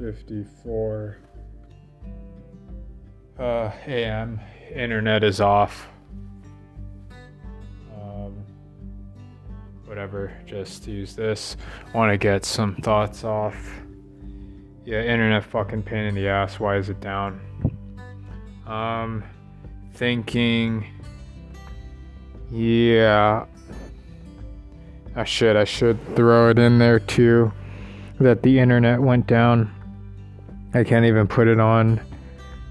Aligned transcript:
154 0.00 1.18
uh, 3.38 3.70
a.m. 3.86 4.40
Internet 4.74 5.22
is 5.22 5.42
off. 5.42 5.88
Um, 7.94 8.42
whatever, 9.84 10.32
just 10.46 10.86
use 10.86 11.14
this. 11.14 11.58
Want 11.94 12.10
to 12.12 12.16
get 12.16 12.46
some 12.46 12.76
thoughts 12.76 13.24
off. 13.24 13.54
Yeah, 14.86 15.02
internet 15.02 15.44
fucking 15.44 15.82
pain 15.82 16.06
in 16.06 16.14
the 16.14 16.28
ass. 16.28 16.58
Why 16.58 16.78
is 16.78 16.88
it 16.88 17.00
down? 17.02 17.38
Um, 18.66 19.22
thinking. 19.92 20.86
Yeah. 22.50 23.44
I 25.14 25.24
should. 25.24 25.56
I 25.56 25.64
should 25.64 25.98
throw 26.16 26.48
it 26.48 26.58
in 26.58 26.78
there 26.78 27.00
too 27.00 27.52
that 28.18 28.42
the 28.42 28.58
internet 28.58 29.02
went 29.02 29.26
down. 29.26 29.74
I 30.72 30.84
can't 30.84 31.04
even 31.04 31.26
put 31.26 31.48
it 31.48 31.58
on 31.58 32.00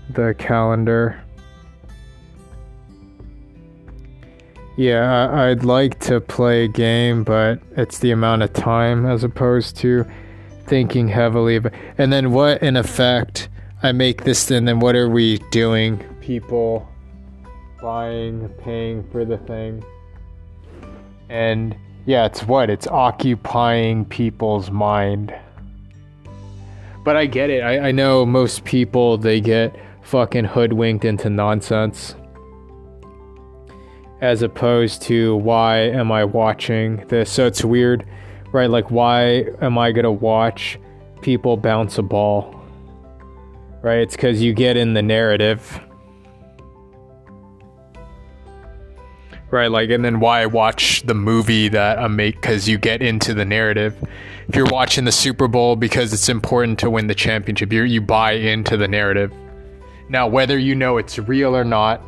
the 0.10 0.34
calendar. 0.38 1.22
Yeah, 4.78 5.30
I'd 5.34 5.66
like 5.66 6.00
to 6.02 6.22
play 6.22 6.64
a 6.64 6.68
game, 6.70 7.26
but 7.26 7.60
it's 7.76 8.00
the 8.00 8.12
amount 8.12 8.44
of 8.44 8.54
time 8.54 9.06
as 9.06 9.26
opposed 9.26 9.76
to 9.78 10.06
thinking 10.68 11.10
heavily. 11.10 11.58
about. 11.58 11.74
And 11.98 12.14
then, 12.14 12.32
what 12.32 12.64
in 12.64 12.78
effect, 12.78 13.50
I 13.84 13.92
make 13.92 14.24
this, 14.24 14.50
and 14.50 14.66
then 14.66 14.80
what 14.80 14.96
are 14.96 15.10
we 15.10 15.40
doing? 15.52 16.02
People 16.22 16.88
buying, 17.82 18.48
paying 18.60 19.04
for 19.12 19.26
the 19.26 19.38
thing. 19.40 19.84
And 21.28 21.76
yeah, 22.06 22.26
it's 22.26 22.44
what? 22.44 22.70
It's 22.70 22.88
occupying 22.88 24.06
people's 24.06 24.72
mind. 24.72 25.36
But 27.04 27.16
I 27.16 27.26
get 27.26 27.50
it. 27.50 27.62
I, 27.62 27.90
I 27.90 27.92
know 27.92 28.26
most 28.26 28.66
people, 28.66 29.18
they 29.18 29.42
get 29.42 29.76
fucking 30.02 30.46
hoodwinked 30.46 31.06
into 31.06 31.30
nonsense. 31.30 32.16
As 34.22 34.42
opposed 34.42 35.02
to 35.04 35.36
why 35.38 35.78
am 35.78 36.12
I 36.12 36.26
watching 36.26 37.06
this? 37.08 37.32
So 37.32 37.46
it's 37.46 37.64
weird, 37.64 38.06
right? 38.52 38.70
Like, 38.70 38.92
why 38.92 39.46
am 39.62 39.78
I 39.78 39.92
gonna 39.92 40.12
watch 40.12 40.78
people 41.22 41.56
bounce 41.56 41.98
a 41.98 42.04
ball? 42.04 42.56
Right? 43.82 44.00
It's 44.00 44.16
because 44.16 44.42
you 44.42 44.54
get 44.54 44.76
in 44.76 44.94
the 44.94 45.02
narrative 45.02 45.80
right? 49.52 49.72
Like, 49.72 49.90
and 49.90 50.04
then 50.04 50.20
why 50.20 50.46
watch 50.46 51.04
the 51.06 51.14
movie 51.14 51.70
that 51.70 52.00
I 52.00 52.08
make 52.08 52.36
because 52.36 52.68
you 52.68 52.78
get 52.78 53.02
into 53.02 53.34
the 53.34 53.46
narrative. 53.46 53.96
If 54.50 54.56
you're 54.56 54.66
watching 54.66 55.06
the 55.06 55.12
Super 55.12 55.48
Bowl 55.48 55.76
because 55.76 56.12
it's 56.12 56.28
important 56.28 56.80
to 56.80 56.90
win 56.90 57.06
the 57.06 57.14
championship, 57.14 57.72
you 57.72 57.84
you 57.84 58.02
buy 58.02 58.32
into 58.32 58.78
the 58.78 58.88
narrative. 58.88 59.32
Now, 60.10 60.28
whether 60.28 60.58
you 60.58 60.74
know 60.74 60.98
it's 60.98 61.20
real 61.20 61.56
or 61.56 61.64
not, 61.64 62.02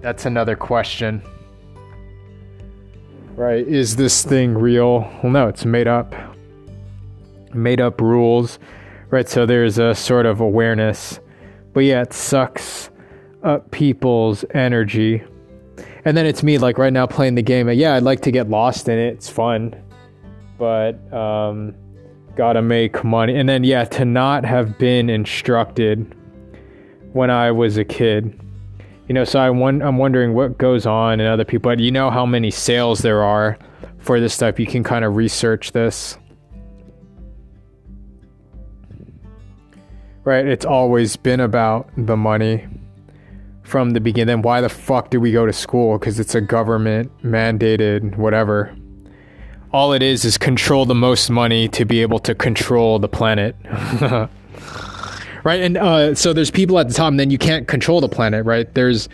that's 0.00 0.24
another 0.24 0.56
question. 0.56 1.20
Right? 3.34 3.66
Is 3.66 3.96
this 3.96 4.24
thing 4.24 4.54
real? 4.54 5.00
Well, 5.22 5.30
no, 5.30 5.48
it's 5.48 5.66
made 5.66 5.86
up. 5.86 6.14
Made 7.52 7.82
up 7.82 8.00
rules, 8.00 8.58
right? 9.10 9.28
So 9.28 9.44
there's 9.44 9.78
a 9.78 9.94
sort 9.94 10.24
of 10.24 10.40
awareness. 10.40 11.20
But 11.74 11.80
yeah, 11.80 12.00
it 12.00 12.14
sucks 12.14 12.88
up 13.42 13.70
people's 13.70 14.42
energy 14.54 15.22
and 16.04 16.16
then 16.16 16.26
it's 16.26 16.42
me 16.42 16.58
like 16.58 16.78
right 16.78 16.92
now 16.92 17.06
playing 17.06 17.34
the 17.34 17.42
game. 17.42 17.68
Yeah, 17.68 17.94
I'd 17.94 18.02
like 18.02 18.20
to 18.22 18.30
get 18.30 18.48
lost 18.48 18.88
in 18.88 18.98
it. 18.98 19.14
It's 19.14 19.28
fun, 19.28 19.74
but 20.62 21.12
um, 21.12 21.74
gotta 22.36 22.62
make 22.62 23.02
money. 23.02 23.34
And 23.36 23.48
then 23.48 23.64
yeah, 23.64 23.84
to 23.86 24.04
not 24.04 24.44
have 24.44 24.78
been 24.78 25.10
instructed 25.10 26.14
when 27.12 27.30
I 27.30 27.50
was 27.50 27.78
a 27.78 27.84
kid. 27.84 28.40
You 29.08 29.14
know, 29.14 29.24
so 29.24 29.40
I 29.40 29.50
won- 29.50 29.82
I'm 29.82 29.98
wondering 29.98 30.34
what 30.34 30.58
goes 30.58 30.86
on 30.86 31.18
in 31.18 31.26
other 31.26 31.44
people. 31.44 31.68
But 31.68 31.80
you 31.80 31.90
know 31.90 32.10
how 32.10 32.24
many 32.24 32.52
sales 32.52 33.00
there 33.00 33.24
are 33.24 33.58
for 33.98 34.20
this 34.20 34.34
stuff. 34.34 34.60
You 34.60 34.66
can 34.66 34.84
kind 34.84 35.04
of 35.04 35.16
research 35.16 35.72
this. 35.72 36.16
Right? 40.22 40.46
It's 40.46 40.64
always 40.64 41.16
been 41.16 41.40
about 41.40 41.90
the 41.96 42.16
money 42.16 42.68
from 43.64 43.90
the 43.90 44.00
beginning. 44.00 44.28
Then 44.28 44.42
why 44.42 44.60
the 44.60 44.68
fuck 44.68 45.10
do 45.10 45.18
we 45.18 45.32
go 45.32 45.44
to 45.44 45.52
school? 45.52 45.98
Because 45.98 46.20
it's 46.20 46.36
a 46.36 46.40
government 46.40 47.10
mandated 47.24 48.16
whatever. 48.16 48.76
All 49.72 49.92
it 49.92 50.02
is 50.02 50.24
is 50.24 50.36
control 50.36 50.84
the 50.84 50.94
most 50.94 51.30
money 51.30 51.68
to 51.68 51.84
be 51.84 52.02
able 52.02 52.18
to 52.20 52.34
control 52.34 52.98
the 52.98 53.08
planet. 53.08 53.56
right? 55.44 55.60
And 55.60 55.76
uh, 55.76 56.14
so 56.14 56.32
there's 56.32 56.50
people 56.50 56.78
at 56.78 56.88
the 56.88 56.94
top, 56.94 57.10
and 57.10 57.18
then 57.18 57.30
you 57.30 57.38
can't 57.38 57.66
control 57.66 58.00
the 58.00 58.08
planet, 58.08 58.44
right? 58.44 58.72
There's 58.74 59.08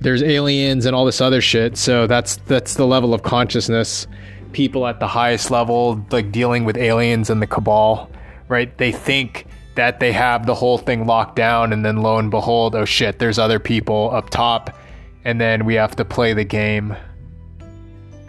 there's 0.00 0.22
aliens 0.22 0.86
and 0.86 0.94
all 0.94 1.04
this 1.04 1.20
other 1.20 1.40
shit. 1.40 1.76
So 1.76 2.06
that's 2.06 2.36
that's 2.46 2.74
the 2.74 2.86
level 2.86 3.14
of 3.14 3.22
consciousness. 3.22 4.06
People 4.52 4.86
at 4.86 5.00
the 5.00 5.08
highest 5.08 5.50
level, 5.50 6.04
like 6.10 6.30
dealing 6.30 6.64
with 6.64 6.76
aliens 6.76 7.28
and 7.28 7.42
the 7.42 7.46
cabal, 7.46 8.08
right? 8.48 8.76
They 8.78 8.92
think 8.92 9.46
that 9.74 10.00
they 10.00 10.12
have 10.12 10.46
the 10.46 10.54
whole 10.54 10.78
thing 10.78 11.06
locked 11.06 11.36
down 11.36 11.72
and 11.72 11.84
then 11.84 11.98
lo 11.98 12.18
and 12.18 12.30
behold 12.30 12.74
oh 12.74 12.84
shit 12.84 13.18
there's 13.18 13.38
other 13.38 13.58
people 13.58 14.10
up 14.12 14.30
top 14.30 14.76
and 15.24 15.40
then 15.40 15.64
we 15.64 15.74
have 15.74 15.96
to 15.96 16.04
play 16.04 16.32
the 16.32 16.44
game 16.44 16.96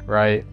right 0.05 0.45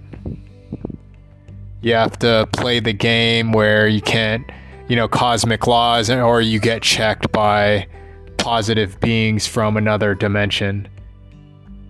you 1.83 1.95
have 1.95 2.19
to 2.21 2.49
play 2.53 2.81
the 2.81 2.93
game 2.93 3.53
where 3.53 3.87
you 3.87 4.01
can't 4.01 4.49
you 4.89 4.97
know 4.97 5.09
cosmic 5.09 5.67
laws 5.67 6.11
or 6.11 6.41
you 6.41 6.59
get 6.59 6.83
checked 6.83 7.31
by 7.33 7.87
positive 8.39 8.99
beings 9.01 9.47
from 9.47 9.77
another 9.77 10.15
dimension 10.15 10.89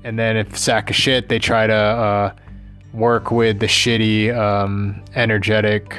and 0.05 0.19
then 0.19 0.37
if 0.37 0.57
sack 0.57 0.91
of 0.91 0.97
shit 0.97 1.29
they 1.29 1.39
try 1.39 1.67
to 1.67 1.75
uh, 1.75 2.35
work 2.93 3.31
with 3.31 3.61
the 3.61 3.67
shitty 3.67 4.37
um, 4.37 5.03
energetic 5.15 5.97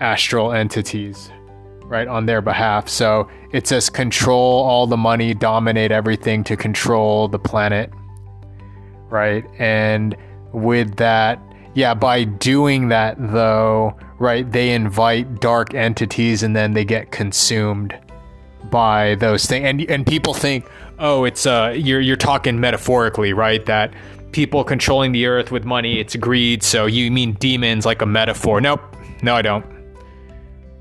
astral 0.00 0.52
entities 0.52 1.30
right, 1.86 2.08
on 2.08 2.26
their 2.26 2.40
behalf. 2.40 2.88
So 2.88 3.28
it 3.52 3.66
says 3.66 3.88
control 3.88 4.64
all 4.64 4.86
the 4.86 4.96
money, 4.96 5.34
dominate 5.34 5.92
everything 5.92 6.44
to 6.44 6.56
control 6.56 7.28
the 7.28 7.38
planet, 7.38 7.90
right? 9.08 9.44
And 9.58 10.16
with 10.52 10.96
that, 10.96 11.40
yeah, 11.76 11.94
by 11.94 12.24
doing 12.24 12.88
that 12.88 13.16
though, 13.18 13.96
right, 14.18 14.50
they 14.50 14.72
invite 14.72 15.40
dark 15.40 15.74
entities 15.74 16.42
and 16.42 16.56
then 16.56 16.72
they 16.72 16.84
get 16.84 17.12
consumed 17.12 17.96
by 18.70 19.14
those 19.16 19.46
things. 19.46 19.64
And 19.64 19.82
and 19.82 20.06
people 20.06 20.34
think, 20.34 20.66
oh, 20.98 21.24
it's 21.24 21.46
uh, 21.46 21.72
you're 21.76 22.00
you're 22.00 22.16
talking 22.16 22.58
metaphorically, 22.58 23.32
right? 23.32 23.64
That 23.66 23.94
people 24.32 24.64
controlling 24.64 25.12
the 25.12 25.26
earth 25.26 25.52
with 25.52 25.64
money, 25.64 26.00
it's 26.00 26.16
greed. 26.16 26.64
So 26.64 26.86
you 26.86 27.10
mean 27.12 27.34
demons 27.34 27.86
like 27.86 28.02
a 28.02 28.06
metaphor? 28.06 28.60
Nope, 28.60 28.80
no, 29.22 29.36
I 29.36 29.42
don't 29.42 29.64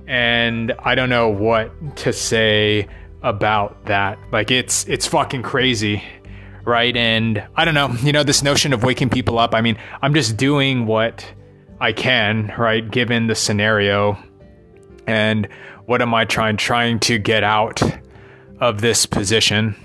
and 0.08 0.74
I 0.80 0.96
don't 0.96 1.10
know 1.10 1.30
what 1.30 1.98
to 1.98 2.14
say 2.14 2.88
about 3.22 3.86
that. 3.86 4.20
Like 4.32 4.52
it's 4.52 4.88
it's 4.88 5.08
fucking 5.08 5.44
crazy, 5.44 6.04
right? 6.66 6.96
And 6.96 7.44
I 7.56 7.64
don't 7.66 7.74
know, 7.74 7.96
you 8.02 8.12
know, 8.12 8.24
this 8.24 8.44
notion 8.44 8.74
of 8.74 8.84
waking 8.84 9.10
people 9.10 9.40
up. 9.40 9.54
I 9.54 9.62
mean, 9.62 9.78
I'm 10.02 10.14
just 10.14 10.36
doing 10.36 10.86
what 10.86 11.26
I 11.80 11.94
can, 11.94 12.54
right, 12.58 12.90
given 12.90 13.28
the 13.28 13.36
scenario. 13.36 14.18
And 15.08 15.48
what 15.86 16.02
am 16.02 16.14
I 16.14 16.26
trying 16.26 16.58
trying 16.58 17.00
to 17.02 17.18
get 17.18 17.44
out 17.44 17.82
of 18.60 18.82
this 18.82 19.06
position? 19.06 19.76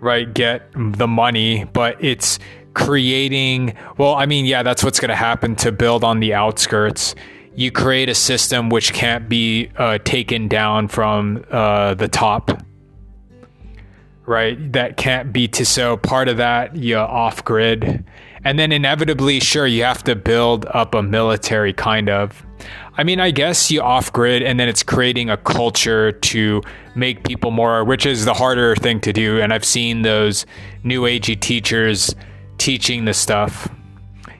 Right, 0.00 0.32
get 0.32 0.70
the 0.74 1.08
money, 1.08 1.64
but 1.64 2.02
it's 2.04 2.38
creating 2.74 3.74
well, 3.96 4.14
I 4.14 4.26
mean, 4.26 4.44
yeah, 4.44 4.62
that's 4.62 4.84
what's 4.84 5.00
going 5.00 5.08
to 5.08 5.16
happen 5.16 5.56
to 5.56 5.72
build 5.72 6.04
on 6.04 6.20
the 6.20 6.34
outskirts 6.34 7.14
you 7.56 7.70
create 7.70 8.10
a 8.10 8.14
system 8.14 8.68
which 8.68 8.92
can't 8.92 9.28
be 9.28 9.70
uh, 9.78 9.96
taken 10.04 10.46
down 10.46 10.88
from 10.88 11.42
uh, 11.50 11.94
the 11.94 12.06
top 12.06 12.62
right 14.26 14.72
that 14.72 14.96
can't 14.96 15.32
be 15.32 15.48
to 15.48 15.64
so 15.64 15.96
part 15.96 16.28
of 16.28 16.36
that 16.36 16.76
you 16.76 16.96
off 16.96 17.44
grid. 17.44 18.04
And 18.44 18.58
then 18.58 18.70
inevitably 18.70 19.40
sure 19.40 19.66
you 19.66 19.82
have 19.82 20.04
to 20.04 20.14
build 20.14 20.66
up 20.66 20.94
a 20.94 21.02
military 21.02 21.72
kind 21.72 22.08
of. 22.08 22.44
I 22.98 23.04
mean 23.04 23.20
i 23.20 23.30
guess 23.30 23.70
you 23.70 23.82
off 23.82 24.12
grid 24.12 24.42
and 24.42 24.58
then 24.58 24.68
it's 24.68 24.82
creating 24.82 25.30
a 25.30 25.36
culture 25.36 26.12
to 26.12 26.62
make 26.94 27.24
people 27.24 27.50
more 27.50 27.84
which 27.84 28.06
is 28.06 28.24
the 28.24 28.34
harder 28.34 28.74
thing 28.76 29.00
to 29.00 29.12
do. 29.12 29.40
And 29.40 29.52
i've 29.52 29.64
seen 29.64 30.02
those 30.02 30.46
new 30.82 31.02
agey 31.02 31.38
teachers 31.38 32.14
teaching 32.58 33.04
the 33.04 33.14
stuff 33.14 33.68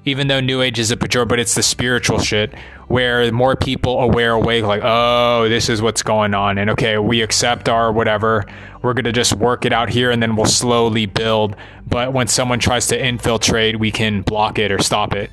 even 0.06 0.28
though 0.28 0.40
new 0.40 0.62
age 0.62 0.78
is 0.78 0.90
a 0.90 0.96
pejorative 0.96 1.28
but 1.28 1.38
it's 1.40 1.54
the 1.54 1.62
spiritual 1.62 2.18
shit 2.18 2.54
where 2.86 3.30
more 3.32 3.56
people 3.56 4.00
aware 4.00 4.32
awake 4.32 4.64
like 4.64 4.80
oh 4.84 5.48
this 5.48 5.68
is 5.68 5.82
what's 5.82 6.02
going 6.02 6.32
on. 6.32 6.56
And 6.56 6.70
okay 6.70 6.96
we 6.96 7.20
accept 7.20 7.68
our 7.68 7.92
whatever. 7.92 8.46
We're 8.82 8.94
going 8.94 9.04
to 9.04 9.12
just 9.12 9.34
work 9.34 9.64
it 9.64 9.72
out 9.72 9.90
here 9.90 10.10
and 10.10 10.22
then 10.22 10.36
we'll 10.36 10.46
slowly 10.46 11.06
build. 11.06 11.56
But 11.88 12.12
when 12.12 12.28
someone 12.28 12.60
tries 12.60 12.86
to 12.86 13.04
infiltrate 13.04 13.78
we 13.78 13.90
can 13.90 14.22
block 14.22 14.58
it 14.58 14.72
or 14.72 14.80
stop 14.80 15.12
it. 15.12 15.30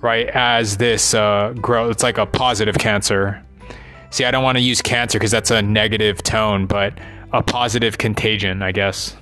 Right? 0.00 0.28
As 0.28 0.78
this 0.78 1.14
uh, 1.14 1.54
grow 1.60 1.90
it's 1.90 2.02
like 2.02 2.18
a 2.18 2.26
positive 2.26 2.76
cancer. 2.78 3.42
See, 4.10 4.24
I 4.24 4.30
don't 4.30 4.44
want 4.44 4.56
to 4.56 4.62
use 4.62 4.80
cancer 4.80 5.18
because 5.18 5.30
that's 5.32 5.50
a 5.50 5.60
negative 5.60 6.22
tone, 6.22 6.64
but 6.66 6.94
a 7.32 7.42
positive 7.42 7.98
contagion, 7.98 8.62
I 8.62 8.72
guess. 8.72 9.16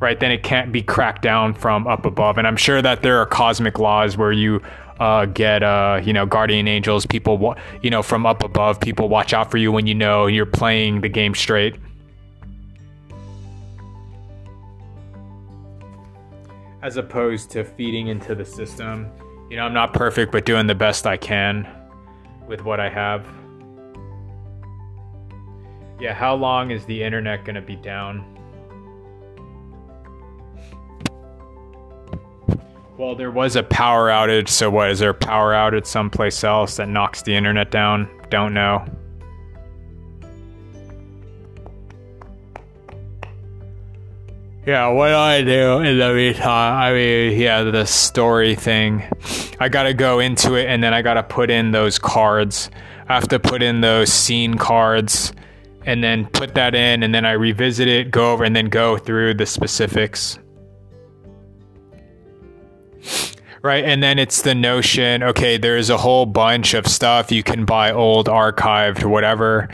Right, 0.00 0.18
then 0.18 0.32
it 0.32 0.42
can't 0.42 0.72
be 0.72 0.80
cracked 0.80 1.20
down 1.20 1.52
from 1.52 1.86
up 1.86 2.06
above. 2.06 2.38
And 2.38 2.46
I'm 2.46 2.56
sure 2.56 2.80
that 2.80 3.02
there 3.02 3.18
are 3.18 3.26
cosmic 3.26 3.78
laws 3.78 4.16
where 4.16 4.32
you 4.32 4.62
uh, 4.98 5.26
get, 5.26 5.62
uh, 5.62 6.00
you 6.02 6.14
know, 6.14 6.24
guardian 6.24 6.66
angels, 6.66 7.04
people, 7.04 7.54
you 7.82 7.90
know, 7.90 8.02
from 8.02 8.24
up 8.24 8.42
above, 8.42 8.80
people 8.80 9.10
watch 9.10 9.34
out 9.34 9.50
for 9.50 9.58
you 9.58 9.70
when 9.70 9.86
you 9.86 9.94
know 9.94 10.26
you're 10.26 10.46
playing 10.46 11.02
the 11.02 11.08
game 11.08 11.34
straight. 11.34 11.76
As 16.82 16.96
opposed 16.96 17.50
to 17.50 17.64
feeding 17.64 18.08
into 18.08 18.34
the 18.34 18.44
system. 18.44 19.10
You 19.50 19.56
know, 19.56 19.64
I'm 19.64 19.74
not 19.74 19.92
perfect, 19.92 20.32
but 20.32 20.46
doing 20.46 20.66
the 20.66 20.74
best 20.74 21.06
I 21.06 21.18
can 21.18 21.68
with 22.46 22.64
what 22.64 22.80
I 22.80 22.88
have. 22.88 23.26
Yeah, 26.00 26.14
how 26.14 26.34
long 26.34 26.70
is 26.70 26.86
the 26.86 27.02
internet 27.02 27.44
going 27.44 27.56
to 27.56 27.60
be 27.60 27.76
down? 27.76 28.39
Well, 33.00 33.14
there 33.14 33.30
was 33.30 33.56
a 33.56 33.62
power 33.62 34.10
outage, 34.10 34.50
so 34.50 34.68
what? 34.68 34.90
Is 34.90 34.98
there 34.98 35.08
a 35.08 35.14
power 35.14 35.54
outage 35.54 35.86
someplace 35.86 36.44
else 36.44 36.76
that 36.76 36.86
knocks 36.86 37.22
the 37.22 37.34
internet 37.34 37.70
down? 37.70 38.10
Don't 38.28 38.52
know. 38.52 38.84
Yeah, 44.66 44.88
what 44.88 45.08
do 45.08 45.14
I 45.14 45.40
do 45.40 45.78
in 45.78 45.98
the 45.98 46.12
meantime? 46.12 46.76
I 46.76 46.92
mean, 46.92 47.40
yeah, 47.40 47.62
the 47.62 47.86
story 47.86 48.54
thing. 48.54 49.02
I 49.58 49.70
gotta 49.70 49.94
go 49.94 50.18
into 50.18 50.56
it 50.56 50.66
and 50.66 50.84
then 50.84 50.92
I 50.92 51.00
gotta 51.00 51.22
put 51.22 51.48
in 51.48 51.70
those 51.70 51.98
cards. 51.98 52.68
I 53.08 53.14
have 53.14 53.28
to 53.28 53.40
put 53.40 53.62
in 53.62 53.80
those 53.80 54.12
scene 54.12 54.58
cards 54.58 55.32
and 55.86 56.04
then 56.04 56.26
put 56.26 56.54
that 56.56 56.74
in 56.74 57.02
and 57.02 57.14
then 57.14 57.24
I 57.24 57.32
revisit 57.32 57.88
it, 57.88 58.10
go 58.10 58.34
over 58.34 58.44
and 58.44 58.54
then 58.54 58.66
go 58.66 58.98
through 58.98 59.32
the 59.32 59.46
specifics. 59.46 60.38
Right, 63.62 63.84
and 63.84 64.02
then 64.02 64.18
it's 64.18 64.40
the 64.40 64.54
notion, 64.54 65.22
okay, 65.22 65.58
there's 65.58 65.90
a 65.90 65.98
whole 65.98 66.24
bunch 66.24 66.72
of 66.72 66.86
stuff 66.86 67.30
you 67.30 67.42
can 67.42 67.66
buy 67.66 67.92
old 67.92 68.26
archived 68.26 69.04
whatever 69.04 69.68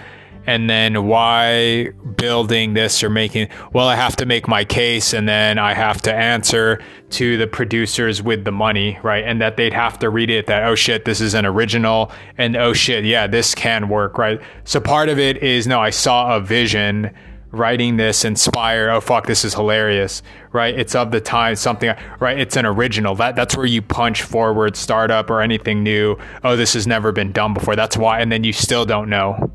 and 0.46 0.70
then 0.70 1.06
why 1.06 1.88
building 2.16 2.74
this 2.74 3.02
or 3.02 3.10
making 3.10 3.48
well 3.72 3.88
i 3.88 3.96
have 3.96 4.16
to 4.16 4.24
make 4.24 4.46
my 4.46 4.64
case 4.64 5.12
and 5.12 5.28
then 5.28 5.58
i 5.58 5.74
have 5.74 6.00
to 6.00 6.14
answer 6.14 6.80
to 7.10 7.36
the 7.36 7.46
producers 7.46 8.22
with 8.22 8.44
the 8.44 8.52
money 8.52 8.98
right 9.02 9.24
and 9.24 9.40
that 9.40 9.56
they'd 9.56 9.72
have 9.72 9.98
to 9.98 10.08
read 10.08 10.30
it 10.30 10.46
that 10.46 10.62
oh 10.64 10.74
shit 10.74 11.04
this 11.04 11.20
is 11.20 11.34
an 11.34 11.44
original 11.44 12.10
and 12.38 12.56
oh 12.56 12.72
shit 12.72 13.04
yeah 13.04 13.26
this 13.26 13.54
can 13.54 13.88
work 13.88 14.18
right? 14.18 14.40
So 14.64 14.80
part 14.80 15.08
of 15.08 15.18
it 15.18 15.42
is 15.42 15.66
no 15.66 15.80
i 15.80 15.90
saw 15.90 16.36
a 16.36 16.40
vision 16.40 17.10
writing 17.52 17.96
this 17.96 18.24
inspire 18.24 18.90
oh 18.90 19.00
fuck 19.00 19.26
this 19.26 19.44
is 19.44 19.54
hilarious 19.54 20.22
right 20.52 20.78
it's 20.78 20.94
of 20.94 21.10
the 21.10 21.20
time 21.20 21.54
something 21.54 21.94
right 22.18 22.38
it's 22.38 22.56
an 22.56 22.66
original 22.66 23.14
that 23.14 23.36
that's 23.36 23.56
where 23.56 23.66
you 23.66 23.80
punch 23.80 24.22
forward 24.22 24.76
startup 24.76 25.30
or 25.30 25.40
anything 25.40 25.82
new 25.82 26.16
oh 26.42 26.56
this 26.56 26.74
has 26.74 26.86
never 26.86 27.12
been 27.12 27.30
done 27.32 27.54
before 27.54 27.76
that's 27.76 27.96
why 27.96 28.20
and 28.20 28.32
then 28.32 28.42
you 28.42 28.52
still 28.52 28.84
don't 28.84 29.08
know 29.08 29.50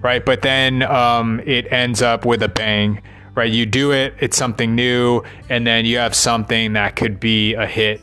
right? 0.00 0.24
But 0.24 0.42
then 0.42 0.82
um, 0.82 1.40
it 1.44 1.70
ends 1.72 2.02
up 2.02 2.24
with 2.24 2.42
a 2.42 2.48
bang, 2.48 3.02
right? 3.34 3.50
You 3.50 3.66
do 3.66 3.92
it, 3.92 4.14
it's 4.20 4.36
something 4.36 4.74
new, 4.74 5.22
and 5.48 5.66
then 5.66 5.84
you 5.84 5.98
have 5.98 6.14
something 6.14 6.74
that 6.74 6.96
could 6.96 7.20
be 7.20 7.54
a 7.54 7.66
hit. 7.66 8.00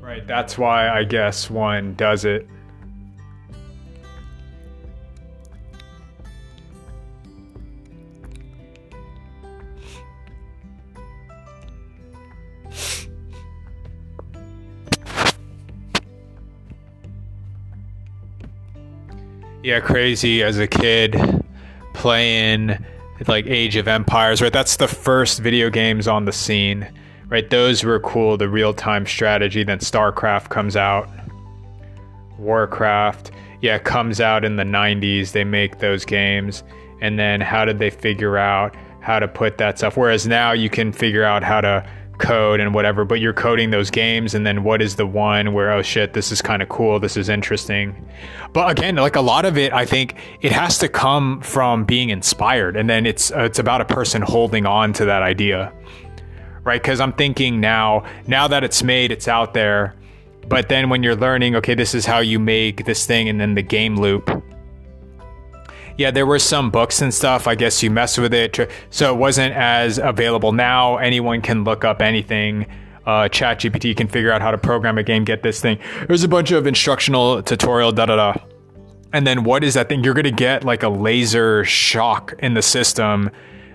Right, 0.00 0.26
that's 0.26 0.58
why 0.58 0.88
I 0.88 1.04
guess 1.04 1.50
one 1.50 1.94
does 1.94 2.24
it. 2.24 2.46
Yeah, 19.64 19.80
crazy 19.80 20.42
as 20.42 20.58
a 20.58 20.66
kid 20.66 21.16
playing 21.94 22.76
like 23.26 23.46
Age 23.46 23.76
of 23.76 23.88
Empires, 23.88 24.42
right? 24.42 24.52
That's 24.52 24.76
the 24.76 24.86
first 24.86 25.40
video 25.40 25.70
games 25.70 26.06
on 26.06 26.26
the 26.26 26.32
scene, 26.32 26.86
right? 27.28 27.48
Those 27.48 27.82
were 27.82 27.98
cool, 28.00 28.36
the 28.36 28.48
real 28.48 28.74
time 28.74 29.06
strategy. 29.06 29.64
Then 29.64 29.78
StarCraft 29.78 30.50
comes 30.50 30.76
out, 30.76 31.08
Warcraft, 32.38 33.30
yeah, 33.62 33.78
comes 33.78 34.20
out 34.20 34.44
in 34.44 34.56
the 34.56 34.64
90s. 34.64 35.32
They 35.32 35.44
make 35.44 35.78
those 35.78 36.04
games. 36.04 36.62
And 37.00 37.18
then 37.18 37.40
how 37.40 37.64
did 37.64 37.78
they 37.78 37.88
figure 37.88 38.36
out 38.36 38.76
how 39.00 39.18
to 39.18 39.26
put 39.26 39.56
that 39.56 39.78
stuff? 39.78 39.96
Whereas 39.96 40.26
now 40.26 40.52
you 40.52 40.68
can 40.68 40.92
figure 40.92 41.24
out 41.24 41.42
how 41.42 41.62
to 41.62 41.88
code 42.18 42.60
and 42.60 42.74
whatever, 42.74 43.04
but 43.04 43.20
you're 43.20 43.32
coding 43.32 43.70
those 43.70 43.90
games, 43.90 44.34
and 44.34 44.46
then 44.46 44.64
what 44.64 44.80
is 44.80 44.96
the 44.96 45.06
one 45.06 45.52
where 45.52 45.72
oh 45.72 45.82
shit, 45.82 46.12
this 46.12 46.30
is 46.32 46.40
kind 46.40 46.62
of 46.62 46.68
cool, 46.68 47.00
this 47.00 47.16
is 47.16 47.28
interesting. 47.28 47.94
But 48.52 48.70
again, 48.70 48.96
like 48.96 49.16
a 49.16 49.20
lot 49.20 49.44
of 49.44 49.58
it, 49.58 49.72
I 49.72 49.84
think 49.84 50.16
it 50.40 50.52
has 50.52 50.78
to 50.78 50.88
come 50.88 51.40
from 51.40 51.84
being 51.84 52.10
inspired, 52.10 52.76
and 52.76 52.88
then 52.88 53.06
it's 53.06 53.32
uh, 53.32 53.40
it's 53.40 53.58
about 53.58 53.80
a 53.80 53.84
person 53.84 54.22
holding 54.22 54.66
on 54.66 54.92
to 54.94 55.04
that 55.06 55.22
idea, 55.22 55.72
right? 56.62 56.80
Because 56.80 57.00
I'm 57.00 57.12
thinking 57.12 57.60
now, 57.60 58.04
now 58.26 58.48
that 58.48 58.64
it's 58.64 58.82
made, 58.82 59.10
it's 59.10 59.28
out 59.28 59.54
there. 59.54 59.94
But 60.46 60.68
then 60.68 60.90
when 60.90 61.02
you're 61.02 61.16
learning, 61.16 61.56
okay, 61.56 61.74
this 61.74 61.94
is 61.94 62.04
how 62.04 62.18
you 62.18 62.38
make 62.38 62.84
this 62.84 63.06
thing, 63.06 63.30
and 63.30 63.40
then 63.40 63.54
the 63.54 63.62
game 63.62 63.96
loop 63.96 64.43
yeah, 65.96 66.10
there 66.10 66.26
were 66.26 66.38
some 66.38 66.70
books 66.70 67.00
and 67.02 67.12
stuff. 67.12 67.46
I 67.46 67.54
guess 67.54 67.82
you 67.82 67.90
mess 67.90 68.18
with 68.18 68.34
it. 68.34 68.58
So 68.90 69.14
it 69.14 69.18
wasn't 69.18 69.54
as 69.54 69.98
available. 69.98 70.52
Now 70.52 70.96
anyone 70.96 71.40
can 71.40 71.64
look 71.64 71.84
up 71.84 72.02
anything. 72.02 72.66
Uh, 73.06 73.28
ChatGPT 73.28 73.96
can 73.96 74.08
figure 74.08 74.32
out 74.32 74.40
how 74.40 74.50
to 74.50 74.58
program 74.58 74.98
a 74.98 75.02
game, 75.02 75.24
get 75.24 75.42
this 75.42 75.60
thing. 75.60 75.78
There's 76.06 76.24
a 76.24 76.28
bunch 76.28 76.50
of 76.50 76.66
instructional 76.66 77.42
tutorial, 77.42 77.92
da 77.92 78.06
da 78.06 78.16
da. 78.16 78.34
And 79.12 79.26
then 79.26 79.44
what 79.44 79.62
is 79.62 79.74
that 79.74 79.88
thing? 79.88 80.02
You're 80.02 80.14
going 80.14 80.24
to 80.24 80.30
get 80.30 80.64
like 80.64 80.82
a 80.82 80.88
laser 80.88 81.64
shock 81.64 82.34
in 82.38 82.54
the 82.54 82.62
system 82.62 83.30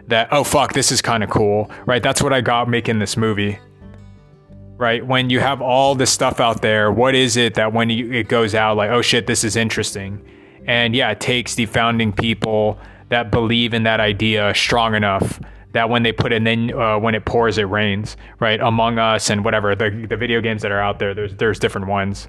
that, 0.07 0.27
oh, 0.31 0.43
fuck, 0.43 0.73
this 0.73 0.91
is 0.91 1.01
kind 1.01 1.23
of 1.23 1.29
cool, 1.29 1.71
right? 1.85 2.01
That's 2.01 2.21
what 2.21 2.33
I 2.33 2.41
got 2.41 2.67
making 2.67 2.99
this 2.99 3.15
movie 3.15 3.59
right? 4.79 5.05
When 5.05 5.29
you 5.29 5.41
have 5.41 5.61
all 5.61 5.93
this 5.93 6.09
stuff 6.09 6.39
out 6.39 6.61
there, 6.61 6.89
what 6.89 7.13
is 7.13 7.35
it 7.35 7.55
that 7.55 7.73
when 7.73 7.89
you, 7.89 8.13
it 8.13 8.29
goes 8.29 8.55
out, 8.55 8.77
like, 8.77 8.89
oh 8.89 9.01
shit, 9.01 9.27
this 9.27 9.43
is 9.43 9.57
interesting? 9.57 10.25
And 10.65 10.95
yeah, 10.95 11.11
it 11.11 11.19
takes 11.19 11.55
the 11.55 11.65
founding 11.65 12.11
people 12.13 12.79
that 13.09 13.31
believe 13.31 13.73
in 13.73 13.83
that 13.83 13.99
idea 13.99 14.53
strong 14.53 14.95
enough 14.95 15.39
that 15.71 15.89
when 15.89 16.03
they 16.03 16.11
put 16.11 16.31
and 16.31 16.45
then 16.47 16.73
uh, 16.73 16.97
when 16.97 17.15
it 17.15 17.25
pours, 17.25 17.57
it 17.57 17.63
rains, 17.63 18.17
right? 18.39 18.59
Among 18.59 18.97
Us 18.97 19.29
and 19.29 19.43
whatever 19.43 19.75
the 19.75 20.05
the 20.09 20.17
video 20.17 20.41
games 20.41 20.61
that 20.61 20.71
are 20.71 20.81
out 20.81 20.99
there, 20.99 21.13
there's 21.13 21.35
there's 21.35 21.59
different 21.59 21.87
ones. 21.87 22.27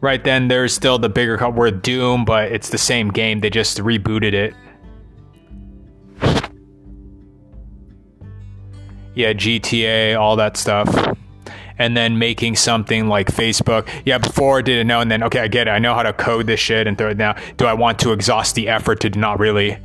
Right 0.00 0.22
then, 0.22 0.48
there's 0.48 0.74
still 0.74 0.98
the 0.98 1.08
bigger 1.08 1.38
cut 1.38 1.54
where 1.54 1.70
Doom, 1.70 2.24
but 2.24 2.52
it's 2.52 2.68
the 2.68 2.78
same 2.78 3.10
game. 3.10 3.40
They 3.40 3.50
just 3.50 3.78
rebooted 3.78 4.34
it. 4.34 4.54
Yeah, 9.14 9.32
GTA, 9.32 10.18
all 10.18 10.36
that 10.36 10.58
stuff 10.58 11.16
and 11.78 11.96
then 11.96 12.18
making 12.18 12.56
something 12.56 13.08
like 13.08 13.28
Facebook. 13.28 13.88
Yeah, 14.04 14.18
before 14.18 14.58
I 14.58 14.62
didn't 14.62 14.86
know, 14.86 15.00
and 15.00 15.10
then 15.10 15.22
okay, 15.24 15.40
I 15.40 15.48
get 15.48 15.68
it. 15.68 15.70
I 15.70 15.78
know 15.78 15.94
how 15.94 16.02
to 16.02 16.12
code 16.12 16.46
this 16.46 16.60
shit 16.60 16.86
and 16.86 16.96
throw 16.96 17.10
it 17.10 17.16
now. 17.16 17.36
Do 17.56 17.66
I 17.66 17.74
want 17.74 17.98
to 18.00 18.12
exhaust 18.12 18.54
the 18.54 18.68
effort 18.68 19.00
to 19.00 19.10
not 19.10 19.38
really? 19.38 19.78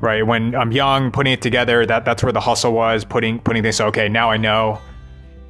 Right 0.00 0.24
when 0.24 0.54
I'm 0.54 0.70
young, 0.70 1.10
putting 1.10 1.32
it 1.32 1.42
together, 1.42 1.84
that 1.84 2.04
that's 2.04 2.22
where 2.22 2.32
the 2.32 2.40
hustle 2.40 2.72
was. 2.72 3.04
Putting 3.04 3.40
putting 3.40 3.64
things. 3.64 3.80
Okay, 3.80 4.08
now 4.08 4.30
I 4.30 4.36
know. 4.36 4.80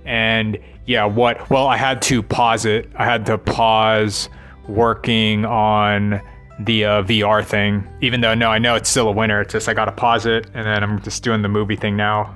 And 0.07 0.59
yeah, 0.87 1.05
what? 1.05 1.51
Well, 1.51 1.67
I 1.67 1.77
had 1.77 2.01
to 2.03 2.23
pause 2.23 2.65
it. 2.65 2.91
I 2.97 3.05
had 3.05 3.27
to 3.27 3.37
pause 3.37 4.31
working 4.67 5.45
on 5.45 6.23
the 6.61 6.85
uh, 6.85 7.03
VR 7.03 7.45
thing. 7.45 7.87
Even 8.01 8.23
though 8.23 8.35
no, 8.35 8.51
I 8.51 8.59
know 8.59 8.75
it's 8.75 8.89
still 8.89 9.09
a 9.09 9.13
winner. 9.13 9.43
It's 9.43 9.53
just 9.53 9.69
I 9.69 9.75
gotta 9.75 9.93
pause 9.93 10.25
it, 10.25 10.47
and 10.55 10.67
then 10.67 10.83
I'm 10.83 11.03
just 11.03 11.23
doing 11.23 11.43
the 11.43 11.49
movie 11.49 11.77
thing 11.77 11.97
now. 11.97 12.35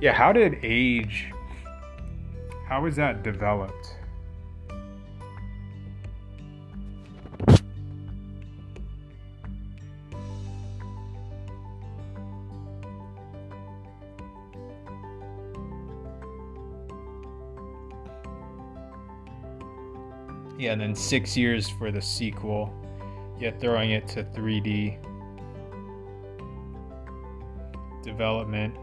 Yeah, 0.00 0.12
how 0.12 0.32
did 0.32 0.60
age 0.62 1.32
how 2.68 2.82
was 2.82 2.96
that 2.96 3.22
developed? 3.22 3.96
Yeah, 20.58 20.72
and 20.72 20.80
then 20.80 20.94
six 20.94 21.36
years 21.36 21.68
for 21.68 21.90
the 21.90 22.02
sequel. 22.02 22.72
Yeah, 23.40 23.52
throwing 23.58 23.92
it 23.92 24.06
to 24.08 24.24
3D 24.24 24.98
development 28.02 28.76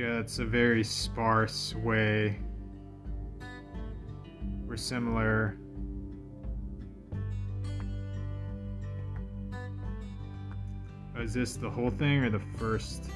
Yeah, 0.00 0.18
it's 0.18 0.38
a 0.38 0.46
very 0.46 0.82
sparse 0.82 1.74
way. 1.74 2.38
We're 4.66 4.78
similar. 4.78 5.58
Oh, 11.14 11.20
is 11.20 11.34
this 11.34 11.56
the 11.56 11.68
whole 11.68 11.90
thing 11.90 12.24
or 12.24 12.30
the 12.30 12.40
first? 12.56 13.10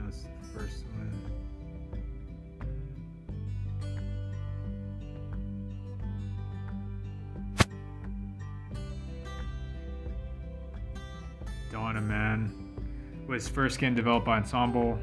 That's 0.00 0.24
the 0.24 0.48
first 0.52 0.84
one. 0.98 1.14
Of 11.96 12.04
Man 12.04 12.52
was 13.26 13.48
first 13.48 13.78
game 13.78 13.94
developed 13.94 14.26
by 14.26 14.36
Ensemble. 14.36 14.98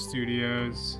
Studios. 0.00 0.99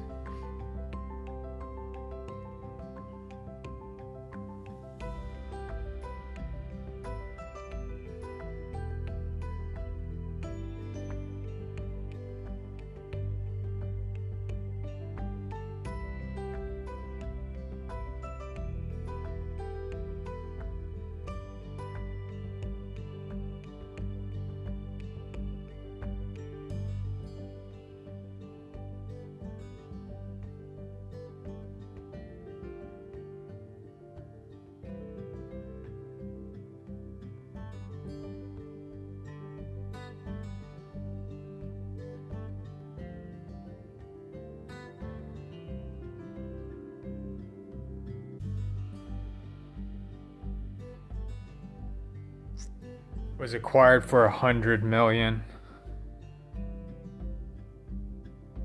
Was 53.51 53.55
acquired 53.57 54.05
for 54.05 54.27
a 54.27 54.31
hundred 54.31 54.85
million. 54.85 55.43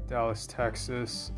Dallas, 0.06 0.46
Texas. 0.46 1.32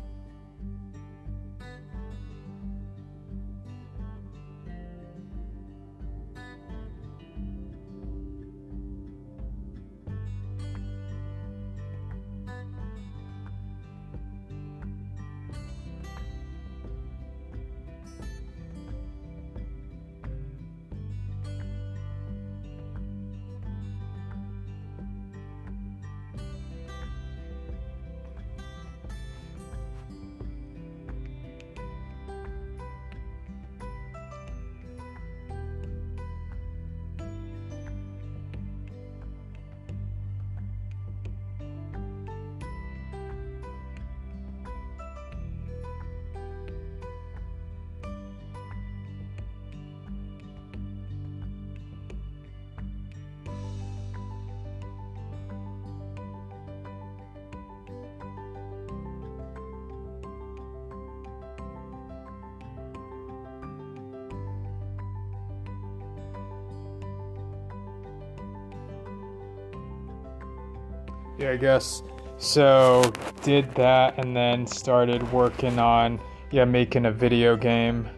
Yeah, 71.38 71.50
I 71.50 71.56
guess. 71.56 72.02
So 72.38 73.12
did 73.42 73.72
that 73.76 74.18
and 74.18 74.34
then 74.36 74.66
started 74.66 75.32
working 75.32 75.78
on 75.78 76.20
yeah, 76.50 76.64
making 76.64 77.06
a 77.06 77.12
video 77.12 77.56
game. 77.56 78.08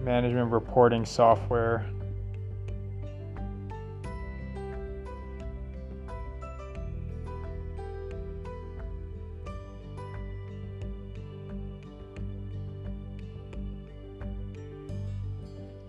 Management 0.00 0.50
reporting 0.50 1.04
software. 1.04 1.88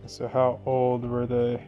So 0.06 0.28
how 0.28 0.60
old 0.66 1.04
were 1.04 1.26
they? 1.26 1.60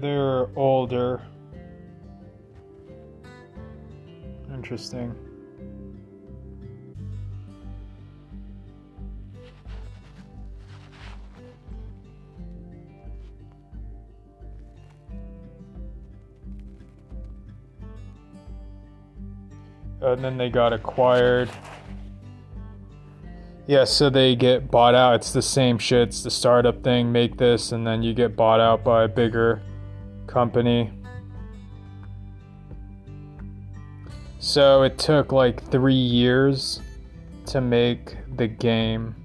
They're 0.00 0.48
older. 0.56 1.22
Interesting. 4.52 5.14
Oh, 20.00 20.12
and 20.12 20.24
then 20.24 20.38
they 20.38 20.48
got 20.48 20.72
acquired. 20.72 21.50
Yeah, 23.66 23.84
so 23.84 24.08
they 24.08 24.34
get 24.36 24.70
bought 24.70 24.94
out. 24.94 25.16
It's 25.16 25.32
the 25.32 25.42
same 25.42 25.76
shit. 25.76 26.08
It's 26.08 26.22
the 26.22 26.30
startup 26.30 26.82
thing. 26.82 27.12
Make 27.12 27.36
this, 27.36 27.72
and 27.72 27.86
then 27.86 28.02
you 28.02 28.14
get 28.14 28.34
bought 28.34 28.60
out 28.60 28.82
by 28.82 29.04
a 29.04 29.08
bigger 29.08 29.60
company. 30.38 30.88
So 34.38 34.84
it 34.84 34.96
took 34.96 35.32
like 35.32 35.68
three 35.68 35.94
years 35.94 36.80
to 37.46 37.60
make 37.60 38.16
the 38.36 38.46
game. 38.46 39.16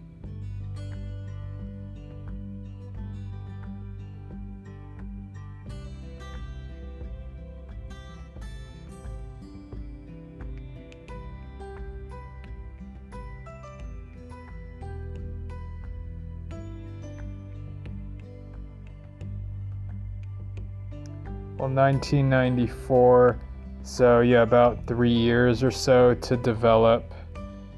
1994 21.74 23.39
so 23.84 24.22
yeah 24.22 24.42
about 24.42 24.86
three 24.88 25.12
years 25.12 25.62
or 25.62 25.72
so 25.72 26.15
to 26.15 26.38
develop 26.38 27.13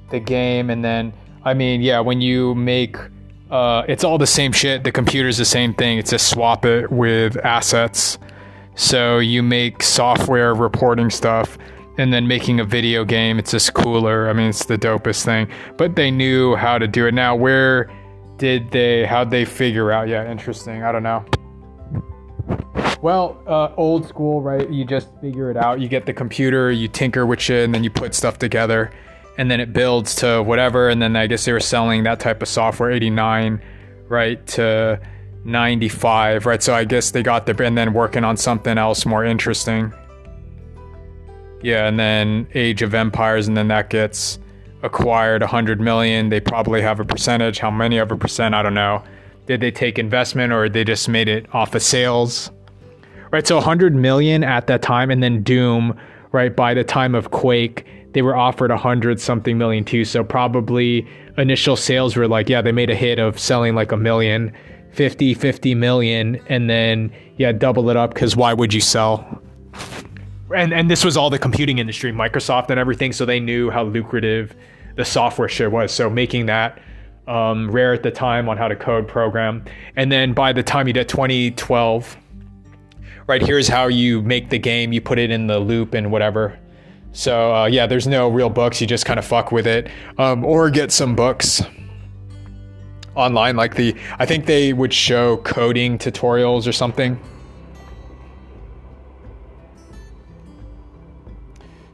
the 0.09 0.19
game. 0.19 0.69
And 0.69 0.83
then 0.83 1.13
i 1.43 1.53
mean 1.53 1.81
yeah 1.81 1.99
when 1.99 2.21
you 2.21 2.55
make 2.55 2.97
uh, 3.51 3.83
it's 3.87 4.03
all 4.03 4.17
the 4.17 4.27
same 4.27 4.51
shit. 4.51 4.83
The 4.83 4.91
computer's 4.91 5.37
the 5.37 5.45
same 5.45 5.73
thing. 5.75 5.99
It's 5.99 6.09
just 6.09 6.29
swap 6.29 6.65
it 6.65 6.91
with 6.91 7.37
assets. 7.45 8.17
So 8.73 9.19
you 9.19 9.43
make 9.43 9.83
software 9.83 10.55
reporting 10.55 11.11
stuff 11.11 11.57
and 11.97 12.11
then 12.11 12.27
making 12.27 12.59
a 12.59 12.65
video 12.65 13.05
game. 13.05 13.37
It's 13.37 13.51
just 13.51 13.73
cooler. 13.73 14.29
I 14.29 14.33
mean 14.33 14.49
it's 14.49 14.65
the 14.65 14.77
dopest 14.77 15.23
thing. 15.23 15.47
But 15.77 15.95
they 15.95 16.11
knew 16.11 16.55
how 16.55 16.77
to 16.77 16.87
do 16.87 17.05
it. 17.05 17.13
Now 17.13 17.35
where 17.35 17.89
did 18.37 18.71
they 18.71 19.05
how'd 19.05 19.29
they 19.29 19.45
figure 19.45 19.91
out? 19.91 20.07
Yeah 20.07 20.29
interesting. 20.29 20.83
I 20.83 20.91
don't 20.91 21.03
know 21.03 21.23
well, 23.05 23.39
uh, 23.45 23.69
old 23.77 24.07
school, 24.07 24.41
right? 24.41 24.67
You 24.67 24.83
just 24.83 25.09
figure 25.21 25.51
it 25.51 25.57
out. 25.57 25.79
You 25.79 25.87
get 25.87 26.07
the 26.07 26.13
computer, 26.13 26.71
you 26.71 26.87
tinker 26.87 27.23
with 27.23 27.39
shit, 27.39 27.63
and 27.63 27.71
then 27.71 27.83
you 27.83 27.91
put 27.91 28.15
stuff 28.15 28.39
together, 28.39 28.89
and 29.37 29.51
then 29.51 29.59
it 29.59 29.73
builds 29.73 30.15
to 30.15 30.41
whatever. 30.41 30.89
And 30.89 30.99
then 30.99 31.15
I 31.15 31.27
guess 31.27 31.45
they 31.45 31.53
were 31.53 31.59
selling 31.59 32.01
that 32.05 32.19
type 32.19 32.41
of 32.41 32.47
software, 32.47 32.89
89, 32.89 33.61
right, 34.07 34.47
to 34.47 34.99
95, 35.43 36.47
right? 36.47 36.63
So 36.63 36.73
I 36.73 36.83
guess 36.83 37.11
they 37.11 37.21
got 37.21 37.45
the, 37.45 37.63
and 37.63 37.77
then 37.77 37.93
working 37.93 38.23
on 38.23 38.37
something 38.37 38.75
else 38.75 39.05
more 39.05 39.23
interesting. 39.23 39.93
Yeah, 41.61 41.87
and 41.87 41.99
then 41.99 42.47
Age 42.55 42.81
of 42.81 42.95
Empires, 42.95 43.47
and 43.47 43.55
then 43.55 43.67
that 43.67 43.91
gets 43.91 44.39
acquired 44.81 45.43
100 45.43 45.79
million. 45.79 46.29
They 46.29 46.39
probably 46.39 46.81
have 46.81 46.99
a 46.99 47.05
percentage. 47.05 47.59
How 47.59 47.69
many 47.69 47.99
of 47.99 48.11
a 48.11 48.17
percent? 48.17 48.55
I 48.55 48.63
don't 48.63 48.73
know. 48.73 49.03
Did 49.45 49.61
they 49.61 49.69
take 49.69 49.99
investment 49.99 50.51
or 50.51 50.69
they 50.69 50.83
just 50.83 51.07
made 51.07 51.27
it 51.27 51.45
off 51.53 51.75
of 51.75 51.83
sales? 51.83 52.49
Right? 53.35 53.45
So 53.45 53.55
100 53.55 53.93
million 53.93 54.45
at 54.45 54.67
that 54.67 54.81
time, 54.81 55.11
and 55.11 55.21
then 55.21 55.43
Doom, 55.43 55.99
right? 56.31 56.55
By 56.55 56.73
the 56.73 56.85
time 56.85 57.13
of 57.13 57.31
Quake, 57.31 57.85
they 58.13 58.21
were 58.21 58.33
offered 58.33 58.71
100 58.71 59.19
something 59.19 59.57
million 59.57 59.83
too. 59.83 60.05
So 60.05 60.23
probably 60.23 61.05
initial 61.37 61.75
sales 61.75 62.15
were 62.15 62.29
like, 62.29 62.47
yeah, 62.47 62.61
they 62.61 62.71
made 62.71 62.89
a 62.89 62.95
hit 62.95 63.19
of 63.19 63.37
selling 63.37 63.75
like 63.75 63.91
a 63.91 63.97
million, 63.97 64.53
50, 64.93 65.33
50 65.33 65.75
million, 65.75 66.41
and 66.47 66.69
then 66.69 67.11
yeah, 67.35 67.51
double 67.51 67.89
it 67.89 67.97
up 67.97 68.13
because 68.13 68.37
why 68.37 68.53
would 68.53 68.73
you 68.73 68.79
sell? 68.79 69.41
And 70.55 70.73
and 70.73 70.89
this 70.89 71.03
was 71.03 71.17
all 71.17 71.29
the 71.29 71.39
computing 71.39 71.77
industry, 71.79 72.13
Microsoft 72.13 72.69
and 72.69 72.79
everything, 72.79 73.11
so 73.11 73.25
they 73.25 73.41
knew 73.41 73.69
how 73.69 73.83
lucrative 73.83 74.55
the 74.95 75.03
software 75.03 75.49
share 75.49 75.69
was. 75.69 75.91
So 75.91 76.09
making 76.09 76.45
that 76.45 76.79
um, 77.27 77.69
rare 77.69 77.93
at 77.93 78.03
the 78.03 78.11
time 78.11 78.47
on 78.47 78.55
how 78.55 78.69
to 78.69 78.77
code 78.77 79.09
program, 79.09 79.65
and 79.97 80.09
then 80.09 80.31
by 80.31 80.53
the 80.53 80.63
time 80.63 80.87
you 80.87 80.93
get 80.93 81.09
2012 81.09 82.15
right 83.27 83.41
here's 83.41 83.67
how 83.67 83.87
you 83.87 84.21
make 84.21 84.49
the 84.49 84.59
game. 84.59 84.93
You 84.93 85.01
put 85.01 85.19
it 85.19 85.31
in 85.31 85.47
the 85.47 85.59
loop 85.59 85.93
and 85.93 86.11
whatever. 86.11 86.59
So 87.11 87.53
uh, 87.53 87.65
yeah 87.65 87.87
there's 87.87 88.07
no 88.07 88.29
real 88.29 88.49
books. 88.49 88.81
You 88.81 88.87
just 88.87 89.05
kind 89.05 89.19
of 89.19 89.25
fuck 89.25 89.51
with 89.51 89.67
it 89.67 89.89
um, 90.17 90.43
or 90.43 90.69
get 90.69 90.91
some 90.91 91.15
books 91.15 91.61
online. 93.15 93.55
Like 93.55 93.75
the 93.75 93.95
i 94.19 94.25
think 94.25 94.45
they 94.45 94.73
would 94.73 94.93
show 94.93 95.37
coding 95.37 95.97
tutorials 95.97 96.67
or 96.67 96.73
something. 96.73 97.19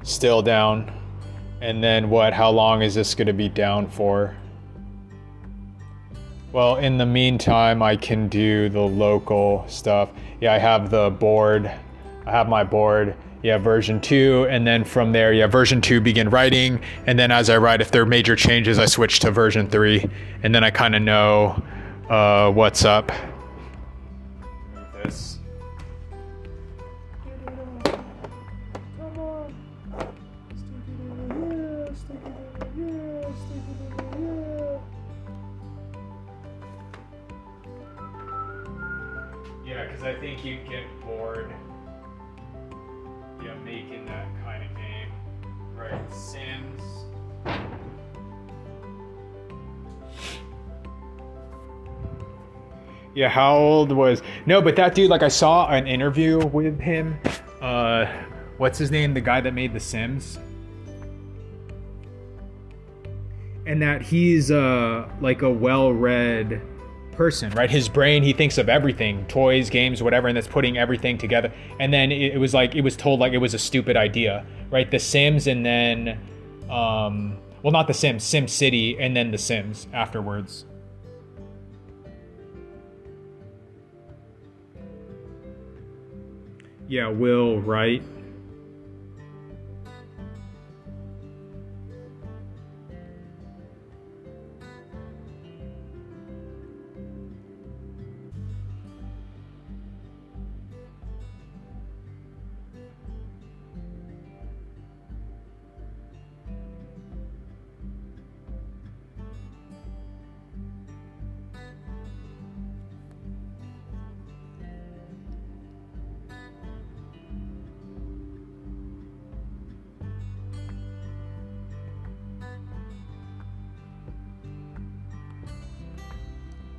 Still 0.03 0.41
down. 0.41 0.91
And 1.61 1.83
then 1.83 2.09
what 2.09 2.33
how 2.33 2.49
long 2.49 2.81
is 2.81 2.95
this 2.95 3.13
going 3.13 3.27
to 3.27 3.33
be 3.33 3.47
down 3.47 3.87
for 3.87 4.35
well, 6.51 6.75
in 6.77 6.97
the 6.97 7.05
meantime, 7.05 7.81
I 7.81 7.95
can 7.95 8.27
do 8.27 8.69
the 8.69 8.81
local 8.81 9.65
stuff. 9.67 10.09
Yeah, 10.39 10.53
I 10.53 10.57
have 10.57 10.89
the 10.89 11.09
board. 11.09 11.65
I 12.25 12.31
have 12.31 12.49
my 12.49 12.63
board. 12.63 13.15
Yeah, 13.43 13.57
version 13.57 13.99
two. 14.01 14.45
And 14.49 14.67
then 14.67 14.83
from 14.83 15.11
there, 15.11 15.33
yeah, 15.33 15.47
version 15.47 15.81
two, 15.81 16.01
begin 16.01 16.29
writing. 16.29 16.79
And 17.07 17.17
then 17.17 17.31
as 17.31 17.49
I 17.49 17.57
write, 17.57 17.81
if 17.81 17.91
there 17.91 18.03
are 18.03 18.05
major 18.05 18.35
changes, 18.35 18.77
I 18.77 18.85
switch 18.85 19.19
to 19.21 19.31
version 19.31 19.67
three. 19.67 20.07
And 20.43 20.53
then 20.53 20.63
I 20.63 20.69
kind 20.69 20.95
of 20.95 21.01
know 21.01 21.63
uh, 22.09 22.51
what's 22.51 22.85
up. 22.85 23.11
Yeah, 53.21 53.29
how 53.29 53.55
old 53.55 53.91
was 53.91 54.23
no? 54.47 54.63
But 54.63 54.75
that 54.77 54.95
dude, 54.95 55.11
like, 55.11 55.21
I 55.21 55.27
saw 55.27 55.69
an 55.69 55.85
interview 55.85 56.43
with 56.47 56.79
him. 56.79 57.19
Uh, 57.61 58.07
what's 58.57 58.79
his 58.79 58.89
name? 58.89 59.13
The 59.13 59.21
guy 59.21 59.39
that 59.41 59.53
made 59.53 59.73
The 59.73 59.79
Sims. 59.79 60.39
And 63.67 63.79
that 63.79 64.01
he's 64.01 64.49
uh 64.49 65.07
like 65.21 65.43
a 65.43 65.49
well-read 65.51 66.63
person, 67.11 67.51
right? 67.51 67.69
His 67.69 67.87
brain, 67.87 68.23
he 68.23 68.33
thinks 68.33 68.57
of 68.57 68.69
everything, 68.69 69.23
toys, 69.27 69.69
games, 69.69 70.01
whatever, 70.01 70.27
and 70.27 70.35
that's 70.35 70.47
putting 70.47 70.79
everything 70.79 71.19
together. 71.19 71.53
And 71.79 71.93
then 71.93 72.11
it, 72.11 72.33
it 72.33 72.37
was 72.39 72.55
like 72.55 72.73
it 72.73 72.81
was 72.81 72.97
told 72.97 73.19
like 73.19 73.33
it 73.33 73.37
was 73.37 73.53
a 73.53 73.59
stupid 73.59 73.97
idea, 73.97 74.47
right? 74.71 74.89
The 74.89 74.97
Sims 74.97 75.45
and 75.45 75.63
then 75.63 76.19
um 76.71 77.37
well 77.61 77.71
not 77.71 77.85
the 77.85 77.93
Sims, 77.93 78.23
Sim 78.23 78.47
City 78.47 78.99
and 78.99 79.15
then 79.15 79.29
the 79.29 79.37
Sims 79.37 79.85
afterwards. 79.93 80.65
Yeah, 86.91 87.07
Will 87.07 87.61
Wright. 87.61 88.03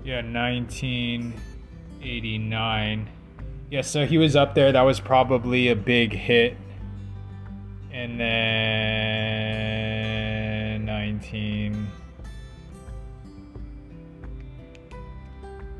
Yeah, 0.04 0.16
1989. 0.16 3.08
Yeah, 3.70 3.82
so 3.82 4.04
he 4.04 4.18
was 4.18 4.34
up 4.34 4.54
there. 4.54 4.72
That 4.72 4.82
was 4.82 4.98
probably 4.98 5.68
a 5.68 5.76
big 5.76 6.12
hit. 6.12 6.56
And 7.92 8.18
then 8.18 9.62
19. 10.84 11.86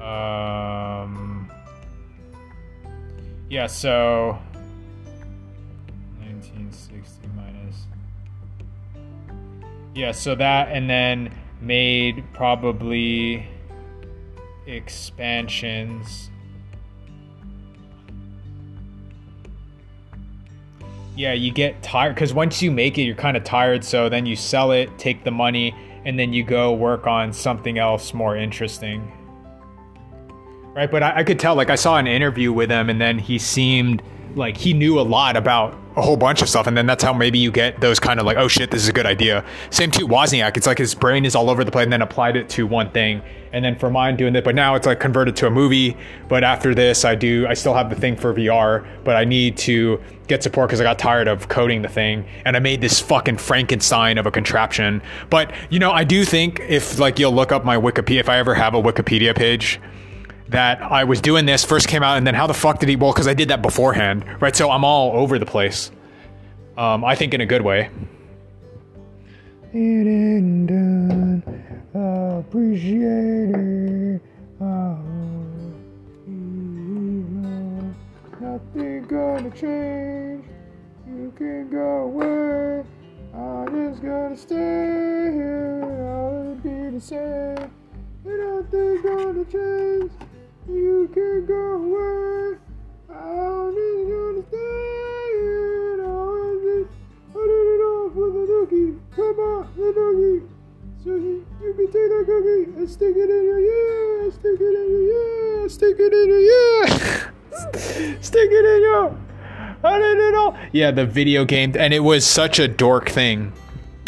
Um, 0.01 1.51
yeah, 3.51 3.67
so 3.67 4.39
1960 6.19 7.27
minus. 7.35 7.87
Yeah, 9.95 10.13
so 10.13 10.37
that 10.37 10.69
and 10.69 10.89
then 10.89 11.35
made 11.61 12.23
probably 12.33 13.49
expansions. 14.67 16.31
Yeah, 21.15 21.35
you 21.35 21.53
get 21.53 21.83
tired 21.83 22.15
because 22.15 22.33
once 22.33 22.63
you 22.63 22.71
make 22.71 22.97
it, 22.97 23.03
you're 23.03 23.15
kind 23.15 23.37
of 23.37 23.45
tired. 23.45 23.85
So 23.85 24.09
then 24.09 24.25
you 24.25 24.35
sell 24.35 24.73
it, 24.73 24.99
take 24.99 25.25
the 25.25 25.31
money, 25.31 25.75
and 26.05 26.19
then 26.19 26.33
you 26.33 26.43
go 26.43 26.73
work 26.73 27.07
on 27.07 27.33
something 27.33 27.79
else 27.79 28.15
more 28.15 28.37
interesting. 28.37 29.13
Right, 30.75 30.91
but 30.91 31.03
I, 31.03 31.19
I 31.19 31.25
could 31.25 31.39
tell. 31.39 31.55
Like 31.55 31.69
I 31.69 31.75
saw 31.75 31.99
an 31.99 32.07
interview 32.07 32.53
with 32.53 32.71
him, 32.71 32.89
and 32.89 32.99
then 32.99 33.19
he 33.19 33.39
seemed 33.39 34.03
like 34.35 34.57
he 34.57 34.73
knew 34.73 34.99
a 34.99 35.03
lot 35.03 35.37
about 35.37 35.79
a 35.97 36.03
whole 36.03 36.17
bunch 36.17 36.43
of 36.43 36.49
stuff 36.49 36.67
and 36.67 36.77
then 36.77 36.87
that's 36.87 37.05
how 37.05 37.13
maybe 37.13 37.39
you 37.39 37.51
get 37.51 37.81
those 37.81 38.01
kind 38.01 38.19
of 38.19 38.27
like 38.27 38.37
oh 38.37 38.49
shit 38.49 38.71
this 38.71 38.83
is 38.83 38.89
a 38.89 38.93
good 38.93 39.07
idea. 39.07 39.45
Same 39.71 39.91
to 39.93 40.07
wozniak 40.07 40.57
it's 40.57 40.67
like 40.67 40.79
his 40.79 40.95
brain 40.95 41.25
is 41.25 41.35
all 41.35 41.51
over 41.51 41.65
the 41.65 41.71
place 41.71 41.85
and 41.85 41.93
then 41.93 42.03
applied 42.03 42.37
it 42.37 42.49
to 42.51 42.67
one 42.67 42.91
thing 42.91 43.23
and 43.53 43.65
then 43.65 43.77
for 43.77 43.91
mine 43.91 44.17
doing 44.17 44.33
that 44.33 44.45
but 44.45 44.55
now 44.55 44.75
it's 44.75 44.87
like 44.87 44.99
converted 44.99 45.37
to 45.37 45.47
a 45.47 45.51
movie 45.51 45.97
but 46.29 46.43
after 46.43 46.75
this 46.75 47.05
i 47.05 47.15
do 47.15 47.47
i 47.47 47.55
still 47.55 47.75
have 47.75 47.91
the 47.91 47.97
thing 47.97 48.17
for 48.17 48.33
vr 48.33 48.87
but 49.05 49.17
i 49.17 49.25
need 49.25 49.57
to 49.57 50.01
get 50.27 50.43
support 50.43 50.69
because 50.69 50.81
i 50.81 50.85
got 50.85 50.99
tired 50.99 51.29
of 51.29 51.49
coding 51.49 51.83
the 51.83 51.89
thing 51.89 52.25
and 52.45 52.57
i 52.57 52.59
made 52.59 52.81
this 52.81 53.01
fucking 53.01 53.37
frankenstein 53.37 54.19
of 54.19 54.27
a 54.27 54.31
contraption. 54.31 55.03
But 55.29 55.53
you 55.71 55.79
know 55.79 55.93
i 55.93 56.05
do 56.05 56.25
think 56.25 56.61
if 56.61 56.99
like 56.99 57.19
you'll 57.19 57.35
look 57.35 57.53
up 57.53 57.65
my 57.65 57.77
wikipedia 57.77 58.21
if 58.21 58.29
i 58.29 58.39
ever 58.39 58.55
have 58.55 58.75
a 58.75 58.83
wikipedia 58.83 59.37
page 59.37 59.81
that 60.49 60.83
I 60.83 61.05
was 61.05 61.21
doing 61.21 61.47
this 61.47 61.65
first 61.65 61.89
came 61.89 62.03
out, 62.03 62.19
and 62.19 62.27
then 62.27 62.35
how 62.35 62.47
the 62.47 62.55
fuck 62.55 62.79
did 62.79 62.89
he? 62.89 62.97
Well, 62.97 63.13
because 63.13 63.29
I 63.29 63.35
did 63.35 63.49
that 63.49 63.63
beforehand, 63.63 64.25
right? 64.41 64.55
So 64.55 64.71
I'm 64.71 64.85
all 64.85 65.13
over 65.13 65.39
the 65.39 65.47
place. 65.47 65.91
Um, 66.77 67.05
I 67.05 67.15
think 67.15 67.35
in 67.35 67.41
a 67.41 67.47
good 67.47 67.63
way. 67.63 67.91
It 69.73 70.07
ain't 70.07 70.67
done. 70.67 71.43
Appreciate 71.95 73.55
it. 73.55 74.21
Oh, 74.61 74.99
nothing 78.41 79.07
gonna 79.09 79.51
change. 79.51 80.45
You 81.07 81.33
can 81.37 81.71
go 81.71 82.05
away. 82.05 82.85
I'm 83.35 83.91
just 83.91 84.03
gonna 84.03 84.37
stay 84.37 84.55
here. 85.33 85.83
I'll 85.83 86.55
be 86.57 86.91
the 86.91 87.01
same. 87.01 87.71
Nothing 88.25 89.03
gonna 89.03 89.45
change. 89.47 90.13
You 90.73 91.11
can 91.13 91.45
go 91.45 91.75
away. 91.75 92.57
I'm 93.11 93.75
just 93.75 94.09
gonna 94.09 94.43
stay 94.49 95.29
here. 95.37 96.01
I 96.01 96.57
just 96.65 96.91
I 97.29 97.43
did 97.45 97.67
it 97.75 97.83
off 97.85 98.15
with 98.15 98.35
a 98.35 98.45
dookie. 98.49 98.99
Come 99.15 99.39
on, 99.39 99.69
the 99.77 99.93
dookie. 99.93 100.49
So 101.05 101.11
you, 101.17 101.47
you 101.61 101.75
can 101.75 101.87
take 101.87 101.93
that 101.93 102.25
cookie 102.25 102.79
and 102.79 102.89
stick 102.89 103.15
it 103.15 103.29
in 103.29 103.45
your 103.45 103.61
yeah, 103.61 104.31
stick 104.31 104.61
it 104.61 104.63
in 104.63 104.91
your 104.91 105.63
yeah, 105.63 105.69
stick 105.69 105.97
it 105.99 106.13
in 106.13 106.29
your 106.31 106.41
yeah, 106.41 108.19
stick 108.23 108.51
it 108.51 108.65
in 108.65 108.83
your. 108.83 109.19
I 109.85 109.99
did 109.99 110.19
it 110.19 110.35
all. 110.37 110.57
Yeah, 110.73 110.91
the 110.91 111.05
video 111.05 111.45
game, 111.45 111.75
and 111.79 111.93
it 111.93 112.01
was 112.01 112.27
such 112.27 112.59
a 112.59 112.67
dork 112.67 113.11
thing. 113.11 113.53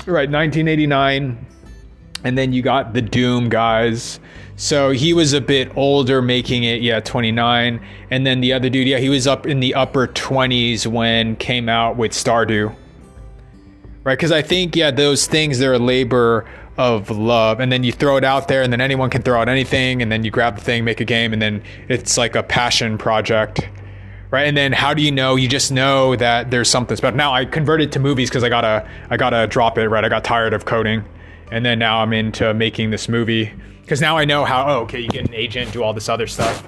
Right, 0.07 0.31
1989, 0.31 1.47
and 2.25 2.39
then 2.39 2.55
you 2.55 2.63
got 2.63 2.95
the 2.95 3.03
Doom 3.03 3.51
guys 3.51 4.19
so 4.57 4.91
he 4.91 5.13
was 5.13 5.33
a 5.33 5.41
bit 5.41 5.77
older, 5.77 6.23
making 6.23 6.65
it, 6.65 6.81
yeah, 6.81 7.01
29. 7.01 7.85
And 8.11 8.27
then 8.27 8.41
the 8.41 8.53
other 8.53 8.71
dude, 8.71 8.87
yeah, 8.87 8.99
he 8.99 9.09
was 9.09 9.27
up 9.27 9.47
in 9.47 9.61
the 9.61 9.75
upper 9.75 10.07
20s 10.07 10.87
when 10.87 11.37
came 11.37 11.69
out 11.69 11.97
with 11.97 12.13
Stardew. 12.13 12.75
Right? 14.05 14.17
Because 14.17 14.33
I 14.33 14.43
think, 14.43 14.77
yeah, 14.77 14.91
those 14.91 15.27
things, 15.27 15.59
they're 15.59 15.73
a 15.73 15.79
labor 15.79 16.49
of 16.77 17.11
love. 17.11 17.59
And 17.59 17.73
then 17.73 17.83
you 17.83 17.91
throw 17.91 18.17
it 18.17 18.25
out 18.25 18.47
there, 18.47 18.63
and 18.63 18.73
then 18.73 18.81
anyone 18.81 19.11
can 19.11 19.23
throw 19.23 19.41
out 19.41 19.49
anything. 19.49 20.03
And 20.03 20.13
then 20.13 20.25
you 20.25 20.31
grab 20.31 20.57
the 20.57 20.63
thing, 20.63 20.85
make 20.85 21.01
a 21.01 21.05
game, 21.05 21.33
and 21.33 21.43
then 21.43 21.63
it's 21.89 22.17
like 22.17 22.37
a 22.37 22.43
passion 22.43 22.97
project. 22.97 23.69
Right. 24.31 24.49
And 24.49 24.57
then 24.57 24.73
how 24.73 24.95
do 24.95 25.03
you 25.03 25.13
know? 25.13 25.37
You 25.37 25.47
just 25.47 25.71
know 25.71 26.17
that 26.17 26.51
there's 26.51 26.69
something 26.69 26.97
special. 26.97 27.17
Now 27.17 27.33
I 27.33 27.45
converted 27.45 27.93
to 27.93 28.01
movies 28.01 28.31
because 28.31 28.43
I 28.43 28.49
gotta 28.49 28.89
I 29.09 29.17
gotta 29.17 29.47
drop 29.47 29.79
it, 29.79 29.89
right? 29.89 30.05
I 30.05 30.09
got 30.09 30.25
tired 30.25 30.53
of 30.53 30.65
coding. 30.65 31.05
And 31.53 31.65
then 31.65 31.79
now 31.79 32.01
I'm 32.01 32.13
into 32.13 32.53
making 32.53 32.91
this 32.91 33.09
movie 33.09 33.53
because 33.85 34.01
now 34.01 34.17
I 34.17 34.25
know 34.25 34.45
how. 34.45 34.67
Oh, 34.67 34.81
okay, 34.81 35.01
you 35.01 35.09
get 35.09 35.29
an 35.29 35.35
agent, 35.35 35.73
do 35.73 35.83
all 35.83 35.93
this 35.93 36.09
other 36.09 36.27
stuff, 36.27 36.67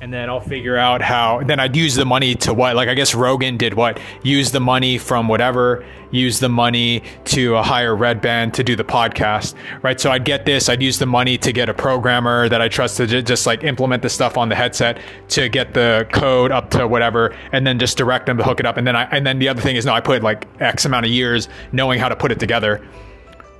and 0.00 0.12
then 0.12 0.30
I'll 0.30 0.40
figure 0.40 0.76
out 0.76 1.02
how. 1.02 1.42
Then 1.42 1.58
I'd 1.58 1.74
use 1.74 1.96
the 1.96 2.04
money 2.04 2.36
to 2.36 2.54
what? 2.54 2.76
Like 2.76 2.88
I 2.88 2.94
guess 2.94 3.14
Rogan 3.14 3.56
did 3.56 3.74
what? 3.74 3.98
Use 4.22 4.52
the 4.52 4.60
money 4.60 4.96
from 4.96 5.26
whatever. 5.26 5.84
Use 6.12 6.38
the 6.38 6.48
money 6.48 7.02
to 7.24 7.56
uh, 7.56 7.62
hire 7.64 7.96
Redban 7.96 8.52
to 8.52 8.62
do 8.62 8.76
the 8.76 8.84
podcast, 8.84 9.54
right? 9.82 9.98
So 9.98 10.12
I'd 10.12 10.24
get 10.24 10.46
this. 10.46 10.68
I'd 10.68 10.80
use 10.80 11.00
the 11.00 11.06
money 11.06 11.36
to 11.38 11.52
get 11.52 11.68
a 11.68 11.74
programmer 11.74 12.48
that 12.48 12.62
I 12.62 12.68
trust 12.68 12.98
to 12.98 13.20
just 13.20 13.46
like 13.46 13.64
implement 13.64 14.02
the 14.02 14.08
stuff 14.08 14.38
on 14.38 14.48
the 14.48 14.54
headset 14.54 15.00
to 15.30 15.48
get 15.48 15.74
the 15.74 16.06
code 16.12 16.52
up 16.52 16.70
to 16.70 16.86
whatever, 16.86 17.34
and 17.50 17.66
then 17.66 17.80
just 17.80 17.98
direct 17.98 18.26
them 18.26 18.36
to 18.36 18.44
hook 18.44 18.60
it 18.60 18.66
up. 18.66 18.76
And 18.76 18.86
then 18.86 18.94
I 18.94 19.04
and 19.06 19.26
then 19.26 19.40
the 19.40 19.48
other 19.48 19.60
thing 19.60 19.74
is, 19.74 19.84
no, 19.84 19.92
I 19.92 20.00
put 20.00 20.22
like 20.22 20.46
X 20.60 20.84
amount 20.84 21.06
of 21.06 21.10
years 21.10 21.48
knowing 21.72 21.98
how 21.98 22.08
to 22.08 22.14
put 22.14 22.30
it 22.30 22.38
together 22.38 22.86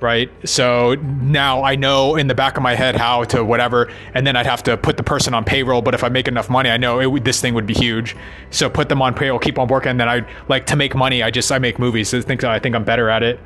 right? 0.05 0.29
So 0.47 0.93
now 0.93 1.63
I 1.63 1.75
know 1.75 2.15
in 2.15 2.27
the 2.27 2.35
back 2.35 2.57
of 2.57 2.63
my 2.63 2.75
head 2.75 2.95
how 2.95 3.23
to 3.25 3.43
whatever, 3.43 3.91
and 4.13 4.25
then 4.25 4.35
I'd 4.35 4.45
have 4.45 4.61
to 4.63 4.77
put 4.77 4.97
the 4.97 5.03
person 5.03 5.33
on 5.33 5.43
payroll. 5.43 5.81
But 5.81 5.95
if 5.95 6.03
I 6.03 6.09
make 6.09 6.27
enough 6.27 6.47
money, 6.47 6.69
I 6.69 6.77
know 6.77 6.99
it, 6.99 7.23
this 7.23 7.41
thing 7.41 7.55
would 7.55 7.65
be 7.65 7.73
huge. 7.73 8.15
So 8.51 8.69
put 8.69 8.87
them 8.87 9.01
on 9.01 9.15
payroll, 9.15 9.39
keep 9.39 9.57
on 9.57 9.67
working. 9.67 9.89
And 9.89 9.99
then 9.99 10.07
I 10.07 10.23
like 10.47 10.67
to 10.67 10.75
make 10.75 10.93
money. 10.93 11.23
I 11.23 11.31
just 11.31 11.51
I 11.51 11.57
make 11.57 11.79
movies. 11.79 12.09
So 12.09 12.19
I 12.19 12.21
think 12.21 12.43
I 12.43 12.59
think 12.59 12.75
I'm 12.75 12.83
better 12.83 13.09
at 13.09 13.23
it. 13.23 13.39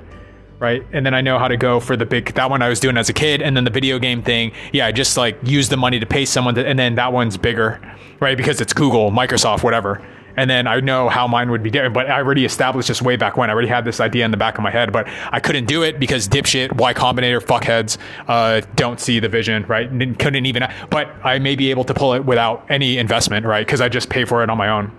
Right. 0.60 0.86
And 0.92 1.06
then 1.06 1.14
I 1.14 1.22
know 1.22 1.40
how 1.40 1.48
to 1.48 1.56
go 1.56 1.80
for 1.80 1.96
the 1.96 2.06
big, 2.06 2.34
that 2.34 2.50
one 2.50 2.62
I 2.62 2.68
was 2.68 2.82
doing 2.82 2.98
as 2.98 3.08
a 3.08 3.14
kid. 3.14 3.42
And 3.42 3.56
then 3.56 3.64
the 3.64 3.72
video 3.72 3.98
game 3.98 4.22
thing. 4.22 4.52
Yeah. 4.74 4.88
I 4.88 4.92
just 4.92 5.16
like 5.16 5.38
use 5.42 5.70
the 5.70 5.78
money 5.78 6.02
to 6.02 6.06
pay 6.06 6.26
someone. 6.26 6.56
To, 6.56 6.68
and 6.68 6.78
then 6.78 6.96
that 6.96 7.14
one's 7.14 7.38
bigger, 7.38 7.80
right? 8.20 8.36
Because 8.36 8.60
it's 8.60 8.74
Google, 8.74 9.10
Microsoft, 9.12 9.64
whatever 9.64 10.06
and 10.40 10.50
then 10.50 10.68
I 10.68 10.80
know 10.80 11.10
how 11.10 11.28
mine 11.28 11.52
would 11.52 11.64
be 11.64 11.70
different. 11.70 11.94
But 11.94 12.10
I 12.10 12.16
already 12.16 12.46
established 12.46 12.88
this 12.88 13.02
way 13.02 13.18
back 13.18 13.36
when. 13.36 13.50
I 13.50 13.54
already 13.54 13.68
had 13.68 13.84
this 13.84 14.00
idea 14.00 14.24
in 14.24 14.32
the 14.32 14.38
back 14.38 14.58
of 14.58 14.64
my 14.64 14.72
head, 14.72 14.94
but 14.94 15.06
I 15.34 15.42
couldn't 15.42 15.66
do 15.66 15.84
it 15.84 16.00
because 16.00 16.30
dipshit, 16.30 16.78
Y 16.78 16.94
Combinator, 16.94 17.42
fuckheads 17.42 17.98
uh, 18.30 18.62
don't 18.76 19.02
see 19.02 19.20
the 19.20 19.28
vision, 19.28 19.66
right? 19.66 19.90
Couldn't 20.18 20.46
even. 20.46 20.66
But 20.90 21.10
I 21.26 21.40
may 21.40 21.58
be 21.58 21.72
able 21.72 21.84
to 21.84 21.94
pull 21.94 22.14
it 22.14 22.24
without 22.24 22.66
any 22.70 22.98
investment, 22.98 23.46
right? 23.46 23.68
Because 23.68 23.82
I 23.82 23.90
just 23.90 24.10
pay 24.10 24.24
for 24.24 24.42
it 24.42 24.50
on 24.50 24.58
my 24.58 24.70
own. 24.70 24.94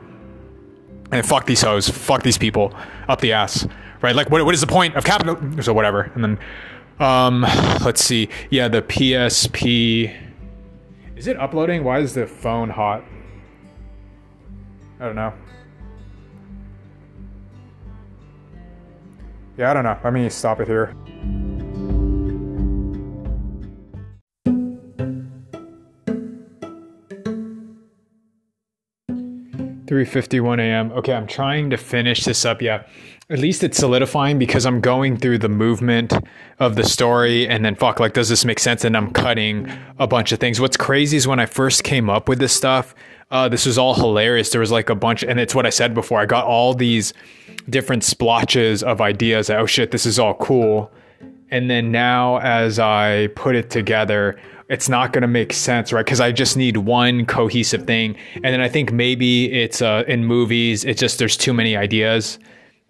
And 1.11 1.27
fuck 1.27 1.47
these 1.47 1.63
hoes, 1.63 1.89
fuck 1.89 2.23
these 2.23 2.37
people 2.37 2.75
up 3.09 3.23
the 3.23 3.33
ass, 3.33 3.67
right? 4.03 4.15
Like, 4.15 4.29
what, 4.29 4.45
what 4.45 4.53
is 4.55 4.61
the 4.61 4.67
point 4.67 4.95
of 4.95 5.05
capital? 5.05 5.63
So 5.63 5.73
whatever. 5.73 6.13
And 6.15 6.23
then, 6.23 6.39
um, 6.99 7.47
let's 7.83 8.05
see. 8.05 8.29
Yeah, 8.51 8.69
the 8.69 8.83
PSP. 8.83 10.15
Is 11.17 11.27
it 11.27 11.39
uploading? 11.39 11.83
Why 11.83 12.01
is 12.01 12.13
the 12.13 12.27
phone 12.27 12.69
hot? 12.69 13.05
I 15.01 15.07
don't 15.07 15.15
know. 15.15 15.33
Yeah, 19.57 19.71
I 19.71 19.75
don't 19.75 19.85
know. 19.85 19.99
Let 20.05 20.13
me 20.13 20.29
stop 20.29 20.61
it 20.61 20.69
here. 20.69 20.95
Three 29.87 30.05
fifty 30.05 30.39
one 30.39 30.61
a.m. 30.61 30.93
Okay, 30.93 31.15
I'm 31.15 31.27
trying 31.27 31.71
to 31.71 31.77
finish 31.77 32.25
this 32.25 32.45
up. 32.45 32.61
Yeah, 32.63 32.85
at 33.31 33.39
least 33.39 33.63
it's 33.63 33.79
solidifying 33.79 34.41
because 34.41 34.67
I'm 34.67 34.81
going 34.81 35.17
through 35.17 35.39
the 35.39 35.49
movement 35.49 36.13
of 36.59 36.75
the 36.75 36.83
story 36.83 37.47
and 37.47 37.65
then 37.65 37.77
fuck, 37.77 38.01
like, 38.01 38.13
does 38.13 38.29
this 38.29 38.45
make 38.45 38.59
sense? 38.59 38.85
And 38.85 38.97
I'm 38.97 39.13
cutting 39.13 39.71
a 40.01 40.07
bunch 40.09 40.33
of 40.33 40.41
things. 40.41 40.61
What's 40.61 40.77
crazy 40.77 41.17
is 41.17 41.29
when 41.29 41.39
I 41.39 41.47
first 41.47 41.85
came 41.85 42.11
up 42.11 42.29
with 42.29 42.41
this 42.41 42.53
stuff, 42.53 42.93
uh, 43.31 43.49
this 43.49 43.67
was 43.67 43.79
all 43.79 43.95
hilarious. 43.95 44.51
There 44.51 44.61
was 44.61 44.73
like 44.73 44.91
a 44.91 44.97
bunch, 44.97 45.23
and 45.23 45.39
it's 45.39 45.55
what 45.55 45.65
I 45.65 45.71
said 45.71 45.95
before. 45.95 46.19
I 46.19 46.27
got 46.27 46.45
all 46.45 46.75
these 46.75 47.15
different 47.69 48.03
splotches 48.03 48.83
of 48.83 49.01
ideas. 49.01 49.47
That, 49.47 49.61
oh 49.61 49.67
shit, 49.67 49.93
this 49.93 50.07
is 50.07 50.19
all 50.19 50.35
cool. 50.35 50.91
And 51.53 51.71
then 51.71 51.93
now, 51.93 52.39
as 52.39 52.81
I 52.81 53.29
put 53.37 53.55
it 53.55 53.71
together, 53.71 54.41
it's 54.69 54.89
not 54.89 55.13
going 55.13 55.23
to 55.23 55.29
make 55.29 55.53
sense, 55.53 55.93
right? 55.93 56.05
Because 56.05 56.21
I 56.21 56.33
just 56.33 56.57
need 56.57 56.79
one 56.79 57.27
cohesive 57.27 57.87
thing. 57.87 58.17
And 58.35 58.47
then 58.47 58.61
I 58.61 58.69
think 58.69 58.93
maybe 58.93 59.53
it's 59.53 59.83
uh, 59.83 60.03
in 60.09 60.25
movies, 60.25 60.85
it's 60.85 61.01
just 61.01 61.21
there's 61.21 61.37
too 61.37 61.55
many 61.55 61.77
ideas, 61.77 62.41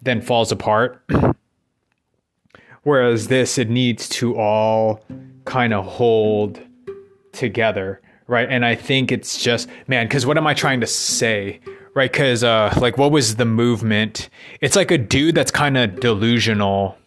then 0.01 0.21
falls 0.21 0.51
apart. 0.51 1.03
Whereas 2.83 3.27
this, 3.27 3.57
it 3.57 3.69
needs 3.69 4.09
to 4.09 4.37
all 4.37 5.03
kind 5.45 5.73
of 5.73 5.85
hold 5.85 6.59
together 7.31 8.01
right? 8.31 8.47
And 8.49 8.65
I 8.65 8.75
think 8.75 9.11
it's 9.11 9.43
just 9.43 9.67
man, 9.87 10.07
because 10.07 10.25
what 10.25 10.37
am 10.37 10.47
I 10.47 10.53
trying 10.53 10.79
to 10.81 10.87
say? 10.87 11.59
Right, 11.93 12.09
because 12.09 12.41
uh, 12.41 12.73
like, 12.79 12.97
what 12.97 13.11
was 13.11 13.35
the 13.35 13.43
movement? 13.43 14.29
It's 14.61 14.77
like 14.77 14.91
a 14.91 14.97
dude 14.97 15.35
that's 15.35 15.51
kind 15.51 15.77
of 15.77 15.99
delusional, 15.99 16.97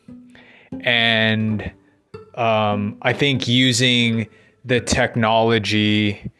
and 0.80 1.72
um, 2.34 2.98
I 3.00 3.14
think 3.14 3.48
using 3.48 4.28
the 4.66 4.82
technology, 4.82 6.30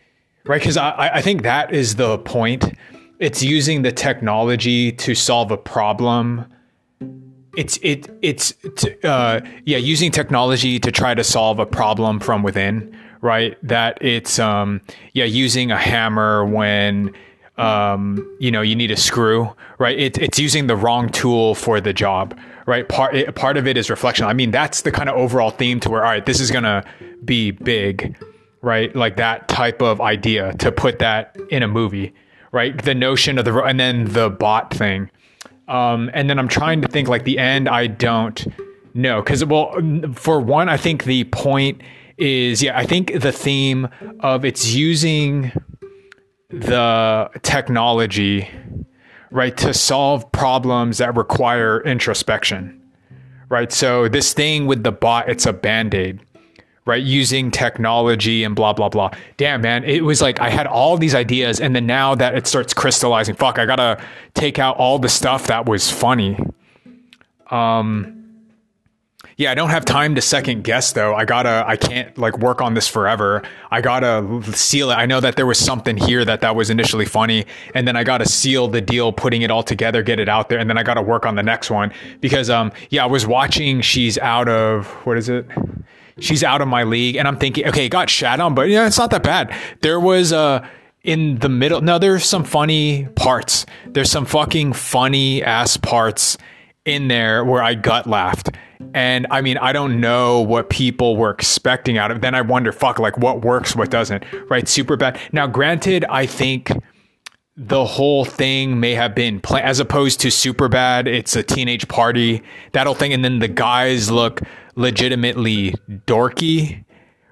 right? 0.44 0.60
Because 0.60 0.76
I, 0.76 1.12
I 1.14 1.22
think 1.22 1.42
that 1.44 1.72
is 1.72 1.96
the 1.96 2.18
point. 2.18 2.74
It's 3.18 3.42
using 3.42 3.82
the 3.82 3.92
technology 3.92 4.92
to 4.92 5.14
solve 5.14 5.50
a 5.50 5.56
problem. 5.56 6.46
It's 7.56 7.78
it 7.82 8.08
it's 8.20 8.52
uh, 9.04 9.40
yeah, 9.64 9.78
using 9.78 10.10
technology 10.10 10.80
to 10.80 10.90
try 10.90 11.14
to 11.14 11.22
solve 11.22 11.58
a 11.58 11.66
problem 11.66 12.20
from 12.20 12.42
within 12.42 12.96
right? 13.24 13.56
That 13.66 13.96
it's 14.02 14.38
um, 14.38 14.82
yeah, 15.14 15.24
using 15.24 15.70
a 15.70 15.78
hammer 15.78 16.44
when 16.44 17.14
um, 17.56 18.36
you 18.38 18.50
know 18.50 18.60
you 18.60 18.76
need 18.76 18.90
a 18.90 18.96
screw, 18.96 19.50
right? 19.78 19.98
It, 19.98 20.18
it's 20.18 20.38
using 20.38 20.66
the 20.66 20.76
wrong 20.76 21.08
tool 21.08 21.54
for 21.54 21.80
the 21.80 21.94
job, 21.94 22.38
right? 22.66 22.86
Part 22.86 23.16
it, 23.16 23.34
part 23.34 23.56
of 23.56 23.66
it 23.66 23.78
is 23.78 23.88
reflection. 23.88 24.26
I 24.26 24.34
mean, 24.34 24.50
that's 24.50 24.82
the 24.82 24.92
kind 24.92 25.08
of 25.08 25.16
overall 25.16 25.50
theme 25.50 25.80
to 25.80 25.90
where 25.90 26.04
all 26.04 26.10
right, 26.10 26.26
this 26.26 26.38
is 26.38 26.50
gonna 26.50 26.84
be 27.24 27.50
big, 27.50 28.14
right? 28.60 28.94
Like 28.94 29.16
that 29.16 29.48
type 29.48 29.80
of 29.80 30.02
idea 30.02 30.52
to 30.58 30.70
put 30.70 30.98
that 30.98 31.34
in 31.48 31.62
a 31.62 31.68
movie 31.68 32.12
right? 32.54 32.80
The 32.82 32.94
notion 32.94 33.36
of 33.36 33.44
the 33.44 33.62
and 33.62 33.78
then 33.78 34.04
the 34.04 34.30
bot 34.30 34.72
thing. 34.72 35.10
Um, 35.66 36.10
and 36.14 36.30
then 36.30 36.38
I'm 36.38 36.48
trying 36.48 36.80
to 36.82 36.88
think 36.88 37.08
like 37.08 37.24
the 37.24 37.38
end. 37.38 37.68
I 37.68 37.88
don't 37.88 38.46
know 38.94 39.20
because 39.20 39.44
well, 39.44 39.74
for 40.14 40.40
one, 40.40 40.68
I 40.68 40.76
think 40.76 41.04
the 41.04 41.24
point 41.24 41.82
is 42.16 42.62
yeah. 42.62 42.78
I 42.78 42.86
think 42.86 43.20
the 43.20 43.32
theme 43.32 43.88
of 44.20 44.44
it's 44.44 44.72
using 44.72 45.52
the 46.48 47.28
technology 47.42 48.48
right 49.30 49.56
to 49.56 49.74
solve 49.74 50.30
problems 50.30 50.98
that 50.98 51.16
require 51.16 51.80
introspection 51.80 52.80
right 53.48 53.72
so 53.72 54.06
this 54.08 54.32
thing 54.32 54.66
with 54.66 54.84
the 54.84 54.92
bot 54.92 55.28
it's 55.28 55.46
a 55.46 55.52
band-aid 55.52 56.20
right? 56.86 57.02
Using 57.02 57.50
technology 57.50 58.44
and 58.44 58.54
blah, 58.54 58.72
blah, 58.72 58.88
blah. 58.88 59.10
Damn, 59.36 59.62
man. 59.62 59.84
It 59.84 60.04
was 60.04 60.20
like 60.20 60.40
I 60.40 60.50
had 60.50 60.66
all 60.66 60.96
these 60.96 61.14
ideas. 61.14 61.60
And 61.60 61.74
then 61.74 61.86
now 61.86 62.14
that 62.14 62.34
it 62.34 62.46
starts 62.46 62.74
crystallizing, 62.74 63.34
fuck, 63.36 63.58
I 63.58 63.66
got 63.66 63.76
to 63.76 64.02
take 64.34 64.58
out 64.58 64.76
all 64.76 64.98
the 64.98 65.08
stuff 65.08 65.46
that 65.46 65.66
was 65.66 65.90
funny. 65.90 66.38
Um, 67.50 68.14
yeah, 69.36 69.50
I 69.50 69.54
don't 69.54 69.70
have 69.70 69.84
time 69.84 70.14
to 70.14 70.20
second 70.20 70.62
guess 70.62 70.92
though. 70.92 71.14
I 71.14 71.24
gotta, 71.24 71.64
I 71.66 71.76
can't 71.76 72.16
like 72.16 72.38
work 72.38 72.60
on 72.60 72.74
this 72.74 72.86
forever. 72.86 73.42
I 73.70 73.80
gotta 73.80 74.42
seal 74.52 74.90
it. 74.90 74.94
I 74.94 75.06
know 75.06 75.18
that 75.20 75.34
there 75.34 75.46
was 75.46 75.58
something 75.58 75.96
here 75.96 76.24
that 76.24 76.40
that 76.42 76.54
was 76.54 76.70
initially 76.70 77.04
funny, 77.04 77.46
and 77.74 77.88
then 77.88 77.96
I 77.96 78.04
gotta 78.04 78.26
seal 78.26 78.68
the 78.68 78.80
deal, 78.80 79.12
putting 79.12 79.42
it 79.42 79.50
all 79.50 79.64
together, 79.64 80.02
get 80.02 80.20
it 80.20 80.28
out 80.28 80.50
there, 80.50 80.60
and 80.60 80.70
then 80.70 80.78
I 80.78 80.84
gotta 80.84 81.02
work 81.02 81.26
on 81.26 81.34
the 81.34 81.42
next 81.42 81.68
one 81.68 81.92
because, 82.20 82.48
um, 82.48 82.70
yeah, 82.90 83.02
I 83.02 83.06
was 83.06 83.26
watching. 83.26 83.80
She's 83.80 84.18
out 84.18 84.48
of 84.48 84.86
what 85.04 85.18
is 85.18 85.28
it? 85.28 85.46
She's 86.20 86.44
out 86.44 86.60
of 86.60 86.68
my 86.68 86.84
league. 86.84 87.16
And 87.16 87.26
I'm 87.26 87.38
thinking, 87.38 87.66
okay, 87.68 87.88
got 87.88 88.10
shat 88.10 88.40
on, 88.40 88.54
but 88.54 88.68
yeah, 88.68 88.86
it's 88.86 88.98
not 88.98 89.10
that 89.10 89.22
bad. 89.22 89.54
There 89.82 90.00
was 90.00 90.32
a, 90.32 90.38
uh, 90.38 90.66
in 91.02 91.38
the 91.40 91.50
middle, 91.50 91.82
no, 91.82 91.98
there's 91.98 92.24
some 92.24 92.44
funny 92.44 93.06
parts. 93.14 93.66
There's 93.86 94.10
some 94.10 94.24
fucking 94.24 94.72
funny 94.72 95.42
ass 95.42 95.76
parts 95.76 96.38
in 96.86 97.08
there 97.08 97.44
where 97.44 97.62
I 97.62 97.74
gut 97.74 98.06
laughed. 98.06 98.50
And 98.94 99.26
I 99.30 99.42
mean, 99.42 99.58
I 99.58 99.72
don't 99.72 100.00
know 100.00 100.40
what 100.40 100.70
people 100.70 101.16
were 101.16 101.30
expecting 101.30 101.98
out 101.98 102.10
of 102.10 102.18
it. 102.18 102.20
Then 102.20 102.34
I 102.34 102.40
wonder, 102.40 102.72
fuck, 102.72 102.98
like 102.98 103.18
what 103.18 103.44
works, 103.44 103.76
what 103.76 103.90
doesn't, 103.90 104.24
right? 104.48 104.66
Super 104.66 104.96
bad. 104.96 105.20
Now, 105.30 105.46
granted, 105.46 106.04
I 106.06 106.24
think 106.24 106.70
the 107.56 107.84
whole 107.84 108.24
thing 108.24 108.80
may 108.80 108.94
have 108.94 109.14
been 109.14 109.40
play- 109.40 109.62
as 109.62 109.78
opposed 109.78 110.18
to 110.20 110.28
super 110.28 110.68
bad 110.68 111.06
it's 111.06 111.36
a 111.36 111.42
teenage 111.42 111.86
party 111.86 112.42
that 112.72 112.84
whole 112.84 112.96
thing 112.96 113.12
and 113.12 113.24
then 113.24 113.38
the 113.38 113.46
guys 113.46 114.10
look 114.10 114.40
legitimately 114.76 115.74
dorky 116.06 116.84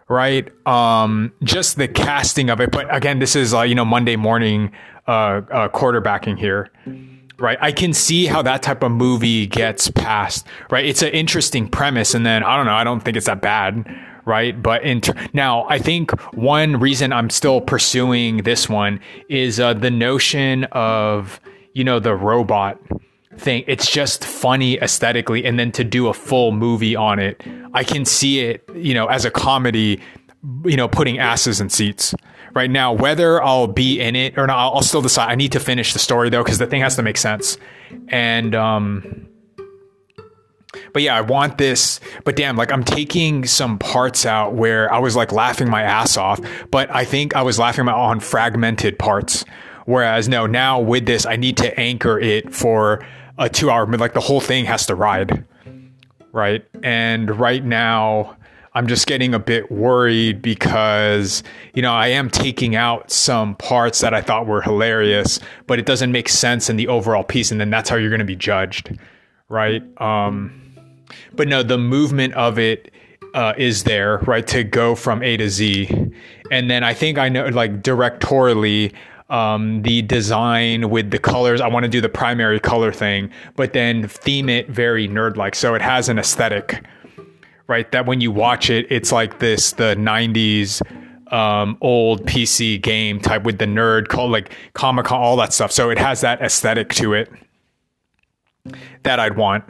right? 0.09 0.51
Um 0.67 1.33
just 1.43 1.77
the 1.77 1.89
casting 1.89 2.51
of 2.51 2.61
it. 2.61 2.71
But 2.71 2.95
again 2.95 3.19
this 3.19 3.35
is 3.37 3.55
uh, 3.55 3.63
you 3.63 3.75
know 3.75 3.85
monday 3.85 4.17
morning 4.17 4.73
uh, 5.09 5.41
uh 5.51 5.69
quarterbacking 5.69 6.39
here 6.39 6.71
right? 7.39 7.59
I 7.61 7.73
can 7.73 7.93
see 7.93 8.27
how 8.27 8.43
that 8.43 8.63
type 8.63 8.83
of 8.83 8.93
movie 8.93 9.47
gets 9.47 9.91
passed 9.91 10.47
right? 10.71 10.85
It's 10.85 11.03
an 11.03 11.11
interesting 11.11 11.69
premise 11.69 12.15
and 12.15 12.25
then 12.25 12.45
i 12.45 12.57
don't 12.57 12.67
know 12.67 12.75
i 12.75 12.85
don't 12.85 13.01
think 13.01 13.17
it's 13.17 13.27
that 13.27 13.41
bad 13.41 13.85
right? 14.25 14.61
But 14.61 14.83
in 14.83 15.01
ter- 15.01 15.15
now, 15.33 15.67
I 15.69 15.79
think 15.79 16.11
one 16.35 16.79
reason 16.79 17.13
I'm 17.13 17.31
still 17.31 17.61
pursuing 17.61 18.39
this 18.39 18.69
one 18.69 19.01
is 19.29 19.59
uh, 19.61 19.75
the 19.75 19.91
notion 19.91 20.65
of 20.73 21.41
you 21.75 21.85
know 21.85 21.99
the 21.99 22.15
robot 22.15 22.79
thing. 23.37 23.65
It's 23.67 23.91
just 23.91 24.25
funny 24.25 24.79
aesthetically, 24.79 25.45
and 25.45 25.59
then 25.59 25.73
to 25.73 25.85
do 25.85 26.09
a 26.09 26.15
full 26.15 26.53
movie 26.53 26.97
on 26.97 27.19
it, 27.19 27.43
I 27.75 27.85
can 27.85 28.05
see 28.05 28.41
it, 28.41 28.69
you 28.75 28.95
know, 28.95 29.07
as 29.07 29.25
a 29.25 29.31
comedy, 29.31 30.01
you 30.65 30.77
know, 30.77 30.89
putting 30.89 31.19
asses 31.19 31.61
in 31.61 31.69
seats. 31.69 32.15
Right 32.55 32.71
now, 32.71 32.93
whether 32.93 33.43
I'll 33.43 33.67
be 33.67 33.99
in 33.99 34.15
it 34.15 34.37
or 34.37 34.47
not, 34.47 34.59
I'll 34.59 34.83
still 34.83 35.01
decide. 35.01 35.31
I 35.31 35.35
need 35.37 35.53
to 35.53 35.61
finish 35.61 35.95
the 35.95 35.99
story 35.99 36.29
though, 36.29 36.45
because 36.45 36.59
the 36.59 36.67
thing 36.67 36.83
has 36.83 36.97
to 36.97 37.03
make 37.03 37.17
sense. 37.17 37.57
And 38.09 38.55
um, 38.55 39.27
but 40.93 41.03
yeah, 41.03 41.17
I 41.17 41.23
want 41.23 41.59
this. 41.59 42.01
But 42.25 42.37
damn, 42.37 42.57
like 42.57 42.71
I'm 42.71 42.85
taking 42.85 43.47
some 43.47 43.79
parts 43.79 44.27
out 44.27 44.55
where 44.55 44.93
I 44.93 44.99
was 44.99 45.17
like 45.17 45.33
laughing 45.33 45.71
my 45.71 45.83
ass 45.83 46.17
off, 46.17 46.41
but 46.71 46.95
I 46.95 47.05
think 47.05 47.35
I 47.35 47.43
was 47.43 47.59
laughing 47.59 47.87
my 47.87 47.93
on 47.93 48.21
fragmented 48.21 48.99
parts. 48.99 49.45
Whereas 49.87 50.29
no, 50.29 50.47
now 50.47 50.81
with 50.81 51.07
this, 51.07 51.27
I 51.27 51.37
need 51.37 51.57
to 51.59 51.79
anchor 51.79 52.19
it 52.19 52.55
for 52.55 53.05
a 53.43 53.49
two 53.49 53.71
hour, 53.71 53.87
like 53.87 54.15
the 54.15 54.21
whole 54.21 54.41
thing 54.41 54.65
has 54.65 54.87
to 54.87 54.95
ride. 54.95 55.45
Right. 56.33 56.65
And 56.83 57.39
right 57.39 57.63
now, 57.63 58.37
I'm 58.75 58.87
just 58.87 59.07
getting 59.07 59.35
a 59.35 59.39
bit 59.39 59.71
worried 59.71 60.41
because, 60.41 61.43
you 61.75 61.83
know, 61.83 61.93
I 61.93 62.07
am 62.07 62.31
taking 62.31 62.75
out 62.75 63.11
some 63.11 63.55
parts 63.57 64.01
that 64.01 64.15
I 64.15 64.23
thought 64.23 64.47
were 64.47 64.63
hilarious, 64.63 65.41
but 65.67 65.79
it 65.79 65.85
doesn't 65.85 66.11
make 66.11 66.31
sense 66.31 66.71
in 66.71 66.77
the 66.77 66.89
overall 66.89 67.23
piece. 67.23 67.51
And 67.51 67.61
then 67.61 67.69
that's 67.69 67.91
how 67.91 67.97
you're 67.97 68.09
going 68.09 68.21
to 68.21 68.25
be 68.25 68.37
judged. 68.37 68.99
Right. 69.51 69.83
Um, 70.01 70.75
but 71.35 71.49
no, 71.49 71.63
the 71.63 71.77
movement 71.77 72.33
of 72.33 72.59
it 72.59 72.91
uh, 73.35 73.53
is 73.59 73.85
there, 73.85 74.19
right, 74.21 74.47
to 74.47 74.65
go 74.65 74.95
from 74.95 75.23
A 75.23 75.37
to 75.37 75.51
Z. 75.51 75.91
And 76.51 76.71
then 76.71 76.83
I 76.83 76.95
think 76.95 77.19
I 77.19 77.29
know, 77.29 77.47
like, 77.49 77.83
directorially, 77.83 78.95
um, 79.33 79.83
the 79.83 80.03
design 80.03 80.91
with 80.91 81.11
the 81.11 81.19
colors, 81.19 81.61
I 81.61 81.69
want 81.69 81.85
to 81.85 81.89
do 81.89 82.01
the 82.01 82.09
primary 82.09 82.61
color 82.61 82.93
thing, 82.93 83.31
but 83.57 83.73
then 83.73 84.07
theme 84.07 84.49
it 84.49 84.69
very 84.69 85.09
nerd 85.09 85.37
like. 85.37 85.55
So 85.55 85.75
it 85.75 85.83
has 85.83 86.09
an 86.09 86.19
aesthetic, 86.19 86.85
right? 87.67 87.91
That 87.93 88.07
when 88.07 88.21
you 88.21 88.31
watch 88.31 88.71
it, 88.71 88.87
it's 88.91 89.11
like 89.11 89.39
this, 89.39 89.73
the 89.73 89.97
90s. 89.97 90.83
Um, 91.33 91.79
old 91.81 92.27
PC 92.27 92.79
game 92.83 93.19
type 93.19 93.45
with 93.45 93.57
the 93.57 93.65
nerd 93.65 94.09
called 94.09 94.33
like 94.33 94.55
Comic 94.75 95.07
Con, 95.07 95.19
all 95.19 95.39
that 95.39 95.55
stuff. 95.55 95.73
So 95.73 95.89
it 95.89 95.97
has 95.97 96.21
that 96.21 96.43
aesthetic 96.43 96.91
to 96.97 97.15
it 97.15 97.33
that 99.03 99.19
I'd 99.19 99.39
want 99.39 99.65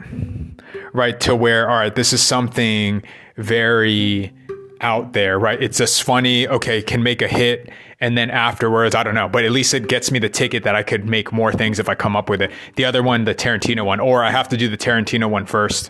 right? 0.93 1.19
To 1.21 1.35
where, 1.35 1.69
all 1.69 1.77
right, 1.77 1.93
this 1.93 2.13
is 2.13 2.21
something 2.21 3.03
very 3.37 4.33
out 4.81 5.13
there, 5.13 5.39
right? 5.39 5.61
It's 5.61 5.77
just 5.77 6.03
funny, 6.03 6.47
okay, 6.47 6.81
can 6.81 7.03
make 7.03 7.21
a 7.21 7.27
hit. 7.27 7.69
And 8.03 8.17
then 8.17 8.29
afterwards, 8.31 8.95
I 8.95 9.03
don't 9.03 9.15
know, 9.15 9.29
but 9.29 9.45
at 9.45 9.51
least 9.51 9.73
it 9.73 9.87
gets 9.87 10.11
me 10.11 10.19
the 10.19 10.27
ticket 10.27 10.63
that 10.63 10.75
I 10.75 10.83
could 10.83 11.07
make 11.07 11.31
more 11.31 11.53
things 11.53 11.79
if 11.79 11.87
I 11.87 11.95
come 11.95 12.17
up 12.17 12.29
with 12.29 12.41
it. 12.41 12.51
The 12.75 12.83
other 12.83 13.01
one, 13.01 13.23
the 13.23 13.33
Tarantino 13.33 13.85
one, 13.85 14.01
or 14.01 14.25
I 14.25 14.29
have 14.29 14.49
to 14.49 14.57
do 14.57 14.67
the 14.67 14.75
Tarantino 14.75 15.29
one 15.29 15.45
first, 15.45 15.89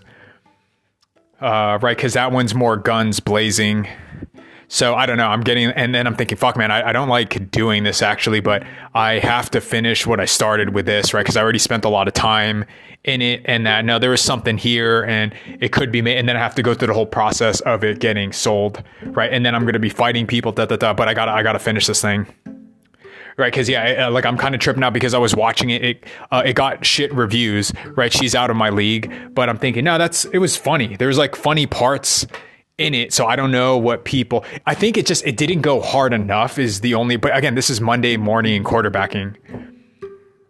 uh, 1.41 1.80
right? 1.82 1.97
Because 1.97 2.13
that 2.13 2.32
one's 2.32 2.54
more 2.54 2.78
guns 2.78 3.19
blazing. 3.19 3.88
So 4.67 4.93
I 4.93 5.08
don't 5.08 5.17
know. 5.17 5.26
I'm 5.26 5.41
getting, 5.41 5.71
and 5.71 5.95
then 5.95 6.06
I'm 6.06 6.15
thinking, 6.15 6.38
fuck, 6.38 6.56
man, 6.56 6.69
I, 6.69 6.89
I, 6.89 6.91
don't 6.91 7.10
like 7.10 7.49
doing 7.49 7.84
this 7.84 8.04
actually, 8.04 8.41
but 8.41 8.63
I 8.93 9.17
have 9.17 9.49
to 9.49 9.60
finish 9.60 10.06
what 10.06 10.19
I 10.19 10.26
started 10.26 10.76
with 10.76 10.86
this, 10.86 11.15
right? 11.15 11.21
Because 11.21 11.36
I 11.36 11.41
already 11.41 11.58
spent 11.58 11.84
a 11.84 11.89
lot 11.89 12.08
of 12.08 12.13
time 12.13 12.65
in 13.04 13.22
it 13.22 13.42
and 13.46 13.66
that 13.66 13.84
no 13.84 14.00
there 14.00 14.13
is 14.13 14.22
something 14.22 14.58
here 14.58 15.04
and 15.04 15.34
it 15.60 15.74
could 15.74 15.92
be 15.92 16.02
made 16.02 16.18
and 16.18 16.28
then 16.28 16.38
i 16.38 16.39
have 16.39 16.56
to 16.56 16.63
go 16.63 16.74
through 16.74 16.88
the 16.88 16.94
whole 16.94 17.06
process 17.06 17.60
of 17.62 17.84
it 17.84 18.00
getting 18.00 18.32
sold 18.32 18.82
right? 19.08 19.34
And 19.34 19.46
then 19.46 19.54
i'm 19.56 19.63
going 19.63 19.74
to 19.74 19.80
be 19.80 19.89
fighting 19.89 20.26
people 20.26 20.52
da 20.52 20.66
da 20.66 20.78
da 20.78 20.94
but 20.94 21.08
i 21.10 21.13
gotta 21.13 21.32
i 21.32 21.44
gotta 21.44 21.60
finish 21.60 21.86
this 21.86 22.02
thing. 22.02 22.26
Right 23.36 23.52
because 23.52 23.68
yeah 23.68 24.08
like 24.08 24.26
i'm 24.26 24.38
kind 24.38 24.56
of 24.56 24.62
tripping 24.62 24.84
out 24.84 24.94
because 24.94 25.13
i 25.13 25.18
was 25.18 25.36
watching 25.36 25.72
it 25.72 25.84
it, 25.84 26.06
uh, 26.32 26.44
it 26.46 26.54
got 26.54 26.86
shit 26.86 27.13
reviews 27.13 27.74
right? 27.96 28.13
She's 28.13 28.36
out 28.36 28.50
of 28.50 28.56
my 28.56 28.70
league 28.70 29.12
but 29.34 29.50
i'm 29.50 29.58
thinking 29.58 29.84
no 29.84 29.98
that's 29.98 30.26
it 30.26 30.38
was 30.38 30.56
funny. 30.56 30.96
There's 30.96 31.18
like 31.18 31.36
funny 31.36 31.66
parts 31.66 32.26
in 32.80 32.96
it 32.96 33.13
so 33.13 33.28
i 33.28 33.36
don't 33.36 33.52
know 33.52 33.78
what 33.78 34.04
people 34.04 34.44
i 34.66 34.74
think 34.74 34.98
it 34.98 35.06
just 35.06 35.24
it 35.28 35.38
didn't 35.38 35.62
go 35.62 35.80
hard 35.80 36.12
enough 36.12 36.58
is 36.58 36.82
the 36.82 36.96
only 36.96 37.18
but 37.18 37.36
again 37.38 37.54
this 37.54 37.70
is 37.70 37.80
monday 37.80 38.18
morning 38.18 38.63
quarterbacking 38.63 39.36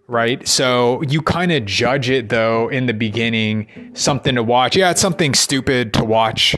right? 0.08 0.48
So 0.48 1.02
you 1.04 1.22
kind 1.22 1.52
of 1.52 1.66
judge 1.66 2.10
it 2.10 2.30
though 2.30 2.70
in 2.70 2.86
the 2.86 2.94
beginning, 2.94 3.68
something 3.94 4.36
to 4.36 4.44
watch. 4.44 4.76
Yeah, 4.76 4.92
it's 4.92 5.02
something 5.02 5.34
stupid 5.34 5.94
to 5.94 6.04
watch. 6.04 6.56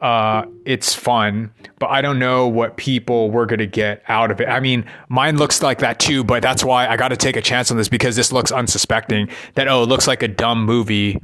Uh, 0.00 0.46
it's 0.64 0.94
fun, 0.94 1.52
but 1.78 1.90
I 1.90 2.00
don't 2.00 2.18
know 2.18 2.48
what 2.48 2.78
people 2.78 3.30
were 3.30 3.44
going 3.44 3.58
to 3.58 3.66
get 3.66 4.02
out 4.08 4.30
of 4.30 4.40
it. 4.40 4.48
I 4.48 4.58
mean, 4.58 4.86
mine 5.10 5.36
looks 5.36 5.62
like 5.62 5.80
that 5.80 5.98
too, 6.00 6.24
but 6.24 6.42
that's 6.42 6.64
why 6.64 6.88
I 6.88 6.96
got 6.96 7.08
to 7.08 7.18
take 7.18 7.36
a 7.36 7.42
chance 7.42 7.70
on 7.70 7.76
this 7.76 7.88
because 7.88 8.16
this 8.16 8.32
looks 8.32 8.50
unsuspecting 8.50 9.28
that, 9.56 9.68
oh, 9.68 9.82
it 9.82 9.86
looks 9.86 10.06
like 10.06 10.22
a 10.22 10.28
dumb 10.28 10.64
movie 10.64 11.20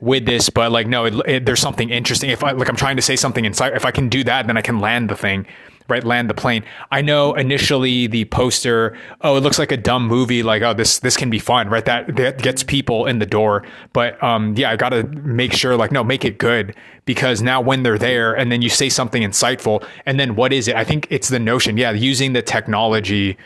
with 0.00 0.24
this, 0.24 0.48
but 0.48 0.72
like, 0.72 0.86
no, 0.86 1.04
it, 1.04 1.14
it, 1.26 1.46
there's 1.46 1.60
something 1.60 1.90
interesting. 1.90 2.30
If 2.30 2.42
I, 2.42 2.52
like, 2.52 2.70
I'm 2.70 2.76
trying 2.76 2.96
to 2.96 3.02
say 3.02 3.14
something 3.14 3.44
inside, 3.44 3.74
if 3.74 3.84
I 3.84 3.90
can 3.90 4.08
do 4.08 4.24
that, 4.24 4.46
then 4.46 4.56
I 4.56 4.62
can 4.62 4.80
land 4.80 5.10
the 5.10 5.16
thing 5.16 5.46
right 5.88 6.04
land 6.04 6.30
the 6.30 6.34
plane. 6.34 6.64
I 6.90 7.02
know 7.02 7.34
initially 7.34 8.06
the 8.06 8.24
poster 8.26 8.96
oh 9.20 9.36
it 9.36 9.40
looks 9.40 9.58
like 9.58 9.72
a 9.72 9.76
dumb 9.76 10.06
movie 10.06 10.42
like 10.42 10.62
oh 10.62 10.74
this 10.74 10.98
this 11.00 11.16
can 11.16 11.30
be 11.30 11.38
fun 11.38 11.68
right? 11.68 11.84
That 11.84 12.16
that 12.16 12.38
gets 12.38 12.62
people 12.62 13.06
in 13.06 13.18
the 13.18 13.26
door. 13.26 13.64
But 13.92 14.22
um 14.22 14.54
yeah 14.56 14.70
i 14.70 14.76
gotta 14.76 15.04
make 15.04 15.52
sure 15.52 15.76
like 15.76 15.92
no 15.92 16.02
make 16.02 16.24
it 16.24 16.38
good 16.38 16.74
because 17.04 17.42
now 17.42 17.60
when 17.60 17.82
they're 17.82 17.98
there 17.98 18.32
and 18.34 18.50
then 18.50 18.62
you 18.62 18.68
say 18.68 18.88
something 18.88 19.22
insightful 19.22 19.86
and 20.06 20.18
then 20.18 20.36
what 20.36 20.52
is 20.52 20.68
it? 20.68 20.76
I 20.76 20.84
think 20.84 21.06
it's 21.10 21.28
the 21.28 21.38
notion 21.38 21.76
yeah 21.76 21.90
using 21.90 22.32
the 22.32 22.42
technology 22.42 23.36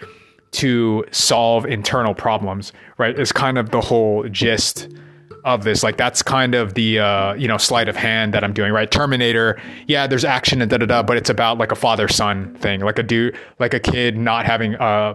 to 0.51 1.05
solve 1.11 1.66
internal 1.66 2.14
problems 2.14 2.72
right 2.96 3.18
is 3.18 3.33
kind 3.33 3.59
of 3.59 3.70
the 3.70 3.81
whole 3.81 4.27
gist 4.29 4.88
of 5.44 5.64
this. 5.64 5.83
Like 5.83 5.96
that's 5.96 6.22
kind 6.22 6.55
of 6.55 6.74
the 6.74 6.98
uh, 6.98 7.35
you 7.35 7.48
know 7.48 7.59
sleight 7.59 7.88
of 7.88 7.96
hand 7.96 8.35
that 8.35 8.44
I'm 8.44 8.53
doing, 8.53 8.72
right? 8.72 8.90
Terminator, 8.90 9.61
yeah, 9.87 10.07
there's 10.07 10.24
action 10.24 10.62
and 10.62 10.70
da 10.70 10.79
da 10.79 10.87
da, 10.87 11.03
but 11.03 11.16
it's 11.16 11.31
about 11.31 11.59
like 11.59 11.72
a 11.72 11.77
father 11.77 12.09
son 12.09 12.55
thing, 12.57 12.81
like 12.81 12.98
a 12.98 13.03
dude, 13.03 13.37
like 13.59 13.74
a 13.74 13.81
kid 13.81 14.16
not 14.16 14.46
having 14.46 14.74
a, 14.74 15.14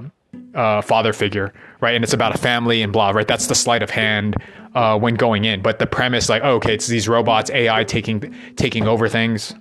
uh, 0.56 0.82
father 0.82 1.14
figure, 1.14 1.54
right? 1.82 1.96
And 1.96 2.04
it's 2.04 2.14
about 2.14 2.36
a 2.36 2.38
family 2.38 2.82
and 2.82 2.94
blah, 2.94 3.12
right? 3.12 3.28
That's 3.28 3.48
the 3.48 3.56
sleight 3.56 3.84
of 3.84 3.90
hand 3.90 4.36
uh, 4.76 4.98
when 4.98 5.16
going 5.16 5.46
in. 5.46 5.62
But 5.62 5.80
the 5.80 5.88
premise, 5.88 6.30
like, 6.30 6.44
oh, 6.44 6.56
okay, 6.56 6.74
it's 6.74 6.88
these 6.88 7.08
robots, 7.08 7.50
AI 7.52 7.84
taking 7.84 8.36
taking 8.56 8.88
over 8.88 9.10
things. 9.10 9.56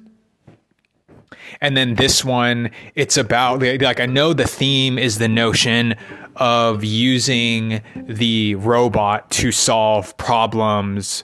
And 1.63 1.77
then 1.77 1.95
this 1.95 2.25
one, 2.25 2.71
it's 2.97 3.17
about 3.17 3.63
like 3.63 4.01
I 4.01 4.07
know 4.07 4.33
the 4.33 4.47
theme 4.47 4.99
is 4.99 5.19
the 5.19 5.29
notion 5.29 5.95
of 6.37 6.83
using 6.83 7.81
the 7.95 8.57
robot 8.57 9.31
to 9.31 9.53
solve 9.53 10.15
problems 10.17 11.23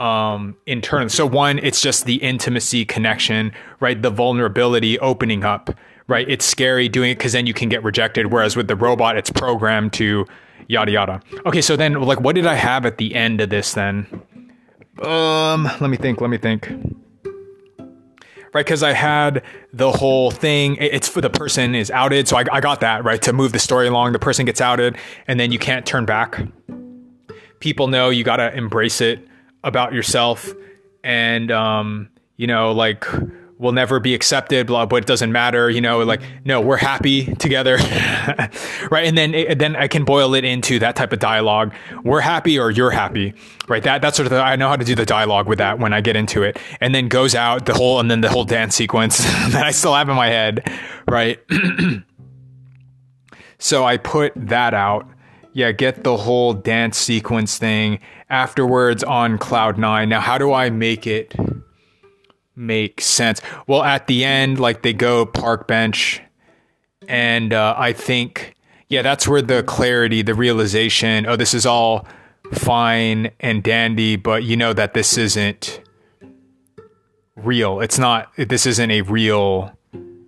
um, 0.00 0.56
internally. 0.66 1.10
So 1.10 1.24
one, 1.24 1.60
it's 1.60 1.80
just 1.80 2.04
the 2.04 2.16
intimacy 2.16 2.84
connection, 2.84 3.52
right? 3.78 4.00
The 4.00 4.10
vulnerability 4.10 4.98
opening 4.98 5.44
up, 5.44 5.70
right? 6.08 6.28
It's 6.28 6.44
scary 6.44 6.88
doing 6.88 7.12
it 7.12 7.18
because 7.18 7.32
then 7.32 7.46
you 7.46 7.54
can 7.54 7.68
get 7.68 7.84
rejected. 7.84 8.32
Whereas 8.32 8.56
with 8.56 8.66
the 8.66 8.76
robot, 8.76 9.16
it's 9.16 9.30
programmed 9.30 9.92
to 9.94 10.26
yada 10.66 10.90
yada. 10.90 11.20
Okay, 11.46 11.60
so 11.60 11.76
then 11.76 11.94
like, 11.94 12.20
what 12.20 12.34
did 12.34 12.46
I 12.46 12.54
have 12.54 12.86
at 12.86 12.98
the 12.98 13.14
end 13.14 13.40
of 13.40 13.50
this 13.50 13.74
then? 13.74 14.06
Um, 15.00 15.64
let 15.80 15.90
me 15.90 15.96
think. 15.96 16.20
Let 16.20 16.28
me 16.28 16.38
think 16.38 16.72
right? 18.52 18.64
Because 18.64 18.82
I 18.82 18.92
had 18.92 19.42
the 19.72 19.92
whole 19.92 20.30
thing. 20.30 20.76
It's 20.76 21.08
for 21.08 21.20
the 21.20 21.30
person 21.30 21.74
is 21.74 21.90
outed, 21.90 22.28
so 22.28 22.36
I, 22.36 22.44
I 22.52 22.60
got 22.60 22.80
that 22.80 23.04
right 23.04 23.20
to 23.22 23.32
move 23.32 23.52
the 23.52 23.58
story 23.58 23.86
along. 23.86 24.12
The 24.12 24.18
person 24.18 24.46
gets 24.46 24.60
outed, 24.60 24.96
and 25.26 25.38
then 25.38 25.52
you 25.52 25.58
can't 25.58 25.86
turn 25.86 26.04
back. 26.04 26.42
People 27.60 27.88
know 27.88 28.10
you 28.10 28.24
got 28.24 28.36
to 28.36 28.54
embrace 28.54 29.00
it 29.00 29.26
about 29.64 29.92
yourself, 29.92 30.52
and 31.04 31.50
um, 31.50 32.08
you 32.36 32.46
know, 32.46 32.72
like 32.72 33.04
will 33.60 33.72
never 33.72 34.00
be 34.00 34.14
accepted, 34.14 34.66
blah, 34.66 34.86
but 34.86 34.96
it 34.96 35.06
doesn't 35.06 35.30
matter, 35.30 35.68
you 35.68 35.82
know, 35.82 36.02
like, 36.02 36.22
no, 36.46 36.62
we're 36.62 36.78
happy 36.78 37.34
together. 37.36 37.76
right. 38.90 39.04
And 39.04 39.18
then, 39.18 39.34
it, 39.34 39.58
then 39.58 39.76
I 39.76 39.86
can 39.86 40.06
boil 40.06 40.34
it 40.34 40.44
into 40.44 40.78
that 40.78 40.96
type 40.96 41.12
of 41.12 41.18
dialogue. 41.18 41.74
We're 42.02 42.22
happy 42.22 42.58
or 42.58 42.70
you're 42.70 42.90
happy. 42.90 43.34
Right. 43.68 43.82
That, 43.82 44.00
that's 44.00 44.16
sort 44.16 44.26
of 44.26 44.30
the, 44.30 44.40
I 44.40 44.56
know 44.56 44.68
how 44.68 44.76
to 44.76 44.84
do 44.84 44.94
the 44.94 45.04
dialogue 45.04 45.46
with 45.46 45.58
that 45.58 45.78
when 45.78 45.92
I 45.92 46.00
get 46.00 46.16
into 46.16 46.42
it 46.42 46.58
and 46.80 46.94
then 46.94 47.08
goes 47.08 47.34
out 47.34 47.66
the 47.66 47.74
whole, 47.74 48.00
and 48.00 48.10
then 48.10 48.22
the 48.22 48.30
whole 48.30 48.44
dance 48.44 48.74
sequence 48.74 49.18
that 49.18 49.62
I 49.62 49.72
still 49.72 49.94
have 49.94 50.08
in 50.08 50.16
my 50.16 50.28
head. 50.28 50.66
Right. 51.06 51.38
so 53.58 53.84
I 53.84 53.98
put 53.98 54.32
that 54.36 54.72
out. 54.72 55.06
Yeah. 55.52 55.72
Get 55.72 56.02
the 56.02 56.16
whole 56.16 56.54
dance 56.54 56.96
sequence 56.96 57.58
thing 57.58 58.00
afterwards 58.30 59.04
on 59.04 59.36
cloud 59.36 59.76
nine. 59.76 60.08
Now, 60.08 60.20
how 60.20 60.38
do 60.38 60.50
I 60.50 60.70
make 60.70 61.06
it? 61.06 61.34
Make 62.60 63.00
sense. 63.00 63.40
Well, 63.66 63.82
at 63.82 64.06
the 64.06 64.24
end, 64.24 64.60
like 64.60 64.82
they 64.82 64.92
go 64.92 65.26
park 65.26 65.66
bench, 65.66 66.20
and 67.08 67.52
uh, 67.52 67.74
I 67.76 67.92
think, 67.92 68.54
yeah, 68.88 69.02
that's 69.02 69.26
where 69.26 69.42
the 69.42 69.62
clarity, 69.62 70.22
the 70.22 70.34
realization, 70.34 71.26
oh, 71.26 71.36
this 71.36 71.54
is 71.54 71.66
all 71.66 72.06
fine 72.52 73.30
and 73.40 73.62
dandy, 73.62 74.16
but 74.16 74.44
you 74.44 74.56
know 74.56 74.72
that 74.72 74.94
this 74.94 75.16
isn't 75.16 75.80
real. 77.36 77.80
It's 77.80 77.98
not. 77.98 78.30
This 78.36 78.66
isn't 78.66 78.90
a 78.90 79.02
real, 79.02 79.76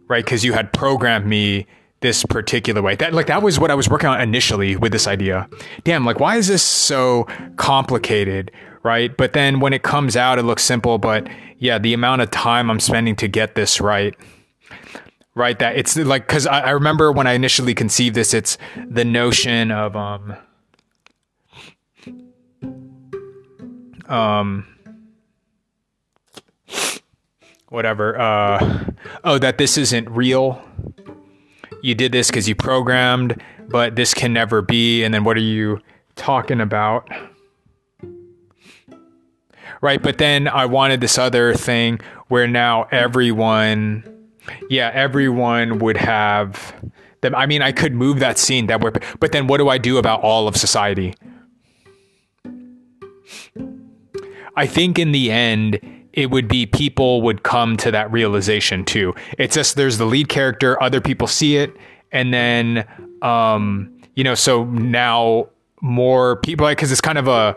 right? 0.08 0.24
Because 0.24 0.44
you 0.44 0.52
had 0.52 0.72
programmed 0.72 1.26
me 1.26 1.66
this 2.00 2.24
particular 2.24 2.82
way. 2.82 2.96
That 2.96 3.12
like 3.12 3.26
that 3.26 3.42
was 3.42 3.60
what 3.60 3.70
I 3.70 3.74
was 3.74 3.88
working 3.88 4.08
on 4.08 4.20
initially 4.20 4.76
with 4.76 4.92
this 4.92 5.06
idea. 5.06 5.48
Damn, 5.84 6.04
like 6.04 6.20
why 6.20 6.36
is 6.36 6.48
this 6.48 6.62
so 6.62 7.26
complicated, 7.56 8.50
right? 8.82 9.16
But 9.16 9.32
then 9.34 9.60
when 9.60 9.72
it 9.72 9.82
comes 9.82 10.16
out, 10.16 10.38
it 10.38 10.42
looks 10.42 10.64
simple. 10.64 10.98
But 10.98 11.28
yeah, 11.62 11.78
the 11.78 11.94
amount 11.94 12.20
of 12.22 12.30
time 12.32 12.68
I'm 12.72 12.80
spending 12.80 13.14
to 13.16 13.28
get 13.28 13.54
this 13.54 13.80
right, 13.80 14.16
right? 15.36 15.56
That 15.60 15.76
it's 15.76 15.96
like 15.96 16.26
because 16.26 16.44
I, 16.44 16.58
I 16.58 16.70
remember 16.70 17.12
when 17.12 17.28
I 17.28 17.34
initially 17.34 17.72
conceived 17.72 18.16
this, 18.16 18.34
it's 18.34 18.58
the 18.90 19.04
notion 19.04 19.70
of 19.70 19.94
um 19.94 20.36
um 24.08 24.66
whatever 27.68 28.20
uh 28.20 28.84
oh 29.22 29.38
that 29.38 29.58
this 29.58 29.78
isn't 29.78 30.10
real 30.10 30.60
you 31.80 31.94
did 31.94 32.10
this 32.10 32.26
because 32.26 32.48
you 32.48 32.56
programmed 32.56 33.40
but 33.68 33.94
this 33.94 34.12
can 34.12 34.32
never 34.32 34.60
be 34.60 35.04
and 35.04 35.14
then 35.14 35.22
what 35.24 35.36
are 35.36 35.40
you 35.40 35.78
talking 36.16 36.60
about 36.60 37.08
right? 39.82 40.02
But 40.02 40.16
then 40.16 40.48
I 40.48 40.64
wanted 40.64 41.02
this 41.02 41.18
other 41.18 41.52
thing 41.52 42.00
where 42.28 42.46
now 42.46 42.84
everyone, 42.90 44.04
yeah, 44.70 44.90
everyone 44.94 45.80
would 45.80 45.98
have 45.98 46.74
them. 47.20 47.34
I 47.34 47.44
mean, 47.44 47.60
I 47.60 47.72
could 47.72 47.92
move 47.92 48.20
that 48.20 48.38
scene 48.38 48.68
that 48.68 48.80
way, 48.80 48.92
but 49.20 49.32
then 49.32 49.46
what 49.46 49.58
do 49.58 49.68
I 49.68 49.76
do 49.76 49.98
about 49.98 50.22
all 50.22 50.48
of 50.48 50.56
society? 50.56 51.14
I 54.56 54.66
think 54.66 54.98
in 54.98 55.12
the 55.12 55.30
end, 55.30 55.80
it 56.12 56.30
would 56.30 56.46
be 56.46 56.66
people 56.66 57.22
would 57.22 57.42
come 57.42 57.76
to 57.78 57.90
that 57.90 58.10
realization 58.12 58.84
too. 58.84 59.14
It's 59.38 59.54
just 59.54 59.76
there's 59.76 59.98
the 59.98 60.04
lead 60.04 60.28
character, 60.28 60.80
other 60.82 61.00
people 61.00 61.26
see 61.26 61.56
it, 61.56 61.74
and 62.12 62.32
then 62.32 62.86
um, 63.22 63.90
you 64.14 64.24
know, 64.24 64.34
so 64.34 64.64
now 64.64 65.48
more 65.80 66.36
people 66.36 66.64
like 66.64 66.76
because 66.76 66.92
it's 66.92 67.00
kind 67.00 67.18
of 67.18 67.28
a 67.28 67.56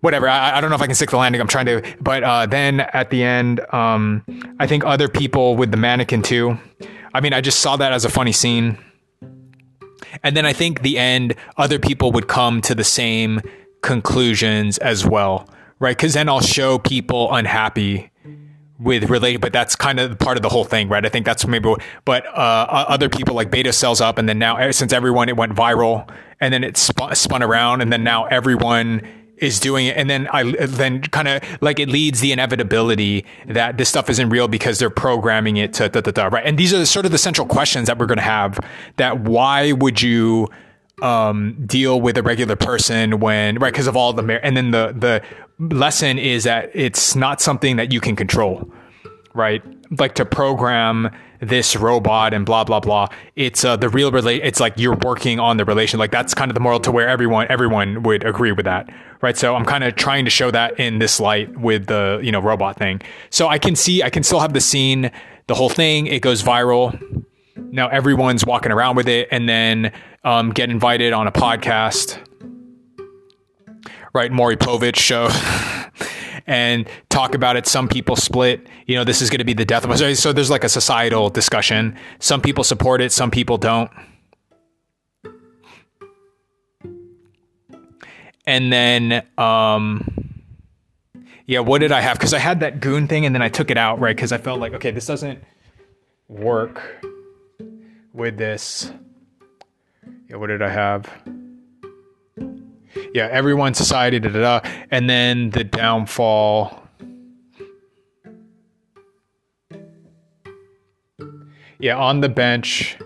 whatever. 0.00 0.28
I, 0.28 0.56
I, 0.56 0.60
don't 0.60 0.70
know 0.70 0.76
if 0.76 0.82
I 0.82 0.86
can 0.86 0.94
stick 0.94 1.10
the 1.10 1.16
landing. 1.16 1.40
I'm 1.40 1.48
trying 1.48 1.66
to, 1.66 1.82
but 2.00 2.22
uh, 2.22 2.46
then 2.46 2.80
at 2.80 3.10
the 3.10 3.22
end, 3.22 3.60
um, 3.72 4.24
I 4.58 4.66
think 4.66 4.84
other 4.84 5.08
people 5.08 5.56
with 5.56 5.70
the 5.70 5.76
mannequin 5.76 6.22
too. 6.22 6.58
I 7.14 7.20
mean, 7.20 7.32
I 7.32 7.40
just 7.40 7.60
saw 7.60 7.76
that 7.76 7.92
as 7.92 8.04
a 8.04 8.08
funny 8.08 8.32
scene. 8.32 8.78
And 10.22 10.36
then 10.36 10.46
I 10.46 10.52
think 10.52 10.82
the 10.82 10.98
end, 10.98 11.34
other 11.56 11.78
people 11.78 12.12
would 12.12 12.28
come 12.28 12.60
to 12.62 12.74
the 12.74 12.84
same 12.84 13.40
conclusions 13.82 14.78
as 14.78 15.06
well, 15.06 15.48
right? 15.78 15.96
Because 15.96 16.14
then 16.14 16.28
I'll 16.28 16.40
show 16.40 16.78
people 16.78 17.32
unhappy 17.34 18.10
with 18.78 19.08
related, 19.08 19.40
but 19.40 19.52
that's 19.52 19.74
kind 19.74 19.98
of 19.98 20.18
part 20.18 20.36
of 20.36 20.42
the 20.42 20.48
whole 20.48 20.64
thing, 20.64 20.88
right? 20.88 21.04
I 21.04 21.08
think 21.08 21.24
that's 21.24 21.46
maybe, 21.46 21.74
but 22.04 22.26
uh, 22.26 22.84
other 22.88 23.08
people 23.08 23.34
like 23.34 23.50
Beta 23.50 23.72
sells 23.72 24.00
up, 24.00 24.18
and 24.18 24.28
then 24.28 24.38
now 24.38 24.70
since 24.70 24.92
everyone 24.92 25.28
it 25.28 25.36
went 25.36 25.54
viral, 25.54 26.08
and 26.40 26.52
then 26.52 26.62
it 26.62 26.76
spun, 26.76 27.14
spun 27.14 27.42
around, 27.42 27.80
and 27.80 27.92
then 27.92 28.04
now 28.04 28.26
everyone 28.26 29.06
is 29.38 29.60
doing 29.60 29.86
it. 29.86 29.96
And 29.96 30.08
then 30.08 30.28
i 30.28 30.42
then 30.66 31.02
kind 31.02 31.28
of 31.28 31.42
like 31.60 31.78
it 31.78 31.88
leads 31.88 32.20
the 32.20 32.32
inevitability 32.32 33.24
that 33.46 33.78
this 33.78 33.88
stuff 33.88 34.08
isn't 34.10 34.28
real 34.30 34.48
because 34.48 34.78
they're 34.78 34.90
programming 34.90 35.56
it 35.56 35.72
to 35.74 35.88
da, 35.88 36.00
da, 36.00 36.10
da, 36.10 36.26
right? 36.26 36.44
And 36.44 36.58
these 36.58 36.72
are 36.72 36.84
sort 36.86 37.06
of 37.06 37.12
the 37.12 37.18
central 37.18 37.46
questions 37.46 37.86
that 37.86 37.98
we're 37.98 38.06
going 38.06 38.18
to 38.18 38.22
have 38.22 38.58
that 38.96 39.20
why 39.20 39.72
would 39.72 40.02
you 40.02 40.48
um, 41.02 41.62
deal 41.66 42.00
with 42.00 42.16
a 42.16 42.22
regular 42.22 42.56
person 42.56 43.20
when 43.20 43.58
right 43.58 43.72
because 43.72 43.86
of 43.86 43.96
all 43.96 44.14
the 44.14 44.22
mer- 44.22 44.40
and 44.42 44.56
then 44.56 44.70
the 44.70 44.94
the 44.96 45.22
lesson 45.74 46.18
is 46.18 46.44
that 46.44 46.70
it's 46.72 47.14
not 47.14 47.42
something 47.42 47.76
that 47.76 47.92
you 47.92 48.00
can 48.00 48.16
control 48.16 48.70
right? 49.36 49.62
Like 49.98 50.14
to 50.14 50.24
program 50.24 51.10
this 51.40 51.76
robot 51.76 52.32
and 52.34 52.44
blah 52.46 52.64
blah 52.64 52.80
blah. 52.80 53.08
It's 53.34 53.64
uh, 53.64 53.76
the 53.76 53.88
real 53.88 54.10
relate 54.10 54.42
it's 54.44 54.60
like 54.60 54.74
you're 54.76 54.96
working 54.96 55.38
on 55.40 55.56
the 55.56 55.64
relation 55.64 55.98
like 55.98 56.10
that's 56.10 56.34
kind 56.34 56.50
of 56.50 56.54
the 56.54 56.60
moral 56.60 56.80
to 56.80 56.92
where 56.92 57.08
everyone 57.08 57.46
everyone 57.48 58.02
would 58.02 58.24
agree 58.24 58.52
with 58.52 58.64
that 58.64 58.88
right? 59.22 59.36
So 59.36 59.56
i'm 59.56 59.64
kind 59.64 59.84
of 59.84 59.96
trying 59.96 60.24
to 60.24 60.30
show 60.30 60.50
that 60.50 60.78
in 60.78 60.98
this 60.98 61.18
light 61.20 61.56
with 61.58 61.86
the 61.86 62.20
you 62.22 62.32
know 62.32 62.40
robot 62.40 62.76
thing. 62.76 63.00
So 63.30 63.48
i 63.48 63.58
can 63.58 63.76
see 63.76 64.02
i 64.02 64.10
can 64.10 64.22
still 64.22 64.40
have 64.40 64.52
the 64.52 64.60
scene 64.60 65.10
the 65.46 65.54
whole 65.54 65.70
thing 65.70 66.06
it 66.06 66.20
goes 66.22 66.42
viral. 66.42 66.98
Now 67.56 67.88
everyone's 67.88 68.44
walking 68.44 68.72
around 68.72 68.96
with 68.96 69.08
it 69.08 69.28
and 69.30 69.48
then 69.48 69.92
um, 70.24 70.50
get 70.50 70.70
invited 70.70 71.12
on 71.12 71.26
a 71.26 71.32
podcast. 71.32 72.18
Right 74.12 74.32
maury 74.32 74.56
povich 74.56 74.96
show 74.96 75.28
and 76.46 76.88
talk 77.08 77.34
about 77.34 77.56
it. 77.56 77.66
Some 77.66 77.88
people 77.88 78.16
split. 78.16 78.66
You 78.86 78.96
know, 78.96 79.04
this 79.04 79.20
is 79.22 79.30
going 79.30 79.38
to 79.38 79.44
be 79.44 79.54
the 79.54 79.64
death 79.64 79.84
of 79.84 79.90
us. 79.90 80.20
So 80.20 80.32
there's 80.32 80.50
like 80.50 80.64
a 80.64 80.68
societal 80.68 81.30
discussion. 81.30 81.96
Some 82.18 82.40
people 82.40 82.64
support 82.64 83.00
it. 83.00 83.12
Some 83.12 83.30
people 83.30 83.58
don't. 83.58 83.90
And 88.46 88.72
then, 88.72 89.26
um, 89.38 90.42
yeah, 91.46 91.60
what 91.60 91.80
did 91.80 91.90
I 91.90 92.00
have? 92.00 92.16
Because 92.16 92.32
I 92.32 92.38
had 92.38 92.60
that 92.60 92.80
goon 92.80 93.08
thing, 93.08 93.26
and 93.26 93.34
then 93.34 93.42
I 93.42 93.48
took 93.48 93.70
it 93.70 93.76
out, 93.76 93.98
right? 93.98 94.14
Because 94.14 94.30
I 94.30 94.38
felt 94.38 94.60
like, 94.60 94.72
okay, 94.74 94.92
this 94.92 95.06
doesn't 95.06 95.42
work 96.28 97.04
with 98.12 98.36
this. 98.36 98.92
Yeah, 100.28 100.36
what 100.36 100.46
did 100.46 100.62
I 100.62 100.68
have? 100.68 101.10
Yeah, 103.14 103.28
everyone, 103.30 103.74
society, 103.74 104.18
da 104.18 104.28
da 104.28 104.60
da, 104.60 104.70
and 104.90 105.08
then 105.08 105.50
the 105.50 105.64
downfall. 105.64 106.82
Yeah, 111.78 111.96
on 111.96 112.20
the 112.20 112.28
bench, 112.28 112.96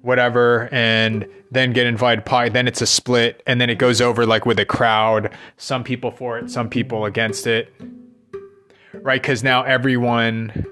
whatever, 0.00 0.68
and 0.72 1.26
then 1.50 1.72
get 1.72 1.86
invited 1.86 2.24
pie. 2.24 2.48
Then 2.48 2.66
it's 2.66 2.80
a 2.80 2.86
split, 2.86 3.42
and 3.46 3.60
then 3.60 3.68
it 3.68 3.76
goes 3.76 4.00
over 4.00 4.24
like 4.24 4.46
with 4.46 4.58
a 4.58 4.64
crowd. 4.64 5.30
Some 5.58 5.84
people 5.84 6.10
for 6.10 6.38
it, 6.38 6.50
some 6.50 6.70
people 6.70 7.04
against 7.04 7.46
it, 7.46 7.72
right? 8.94 9.20
Because 9.20 9.42
now 9.42 9.62
everyone 9.62 10.66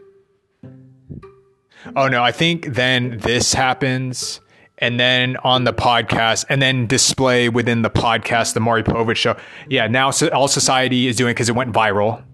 Oh 1.96 2.08
no, 2.08 2.22
I 2.22 2.32
think 2.32 2.74
then 2.74 3.18
this 3.18 3.54
happens 3.54 4.40
and 4.80 4.98
then 4.98 5.36
on 5.38 5.64
the 5.64 5.72
podcast 5.72 6.44
and 6.48 6.60
then 6.60 6.86
display 6.86 7.48
within 7.48 7.82
the 7.82 7.90
podcast 7.90 8.54
the 8.54 8.60
Maury 8.60 8.82
Povich 8.82 9.16
show. 9.16 9.36
Yeah, 9.68 9.86
now 9.86 10.10
all 10.32 10.48
society 10.48 11.06
is 11.06 11.16
doing 11.16 11.32
because 11.32 11.48
it 11.48 11.54
went 11.54 11.72
viral. 11.72 12.24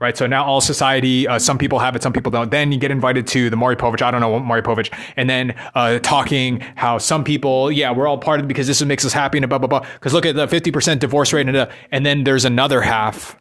Right, 0.00 0.16
so 0.16 0.28
now 0.28 0.44
all 0.44 0.60
society, 0.60 1.26
uh, 1.26 1.40
some 1.40 1.58
people 1.58 1.80
have 1.80 1.96
it, 1.96 2.04
some 2.04 2.12
people 2.12 2.30
don't. 2.30 2.52
Then 2.52 2.70
you 2.70 2.78
get 2.78 2.92
invited 2.92 3.26
to 3.28 3.50
the 3.50 3.56
Maury 3.56 3.74
Povich. 3.74 4.00
I 4.00 4.12
don't 4.12 4.20
know 4.20 4.38
Maury 4.38 4.62
Povich, 4.62 4.96
and 5.16 5.28
then 5.28 5.56
uh, 5.74 5.98
talking 5.98 6.60
how 6.76 6.98
some 6.98 7.24
people, 7.24 7.72
yeah, 7.72 7.90
we're 7.90 8.06
all 8.06 8.16
part 8.16 8.38
of 8.38 8.44
it 8.44 8.48
because 8.48 8.68
this 8.68 8.80
makes 8.82 9.04
us 9.04 9.12
happy 9.12 9.38
and 9.38 9.48
blah 9.48 9.58
blah 9.58 9.66
blah. 9.66 9.80
Because 9.94 10.12
look 10.14 10.24
at 10.24 10.36
the 10.36 10.46
fifty 10.46 10.70
percent 10.70 11.00
divorce 11.00 11.32
rate, 11.32 11.48
and, 11.48 11.56
uh, 11.56 11.68
and 11.90 12.06
then 12.06 12.22
there's 12.22 12.44
another 12.44 12.80
half 12.80 13.36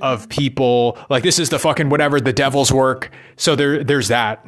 of 0.00 0.30
people 0.30 0.96
like 1.10 1.22
this 1.24 1.38
is 1.38 1.50
the 1.50 1.58
fucking 1.58 1.90
whatever 1.90 2.22
the 2.22 2.32
devil's 2.32 2.72
work. 2.72 3.10
So 3.36 3.54
there, 3.54 3.84
there's 3.84 4.08
that. 4.08 4.42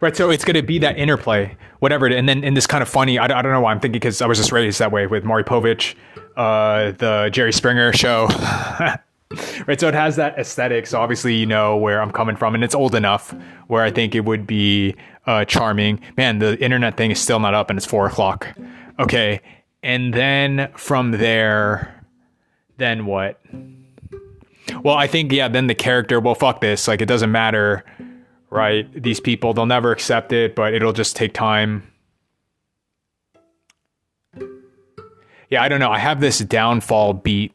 Right, 0.00 0.16
so 0.16 0.30
it's 0.30 0.46
going 0.46 0.54
to 0.54 0.62
be 0.62 0.78
that 0.78 0.96
interplay, 0.96 1.54
whatever, 1.80 2.06
and 2.06 2.26
then 2.26 2.42
in 2.42 2.54
this 2.54 2.66
kind 2.66 2.80
of 2.80 2.88
funny. 2.88 3.18
I, 3.18 3.24
I 3.24 3.42
don't 3.42 3.52
know 3.52 3.60
why 3.60 3.70
I'm 3.70 3.80
thinking 3.80 4.00
because 4.00 4.22
I 4.22 4.26
was 4.26 4.38
just 4.38 4.50
raised 4.50 4.78
that 4.78 4.90
way 4.90 5.06
with 5.06 5.24
Maury 5.24 5.44
Povich, 5.44 5.94
uh, 6.38 6.92
the 6.92 7.28
Jerry 7.30 7.52
Springer 7.52 7.92
show. 7.92 8.26
right, 9.66 9.78
so 9.78 9.88
it 9.88 9.94
has 9.94 10.16
that 10.16 10.38
aesthetic. 10.38 10.86
So 10.86 10.98
obviously, 10.98 11.34
you 11.34 11.44
know 11.44 11.76
where 11.76 12.00
I'm 12.00 12.10
coming 12.12 12.34
from, 12.34 12.54
and 12.54 12.64
it's 12.64 12.74
old 12.74 12.94
enough 12.94 13.34
where 13.66 13.82
I 13.82 13.90
think 13.90 14.14
it 14.14 14.24
would 14.24 14.46
be 14.46 14.94
uh, 15.26 15.44
charming. 15.44 16.00
Man, 16.16 16.38
the 16.38 16.58
internet 16.64 16.96
thing 16.96 17.10
is 17.10 17.20
still 17.20 17.38
not 17.38 17.52
up, 17.52 17.68
and 17.68 17.78
it's 17.78 17.86
four 17.86 18.06
o'clock. 18.06 18.48
Okay, 18.98 19.42
and 19.82 20.14
then 20.14 20.72
from 20.76 21.10
there, 21.10 22.02
then 22.78 23.04
what? 23.04 23.38
Well, 24.82 24.96
I 24.96 25.06
think 25.08 25.30
yeah. 25.30 25.48
Then 25.48 25.66
the 25.66 25.74
character. 25.74 26.20
Well, 26.20 26.34
fuck 26.34 26.62
this. 26.62 26.88
Like 26.88 27.02
it 27.02 27.06
doesn't 27.06 27.30
matter 27.30 27.84
right? 28.50 28.90
These 28.92 29.20
people, 29.20 29.54
they'll 29.54 29.66
never 29.66 29.92
accept 29.92 30.32
it, 30.32 30.54
but 30.54 30.74
it'll 30.74 30.92
just 30.92 31.16
take 31.16 31.32
time. 31.32 31.90
Yeah, 35.48 35.62
I 35.62 35.68
don't 35.68 35.80
know. 35.80 35.90
I 35.90 35.98
have 35.98 36.20
this 36.20 36.38
downfall 36.38 37.14
beat, 37.14 37.52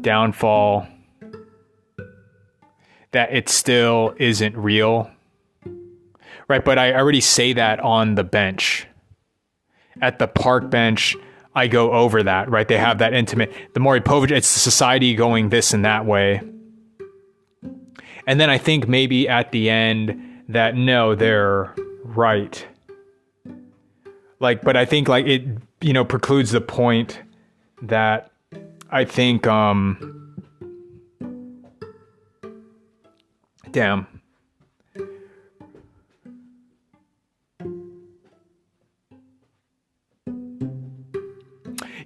downfall 0.00 0.86
that 3.12 3.32
it 3.32 3.48
still 3.48 4.14
isn't 4.18 4.56
real. 4.56 5.10
Right, 6.48 6.64
but 6.64 6.78
I 6.78 6.94
already 6.94 7.20
say 7.20 7.52
that 7.52 7.80
on 7.80 8.14
the 8.14 8.24
bench. 8.24 8.86
At 10.00 10.18
the 10.18 10.26
park 10.26 10.70
bench, 10.70 11.16
I 11.54 11.66
go 11.66 11.92
over 11.92 12.22
that, 12.22 12.48
right? 12.50 12.66
They 12.66 12.78
have 12.78 12.98
that 12.98 13.12
intimate. 13.12 13.52
The 13.74 13.80
Maury 13.80 14.00
Povich, 14.00 14.30
it's 14.30 14.48
society 14.48 15.14
going 15.14 15.50
this 15.50 15.72
and 15.72 15.84
that 15.84 16.06
way. 16.06 16.40
And 18.30 18.38
then 18.38 18.48
I 18.48 18.58
think 18.58 18.86
maybe 18.86 19.28
at 19.28 19.50
the 19.50 19.68
end 19.68 20.44
that 20.50 20.76
no, 20.76 21.16
they're 21.16 21.74
right. 22.04 22.64
Like, 24.38 24.62
but 24.62 24.76
I 24.76 24.84
think 24.84 25.08
like 25.08 25.26
it, 25.26 25.42
you 25.80 25.92
know, 25.92 26.04
precludes 26.04 26.52
the 26.52 26.60
point 26.60 27.20
that 27.82 28.30
I 28.88 29.04
think, 29.04 29.48
um, 29.48 30.36
damn. 33.72 34.06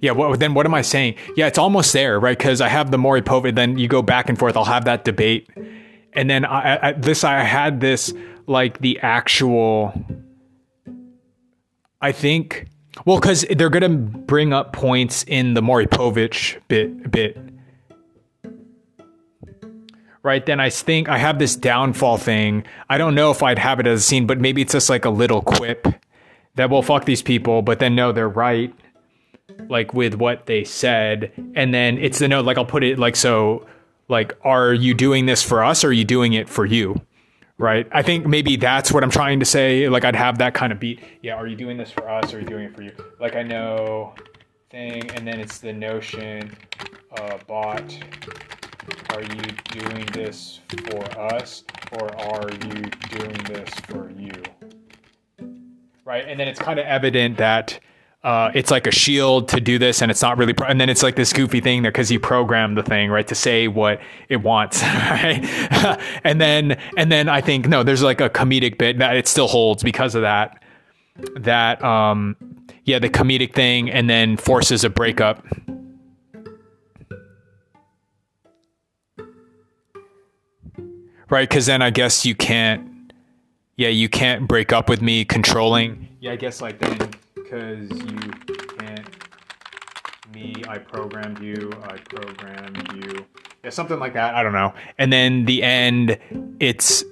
yeah, 0.01 0.11
well, 0.11 0.35
then 0.35 0.55
what 0.55 0.65
am 0.65 0.73
I 0.73 0.81
saying? 0.81 1.15
Yeah, 1.35 1.45
it's 1.45 1.59
almost 1.59 1.93
there, 1.93 2.19
right? 2.19 2.35
Because 2.35 2.61
I 2.61 2.67
have 2.67 2.89
the 2.89 2.97
Maury 2.97 3.21
Povich, 3.21 3.53
then 3.53 3.77
you 3.77 3.87
go 3.87 4.01
back 4.01 4.27
and 4.27 4.39
forth. 4.39 4.57
I'll 4.57 4.65
have 4.65 4.85
that 4.85 5.03
debate 5.03 5.49
and 6.15 6.29
then 6.29 6.45
I, 6.45 6.89
I, 6.89 6.91
this 6.93 7.23
I 7.23 7.39
had 7.41 7.79
this 7.79 8.13
like 8.47 8.79
the 8.79 8.99
actual. 9.01 9.93
I 12.01 12.11
think 12.11 12.67
well 13.05 13.19
because 13.19 13.45
they're 13.49 13.69
gonna 13.69 13.89
bring 13.89 14.53
up 14.53 14.73
points 14.73 15.23
in 15.23 15.53
the 15.53 15.61
Maury 15.61 15.87
Povich 15.87 16.59
bit 16.67 17.11
bit. 17.11 17.37
Right 20.23 20.43
then, 20.43 20.59
I 20.59 20.71
think 20.71 21.07
I 21.07 21.19
have 21.19 21.37
this 21.37 21.55
downfall 21.55 22.17
thing. 22.17 22.63
I 22.89 22.97
don't 22.97 23.13
know 23.13 23.29
if 23.29 23.43
I'd 23.43 23.59
have 23.59 23.79
it 23.79 23.85
as 23.85 23.99
a 23.99 24.03
scene, 24.03 24.25
but 24.25 24.39
maybe 24.39 24.63
it's 24.63 24.71
just 24.71 24.89
like 24.89 25.05
a 25.05 25.11
little 25.11 25.43
quip 25.43 25.87
that 26.55 26.71
will 26.71 26.81
fuck 26.81 27.05
these 27.05 27.21
people. 27.21 27.61
But 27.61 27.77
then 27.77 27.93
no, 27.93 28.11
they're 28.11 28.27
right, 28.27 28.73
like 29.69 29.93
with 29.93 30.15
what 30.15 30.47
they 30.47 30.63
said, 30.63 31.31
and 31.53 31.75
then 31.75 31.99
it's 31.99 32.17
the 32.17 32.27
note. 32.27 32.43
Like 32.43 32.57
I'll 32.57 32.65
put 32.65 32.83
it 32.83 32.97
like 32.97 33.15
so 33.15 33.67
like 34.07 34.37
are 34.43 34.73
you 34.73 34.93
doing 34.93 35.25
this 35.25 35.41
for 35.41 35.63
us 35.63 35.83
or 35.83 35.89
are 35.89 35.93
you 35.93 36.05
doing 36.05 36.33
it 36.33 36.49
for 36.49 36.65
you? 36.65 37.01
Right? 37.57 37.87
I 37.91 38.01
think 38.01 38.25
maybe 38.25 38.57
that's 38.57 38.91
what 38.91 39.03
i'm 39.03 39.11
trying 39.11 39.39
to 39.39 39.45
say. 39.45 39.87
Like 39.89 40.05
i'd 40.05 40.15
have 40.15 40.37
that 40.39 40.53
kind 40.53 40.71
of 40.73 40.79
beat. 40.79 40.99
Yeah 41.21 41.35
are 41.35 41.47
you 41.47 41.55
doing 41.55 41.77
this 41.77 41.91
for 41.91 42.09
us 42.09 42.33
or 42.33 42.37
are 42.37 42.39
you 42.41 42.47
doing 42.47 42.65
it 42.65 42.75
for 42.75 42.81
you? 42.81 42.91
Like 43.19 43.35
i 43.35 43.43
know 43.43 44.13
thing 44.69 45.09
and 45.11 45.25
then 45.25 45.39
it's 45.39 45.59
the 45.59 45.71
notion 45.71 46.51
uh, 47.17 47.37
bot. 47.47 47.97
Are 49.13 49.21
you 49.21 49.41
doing 49.71 50.05
this 50.07 50.59
for 50.87 51.03
us 51.19 51.63
or 51.93 52.15
are 52.19 52.49
you 52.51 52.83
doing 53.09 53.37
this 53.45 53.69
for 53.87 54.11
you? 54.11 54.43
Right? 56.03 56.25
And 56.27 56.39
then 56.39 56.47
it's 56.47 56.59
kind 56.59 56.79
of 56.79 56.85
evident 56.85 57.37
that 57.37 57.79
uh, 58.25 58.49
it's 58.55 58.71
like 58.71 58.87
a 58.87 58.91
shield 58.91 59.47
to 59.47 59.61
do 59.61 59.77
this, 59.77 60.01
and 60.01 60.09
it's 60.09 60.23
not 60.23 60.39
really. 60.39 60.51
Pro- 60.51 60.67
and 60.67 60.81
then 60.81 60.89
it's 60.89 61.03
like 61.03 61.15
this 61.15 61.31
goofy 61.31 61.61
thing 61.61 61.83
there 61.83 61.91
because 61.91 62.11
you 62.11 62.19
program 62.19 62.73
the 62.73 62.81
thing 62.81 63.11
right 63.11 63.27
to 63.27 63.35
say 63.35 63.67
what 63.67 64.01
it 64.29 64.37
wants, 64.37 64.81
right? 64.83 65.45
and 66.23 66.41
then 66.41 66.81
and 66.97 67.11
then 67.11 67.29
I 67.29 67.39
think 67.39 67.67
no, 67.67 67.83
there's 67.83 68.01
like 68.01 68.21
a 68.21 68.29
comedic 68.29 68.79
bit 68.79 68.97
that 68.97 69.15
it 69.15 69.27
still 69.27 69.47
holds 69.47 69.83
because 69.83 70.15
of 70.15 70.23
that. 70.23 70.63
That 71.35 71.83
um, 71.83 72.35
yeah, 72.83 72.97
the 72.97 73.09
comedic 73.09 73.53
thing, 73.53 73.91
and 73.91 74.09
then 74.09 74.37
forces 74.37 74.83
a 74.83 74.89
breakup. 74.89 75.45
Right, 81.29 81.47
because 81.47 81.67
then 81.67 81.83
I 81.83 81.91
guess 81.91 82.25
you 82.25 82.33
can't. 82.33 83.13
Yeah, 83.77 83.89
you 83.89 84.09
can't 84.09 84.47
break 84.47 84.73
up 84.73 84.89
with 84.89 85.03
me 85.03 85.25
controlling. 85.25 86.07
Yeah, 86.21 86.31
I 86.31 86.37
guess 86.37 86.59
like 86.59 86.79
then 86.79 87.14
because 87.55 87.89
you 87.89 88.31
can't 88.77 89.07
me 90.33 90.53
i 90.67 90.77
programmed 90.77 91.41
you 91.41 91.71
i 91.83 91.97
programmed 91.97 92.91
you. 92.93 93.25
Yeah 93.63 93.69
something 93.69 93.99
like 93.99 94.13
that 94.13 94.35
i 94.35 94.43
don't 94.43 94.53
know. 94.53 94.73
And 94.97 95.11
then 95.11 95.45
the 95.45 95.63
end 95.63 96.17
it's 96.59 97.03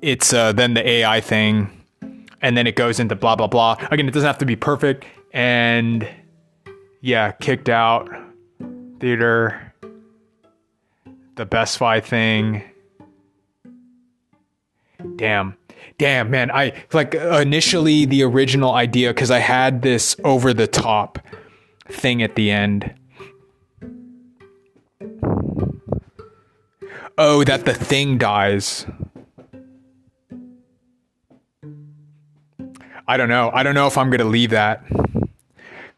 it's 0.00 0.32
uh, 0.32 0.52
then 0.52 0.74
the 0.74 0.88
ai 0.88 1.20
thing 1.20 1.84
and 2.40 2.56
then 2.56 2.66
it 2.66 2.76
goes 2.76 3.00
into 3.00 3.16
blah 3.16 3.36
blah 3.36 3.46
blah. 3.48 3.76
Again 3.90 4.08
it 4.08 4.12
doesn't 4.14 4.26
have 4.26 4.38
to 4.38 4.46
be 4.46 4.56
perfect 4.56 5.04
and 5.32 6.08
yeah 7.00 7.32
kicked 7.32 7.68
out 7.68 8.08
theater 9.00 9.74
the 11.34 11.46
best 11.46 11.78
fi 11.78 11.98
thing. 11.98 12.62
Damn 15.16 15.56
damn 16.02 16.30
man 16.30 16.50
i 16.50 16.72
like 16.92 17.14
initially 17.14 18.04
the 18.04 18.24
original 18.24 18.72
idea 18.72 19.10
because 19.14 19.30
i 19.30 19.38
had 19.38 19.82
this 19.82 20.16
over 20.24 20.52
the 20.52 20.66
top 20.66 21.20
thing 21.92 22.22
at 22.22 22.34
the 22.34 22.50
end. 22.50 22.94
Oh 27.18 27.44
that 27.44 27.64
the 27.64 27.74
thing 27.74 28.18
dies. 28.18 28.86
I 33.06 33.16
don't 33.16 33.28
know. 33.28 33.50
I 33.52 33.62
don't 33.62 33.74
know 33.74 33.86
if 33.86 33.98
i'm 33.98 34.10
gonna 34.10 34.24
leave 34.24 34.50
that. 34.50 34.84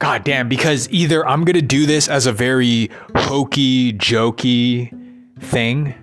God 0.00 0.24
damn 0.24 0.48
because 0.48 0.88
either 0.90 1.26
i'm 1.26 1.44
gonna 1.44 1.62
do 1.62 1.86
this 1.86 2.08
as 2.08 2.26
a 2.26 2.32
very 2.32 2.90
hokey 3.14 3.92
jokey 3.94 4.90
thing 5.40 5.94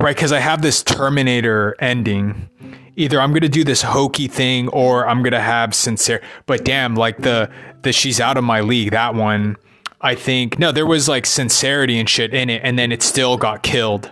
right? 0.00 0.16
Because 0.16 0.32
I 0.32 0.40
have 0.40 0.62
this 0.62 0.82
Terminator 0.82 1.76
ending. 1.78 2.48
Either 2.96 3.20
I'm 3.20 3.32
gonna 3.32 3.48
do 3.48 3.64
this 3.64 3.82
hokey 3.82 4.28
thing 4.28 4.68
or 4.68 5.06
I'm 5.06 5.22
gonna 5.22 5.40
have 5.40 5.74
sincere. 5.74 6.22
But 6.46 6.64
damn, 6.64 6.94
like 6.94 7.18
the 7.18 7.50
the 7.82 7.92
she's 7.92 8.20
out 8.20 8.36
of 8.36 8.44
my 8.44 8.60
league. 8.60 8.90
That 8.90 9.14
one, 9.14 9.56
I 10.00 10.14
think 10.14 10.58
no, 10.58 10.72
there 10.72 10.86
was 10.86 11.08
like 11.08 11.26
sincerity 11.26 11.98
and 11.98 12.08
shit 12.08 12.34
in 12.34 12.50
it, 12.50 12.62
and 12.64 12.78
then 12.78 12.92
it 12.92 13.02
still 13.02 13.36
got 13.36 13.62
killed. 13.62 14.10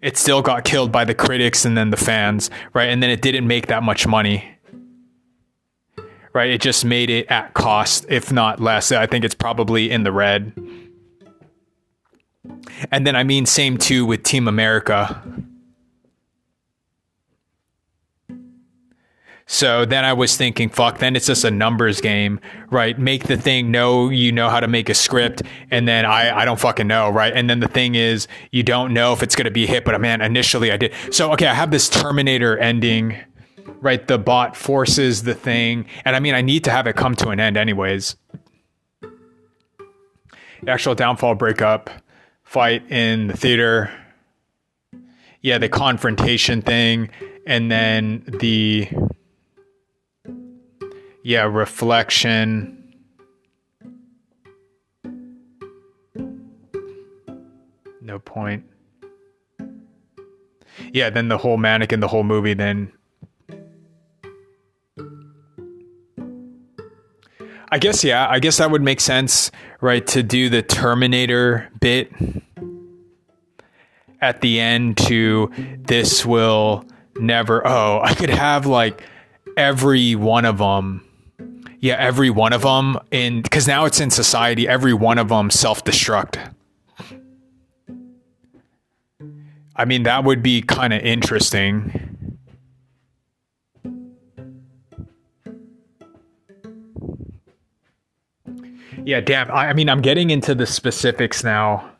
It 0.00 0.16
still 0.16 0.42
got 0.42 0.64
killed 0.64 0.90
by 0.90 1.04
the 1.04 1.14
critics 1.14 1.64
and 1.64 1.76
then 1.76 1.90
the 1.90 1.96
fans, 1.96 2.50
right? 2.74 2.88
And 2.88 3.00
then 3.02 3.10
it 3.10 3.22
didn't 3.22 3.46
make 3.46 3.68
that 3.68 3.84
much 3.84 4.06
money. 4.06 4.48
Right? 6.32 6.50
It 6.50 6.60
just 6.60 6.84
made 6.84 7.10
it 7.10 7.26
at 7.28 7.52
cost, 7.54 8.06
if 8.08 8.32
not 8.32 8.58
less. 8.58 8.90
I 8.90 9.06
think 9.06 9.24
it's 9.24 9.34
probably 9.34 9.90
in 9.90 10.02
the 10.02 10.10
red. 10.10 10.52
And 12.90 13.06
then 13.06 13.14
I 13.16 13.24
mean 13.24 13.46
same 13.46 13.78
too 13.78 14.04
with 14.04 14.22
Team 14.22 14.48
America. 14.48 15.22
So 19.46 19.84
then 19.84 20.02
I 20.04 20.14
was 20.14 20.34
thinking, 20.34 20.70
fuck, 20.70 20.98
then 20.98 21.14
it's 21.14 21.26
just 21.26 21.44
a 21.44 21.50
numbers 21.50 22.00
game, 22.00 22.40
right? 22.70 22.98
Make 22.98 23.24
the 23.24 23.36
thing 23.36 23.70
know 23.70 24.08
you 24.08 24.32
know 24.32 24.48
how 24.48 24.60
to 24.60 24.66
make 24.66 24.88
a 24.88 24.94
script, 24.94 25.42
and 25.70 25.86
then 25.86 26.06
I, 26.06 26.38
I 26.38 26.44
don't 26.46 26.58
fucking 26.58 26.86
know, 26.86 27.10
right? 27.10 27.32
And 27.34 27.50
then 27.50 27.60
the 27.60 27.68
thing 27.68 27.94
is, 27.94 28.28
you 28.50 28.62
don't 28.62 28.94
know 28.94 29.12
if 29.12 29.22
it's 29.22 29.34
to 29.36 29.50
be 29.50 29.64
a 29.64 29.66
hit, 29.66 29.84
but 29.84 30.00
man, 30.00 30.22
initially 30.22 30.72
I 30.72 30.78
did. 30.78 30.94
So, 31.10 31.32
okay, 31.32 31.46
I 31.46 31.54
have 31.54 31.70
this 31.70 31.90
Terminator 31.90 32.56
ending, 32.56 33.18
right? 33.82 34.06
The 34.06 34.16
bot 34.16 34.56
forces 34.56 35.24
the 35.24 35.34
thing, 35.34 35.84
and 36.06 36.16
I 36.16 36.20
mean, 36.20 36.34
I 36.34 36.40
need 36.40 36.64
to 36.64 36.70
have 36.70 36.86
it 36.86 36.96
come 36.96 37.14
to 37.16 37.28
an 37.28 37.38
end 37.38 37.58
anyways. 37.58 38.16
Actual 40.66 40.94
downfall 40.94 41.34
breakup 41.34 41.90
fight 42.52 42.90
in 42.92 43.28
the 43.28 43.36
theater. 43.36 43.90
Yeah, 45.40 45.56
the 45.56 45.70
confrontation 45.70 46.60
thing, 46.60 47.08
and 47.46 47.70
then 47.70 48.24
the 48.26 48.90
yeah, 51.22 51.44
reflection. 51.44 52.94
No 58.02 58.18
point. 58.18 58.64
Yeah, 60.92 61.08
then 61.08 61.28
the 61.28 61.38
whole 61.38 61.56
mannequin, 61.56 62.00
the 62.00 62.08
whole 62.08 62.22
movie, 62.22 62.52
then. 62.52 62.92
I 67.72 67.78
guess, 67.78 68.04
yeah, 68.04 68.28
I 68.28 68.38
guess 68.38 68.58
that 68.58 68.70
would 68.70 68.82
make 68.82 69.00
sense, 69.00 69.50
right? 69.80 70.06
To 70.08 70.22
do 70.22 70.48
the 70.48 70.62
Terminator 70.62 71.70
bit 71.80 72.12
at 74.20 74.42
the 74.42 74.60
end 74.60 74.98
to 74.98 75.50
this 75.78 76.24
will 76.24 76.84
never. 77.16 77.66
Oh, 77.66 78.00
I 78.04 78.14
could 78.14 78.30
have 78.30 78.66
like 78.66 79.02
every 79.56 80.14
one 80.14 80.44
of 80.44 80.58
them 80.58 81.02
yeah, 81.82 81.96
every 81.98 82.30
one 82.30 82.52
of 82.52 82.62
them 82.62 82.96
in 83.10 83.42
because 83.42 83.66
now 83.66 83.86
it's 83.86 84.00
in 84.00 84.10
society. 84.10 84.68
Every 84.68 84.94
one 84.94 85.18
of 85.18 85.28
them 85.28 85.50
self-destruct. 85.50 86.54
I 89.74 89.84
mean, 89.84 90.04
that 90.04 90.22
would 90.22 90.44
be 90.44 90.62
kind 90.62 90.92
of 90.92 91.02
interesting. 91.02 92.11
Yeah, 99.04 99.20
damn. 99.20 99.50
I, 99.50 99.68
I 99.68 99.72
mean, 99.72 99.88
I'm 99.88 100.00
getting 100.00 100.30
into 100.30 100.54
the 100.54 100.66
specifics 100.66 101.42
now 101.42 101.90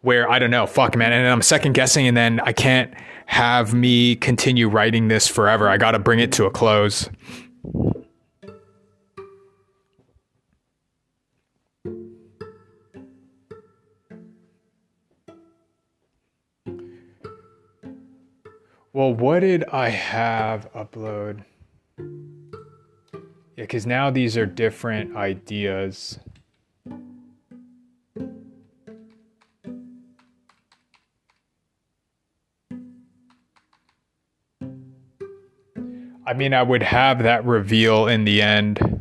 where 0.00 0.30
I 0.30 0.38
don't 0.38 0.50
know, 0.50 0.66
fuck, 0.66 0.96
man. 0.96 1.12
And 1.12 1.26
I'm 1.28 1.42
second 1.42 1.72
guessing, 1.72 2.06
and 2.06 2.16
then 2.16 2.40
I 2.40 2.52
can't 2.52 2.92
have 3.26 3.74
me 3.74 4.16
continue 4.16 4.68
writing 4.68 5.08
this 5.08 5.26
forever. 5.28 5.68
I 5.68 5.76
got 5.78 5.92
to 5.92 5.98
bring 5.98 6.20
it 6.20 6.32
to 6.32 6.44
a 6.44 6.50
close. 6.50 7.08
Well, 18.92 19.12
what 19.12 19.40
did 19.40 19.64
I 19.64 19.90
have 19.90 20.72
upload? 20.72 21.44
Yeah, 23.56 23.62
because 23.64 23.86
now 23.86 24.10
these 24.10 24.36
are 24.36 24.44
different 24.44 25.16
ideas. 25.16 26.18
I 36.26 36.34
mean, 36.34 36.52
I 36.52 36.62
would 36.62 36.82
have 36.82 37.22
that 37.22 37.46
reveal 37.46 38.08
in 38.08 38.24
the 38.24 38.42
end. 38.42 38.95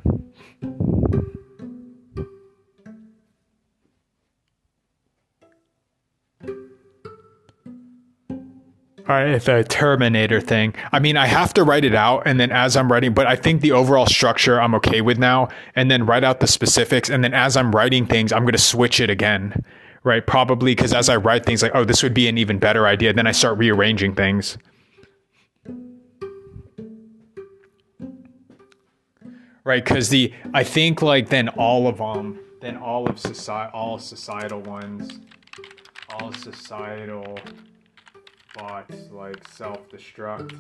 Right, 9.16 9.42
the 9.42 9.64
Terminator 9.64 10.42
thing. 10.42 10.76
I 10.92 11.00
mean, 11.00 11.16
I 11.16 11.26
have 11.26 11.54
to 11.54 11.64
write 11.64 11.86
it 11.86 11.96
out, 11.96 12.24
and 12.26 12.38
then 12.38 12.52
as 12.52 12.76
I'm 12.76 12.92
writing, 12.92 13.14
but 13.14 13.26
I 13.26 13.38
think 13.38 13.62
the 13.62 13.72
overall 13.72 14.08
structure 14.08 14.60
I'm 14.60 14.76
okay 14.76 15.00
with 15.00 15.18
now, 15.18 15.48
and 15.74 15.90
then 15.90 16.06
write 16.06 16.26
out 16.26 16.42
the 16.42 16.48
specifics, 16.48 17.10
and 17.10 17.24
then 17.24 17.34
as 17.34 17.56
I'm 17.56 17.72
writing 17.72 18.06
things, 18.06 18.34
I'm 18.34 18.46
to 18.46 18.58
switch 18.58 19.00
it 19.00 19.10
again, 19.10 19.64
right? 20.04 20.28
Probably 20.28 20.76
because 20.76 20.94
as 20.94 21.08
I 21.08 21.16
write 21.16 21.46
things, 21.46 21.64
like, 21.64 21.72
oh, 21.74 21.86
this 21.86 22.04
would 22.04 22.14
be 22.14 22.28
an 22.28 22.38
even 22.38 22.60
better 22.60 22.88
idea, 22.88 23.14
then 23.14 23.26
I 23.26 23.32
start 23.32 23.58
rearranging 23.58 24.16
things. 24.16 24.58
Right, 29.64 29.84
because 29.84 30.10
the 30.10 30.34
I 30.54 30.66
think 30.66 31.02
like 31.02 31.30
then 31.30 31.48
all 31.50 31.88
of 31.88 32.00
them, 32.00 32.38
then 32.60 32.76
all 32.76 33.10
of 33.10 33.18
society, 33.18 33.72
all 33.74 33.98
societal 33.98 34.60
ones, 34.60 35.22
all 36.10 36.34
societal 36.34 37.40
bots 38.56 39.10
like 39.12 39.48
self-destruct. 39.50 40.58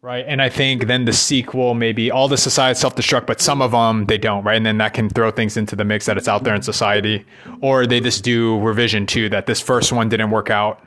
Right, 0.00 0.24
and 0.26 0.40
I 0.40 0.48
think 0.48 0.86
then 0.86 1.04
the 1.04 1.12
sequel 1.12 1.74
maybe 1.74 2.10
all 2.10 2.28
the 2.28 2.36
society 2.36 2.78
self-destruct, 2.78 3.26
but 3.26 3.40
some 3.40 3.60
of 3.60 3.72
them 3.72 4.06
they 4.06 4.16
don't, 4.16 4.44
right? 4.44 4.56
And 4.56 4.64
then 4.64 4.78
that 4.78 4.94
can 4.94 5.08
throw 5.10 5.30
things 5.30 5.56
into 5.56 5.74
the 5.74 5.84
mix 5.84 6.06
that 6.06 6.16
it's 6.16 6.28
out 6.28 6.44
there 6.44 6.54
in 6.54 6.62
society, 6.62 7.26
or 7.60 7.86
they 7.86 8.00
just 8.00 8.22
do 8.22 8.60
revision 8.60 9.06
too 9.06 9.28
that 9.30 9.46
this 9.46 9.60
first 9.60 9.92
one 9.92 10.08
didn't 10.08 10.30
work 10.30 10.50
out, 10.50 10.82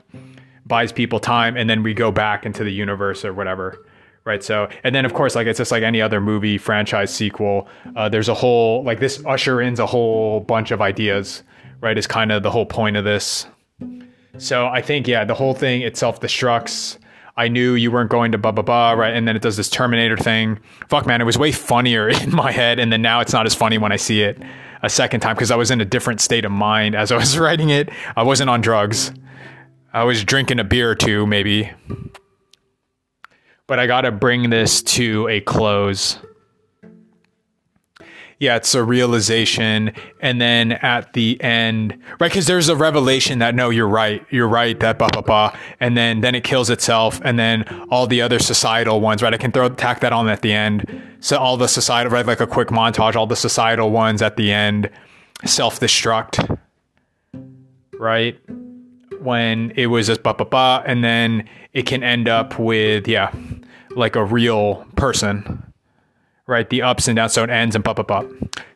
buys 0.65 0.91
people 0.91 1.19
time, 1.19 1.57
and 1.57 1.69
then 1.69 1.83
we 1.83 1.93
go 1.93 2.11
back 2.11 2.45
into 2.45 2.63
the 2.63 2.71
universe 2.71 3.25
or 3.25 3.33
whatever 3.33 3.85
right 4.23 4.43
so 4.43 4.69
and 4.83 4.93
then 4.93 5.03
of 5.03 5.15
course 5.15 5.33
like 5.33 5.47
it's 5.47 5.57
just 5.57 5.71
like 5.71 5.81
any 5.81 5.99
other 5.99 6.21
movie 6.21 6.57
franchise 6.57 7.11
sequel 7.11 7.67
uh, 7.95 8.07
there's 8.07 8.29
a 8.29 8.33
whole 8.35 8.83
like 8.83 8.99
this 8.99 9.23
usher 9.25 9.61
in 9.61 9.79
a 9.79 9.85
whole 9.85 10.41
bunch 10.41 10.69
of 10.69 10.79
ideas 10.79 11.41
right, 11.81 11.97
is 11.97 12.07
kind 12.07 12.31
of 12.31 12.43
the 12.43 12.51
whole 12.51 12.65
point 12.65 12.95
of 12.95 13.03
this. 13.03 13.45
So 14.37 14.67
I 14.67 14.81
think, 14.81 15.07
yeah, 15.07 15.25
the 15.25 15.33
whole 15.33 15.53
thing 15.53 15.81
it 15.81 15.97
self 15.97 16.21
destructs. 16.21 16.97
I 17.37 17.47
knew 17.47 17.75
you 17.75 17.91
weren't 17.91 18.09
going 18.09 18.31
to 18.33 18.37
blah 18.37 18.51
blah 18.51 18.63
blah, 18.63 18.91
right? 18.91 19.13
And 19.13 19.27
then 19.27 19.35
it 19.35 19.41
does 19.41 19.57
this 19.57 19.69
Terminator 19.69 20.17
thing. 20.17 20.59
Fuck, 20.89 21.05
man, 21.05 21.21
it 21.21 21.25
was 21.25 21.37
way 21.37 21.51
funnier 21.51 22.07
in 22.23 22.33
my 22.33 22.51
head, 22.51 22.79
and 22.79 22.91
then 22.93 23.01
now 23.01 23.19
it's 23.19 23.33
not 23.33 23.45
as 23.45 23.55
funny 23.55 23.77
when 23.77 23.91
I 23.91 23.97
see 23.97 24.21
it 24.21 24.41
a 24.83 24.89
second 24.89 25.19
time 25.19 25.35
because 25.35 25.51
I 25.51 25.55
was 25.55 25.69
in 25.71 25.79
a 25.81 25.85
different 25.85 26.21
state 26.21 26.45
of 26.45 26.51
mind 26.51 26.95
as 26.95 27.11
I 27.11 27.17
was 27.17 27.37
writing 27.39 27.69
it. 27.69 27.89
I 28.15 28.23
wasn't 28.23 28.49
on 28.49 28.61
drugs. 28.61 29.11
I 29.93 30.03
was 30.03 30.23
drinking 30.23 30.59
a 30.59 30.63
beer 30.63 30.89
or 30.89 30.95
two, 30.95 31.27
maybe. 31.27 31.71
But 33.67 33.79
I 33.79 33.87
got 33.87 34.01
to 34.01 34.11
bring 34.11 34.49
this 34.49 34.81
to 34.83 35.27
a 35.27 35.41
close 35.41 36.17
yeah, 38.41 38.55
it's 38.55 38.73
a 38.73 38.83
realization. 38.83 39.93
And 40.19 40.41
then 40.41 40.71
at 40.71 41.13
the 41.13 41.39
end, 41.43 41.95
right? 42.19 42.31
Because 42.31 42.47
there's 42.47 42.69
a 42.69 42.75
revelation 42.75 43.37
that, 43.37 43.53
no, 43.53 43.69
you're 43.69 43.87
right. 43.87 44.25
You're 44.31 44.47
right. 44.47 44.79
That 44.79 44.97
blah, 44.97 45.09
blah, 45.09 45.21
blah. 45.21 45.55
And 45.79 45.95
then, 45.95 46.21
then 46.21 46.33
it 46.33 46.43
kills 46.43 46.71
itself. 46.71 47.21
And 47.23 47.37
then 47.37 47.65
all 47.91 48.07
the 48.07 48.19
other 48.19 48.39
societal 48.39 48.99
ones, 48.99 49.21
right? 49.21 49.31
I 49.31 49.37
can 49.37 49.51
throw, 49.51 49.69
tack 49.69 49.99
that 49.99 50.11
on 50.11 50.27
at 50.27 50.41
the 50.41 50.53
end. 50.53 51.01
So 51.19 51.37
all 51.37 51.55
the 51.55 51.67
societal, 51.67 52.11
right? 52.11 52.25
Like 52.25 52.39
a 52.39 52.47
quick 52.47 52.69
montage, 52.69 53.15
all 53.15 53.27
the 53.27 53.35
societal 53.35 53.91
ones 53.91 54.23
at 54.23 54.37
the 54.37 54.51
end 54.51 54.89
self 55.45 55.79
destruct, 55.79 56.57
right? 57.93 58.39
When 59.19 59.71
it 59.75 59.85
was 59.85 60.07
just 60.07 60.23
blah, 60.23 60.33
blah, 60.33 60.47
blah. 60.47 60.81
And 60.83 61.03
then 61.03 61.47
it 61.73 61.85
can 61.85 62.01
end 62.01 62.27
up 62.27 62.57
with, 62.57 63.07
yeah, 63.07 63.31
like 63.91 64.15
a 64.15 64.25
real 64.25 64.83
person 64.95 65.70
right? 66.51 66.69
The 66.69 66.83
ups 66.83 67.07
and 67.07 67.15
downs, 67.15 67.33
so 67.33 67.43
it 67.43 67.49
ends 67.49 67.75
and 67.75 67.83
pop, 67.83 67.95
pop, 67.95 68.07
pop. 68.07 68.25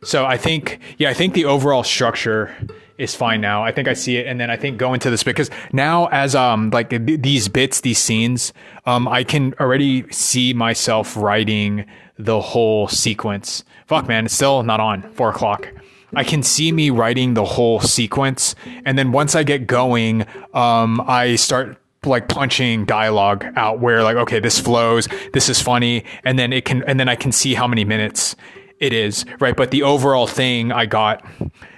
So 0.04 0.26
I 0.26 0.38
think, 0.38 0.80
yeah, 0.98 1.10
I 1.10 1.14
think 1.14 1.34
the 1.34 1.46
overall 1.46 1.84
structure 1.84 2.56
is 2.98 3.14
fine 3.14 3.42
now. 3.42 3.64
I 3.64 3.72
think 3.72 3.88
I 3.88 3.94
see 3.94 4.18
it, 4.18 4.26
and 4.26 4.40
then 4.40 4.50
I 4.50 4.58
think 4.58 4.78
go 4.78 4.94
into 4.94 5.10
this 5.10 5.24
because 5.24 5.50
now 5.74 6.08
as 6.08 6.34
um 6.34 6.70
like 6.72 6.90
th- 6.90 7.22
these 7.22 7.48
bits, 7.50 7.82
these 7.82 8.00
scenes, 8.00 8.54
um, 8.86 9.08
I 9.08 9.24
can 9.24 9.54
already 9.60 10.10
see 10.12 10.54
myself 10.54 11.18
writing 11.18 11.86
the 12.18 12.40
whole 12.40 12.88
sequence. 12.88 13.64
Fuck, 13.88 14.08
man, 14.08 14.26
it's 14.26 14.34
still 14.34 14.64
not 14.64 14.80
on 14.80 15.04
four 15.12 15.30
o'clock. 15.30 15.70
I 16.16 16.24
can 16.24 16.44
see 16.44 16.72
me 16.72 16.90
writing 16.90 17.34
the 17.34 17.44
whole 17.44 17.82
sequence, 17.82 18.56
and 18.86 18.98
then 18.98 19.12
once 19.12 19.36
I 19.36 19.44
get 19.44 19.68
going, 19.68 20.26
um, 20.54 21.02
I 21.02 21.36
start 21.36 21.78
like 22.06 22.28
punching 22.28 22.86
dialogue 22.86 23.46
out 23.56 23.80
where 23.80 24.04
like 24.04 24.16
okay 24.16 24.40
this 24.40 24.60
flows 24.60 25.08
this 25.34 25.50
is 25.50 25.62
funny 25.62 26.04
and 26.24 26.38
then 26.38 26.54
it 26.54 26.66
can 26.66 26.84
and 26.84 27.00
then 27.00 27.10
i 27.10 27.16
can 27.16 27.32
see 27.32 27.54
how 27.54 27.68
many 27.68 27.84
minutes 27.84 28.36
it 28.80 28.92
is 28.92 29.26
right? 29.40 29.56
But 29.56 29.72
the 29.72 29.84
overall 29.84 30.28
thing 30.28 30.72
i 30.72 30.86
got 30.86 31.26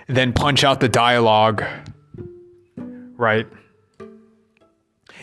then 0.08 0.34
punch 0.34 0.64
out 0.64 0.80
the 0.80 0.90
dialogue 0.90 1.64
right? 3.18 3.48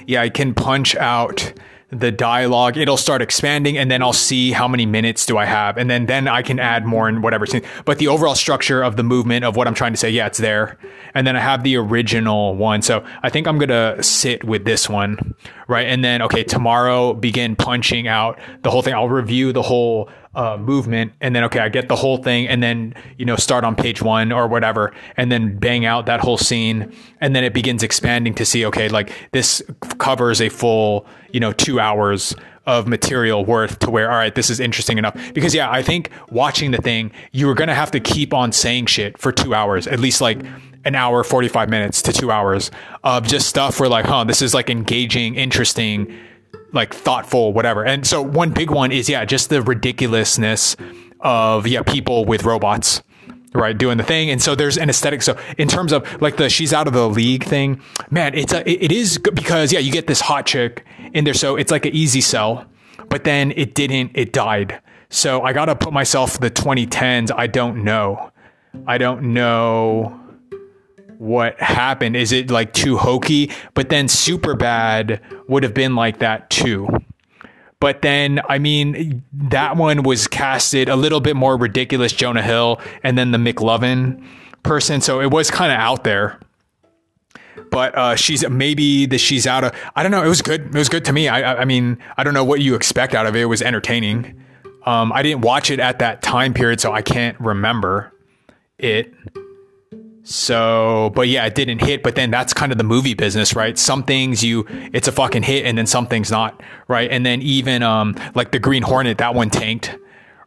Yeah 0.06 0.22
i 0.22 0.28
can 0.28 0.54
punch 0.54 0.94
out 0.96 1.52
the 1.94 2.10
dialogue 2.10 2.76
it'll 2.76 2.96
start 2.96 3.22
expanding 3.22 3.78
and 3.78 3.90
then 3.90 4.02
i'll 4.02 4.12
see 4.12 4.52
how 4.52 4.68
many 4.68 4.86
minutes 4.86 5.26
do 5.26 5.38
i 5.38 5.44
have 5.44 5.76
and 5.76 5.88
then 5.90 6.06
then 6.06 6.28
i 6.28 6.42
can 6.42 6.58
add 6.58 6.84
more 6.84 7.08
in 7.08 7.22
whatever 7.22 7.46
scene 7.46 7.62
but 7.84 7.98
the 7.98 8.08
overall 8.08 8.34
structure 8.34 8.82
of 8.82 8.96
the 8.96 9.02
movement 9.02 9.44
of 9.44 9.56
what 9.56 9.66
i'm 9.66 9.74
trying 9.74 9.92
to 9.92 9.96
say 9.96 10.10
yeah 10.10 10.26
it's 10.26 10.38
there 10.38 10.78
and 11.14 11.26
then 11.26 11.36
i 11.36 11.40
have 11.40 11.62
the 11.62 11.76
original 11.76 12.54
one 12.54 12.82
so 12.82 13.04
i 13.22 13.30
think 13.30 13.46
i'm 13.46 13.58
gonna 13.58 14.02
sit 14.02 14.44
with 14.44 14.64
this 14.64 14.88
one 14.88 15.34
right? 15.68 15.86
And 15.86 16.04
then 16.04 16.22
okay, 16.22 16.44
tomorrow 16.44 17.14
begin 17.14 17.56
punching 17.56 18.08
out 18.08 18.38
the 18.62 18.70
whole 18.70 18.82
thing. 18.82 18.94
I'll 18.94 19.08
review 19.08 19.52
the 19.52 19.62
whole 19.62 20.10
uh, 20.34 20.56
movement, 20.56 21.12
and 21.20 21.34
then 21.34 21.44
okay, 21.44 21.60
I 21.60 21.68
get 21.68 21.88
the 21.88 21.96
whole 21.96 22.18
thing, 22.18 22.48
and 22.48 22.62
then 22.62 22.94
you 23.16 23.24
know 23.24 23.36
start 23.36 23.64
on 23.64 23.76
page 23.76 24.02
one 24.02 24.32
or 24.32 24.46
whatever, 24.46 24.92
and 25.16 25.30
then 25.30 25.58
bang 25.58 25.84
out 25.84 26.06
that 26.06 26.20
whole 26.20 26.38
scene, 26.38 26.92
and 27.20 27.34
then 27.34 27.44
it 27.44 27.54
begins 27.54 27.82
expanding 27.82 28.34
to 28.34 28.44
see 28.44 28.64
okay, 28.66 28.88
like 28.88 29.12
this 29.32 29.62
covers 29.98 30.40
a 30.40 30.48
full 30.48 31.06
you 31.34 31.40
know 31.40 31.52
two 31.52 31.80
hours 31.80 32.34
of 32.66 32.86
material 32.86 33.44
worth 33.44 33.78
to 33.80 33.90
where 33.90 34.10
all 34.10 34.16
right 34.16 34.34
this 34.34 34.48
is 34.48 34.60
interesting 34.60 34.96
enough. 34.96 35.14
Because 35.34 35.54
yeah 35.54 35.70
i 35.70 35.82
think 35.82 36.10
watching 36.30 36.70
the 36.70 36.78
thing 36.78 37.10
you 37.32 37.46
were 37.46 37.54
gonna 37.54 37.74
have 37.74 37.90
to 37.90 38.00
keep 38.00 38.32
on 38.32 38.52
saying 38.52 38.86
shit 38.86 39.18
for 39.18 39.32
two 39.32 39.54
hours 39.54 39.86
at 39.86 40.00
least 40.00 40.20
like 40.20 40.38
an 40.86 40.94
hour 40.94 41.24
45 41.24 41.68
minutes 41.68 42.02
to 42.02 42.12
two 42.12 42.30
hours 42.30 42.70
of 43.02 43.26
just 43.26 43.48
stuff 43.48 43.80
where 43.80 43.88
like 43.88 44.06
huh 44.06 44.24
this 44.24 44.40
is 44.40 44.54
like 44.54 44.70
engaging 44.70 45.34
interesting 45.34 46.14
like 46.72 46.92
thoughtful 46.92 47.52
whatever. 47.52 47.84
And 47.84 48.06
so 48.06 48.20
one 48.20 48.50
big 48.50 48.70
one 48.70 48.92
is 48.92 49.08
yeah 49.08 49.24
just 49.24 49.48
the 49.50 49.62
ridiculousness 49.62 50.76
of 51.20 51.66
yeah 51.66 51.82
people 51.82 52.24
with 52.24 52.44
robots 52.44 53.02
right 53.54 53.76
doing 53.76 53.96
the 53.96 54.04
thing. 54.04 54.30
And 54.30 54.42
so 54.42 54.54
there's 54.54 54.76
an 54.76 54.90
aesthetic. 54.90 55.22
So 55.22 55.38
in 55.58 55.68
terms 55.68 55.92
of 55.92 56.20
like 56.20 56.36
the 56.36 56.48
she's 56.48 56.72
out 56.72 56.86
of 56.86 56.92
the 56.92 57.08
league 57.08 57.44
thing 57.44 57.80
man 58.10 58.34
it's 58.34 58.52
a 58.52 58.68
it 58.68 58.92
is 58.92 59.18
because 59.18 59.72
yeah 59.72 59.78
you 59.78 59.92
get 59.92 60.06
this 60.06 60.20
hot 60.20 60.46
chick 60.46 60.84
in 61.12 61.24
there 61.24 61.34
so 61.34 61.56
it's 61.56 61.70
like 61.70 61.86
an 61.86 61.94
easy 61.94 62.20
sell 62.20 62.66
but 63.08 63.24
then 63.24 63.52
it 63.52 63.74
didn't 63.74 64.10
it 64.14 64.32
died. 64.32 64.80
So 65.10 65.42
i 65.42 65.52
gotta 65.52 65.76
put 65.76 65.92
myself 65.92 66.38
the 66.38 66.50
2010s 66.50 67.30
i 67.34 67.46
don't 67.46 67.84
know. 67.84 68.30
I 68.86 68.98
don't 68.98 69.32
know 69.34 70.20
what 71.18 71.60
happened. 71.60 72.16
Is 72.16 72.32
it 72.32 72.50
like 72.50 72.72
too 72.72 72.96
hokey? 72.96 73.52
But 73.74 73.88
then 73.88 74.08
Superbad 74.08 75.20
would 75.48 75.62
have 75.62 75.72
been 75.72 75.94
like 75.94 76.18
that 76.18 76.50
too 76.50 76.88
but 77.80 78.02
then, 78.02 78.40
I 78.48 78.58
mean, 78.58 79.22
that 79.32 79.76
one 79.76 80.02
was 80.02 80.26
casted 80.26 80.88
a 80.88 80.96
little 80.96 81.20
bit 81.20 81.36
more 81.36 81.56
ridiculous, 81.56 82.12
Jonah 82.12 82.42
Hill, 82.42 82.80
and 83.02 83.18
then 83.18 83.30
the 83.30 83.38
McLovin 83.38 84.24
person. 84.62 85.00
So 85.00 85.20
it 85.20 85.30
was 85.30 85.50
kind 85.50 85.72
of 85.72 85.78
out 85.78 86.04
there. 86.04 86.40
But 87.70 87.96
uh, 87.96 88.16
she's 88.16 88.48
maybe 88.48 89.06
that 89.06 89.18
she's 89.18 89.46
out 89.46 89.64
of. 89.64 89.72
I 89.96 90.02
don't 90.02 90.12
know. 90.12 90.22
It 90.22 90.28
was 90.28 90.42
good. 90.42 90.66
It 90.66 90.74
was 90.74 90.88
good 90.88 91.04
to 91.06 91.12
me. 91.12 91.28
I, 91.28 91.62
I 91.62 91.64
mean, 91.64 91.98
I 92.16 92.24
don't 92.24 92.34
know 92.34 92.44
what 92.44 92.60
you 92.60 92.74
expect 92.74 93.14
out 93.14 93.26
of 93.26 93.36
it. 93.36 93.40
It 93.40 93.46
was 93.46 93.62
entertaining. 93.62 94.40
Um, 94.86 95.12
I 95.12 95.22
didn't 95.22 95.42
watch 95.42 95.70
it 95.70 95.80
at 95.80 95.98
that 95.98 96.22
time 96.22 96.54
period, 96.54 96.80
so 96.80 96.92
I 96.92 97.02
can't 97.02 97.38
remember 97.40 98.12
it. 98.78 99.12
So, 100.24 101.12
but 101.14 101.28
yeah, 101.28 101.44
it 101.44 101.54
didn't 101.54 101.80
hit. 101.80 102.02
But 102.02 102.14
then 102.14 102.30
that's 102.30 102.52
kind 102.54 102.72
of 102.72 102.78
the 102.78 102.84
movie 102.84 103.14
business, 103.14 103.54
right? 103.54 103.78
Some 103.78 104.02
things 104.02 104.42
you, 104.42 104.66
it's 104.92 105.06
a 105.06 105.12
fucking 105.12 105.42
hit, 105.42 105.66
and 105.66 105.76
then 105.78 105.86
some 105.86 106.06
things 106.06 106.30
not, 106.30 106.62
right? 106.88 107.10
And 107.10 107.24
then 107.24 107.42
even 107.42 107.82
um, 107.82 108.16
like 108.34 108.50
the 108.50 108.58
Green 108.58 108.82
Hornet, 108.82 109.18
that 109.18 109.34
one 109.34 109.50
tanked, 109.50 109.96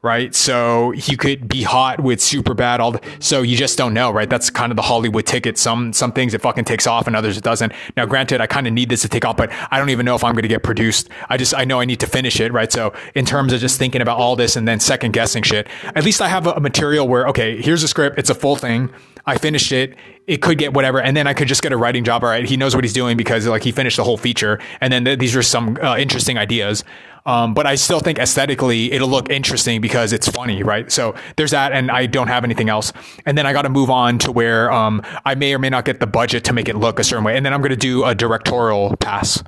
right? 0.02 0.34
So 0.34 0.92
you 0.92 1.18
could 1.18 1.48
be 1.48 1.64
hot 1.64 2.00
with 2.00 2.20
Superbad. 2.20 2.80
All 2.80 2.94
the, 2.94 3.02
so 3.20 3.42
you 3.42 3.58
just 3.58 3.78
don't 3.78 3.94
know, 3.94 4.12
right? 4.12 4.30
That's 4.30 4.50
kind 4.50 4.72
of 4.72 4.76
the 4.76 4.82
Hollywood 4.84 5.26
ticket. 5.26 5.58
Some 5.58 5.94
some 5.94 6.12
things 6.12 6.34
it 6.34 6.42
fucking 6.42 6.66
takes 6.66 6.88
off, 6.88 7.08
and 7.08 7.16
others 7.16 7.38
it 7.38 7.44
doesn't. 7.44 7.74
Now, 7.96 8.06
granted, 8.06 8.42
I 8.42 8.48
kind 8.48 8.68
of 8.68 8.74
need 8.74 8.90
this 8.90 9.02
to 9.02 9.10
take 9.10 9.26
off, 9.26 9.38
but 9.38 9.52
I 9.72 9.78
don't 9.80 9.90
even 9.90 10.06
know 10.06 10.16
if 10.16 10.24
I'm 10.24 10.34
going 10.34 10.44
to 10.44 10.48
get 10.48 10.64
produced. 10.64 11.10
I 11.30 11.38
just 11.38 11.54
I 11.54 11.66
know 11.66 11.80
I 11.80 11.86
need 11.86 12.00
to 12.02 12.08
finish 12.08 12.40
it, 12.40 12.52
right? 12.54 12.72
So 12.72 12.94
in 13.16 13.26
terms 13.26 13.54
of 13.54 13.60
just 13.60 13.80
thinking 13.80 14.02
about 14.02 14.18
all 14.18 14.36
this 14.36 14.56
and 14.56 14.68
then 14.68 14.80
second 14.80 15.12
guessing 15.14 15.44
shit, 15.44 15.68
at 15.96 16.04
least 16.04 16.22
I 16.22 16.28
have 16.28 16.48
a, 16.48 16.52
a 16.52 16.60
material 16.60 17.08
where 17.08 17.28
okay, 17.28 17.62
here's 17.62 17.84
a 17.84 17.88
script, 17.88 18.20
it's 18.20 18.30
a 18.30 18.36
full 18.36 18.56
thing. 18.56 18.90
I 19.26 19.38
finished 19.38 19.74
it. 19.74 19.96
It 20.26 20.42
could 20.42 20.58
get 20.58 20.74
whatever, 20.74 21.02
and 21.02 21.16
then 21.16 21.28
I 21.28 21.34
could 21.34 21.50
just 21.50 21.62
get 21.62 21.74
a 21.74 21.78
writing 21.78 22.04
job. 22.06 22.24
All 22.24 22.30
right, 22.30 22.46
he 22.46 22.56
knows 22.58 22.76
what 22.76 22.84
he's 22.84 22.94
doing 22.94 23.18
because 23.18 23.46
like 23.46 23.64
he 23.64 23.72
finished 23.72 23.98
the 23.98 24.04
whole 24.04 24.18
feature, 24.18 24.60
and 24.80 24.92
then 24.92 25.06
th- 25.06 25.20
these 25.20 25.36
are 25.36 25.44
some 25.44 25.78
uh, 25.82 25.98
interesting 25.98 26.38
ideas. 26.38 26.84
Um, 27.26 27.54
but 27.54 27.66
I 27.66 27.76
still 27.76 28.00
think 28.00 28.20
aesthetically 28.20 28.92
it'll 28.92 29.10
look 29.10 29.30
interesting 29.30 29.82
because 29.82 30.14
it's 30.14 30.28
funny, 30.28 30.64
right? 30.64 30.92
So 30.92 31.16
there's 31.36 31.52
that, 31.52 31.74
and 31.74 31.92
I 31.92 32.06
don't 32.06 32.28
have 32.28 32.44
anything 32.44 32.70
else. 32.70 32.94
And 33.26 33.38
then 33.38 33.46
I 33.46 33.54
got 33.54 33.64
to 33.64 33.70
move 33.70 33.90
on 33.90 34.18
to 34.20 34.32
where 34.32 34.72
um, 34.72 35.02
I 35.26 35.36
may 35.36 35.54
or 35.54 35.60
may 35.60 35.70
not 35.70 35.86
get 35.86 36.00
the 36.00 36.08
budget 36.08 36.44
to 36.46 36.54
make 36.54 36.70
it 36.70 36.76
look 36.76 37.00
a 37.00 37.04
certain 37.04 37.24
way, 37.24 37.36
and 37.36 37.46
then 37.46 37.54
I'm 37.54 37.62
going 37.62 37.72
to 37.72 37.76
do 37.76 38.04
a 38.06 38.16
directorial 38.16 38.96
pass 38.98 39.44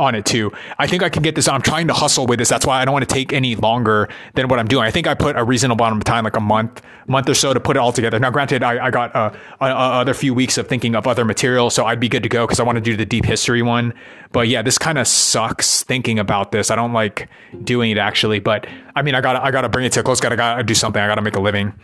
on 0.00 0.14
it 0.14 0.24
too. 0.24 0.52
I 0.78 0.86
think 0.86 1.02
I 1.02 1.08
can 1.08 1.22
get 1.22 1.34
this. 1.34 1.46
I'm 1.46 1.62
trying 1.62 1.86
to 1.88 1.94
hustle 1.94 2.26
with 2.26 2.38
this. 2.38 2.48
That's 2.48 2.66
why 2.66 2.80
I 2.80 2.84
don't 2.84 2.92
want 2.92 3.08
to 3.08 3.14
take 3.14 3.32
any 3.32 3.54
longer 3.54 4.08
than 4.34 4.48
what 4.48 4.58
I'm 4.58 4.66
doing. 4.66 4.84
I 4.84 4.90
think 4.90 5.06
I 5.06 5.14
put 5.14 5.36
a 5.36 5.44
reasonable 5.44 5.84
amount 5.84 6.00
of 6.00 6.04
time, 6.04 6.24
like 6.24 6.36
a 6.36 6.40
month, 6.40 6.82
month 7.06 7.28
or 7.28 7.34
so, 7.34 7.52
to 7.52 7.60
put 7.60 7.76
it 7.76 7.80
all 7.80 7.92
together. 7.92 8.18
Now, 8.18 8.30
granted, 8.30 8.62
I, 8.62 8.86
I 8.86 8.90
got 8.90 9.14
a, 9.14 9.36
a, 9.60 9.66
other 9.66 10.14
few 10.14 10.34
weeks 10.34 10.58
of 10.58 10.66
thinking 10.66 10.94
of 10.96 11.06
other 11.06 11.24
material, 11.24 11.70
so 11.70 11.84
I'd 11.84 12.00
be 12.00 12.08
good 12.08 12.22
to 12.22 12.28
go 12.28 12.46
because 12.46 12.58
I 12.58 12.62
want 12.62 12.76
to 12.76 12.82
do 12.82 12.96
the 12.96 13.06
deep 13.06 13.24
history 13.24 13.62
one. 13.62 13.94
But 14.32 14.48
yeah, 14.48 14.62
this 14.62 14.78
kind 14.78 14.98
of 14.98 15.06
sucks 15.06 15.84
thinking 15.84 16.18
about 16.18 16.52
this. 16.52 16.70
I 16.70 16.76
don't 16.76 16.92
like 16.92 17.28
doing 17.62 17.90
it 17.90 17.98
actually, 17.98 18.40
but 18.40 18.66
I 18.96 19.02
mean, 19.02 19.14
I 19.14 19.20
got 19.20 19.36
I 19.36 19.50
got 19.50 19.62
to 19.62 19.68
bring 19.68 19.84
it 19.84 19.92
to 19.92 20.00
a 20.00 20.02
close. 20.02 20.20
Got 20.20 20.30
to 20.30 20.36
got 20.36 20.56
to 20.56 20.62
do 20.62 20.74
something. 20.74 21.00
I 21.00 21.06
got 21.06 21.16
to 21.16 21.22
make 21.22 21.36
a 21.36 21.40
living. 21.40 21.74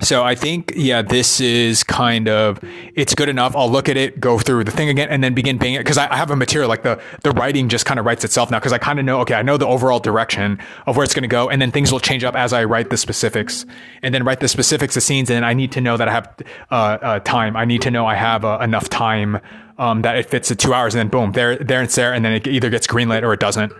So 0.00 0.22
I 0.22 0.36
think, 0.36 0.72
yeah, 0.76 1.02
this 1.02 1.40
is 1.40 1.82
kind 1.82 2.28
of 2.28 2.60
it's 2.94 3.14
good 3.14 3.28
enough. 3.28 3.56
I'll 3.56 3.70
look 3.70 3.88
at 3.88 3.96
it, 3.96 4.20
go 4.20 4.38
through 4.38 4.62
the 4.64 4.70
thing 4.70 4.88
again, 4.88 5.08
and 5.08 5.24
then 5.24 5.34
begin 5.34 5.58
paying 5.58 5.74
it 5.74 5.78
because 5.78 5.98
I, 5.98 6.12
I, 6.12 6.16
have 6.16 6.30
a 6.30 6.36
material 6.36 6.68
like 6.68 6.84
the 6.84 7.00
the 7.22 7.32
writing 7.32 7.68
just 7.68 7.84
kind 7.84 7.98
of 7.98 8.06
writes 8.06 8.24
itself 8.24 8.50
now 8.50 8.60
because 8.60 8.72
I 8.72 8.78
kind 8.78 9.00
of 9.00 9.04
know 9.04 9.20
okay, 9.22 9.34
I 9.34 9.42
know 9.42 9.56
the 9.56 9.66
overall 9.66 9.98
direction 9.98 10.60
of 10.86 10.96
where 10.96 11.02
it's 11.02 11.14
going 11.14 11.22
to 11.22 11.28
go, 11.28 11.50
and 11.50 11.60
then 11.60 11.72
things 11.72 11.90
will 11.90 11.98
change 11.98 12.22
up 12.22 12.36
as 12.36 12.52
I 12.52 12.62
write 12.64 12.90
the 12.90 12.96
specifics, 12.96 13.66
and 14.02 14.14
then 14.14 14.22
write 14.22 14.38
the 14.38 14.48
specifics 14.48 14.96
of 14.96 15.02
scenes, 15.02 15.30
and 15.30 15.44
I 15.44 15.52
need 15.52 15.72
to 15.72 15.80
know 15.80 15.96
that 15.96 16.06
I 16.08 16.12
have 16.12 16.34
uh, 16.70 16.74
uh, 16.74 17.18
time. 17.20 17.56
I 17.56 17.64
need 17.64 17.82
to 17.82 17.90
know 17.90 18.06
I 18.06 18.14
have 18.14 18.44
uh, 18.44 18.58
enough 18.62 18.88
time 18.88 19.40
um, 19.78 20.02
that 20.02 20.16
it 20.16 20.30
fits 20.30 20.48
the 20.48 20.54
two 20.54 20.74
hours, 20.74 20.94
and 20.94 21.00
then 21.00 21.08
boom, 21.08 21.32
there 21.32 21.56
there 21.56 21.82
it's 21.82 21.96
there, 21.96 22.12
and 22.12 22.24
then 22.24 22.34
it 22.34 22.46
either 22.46 22.70
gets 22.70 22.86
greenlit 22.86 23.24
or 23.24 23.32
it 23.32 23.40
doesn't 23.40 23.72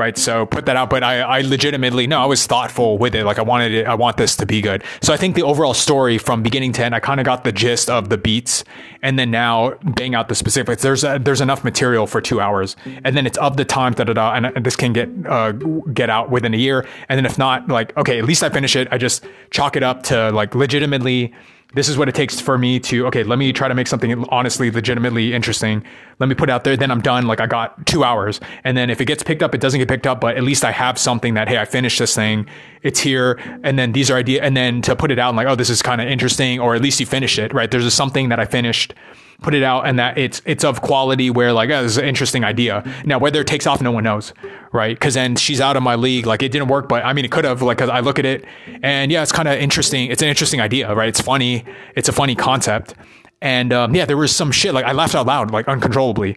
right? 0.00 0.18
So 0.18 0.46
put 0.46 0.66
that 0.66 0.76
out. 0.76 0.90
But 0.90 1.04
I, 1.04 1.20
I 1.20 1.40
legitimately, 1.42 2.06
no, 2.08 2.20
I 2.20 2.24
was 2.24 2.46
thoughtful 2.46 2.98
with 2.98 3.14
it. 3.14 3.24
Like 3.24 3.38
I 3.38 3.42
wanted 3.42 3.72
it, 3.72 3.86
I 3.86 3.94
want 3.94 4.16
this 4.16 4.34
to 4.36 4.46
be 4.46 4.60
good. 4.60 4.82
So 5.02 5.12
I 5.12 5.16
think 5.16 5.36
the 5.36 5.42
overall 5.42 5.74
story 5.74 6.18
from 6.18 6.42
beginning 6.42 6.72
to 6.72 6.84
end, 6.84 6.94
I 6.94 7.00
kind 7.00 7.20
of 7.20 7.26
got 7.26 7.44
the 7.44 7.52
gist 7.52 7.88
of 7.90 8.08
the 8.08 8.18
beats, 8.18 8.64
and 9.02 9.18
then 9.18 9.30
now 9.30 9.74
bang 9.84 10.14
out 10.14 10.28
the 10.28 10.34
specifics. 10.34 10.82
There's 10.82 11.04
a, 11.04 11.20
there's 11.22 11.42
enough 11.42 11.62
material 11.62 12.06
for 12.06 12.20
two 12.20 12.40
hours, 12.40 12.76
and 13.04 13.16
then 13.16 13.26
it's 13.26 13.38
of 13.38 13.56
the 13.56 13.64
time 13.64 13.92
da 13.92 14.04
da 14.04 14.14
da, 14.14 14.32
and 14.32 14.64
this 14.64 14.74
can 14.74 14.92
get 14.92 15.08
uh, 15.28 15.52
get 15.52 16.10
out 16.10 16.30
within 16.30 16.54
a 16.54 16.56
year. 16.56 16.86
And 17.08 17.18
then 17.18 17.26
if 17.26 17.38
not, 17.38 17.68
like 17.68 17.96
okay, 17.96 18.18
at 18.18 18.24
least 18.24 18.42
I 18.42 18.48
finish 18.48 18.74
it. 18.74 18.88
I 18.90 18.98
just 18.98 19.26
chalk 19.50 19.76
it 19.76 19.82
up 19.82 20.02
to 20.04 20.30
like 20.32 20.54
legitimately 20.54 21.34
this 21.74 21.88
is 21.88 21.96
what 21.96 22.08
it 22.08 22.14
takes 22.14 22.40
for 22.40 22.58
me 22.58 22.80
to 22.80 23.06
okay 23.06 23.22
let 23.22 23.38
me 23.38 23.52
try 23.52 23.68
to 23.68 23.74
make 23.74 23.86
something 23.86 24.24
honestly 24.28 24.70
legitimately 24.70 25.32
interesting. 25.32 25.84
Let 26.18 26.28
me 26.28 26.34
put 26.34 26.48
it 26.48 26.52
out 26.52 26.64
there 26.64 26.76
then 26.76 26.90
i'm 26.90 27.00
done 27.00 27.26
like 27.26 27.40
i 27.40 27.46
got 27.46 27.86
two 27.86 28.04
hours. 28.04 28.40
And 28.64 28.76
then 28.76 28.90
if 28.90 29.00
it 29.00 29.06
gets 29.06 29.22
picked 29.22 29.42
up 29.42 29.54
it 29.54 29.60
doesn't 29.60 29.78
get 29.78 29.88
picked 29.88 30.06
up 30.06 30.20
but 30.20 30.36
at 30.36 30.42
least 30.42 30.64
i 30.64 30.72
have 30.72 30.98
something 30.98 31.34
that 31.34 31.48
hey 31.48 31.58
i 31.58 31.64
finished 31.64 31.98
this 31.98 32.14
thing. 32.14 32.46
It's 32.82 33.00
here. 33.00 33.38
And 33.62 33.78
then 33.78 33.92
these 33.92 34.10
are 34.10 34.16
idea 34.16 34.42
and 34.42 34.56
then 34.56 34.82
to 34.82 34.96
put 34.96 35.10
it 35.10 35.18
out 35.18 35.28
and 35.30 35.36
like 35.36 35.46
oh 35.46 35.54
this 35.54 35.70
is 35.70 35.82
kind 35.82 36.00
of 36.00 36.08
interesting 36.08 36.60
or 36.60 36.74
at 36.74 36.82
least 36.82 37.00
you 37.00 37.06
finished 37.06 37.38
it 37.38 37.52
right? 37.52 37.70
There's 37.70 37.92
something 37.94 38.28
that 38.30 38.40
i 38.40 38.44
finished 38.44 38.94
put 39.40 39.54
it 39.54 39.62
out 39.62 39.86
and 39.86 39.98
that 39.98 40.18
it's 40.18 40.42
it's 40.44 40.64
of 40.64 40.82
quality 40.82 41.30
where 41.30 41.52
like 41.52 41.70
oh, 41.70 41.82
this 41.82 41.92
is 41.92 41.98
an 41.98 42.04
interesting 42.04 42.44
idea. 42.44 42.84
Now 43.04 43.18
whether 43.18 43.40
it 43.40 43.46
takes 43.46 43.66
off 43.66 43.80
no 43.80 43.92
one 43.92 44.04
knows 44.04 44.32
right? 44.72 44.94
Because 44.94 45.14
then 45.14 45.36
she's 45.36 45.60
out 45.60 45.76
of 45.76 45.82
my 45.82 45.94
league. 45.96 46.26
Like 46.26 46.42
it 46.42 46.52
didn't 46.52 46.68
work 46.68 46.88
but 46.88 47.04
i 47.04 47.12
mean 47.12 47.24
it 47.24 47.30
could 47.30 47.44
have 47.44 47.62
like 47.62 47.78
because 47.78 47.90
i 47.90 48.00
look 48.00 48.18
at 48.18 48.24
it 48.24 48.44
and 48.82 49.10
yeah 49.10 49.22
it's 49.22 49.32
kind 49.32 49.48
of 49.48 49.58
interesting. 49.58 50.10
It's 50.10 50.22
an 50.22 50.28
interesting 50.28 50.60
idea 50.60 50.94
right? 50.94 51.08
It's 51.08 51.20
funny. 51.20 51.64
It's 51.96 52.08
a 52.08 52.12
funny 52.12 52.34
concept. 52.34 52.94
And 53.42 53.72
um, 53.72 53.94
yeah 53.94 54.04
there 54.04 54.16
was 54.16 54.34
some 54.34 54.52
shit 54.52 54.74
like 54.74 54.84
i 54.84 54.92
laughed 54.92 55.14
out 55.14 55.26
loud 55.26 55.50
like 55.50 55.68
uncontrollably. 55.68 56.36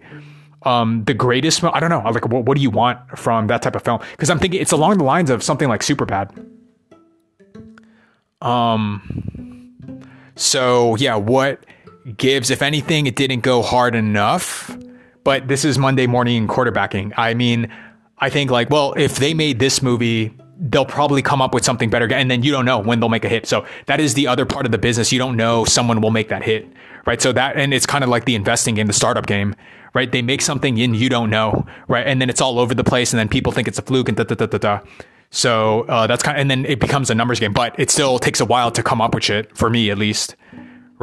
Um, 0.64 1.04
the 1.04 1.14
greatest 1.14 1.64
i 1.64 1.80
don't 1.80 1.90
know. 1.90 2.02
Like 2.10 2.28
what, 2.28 2.46
what 2.46 2.56
do 2.56 2.62
you 2.64 2.70
want 2.70 3.00
from 3.18 3.48
that 3.48 3.62
type 3.62 3.76
of 3.76 3.84
film? 3.84 4.02
Because 4.12 4.30
i'm 4.30 4.40
thinking 4.40 4.62
it's 4.62 4.72
along 4.72 4.98
the 4.98 5.04
lines 5.04 5.30
of 5.30 5.44
something 5.44 5.68
like 5.68 5.82
Superbad. 5.82 6.32
Um 8.42 9.02
so 10.36 10.96
yeah 10.96 11.16
what 11.16 11.64
gives, 12.18 12.50
if 12.50 12.62
anything, 12.62 13.08
it 13.08 13.16
didn't 13.16 13.42
go 13.42 13.62
hard 13.62 13.96
enough. 13.96 14.76
But 15.24 15.48
this 15.48 15.64
is 15.64 15.78
Monday 15.78 16.08
morning 16.08 16.48
quarterbacking. 16.48 17.14
I 17.18 17.34
mean, 17.34 17.72
I 18.18 18.30
think 18.30 18.52
like, 18.52 18.70
well, 18.70 18.94
if 18.98 19.18
they 19.18 19.34
made 19.34 19.60
this 19.60 19.82
movie, 19.82 20.36
they'll 20.60 20.86
probably 20.86 21.22
come 21.22 21.42
up 21.42 21.54
with 21.54 21.64
something 21.66 21.90
better. 21.90 22.12
And 22.14 22.30
then 22.30 22.44
you 22.44 22.52
don't 22.52 22.66
know 22.66 22.80
when 22.80 23.00
they'll 23.00 23.10
make 23.10 23.26
a 23.26 23.30
hit. 23.30 23.46
So 23.46 23.66
that 23.88 24.00
is 24.00 24.14
the 24.14 24.28
other 24.28 24.46
part 24.46 24.66
of 24.66 24.72
the 24.72 24.78
business. 24.78 25.12
You 25.12 25.20
don't 25.20 25.38
know 25.38 25.66
someone 25.66 26.02
will 26.02 26.12
make 26.12 26.30
that 26.30 26.44
hit. 26.44 26.68
Right. 27.06 27.22
So 27.22 27.32
that, 27.34 27.58
and 27.58 27.74
it's 27.74 27.86
kind 27.86 28.04
of 28.04 28.10
like 28.10 28.26
the 28.26 28.36
investing 28.36 28.76
game, 28.76 28.88
the 28.88 28.94
startup 28.94 29.26
game, 29.26 29.56
right? 29.94 30.12
They 30.12 30.22
make 30.22 30.42
something 30.42 30.80
and 30.80 30.96
you 30.96 31.10
don't 31.10 31.30
know. 31.30 31.66
Right. 31.88 32.06
And 32.06 32.22
then 32.22 32.30
it's 32.30 32.40
all 32.40 32.60
over 32.60 32.74
the 32.74 32.84
place. 32.84 33.12
And 33.14 33.20
then 33.20 33.28
people 33.28 33.52
think 33.52 33.68
it's 33.68 33.80
a 33.80 33.82
fluke 33.82 34.08
and 34.08 34.18
da 34.18 34.24
da 34.24 34.36
da 34.36 34.46
da 34.46 34.58
da. 34.58 34.80
So 35.30 35.82
uh, 35.90 36.08
that's 36.08 36.22
kind 36.22 36.38
of, 36.38 36.42
and 36.42 36.52
then 36.52 36.66
it 36.66 36.80
becomes 36.80 37.10
a 37.10 37.16
numbers 37.16 37.40
game, 37.40 37.54
but 37.54 37.78
it 37.80 37.90
still 37.90 38.20
takes 38.20 38.40
a 38.40 38.46
while 38.46 38.72
to 38.72 38.84
come 38.84 39.02
up 39.02 39.16
with 39.16 39.24
shit 39.24 39.58
for 39.58 39.70
me 39.70 39.90
at 39.90 39.98
least 39.98 40.36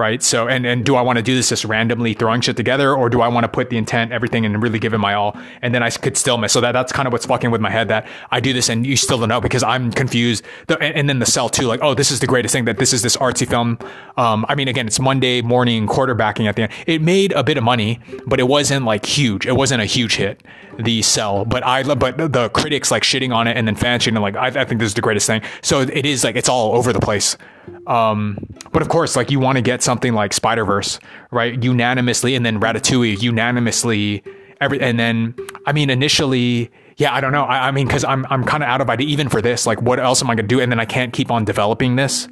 right? 0.00 0.22
So, 0.22 0.48
and 0.48 0.66
and 0.66 0.84
do 0.84 0.96
I 0.96 1.02
want 1.02 1.18
to 1.18 1.22
do 1.22 1.36
this 1.36 1.50
just 1.50 1.64
randomly 1.64 2.14
throwing 2.14 2.40
shit 2.40 2.56
together, 2.56 2.94
or 2.94 3.08
do 3.08 3.20
I 3.20 3.28
want 3.28 3.44
to 3.44 3.48
put 3.48 3.70
the 3.70 3.76
intent, 3.76 4.10
everything, 4.10 4.44
and 4.44 4.60
really 4.60 4.78
give 4.78 4.94
it 4.94 4.98
my 4.98 5.14
all? 5.14 5.38
And 5.62 5.74
then 5.74 5.82
I 5.82 5.90
could 5.90 6.16
still 6.16 6.38
miss. 6.38 6.52
So 6.52 6.60
that 6.60 6.72
that's 6.72 6.92
kind 6.92 7.06
of 7.06 7.12
what's 7.12 7.26
fucking 7.26 7.50
with 7.50 7.60
my 7.60 7.70
head 7.70 7.88
that 7.88 8.08
I 8.30 8.40
do 8.40 8.52
this 8.52 8.68
and 8.68 8.86
you 8.86 8.96
still 8.96 9.18
don't 9.18 9.28
know 9.28 9.40
because 9.40 9.62
I'm 9.62 9.92
confused. 9.92 10.44
The, 10.66 10.78
and, 10.78 10.96
and, 10.96 11.08
then 11.08 11.18
the 11.18 11.26
Cell 11.26 11.48
too, 11.48 11.66
like, 11.66 11.80
oh, 11.82 11.94
this 11.94 12.10
is 12.10 12.20
the 12.20 12.26
greatest 12.26 12.52
thing 12.52 12.64
that 12.64 12.78
this 12.78 12.92
is 12.92 13.02
this 13.02 13.16
artsy 13.18 13.48
film. 13.48 13.78
Um, 14.16 14.46
I 14.48 14.54
mean, 14.54 14.68
again, 14.68 14.86
it's 14.86 14.98
Monday 14.98 15.42
morning 15.42 15.86
quarterbacking 15.86 16.46
at 16.46 16.56
the 16.56 16.62
end. 16.62 16.72
It 16.86 17.02
made 17.02 17.32
a 17.32 17.44
bit 17.44 17.58
of 17.58 17.64
money, 17.64 18.00
but 18.26 18.40
it 18.40 18.48
wasn't 18.48 18.86
like 18.86 19.04
huge. 19.04 19.46
It 19.46 19.56
wasn't 19.56 19.82
a 19.82 19.84
huge 19.84 20.16
hit. 20.16 20.42
The 20.78 21.02
Cell, 21.02 21.44
but 21.44 21.66
I 21.66 21.82
but 21.82 22.32
the 22.32 22.48
critics 22.50 22.90
like 22.90 23.02
shitting 23.02 23.34
on 23.34 23.46
it 23.46 23.56
and 23.56 23.66
then 23.66 23.74
fans 23.74 24.04
shitting 24.04 24.20
like 24.20 24.36
I, 24.36 24.46
I 24.46 24.64
think 24.64 24.80
this 24.80 24.86
is 24.86 24.94
the 24.94 25.02
greatest 25.02 25.26
thing. 25.26 25.42
So 25.60 25.80
it 25.80 26.06
is 26.06 26.24
like 26.24 26.36
it's 26.36 26.48
all 26.48 26.74
over 26.74 26.92
the 26.92 27.00
place. 27.00 27.36
Um, 27.86 28.38
but 28.72 28.82
of 28.82 28.88
course, 28.88 29.16
like 29.16 29.30
you 29.30 29.40
want 29.40 29.56
to 29.56 29.62
get 29.62 29.82
something 29.90 30.14
like 30.14 30.32
Spider 30.32 30.64
Verse, 30.64 31.00
right? 31.32 31.60
Unanimously, 31.60 32.36
and 32.36 32.46
then 32.46 32.60
Ratatouille 32.60 33.20
unanimously. 33.20 34.22
Every 34.60 34.80
and 34.80 35.00
then 35.00 35.34
I 35.66 35.72
mean 35.72 35.90
initially, 35.90 36.70
yeah, 36.96 37.12
I 37.12 37.20
don't 37.20 37.32
know. 37.32 37.42
I, 37.44 37.68
I 37.68 37.70
mean, 37.72 37.88
because 37.88 38.04
I'm 38.04 38.24
I'm 38.30 38.44
kind 38.44 38.62
of 38.62 38.68
out 38.68 38.80
of 38.80 38.88
idea 38.88 39.08
even 39.08 39.28
for 39.28 39.42
this. 39.42 39.66
Like, 39.66 39.82
what 39.82 39.98
else 39.98 40.22
am 40.22 40.30
I 40.30 40.36
gonna 40.36 40.46
do? 40.46 40.60
And 40.60 40.70
then 40.70 40.78
I 40.78 40.84
can't 40.84 41.12
keep 41.12 41.30
on 41.32 41.44
developing 41.44 41.96
this. 41.96 42.28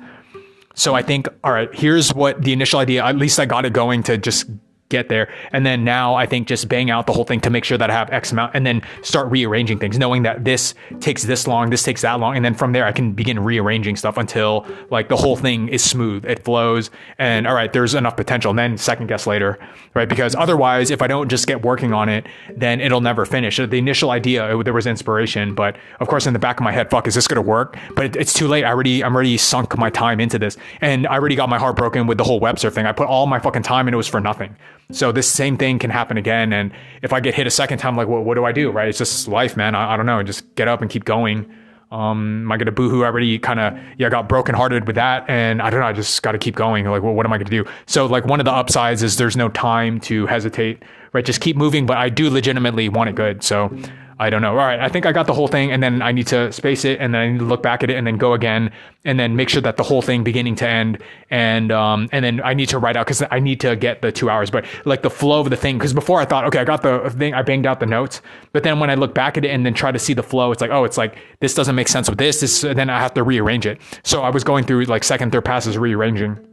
So 0.74 0.94
I 0.94 1.02
think, 1.02 1.26
all 1.42 1.50
right, 1.50 1.68
here's 1.74 2.14
what 2.14 2.40
the 2.42 2.52
initial 2.52 2.78
idea. 2.78 3.04
At 3.04 3.16
least 3.16 3.40
I 3.40 3.46
got 3.46 3.64
it 3.64 3.72
going 3.72 4.04
to 4.04 4.16
just 4.16 4.46
get 4.88 5.08
there. 5.08 5.32
And 5.52 5.66
then 5.66 5.84
now 5.84 6.14
I 6.14 6.26
think 6.26 6.48
just 6.48 6.68
bang 6.68 6.90
out 6.90 7.06
the 7.06 7.12
whole 7.12 7.24
thing 7.24 7.40
to 7.42 7.50
make 7.50 7.64
sure 7.64 7.78
that 7.78 7.90
I 7.90 7.92
have 7.92 8.10
X 8.10 8.32
amount 8.32 8.54
and 8.54 8.66
then 8.66 8.82
start 9.02 9.30
rearranging 9.30 9.78
things, 9.78 9.98
knowing 9.98 10.22
that 10.22 10.44
this 10.44 10.74
takes 11.00 11.24
this 11.24 11.46
long, 11.46 11.70
this 11.70 11.82
takes 11.82 12.02
that 12.02 12.18
long. 12.20 12.36
And 12.36 12.44
then 12.44 12.54
from 12.54 12.72
there, 12.72 12.86
I 12.86 12.92
can 12.92 13.12
begin 13.12 13.38
rearranging 13.38 13.96
stuff 13.96 14.16
until 14.16 14.66
like 14.90 15.08
the 15.08 15.16
whole 15.16 15.36
thing 15.36 15.68
is 15.68 15.84
smooth. 15.84 16.24
It 16.24 16.44
flows 16.44 16.90
and 17.18 17.46
all 17.46 17.54
right, 17.54 17.72
there's 17.72 17.94
enough 17.94 18.16
potential. 18.16 18.50
And 18.50 18.58
then 18.58 18.78
second 18.78 19.08
guess 19.08 19.26
later, 19.26 19.58
right? 19.94 20.08
Because 20.08 20.34
otherwise, 20.34 20.90
if 20.90 21.02
I 21.02 21.06
don't 21.06 21.28
just 21.28 21.46
get 21.46 21.62
working 21.62 21.92
on 21.92 22.08
it, 22.08 22.26
then 22.56 22.80
it'll 22.80 23.00
never 23.00 23.26
finish. 23.26 23.56
The 23.58 23.76
initial 23.76 24.10
idea, 24.10 24.62
there 24.62 24.72
was 24.72 24.86
inspiration, 24.86 25.54
but 25.54 25.76
of 26.00 26.08
course 26.08 26.26
in 26.26 26.32
the 26.32 26.38
back 26.38 26.60
of 26.60 26.64
my 26.64 26.72
head, 26.72 26.90
fuck, 26.90 27.06
is 27.06 27.14
this 27.14 27.28
going 27.28 27.36
to 27.36 27.42
work? 27.42 27.76
But 27.94 28.06
it, 28.06 28.16
it's 28.16 28.32
too 28.32 28.48
late. 28.48 28.64
I 28.64 28.70
already, 28.70 29.04
I'm 29.04 29.14
already 29.14 29.36
sunk 29.36 29.76
my 29.76 29.90
time 29.90 30.20
into 30.20 30.38
this 30.38 30.56
and 30.80 31.06
I 31.06 31.14
already 31.14 31.34
got 31.36 31.48
my 31.48 31.58
heart 31.58 31.76
broken 31.76 32.06
with 32.06 32.18
the 32.18 32.24
whole 32.24 32.40
web 32.40 32.58
surf 32.58 32.74
thing. 32.74 32.86
I 32.86 32.92
put 32.92 33.06
all 33.06 33.26
my 33.26 33.38
fucking 33.38 33.62
time 33.62 33.86
and 33.86 33.94
it 33.94 33.96
was 33.96 34.08
for 34.08 34.20
nothing. 34.20 34.56
So 34.90 35.12
this 35.12 35.30
same 35.30 35.58
thing 35.58 35.78
can 35.78 35.90
happen 35.90 36.16
again. 36.16 36.52
And 36.52 36.72
if 37.02 37.12
I 37.12 37.20
get 37.20 37.34
hit 37.34 37.46
a 37.46 37.50
second 37.50 37.78
time, 37.78 37.96
like, 37.96 38.08
what 38.08 38.34
do 38.34 38.44
I 38.44 38.52
do? 38.52 38.70
Right? 38.70 38.88
It's 38.88 38.98
just 38.98 39.28
life, 39.28 39.56
man. 39.56 39.74
I, 39.74 39.94
I 39.94 39.96
don't 39.96 40.06
know. 40.06 40.22
Just 40.22 40.54
get 40.54 40.66
up 40.66 40.80
and 40.80 40.90
keep 40.90 41.04
going. 41.04 41.52
Um, 41.90 42.42
am 42.42 42.52
I 42.52 42.58
gonna 42.58 42.72
boohoo? 42.72 43.02
I 43.02 43.06
already 43.06 43.38
kind 43.38 43.58
of 43.58 43.78
yeah 43.96 44.10
got 44.10 44.28
brokenhearted 44.28 44.86
with 44.86 44.96
that, 44.96 45.24
and 45.28 45.62
I 45.62 45.70
don't 45.70 45.80
know. 45.80 45.86
I 45.86 45.94
just 45.94 46.22
got 46.22 46.32
to 46.32 46.38
keep 46.38 46.54
going. 46.54 46.84
Like, 46.84 47.02
well, 47.02 47.14
what 47.14 47.24
am 47.24 47.32
I 47.32 47.38
gonna 47.38 47.48
do? 47.48 47.64
So 47.86 48.04
like 48.06 48.26
one 48.26 48.40
of 48.40 48.44
the 48.44 48.52
upsides 48.52 49.02
is 49.02 49.16
there's 49.16 49.36
no 49.36 49.48
time 49.48 49.98
to 50.00 50.26
hesitate. 50.26 50.82
Right? 51.14 51.24
Just 51.24 51.40
keep 51.40 51.56
moving. 51.56 51.86
But 51.86 51.96
I 51.96 52.10
do 52.10 52.28
legitimately 52.28 52.90
want 52.90 53.08
it 53.08 53.16
good. 53.16 53.42
So 53.42 53.74
I 54.20 54.30
don't 54.30 54.42
know. 54.42 54.50
All 54.50 54.56
right, 54.56 54.80
I 54.80 54.88
think 54.88 55.06
I 55.06 55.12
got 55.12 55.26
the 55.28 55.34
whole 55.34 55.46
thing, 55.46 55.70
and 55.70 55.80
then 55.80 56.02
I 56.02 56.10
need 56.10 56.26
to 56.28 56.50
space 56.50 56.84
it, 56.84 56.98
and 57.00 57.14
then 57.14 57.20
I 57.20 57.28
need 57.30 57.38
to 57.38 57.44
look 57.44 57.62
back 57.62 57.84
at 57.84 57.90
it, 57.90 57.96
and 57.96 58.06
then 58.06 58.16
go 58.16 58.32
again, 58.32 58.72
and 59.04 59.18
then 59.18 59.36
make 59.36 59.48
sure 59.48 59.62
that 59.62 59.76
the 59.76 59.84
whole 59.84 60.02
thing, 60.02 60.24
beginning 60.24 60.56
to 60.56 60.68
end, 60.68 60.98
and 61.30 61.70
um, 61.70 62.08
and 62.10 62.24
then 62.24 62.40
I 62.42 62.54
need 62.54 62.68
to 62.70 62.78
write 62.78 62.96
out 62.96 63.06
because 63.06 63.22
I 63.30 63.38
need 63.38 63.60
to 63.60 63.76
get 63.76 64.02
the 64.02 64.10
two 64.10 64.28
hours, 64.28 64.50
but 64.50 64.64
like 64.84 65.02
the 65.02 65.10
flow 65.10 65.40
of 65.40 65.50
the 65.50 65.56
thing. 65.56 65.78
Because 65.78 65.92
before 65.92 66.20
I 66.20 66.24
thought, 66.24 66.44
okay, 66.46 66.58
I 66.58 66.64
got 66.64 66.82
the 66.82 67.10
thing, 67.16 67.34
I 67.34 67.42
banged 67.42 67.66
out 67.66 67.78
the 67.78 67.86
notes, 67.86 68.20
but 68.52 68.64
then 68.64 68.80
when 68.80 68.90
I 68.90 68.94
look 68.94 69.14
back 69.14 69.36
at 69.36 69.44
it 69.44 69.50
and 69.50 69.64
then 69.64 69.74
try 69.74 69.92
to 69.92 69.98
see 69.98 70.14
the 70.14 70.22
flow, 70.24 70.50
it's 70.50 70.60
like, 70.60 70.70
oh, 70.72 70.84
it's 70.84 70.98
like 70.98 71.16
this 71.40 71.54
doesn't 71.54 71.76
make 71.76 71.88
sense 71.88 72.10
with 72.10 72.18
this. 72.18 72.40
This, 72.40 72.62
then 72.62 72.90
I 72.90 72.98
have 72.98 73.14
to 73.14 73.22
rearrange 73.22 73.66
it. 73.66 73.80
So 74.02 74.22
I 74.22 74.30
was 74.30 74.42
going 74.42 74.64
through 74.64 74.84
like 74.86 75.04
second, 75.04 75.30
third 75.30 75.44
passes, 75.44 75.78
rearranging. 75.78 76.47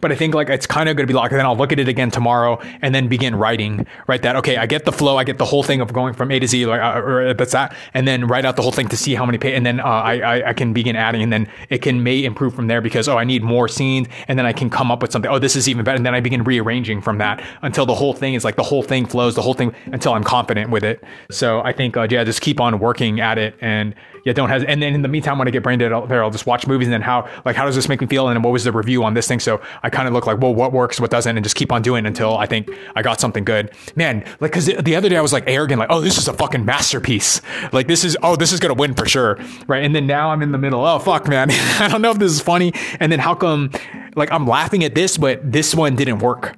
But 0.00 0.12
I 0.12 0.14
think 0.14 0.34
like 0.34 0.48
it's 0.48 0.66
kind 0.66 0.88
of 0.88 0.96
going 0.96 1.06
to 1.06 1.12
be 1.12 1.16
like, 1.16 1.30
then 1.30 1.44
I'll 1.44 1.56
look 1.56 1.72
at 1.72 1.78
it 1.78 1.88
again 1.88 2.10
tomorrow 2.10 2.58
and 2.82 2.94
then 2.94 3.08
begin 3.08 3.34
writing, 3.34 3.86
right? 4.06 4.20
That, 4.22 4.36
okay, 4.36 4.56
I 4.56 4.66
get 4.66 4.84
the 4.84 4.92
flow, 4.92 5.16
I 5.16 5.24
get 5.24 5.38
the 5.38 5.44
whole 5.44 5.62
thing 5.62 5.80
of 5.80 5.92
going 5.92 6.14
from 6.14 6.30
A 6.30 6.38
to 6.38 6.46
Z, 6.46 6.66
like, 6.66 6.80
uh, 6.80 7.00
or 7.00 7.34
that's 7.34 7.52
that. 7.52 7.74
And 7.94 8.06
then 8.06 8.26
write 8.26 8.44
out 8.44 8.56
the 8.56 8.62
whole 8.62 8.72
thing 8.72 8.88
to 8.88 8.96
see 8.96 9.14
how 9.14 9.26
many 9.26 9.38
pay. 9.38 9.54
And 9.54 9.64
then 9.64 9.80
uh, 9.80 9.84
I, 9.84 10.18
I, 10.18 10.48
I, 10.50 10.52
can 10.52 10.72
begin 10.72 10.96
adding 10.96 11.22
and 11.22 11.32
then 11.32 11.48
it 11.70 11.78
can 11.78 12.02
may 12.02 12.24
improve 12.24 12.54
from 12.54 12.66
there 12.66 12.80
because, 12.80 13.08
oh, 13.08 13.18
I 13.18 13.24
need 13.24 13.42
more 13.42 13.68
scenes. 13.68 14.08
And 14.28 14.38
then 14.38 14.46
I 14.46 14.52
can 14.52 14.70
come 14.70 14.90
up 14.90 15.02
with 15.02 15.12
something. 15.12 15.30
Oh, 15.30 15.38
this 15.38 15.56
is 15.56 15.68
even 15.68 15.84
better. 15.84 15.96
And 15.96 16.06
then 16.06 16.14
I 16.14 16.20
begin 16.20 16.44
rearranging 16.44 17.00
from 17.00 17.18
that 17.18 17.44
until 17.62 17.86
the 17.86 17.94
whole 17.94 18.12
thing 18.12 18.34
is 18.34 18.44
like 18.44 18.56
the 18.56 18.62
whole 18.62 18.82
thing 18.82 19.06
flows, 19.06 19.34
the 19.34 19.42
whole 19.42 19.54
thing 19.54 19.74
until 19.86 20.14
I'm 20.14 20.24
confident 20.24 20.70
with 20.70 20.84
it. 20.84 21.02
So 21.30 21.62
I 21.62 21.72
think, 21.72 21.96
uh, 21.96 22.06
yeah, 22.10 22.24
just 22.24 22.40
keep 22.40 22.60
on 22.60 22.78
working 22.78 23.20
at 23.20 23.38
it 23.38 23.54
and 23.60 23.94
yeah, 24.24 24.32
don't 24.32 24.48
have. 24.48 24.64
And 24.64 24.82
then 24.82 24.94
in 24.94 25.02
the 25.02 25.08
meantime, 25.08 25.38
when 25.38 25.48
I 25.48 25.50
get 25.50 25.62
brain 25.62 25.78
dead 25.78 25.92
out 25.92 26.08
there, 26.08 26.22
I'll 26.22 26.30
just 26.30 26.46
watch 26.46 26.66
movies 26.66 26.88
and 26.88 26.92
then 26.92 27.02
how, 27.02 27.28
like, 27.44 27.56
how 27.56 27.64
does 27.64 27.74
this 27.74 27.88
make 27.88 28.00
me 28.00 28.06
feel? 28.06 28.28
And 28.28 28.42
what 28.42 28.52
was 28.52 28.64
the 28.64 28.72
review 28.72 29.04
on 29.04 29.14
this 29.14 29.28
thing? 29.28 29.40
So 29.40 29.60
I 29.82 29.90
kind 29.90 30.08
of 30.08 30.14
look 30.14 30.26
like, 30.26 30.40
well, 30.40 30.54
what 30.54 30.72
works, 30.72 31.00
what 31.00 31.10
doesn't, 31.10 31.36
and 31.36 31.44
just 31.44 31.56
keep 31.56 31.72
on 31.72 31.82
doing 31.82 32.06
until 32.06 32.36
I 32.36 32.46
think 32.46 32.70
I 32.94 33.02
got 33.02 33.20
something 33.20 33.44
good. 33.44 33.72
Man, 33.96 34.24
like, 34.40 34.52
cause 34.52 34.66
the 34.66 34.96
other 34.96 35.08
day 35.08 35.16
I 35.16 35.20
was 35.20 35.32
like 35.32 35.44
arrogant, 35.46 35.78
like, 35.78 35.90
oh, 35.90 36.00
this 36.00 36.18
is 36.18 36.28
a 36.28 36.32
fucking 36.32 36.64
masterpiece. 36.64 37.40
Like, 37.72 37.88
this 37.88 38.04
is, 38.04 38.16
oh, 38.22 38.36
this 38.36 38.52
is 38.52 38.60
to 38.60 38.74
win 38.74 38.94
for 38.94 39.06
sure. 39.06 39.38
Right. 39.66 39.84
And 39.84 39.94
then 39.94 40.06
now 40.06 40.30
I'm 40.30 40.42
in 40.42 40.52
the 40.52 40.58
middle. 40.58 40.84
Oh, 40.84 40.98
fuck, 40.98 41.28
man. 41.28 41.50
I 41.50 41.88
don't 41.88 42.02
know 42.02 42.10
if 42.10 42.18
this 42.18 42.32
is 42.32 42.40
funny. 42.40 42.72
And 43.00 43.10
then 43.10 43.18
how 43.18 43.34
come, 43.34 43.70
like, 44.14 44.30
I'm 44.32 44.46
laughing 44.46 44.84
at 44.84 44.94
this, 44.94 45.16
but 45.18 45.40
this 45.50 45.74
one 45.74 45.96
didn't 45.96 46.18
work 46.20 46.56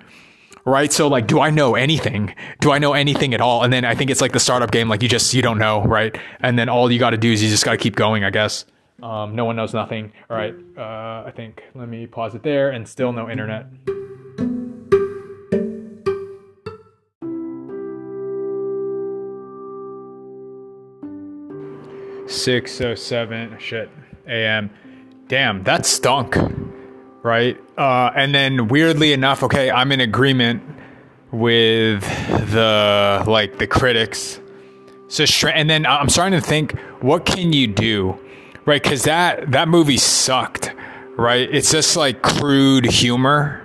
right? 0.65 0.93
So 0.93 1.09
like, 1.09 1.27
do 1.27 1.41
I 1.41 1.51
know 1.51 1.75
anything? 1.75 2.35
Do 2.61 2.73
I 2.73 2.79
know 2.79 2.93
anything 2.93 3.35
at 3.35 3.41
all? 3.41 3.63
And 3.63 3.73
then 3.73 3.85
I 3.85 3.95
think 3.95 4.11
it's 4.11 4.21
like 4.21 4.33
the 4.33 4.41
startup 4.41 4.71
game, 4.71 4.89
like 4.89 5.03
you 5.03 5.09
just 5.09 5.33
you 5.35 5.43
don't 5.43 5.59
know, 5.59 5.83
right? 5.85 6.17
And 6.41 6.59
then 6.59 6.69
all 6.69 6.91
you 6.91 6.99
got 6.99 7.11
to 7.11 7.17
do 7.17 7.33
is 7.33 7.43
you 7.43 7.49
just 7.49 7.65
got 7.65 7.73
to 7.73 7.77
keep 7.77 7.97
going, 7.97 8.25
I 8.25 8.31
guess. 8.31 8.65
Um, 9.03 9.35
no 9.35 9.45
one 9.45 9.57
knows 9.57 9.75
nothing. 9.75 10.13
All 10.31 10.37
right, 10.37 10.55
uh, 10.79 11.25
I 11.27 11.33
think 11.35 11.63
let 11.75 11.89
me 11.89 12.07
pause 12.07 12.35
it 12.35 12.43
there, 12.43 12.71
and 12.71 12.89
still 12.89 13.13
no 13.13 13.29
internet. 13.29 13.67
Six 22.27 22.81
oh 22.81 22.95
seven 22.95 23.57
shit 23.59 23.91
a.m. 24.27 24.71
Damn, 25.29 25.63
that 25.65 25.85
stunk 25.85 26.37
right? 27.25 27.59
Uh, 27.77 28.13
and 28.15 28.33
then 28.33 28.69
weirdly 28.69 29.13
enough, 29.13 29.43
okay, 29.43 29.71
I'm 29.71 29.91
in 29.91 30.01
agreement 30.01 30.63
with 31.33 32.03
the 32.53 33.25
like 33.27 33.59
the 33.59 33.67
critics. 33.67 34.39
So 35.09 35.25
and 35.49 35.69
then 35.69 35.87
I'm 35.87 36.09
starting 36.09 36.39
to 36.39 36.47
think, 36.47 36.79
what 37.01 37.25
can 37.25 37.53
you 37.53 37.67
do, 37.67 38.19
right? 38.67 38.81
Because 38.81 39.05
that 39.05 39.51
that 39.53 39.69
movie 39.69 39.97
sucked, 39.97 40.73
right? 41.17 41.49
It's 41.51 41.73
just 41.73 41.97
like 41.97 42.23
crude 42.23 42.85
humor. 42.85 43.63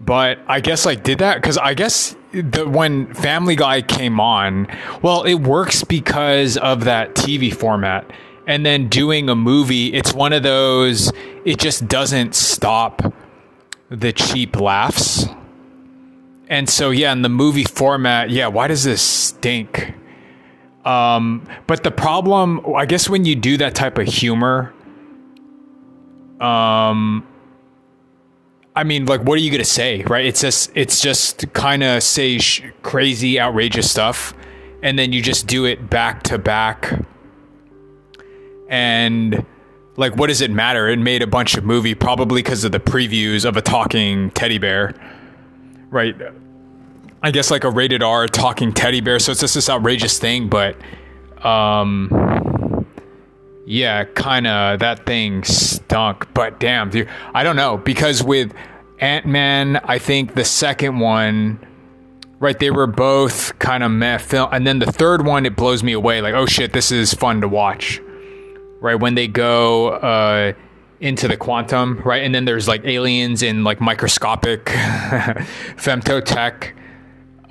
But 0.00 0.40
I 0.48 0.60
guess 0.60 0.84
like 0.84 1.04
did 1.04 1.18
that 1.18 1.36
because 1.36 1.56
I 1.56 1.74
guess 1.74 2.16
the 2.32 2.68
when 2.68 3.14
Family 3.14 3.54
Guy 3.54 3.80
came 3.80 4.18
on, 4.18 4.66
well, 5.02 5.22
it 5.22 5.34
works 5.34 5.84
because 5.84 6.56
of 6.56 6.84
that 6.84 7.14
TV 7.14 7.54
format 7.54 8.10
and 8.46 8.64
then 8.64 8.88
doing 8.88 9.28
a 9.28 9.34
movie, 9.34 9.92
it's 9.92 10.12
one 10.12 10.32
of 10.32 10.42
those, 10.42 11.12
it 11.44 11.58
just 11.58 11.88
doesn't 11.88 12.34
stop 12.34 13.02
the 13.90 14.12
cheap 14.12 14.58
laughs. 14.58 15.26
And 16.48 16.68
so, 16.68 16.90
yeah, 16.90 17.12
in 17.12 17.22
the 17.22 17.28
movie 17.28 17.64
format, 17.64 18.30
yeah, 18.30 18.48
why 18.48 18.68
does 18.68 18.84
this 18.84 19.02
stink? 19.02 19.94
Um, 20.84 21.46
but 21.66 21.84
the 21.84 21.90
problem, 21.90 22.74
I 22.74 22.86
guess, 22.86 23.08
when 23.08 23.24
you 23.24 23.36
do 23.36 23.56
that 23.58 23.74
type 23.74 23.98
of 23.98 24.06
humor, 24.06 24.72
um, 26.40 27.26
I 28.74 28.84
mean, 28.84 29.04
like, 29.04 29.22
what 29.22 29.34
are 29.34 29.42
you 29.42 29.50
gonna 29.50 29.64
say, 29.64 30.02
right? 30.04 30.24
It's 30.24 30.40
just, 30.40 30.70
it's 30.74 31.00
just 31.00 31.52
kind 31.52 31.82
of 31.82 32.02
say 32.02 32.38
sh- 32.38 32.62
crazy, 32.82 33.38
outrageous 33.38 33.90
stuff, 33.90 34.32
and 34.82 34.98
then 34.98 35.12
you 35.12 35.22
just 35.22 35.46
do 35.46 35.66
it 35.66 35.90
back 35.90 36.22
to 36.24 36.38
back 36.38 36.98
and 38.70 39.44
like 39.96 40.16
what 40.16 40.28
does 40.28 40.40
it 40.40 40.50
matter? 40.50 40.88
It 40.88 40.98
made 40.98 41.20
a 41.20 41.26
bunch 41.26 41.56
of 41.58 41.64
movie 41.64 41.94
probably 41.94 42.42
because 42.42 42.64
of 42.64 42.72
the 42.72 42.80
previews 42.80 43.44
of 43.44 43.58
a 43.58 43.62
talking 43.62 44.30
teddy 44.30 44.56
bear 44.56 44.94
right? 45.90 46.16
I 47.22 47.30
guess 47.30 47.50
like 47.50 47.64
a 47.64 47.70
rated 47.70 48.02
r 48.02 48.26
talking 48.26 48.72
teddy 48.72 49.00
bear 49.00 49.18
so 49.18 49.32
it's 49.32 49.40
just 49.42 49.54
this 49.54 49.68
outrageous 49.68 50.18
thing 50.18 50.48
but 50.48 50.76
um 51.44 52.86
yeah 53.66 54.04
kind 54.04 54.46
of 54.46 54.80
that 54.80 55.04
thing 55.04 55.44
stunk 55.44 56.26
but 56.34 56.58
damn 56.60 56.90
dude 56.90 57.08
i 57.34 57.42
don't 57.42 57.56
know 57.56 57.76
because 57.76 58.22
with 58.22 58.52
ant-man 59.00 59.76
i 59.84 59.98
think 59.98 60.34
the 60.34 60.44
second 60.44 60.98
one 60.98 61.58
right 62.40 62.58
they 62.58 62.70
were 62.70 62.86
both 62.86 63.58
kind 63.58 63.82
of 63.82 63.90
meh 63.90 64.18
film 64.18 64.48
and 64.52 64.66
then 64.66 64.78
the 64.78 64.90
third 64.90 65.24
one 65.24 65.46
it 65.46 65.56
blows 65.56 65.82
me 65.82 65.92
away 65.92 66.20
like 66.20 66.34
oh 66.34 66.46
shit 66.46 66.72
this 66.72 66.90
is 66.90 67.14
fun 67.14 67.40
to 67.40 67.48
watch 67.48 68.00
right? 68.80 68.94
When 68.96 69.14
they 69.14 69.28
go 69.28 69.90
uh, 69.90 70.52
into 71.00 71.28
the 71.28 71.36
quantum, 71.36 72.00
right? 72.04 72.22
And 72.22 72.34
then 72.34 72.44
there's 72.44 72.68
like 72.68 72.84
aliens 72.84 73.42
in 73.42 73.64
like 73.64 73.80
microscopic 73.80 74.64
femtotech. 75.76 76.72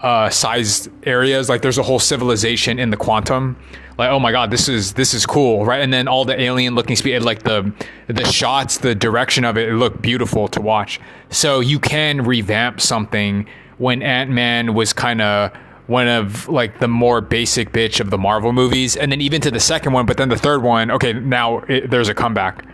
uh, 0.01 0.30
sized 0.30 0.89
areas. 1.03 1.49
Like 1.49 1.61
there's 1.61 1.77
a 1.77 1.84
whole 1.84 1.99
civilization 1.99 2.80
in 2.80 2.89
the 2.89 2.97
quantum. 2.97 3.57
Like 3.97 4.09
oh 4.11 4.19
my 4.19 4.32
god, 4.32 4.49
this 4.49 4.69
is 4.69 4.93
this 4.93 5.13
is 5.13 5.25
cool, 5.25 5.65
right? 5.65 5.82
And 5.82 5.91
then 5.93 6.07
all 6.07 6.23
the 6.23 6.39
alien 6.39 6.73
looking 6.73 6.95
speed, 6.95 7.19
like 7.19 7.43
the 7.43 7.73
the 8.07 8.25
shots, 8.25 8.77
the 8.77 8.95
direction 8.95 9.43
of 9.43 9.57
it, 9.57 9.67
it 9.69 9.73
looked 9.73 10.01
beautiful 10.01 10.47
to 10.49 10.61
watch. 10.61 11.01
So 11.30 11.59
you 11.59 11.80
can 11.80 12.23
revamp 12.23 12.80
something 12.80 13.45
when 13.77 14.01
Ant 14.01 14.30
Man 14.30 14.73
was 14.73 14.93
kind 14.93 15.21
of 15.21 15.51
one 15.89 16.07
of 16.07 16.47
like 16.47 16.79
the 16.79 16.87
more 16.87 17.19
basic 17.21 17.71
bitch 17.71 17.99
of 17.99 18.09
the 18.09 18.17
Marvel 18.17 18.53
movies, 18.53 18.95
and 18.95 19.11
then 19.11 19.21
even 19.21 19.41
to 19.41 19.51
the 19.51 19.59
second 19.59 19.93
one, 19.93 20.05
but 20.05 20.17
then 20.17 20.29
the 20.29 20.37
third 20.37 20.61
one, 20.63 20.91
okay, 20.91 21.13
now 21.13 21.59
it, 21.67 21.89
there's 21.89 22.09
a 22.09 22.13
comeback. 22.13 22.65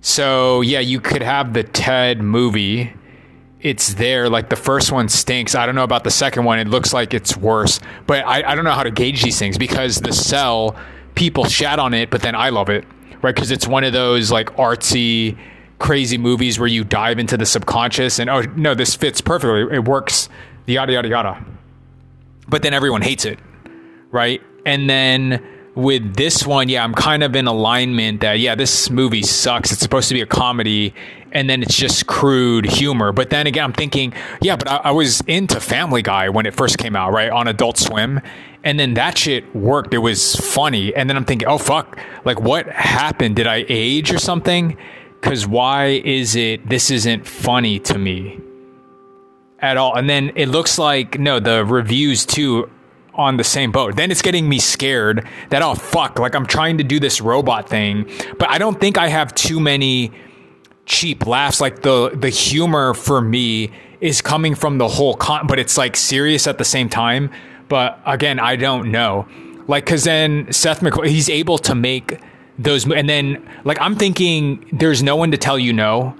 So 0.00 0.60
yeah, 0.60 0.80
you 0.80 1.00
could 1.00 1.22
have 1.22 1.54
the 1.54 1.64
Ted 1.64 2.20
movie 2.20 2.92
it's 3.60 3.94
there. 3.94 4.28
Like 4.28 4.50
the 4.50 4.56
first 4.56 4.92
one 4.92 5.08
stinks. 5.08 5.54
I 5.54 5.66
don't 5.66 5.74
know 5.74 5.84
about 5.84 6.04
the 6.04 6.10
second 6.10 6.44
one. 6.44 6.58
It 6.58 6.68
looks 6.68 6.92
like 6.92 7.14
it's 7.14 7.36
worse. 7.36 7.80
But 8.06 8.24
I, 8.24 8.52
I 8.52 8.54
don't 8.54 8.64
know 8.64 8.72
how 8.72 8.84
to 8.84 8.90
gauge 8.90 9.22
these 9.22 9.38
things 9.38 9.58
because 9.58 10.00
the 10.00 10.12
Cell, 10.12 10.76
people 11.14 11.44
shat 11.44 11.78
on 11.78 11.94
it, 11.94 12.10
but 12.10 12.22
then 12.22 12.34
I 12.34 12.50
love 12.50 12.68
it, 12.68 12.84
right? 13.22 13.34
Because 13.34 13.50
it's 13.50 13.66
one 13.66 13.84
of 13.84 13.92
those 13.92 14.30
like 14.30 14.54
artsy, 14.56 15.36
crazy 15.78 16.18
movies 16.18 16.58
where 16.58 16.68
you 16.68 16.84
dive 16.84 17.18
into 17.18 17.36
the 17.36 17.46
subconscious 17.46 18.18
and 18.18 18.30
oh 18.30 18.42
no, 18.56 18.74
this 18.74 18.94
fits 18.94 19.20
perfectly. 19.20 19.76
It 19.76 19.84
works. 19.84 20.28
Yada 20.66 20.92
yada 20.92 21.08
yada. 21.08 21.44
But 22.48 22.62
then 22.62 22.74
everyone 22.74 23.02
hates 23.02 23.24
it, 23.24 23.38
right? 24.10 24.40
And 24.64 24.88
then 24.88 25.42
with 25.78 26.16
this 26.16 26.44
one, 26.44 26.68
yeah, 26.68 26.82
I'm 26.82 26.92
kind 26.92 27.22
of 27.22 27.36
in 27.36 27.46
alignment 27.46 28.20
that 28.22 28.40
yeah, 28.40 28.56
this 28.56 28.90
movie 28.90 29.22
sucks. 29.22 29.70
It's 29.70 29.80
supposed 29.80 30.08
to 30.08 30.14
be 30.14 30.20
a 30.20 30.26
comedy, 30.26 30.92
and 31.30 31.48
then 31.48 31.62
it's 31.62 31.76
just 31.76 32.08
crude 32.08 32.64
humor. 32.66 33.12
But 33.12 33.30
then 33.30 33.46
again, 33.46 33.62
I'm 33.62 33.72
thinking, 33.72 34.12
yeah, 34.42 34.56
but 34.56 34.66
I, 34.66 34.76
I, 34.76 34.90
was 34.90 35.20
into 35.28 35.60
Family 35.60 36.02
Guy 36.02 36.30
when 36.30 36.46
it 36.46 36.54
first 36.54 36.78
came 36.78 36.96
out, 36.96 37.12
right, 37.12 37.30
on 37.30 37.46
Adult 37.46 37.78
Swim, 37.78 38.20
and 38.64 38.80
then 38.80 38.94
that 38.94 39.16
shit 39.16 39.54
worked. 39.54 39.94
It 39.94 39.98
was 39.98 40.34
funny, 40.34 40.92
and 40.96 41.08
then 41.08 41.16
I'm 41.16 41.24
thinking, 41.24 41.46
oh 41.46 41.58
fuck, 41.58 41.96
like 42.24 42.40
what 42.40 42.66
happened? 42.66 43.36
Did 43.36 43.46
I 43.46 43.64
age 43.68 44.12
or 44.12 44.18
something? 44.18 44.76
Because 45.20 45.46
why 45.46 46.02
is 46.04 46.34
it 46.34 46.68
this 46.68 46.90
isn't 46.90 47.24
funny 47.24 47.78
to 47.80 47.98
me 47.98 48.40
at 49.60 49.76
all? 49.76 49.96
And 49.96 50.08
then 50.08 50.32
it 50.34 50.46
looks 50.46 50.78
like 50.78 51.18
no, 51.18 51.40
the 51.40 51.64
reviews 51.64 52.26
too 52.26 52.70
on 53.14 53.36
the 53.36 53.44
same 53.44 53.72
boat. 53.72 53.96
Then 53.96 54.10
it's 54.10 54.22
getting 54.22 54.48
me 54.48 54.58
scared 54.58 55.26
that 55.50 55.62
oh 55.62 55.74
fuck, 55.74 56.18
like 56.18 56.34
I'm 56.34 56.46
trying 56.46 56.78
to 56.78 56.84
do 56.84 57.00
this 57.00 57.20
robot 57.20 57.68
thing, 57.68 58.10
but 58.38 58.48
I 58.48 58.58
don't 58.58 58.80
think 58.80 58.96
I 58.96 59.08
have 59.08 59.34
too 59.34 59.60
many 59.60 60.12
cheap 60.86 61.26
laughs. 61.26 61.60
Like 61.60 61.82
the 61.82 62.10
the 62.14 62.30
humor 62.30 62.94
for 62.94 63.20
me 63.20 63.72
is 64.00 64.22
coming 64.22 64.54
from 64.54 64.78
the 64.78 64.88
whole 64.88 65.14
con, 65.14 65.46
but 65.46 65.58
it's 65.58 65.76
like 65.76 65.96
serious 65.96 66.46
at 66.46 66.58
the 66.58 66.64
same 66.64 66.88
time. 66.88 67.30
But 67.68 68.00
again, 68.06 68.38
I 68.40 68.56
don't 68.56 68.90
know. 68.90 69.28
Like, 69.66 69.84
cause 69.84 70.04
then 70.04 70.50
Seth 70.50 70.80
MacFarlane, 70.80 71.12
he's 71.12 71.28
able 71.28 71.58
to 71.58 71.74
make 71.74 72.18
those, 72.58 72.90
and 72.90 73.08
then 73.08 73.46
like 73.64 73.78
I'm 73.80 73.96
thinking, 73.96 74.66
there's 74.72 75.02
no 75.02 75.16
one 75.16 75.30
to 75.32 75.36
tell 75.36 75.58
you 75.58 75.72
no, 75.72 76.16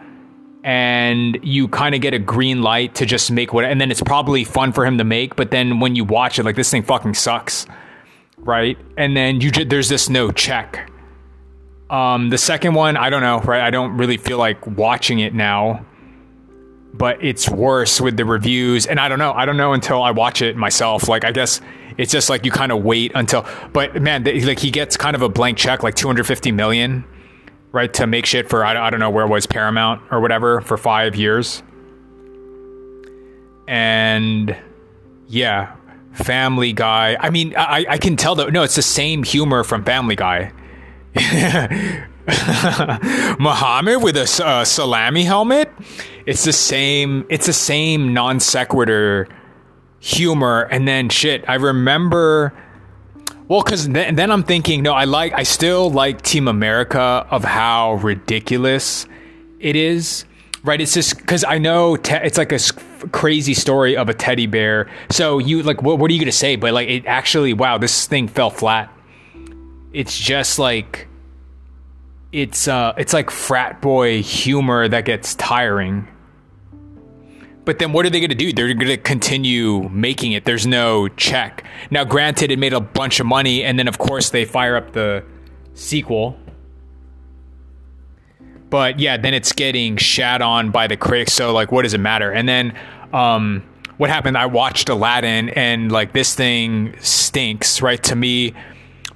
and 0.65 1.39
you 1.43 1.69
kind 1.69 1.95
of 1.95 2.01
get 2.01 2.15
a 2.15 2.19
green 2.19 2.63
light 2.63 2.95
to 2.97 3.07
just 3.07 3.31
make 3.31 3.53
what, 3.53 3.65
and 3.65 3.81
then 3.81 3.91
it's 3.91 4.03
probably 4.03 4.45
fun 4.45 4.73
for 4.73 4.85
him 4.85 4.99
to 4.99 5.05
make. 5.05 5.37
But 5.37 5.51
then 5.51 5.81
when 5.81 5.97
you 5.97 6.05
watch 6.05 6.39
it, 6.39 6.45
like 6.45 6.57
this 6.57 6.71
thing 6.71 6.83
fucking 6.83 7.15
sucks, 7.15 7.67
right? 8.39 8.79
And 8.97 9.17
then 9.17 9.41
you 9.41 9.51
just, 9.51 9.69
there's 9.69 9.89
this 9.89 10.09
no 10.09 10.31
check 10.31 10.91
um, 11.91 12.29
the 12.29 12.39
second 12.39 12.75
one, 12.75 12.97
I 12.97 13.11
don't 13.11 13.23
know, 13.23 13.41
right? 13.41 13.63
I 13.63 13.71
don't 13.71 13.97
really 13.97 14.19
feel 14.19 14.39
like 14.39 14.67
watching 14.67 15.21
it 15.21 15.35
now, 15.35 15.87
but 16.93 17.25
it's 17.25 17.49
worse 17.49 18.01
with 18.01 18.17
the 18.17 18.25
reviews. 18.25 18.87
And 18.87 19.01
I 19.01 19.09
don't 19.09 19.19
know. 19.19 19.33
I 19.33 19.47
don't 19.47 19.57
know 19.57 19.73
until 19.73 20.03
I 20.03 20.11
watch 20.11 20.43
it 20.43 20.57
myself. 20.57 21.09
Like, 21.09 21.25
I 21.25 21.33
guess 21.33 21.61
it's 21.97 22.13
just 22.13 22.29
like 22.29 22.45
you 22.45 22.51
kind 22.51 22.73
of 22.73 22.83
wait 22.83 23.13
until, 23.15 23.47
but 23.73 24.01
man, 24.03 24.25
like 24.25 24.59
he 24.59 24.71
gets 24.71 24.97
kind 24.97 25.17
of 25.17 25.23
a 25.23 25.29
blank 25.29 25.57
check, 25.57 25.83
like 25.83 25.95
250 25.95 26.53
million, 26.53 27.05
right? 27.73 27.93
To 27.95 28.07
make 28.07 28.27
shit 28.27 28.49
for, 28.49 28.65
I 28.65 28.87
I 28.87 28.91
don't 28.91 29.01
know 29.01 29.11
where 29.11 29.25
it 29.25 29.29
was, 29.29 29.47
Paramount 29.47 30.03
or 30.11 30.21
whatever, 30.21 30.61
for 30.61 30.77
five 30.77 31.17
years. 31.17 31.63
And 33.67 34.57
yeah, 35.27 35.75
Family 36.15 36.73
Guy. 36.73 37.17
I 37.21 37.31
mean, 37.31 37.55
I, 37.57 37.85
I 37.89 37.99
can 37.99 38.17
tell 38.17 38.35
that, 38.37 38.53
no, 38.53 38.63
it's 38.63 38.77
the 38.77 38.83
same 38.83 39.23
humor 39.23 39.63
from 39.63 39.85
Family 39.85 40.17
Guy 40.17 40.53
Muhammad 43.39 44.03
with 44.03 44.17
a 44.17 44.43
uh, 44.45 44.65
salami 44.65 45.25
helmet. 45.25 45.73
It's 46.27 46.45
the 46.45 46.53
same. 46.53 47.25
It's 47.29 47.47
the 47.47 47.53
same 47.53 48.13
non 48.13 48.41
sequitur 48.41 49.29
humor. 50.01 50.63
And 50.71 50.87
then 50.87 51.09
shit, 51.09 51.45
I 51.49 51.55
remember. 51.55 52.53
Well, 53.49 53.63
because 53.63 53.89
then, 53.89 54.15
then 54.15 54.31
I'm 54.31 54.43
thinking, 54.43 54.83
no, 54.83 54.93
I 54.93 55.05
like, 55.05 55.33
I 55.33 55.43
still 55.43 55.91
like 55.91 56.21
Team 56.21 56.49
America 56.49 57.27
of 57.31 57.45
how 57.45 57.95
ridiculous 57.95 59.07
it 59.59 59.75
is, 59.75 60.27
right? 60.63 60.79
It's 60.79 60.93
just 60.93 61.17
because 61.17 61.45
I 61.45 61.57
know 61.57 61.97
te- 61.97 62.17
it's 62.17 62.37
like 62.37 62.53
a 62.53 62.59
crazy 63.11 63.55
story 63.55 63.97
of 63.97 64.11
a 64.11 64.15
teddy 64.15 64.47
bear. 64.47 64.91
So 65.11 65.39
you 65.39 65.63
like, 65.63 65.83
what, 65.83 65.99
what 65.99 66.11
are 66.11 66.15
you 66.15 66.21
gonna 66.21 66.31
say? 66.31 66.57
But 66.57 66.75
like, 66.75 66.91
it 66.91 67.07
actually, 67.07 67.55
wow, 67.55 67.79
this 67.79 68.07
thing 68.07 68.29
fell 68.29 68.51
flat. 68.51 68.93
It's 69.95 70.19
just 70.19 70.59
like 70.59 71.09
it's 72.31 72.69
uh 72.69 72.93
it's 72.99 73.15
like 73.15 73.31
frat 73.31 73.81
boy 73.81 74.23
humor 74.23 74.87
that 74.89 75.07
gets 75.07 75.35
tiring. 75.37 76.07
But 77.69 77.81
then 77.81 77.93
what 77.93 78.07
are 78.07 78.11
they 78.11 78.19
going 78.19 78.31
to 78.31 78.35
do? 78.35 78.51
They're 78.51 78.73
going 78.73 78.87
to 78.87 78.97
continue 78.97 79.91
making 79.91 80.33
it. 80.33 80.47
There's 80.47 80.67
no 80.67 81.07
check. 81.07 81.67
Now 81.91 82.03
granted 82.03 82.51
it 82.51 82.59
made 82.59 82.73
a 82.73 82.81
bunch 82.81 83.21
of 83.21 83.27
money 83.27 83.63
and 83.63 83.79
then 83.79 83.87
of 83.89 83.99
course 83.99 84.31
they 84.31 84.47
fire 84.47 84.75
up 84.75 84.95
the 84.95 85.23
sequel. 85.75 86.39
But 88.71 88.99
yeah, 88.99 89.19
then 89.19 89.35
it's 89.35 89.53
getting 89.53 89.99
shat 89.99 90.41
on 90.41 90.71
by 90.71 90.87
the 90.87 90.97
critics, 90.97 91.35
so 91.35 91.53
like 91.53 91.71
what 91.71 91.83
does 91.83 91.93
it 91.93 92.01
matter? 92.01 92.33
And 92.33 92.49
then 92.49 92.75
um 93.13 93.63
what 93.99 94.09
happened 94.09 94.39
I 94.39 94.47
watched 94.47 94.89
Aladdin 94.89 95.51
and 95.51 95.93
like 95.93 96.15
this 96.15 96.35
thing 96.35 96.95
stinks, 97.01 97.83
right? 97.83 98.03
To 98.05 98.17
me 98.17 98.55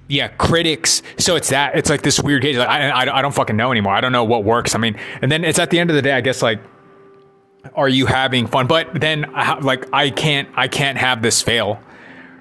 yeah, 0.08 0.28
critics. 0.28 1.02
So 1.16 1.36
it's 1.36 1.48
that. 1.48 1.74
It's 1.74 1.88
like 1.88 2.02
this 2.02 2.20
weird 2.20 2.42
gauge. 2.42 2.58
Like 2.58 2.68
I, 2.68 2.90
I, 2.90 3.18
I 3.18 3.22
don't 3.22 3.34
fucking 3.34 3.56
know 3.56 3.70
anymore. 3.70 3.94
I 3.94 4.02
don't 4.02 4.12
know 4.12 4.24
what 4.24 4.44
works. 4.44 4.74
I 4.74 4.78
mean, 4.78 4.98
and 5.22 5.32
then 5.32 5.42
it's 5.42 5.58
at 5.58 5.70
the 5.70 5.78
end 5.78 5.88
of 5.88 5.96
the 5.96 6.02
day. 6.02 6.12
I 6.12 6.20
guess 6.20 6.42
like, 6.42 6.60
are 7.74 7.88
you 7.88 8.06
having 8.06 8.46
fun? 8.46 8.66
But 8.66 9.00
then 9.00 9.32
like 9.62 9.88
I 9.92 10.10
can't 10.10 10.48
I 10.54 10.68
can't 10.68 10.98
have 10.98 11.22
this 11.22 11.42
fail, 11.42 11.80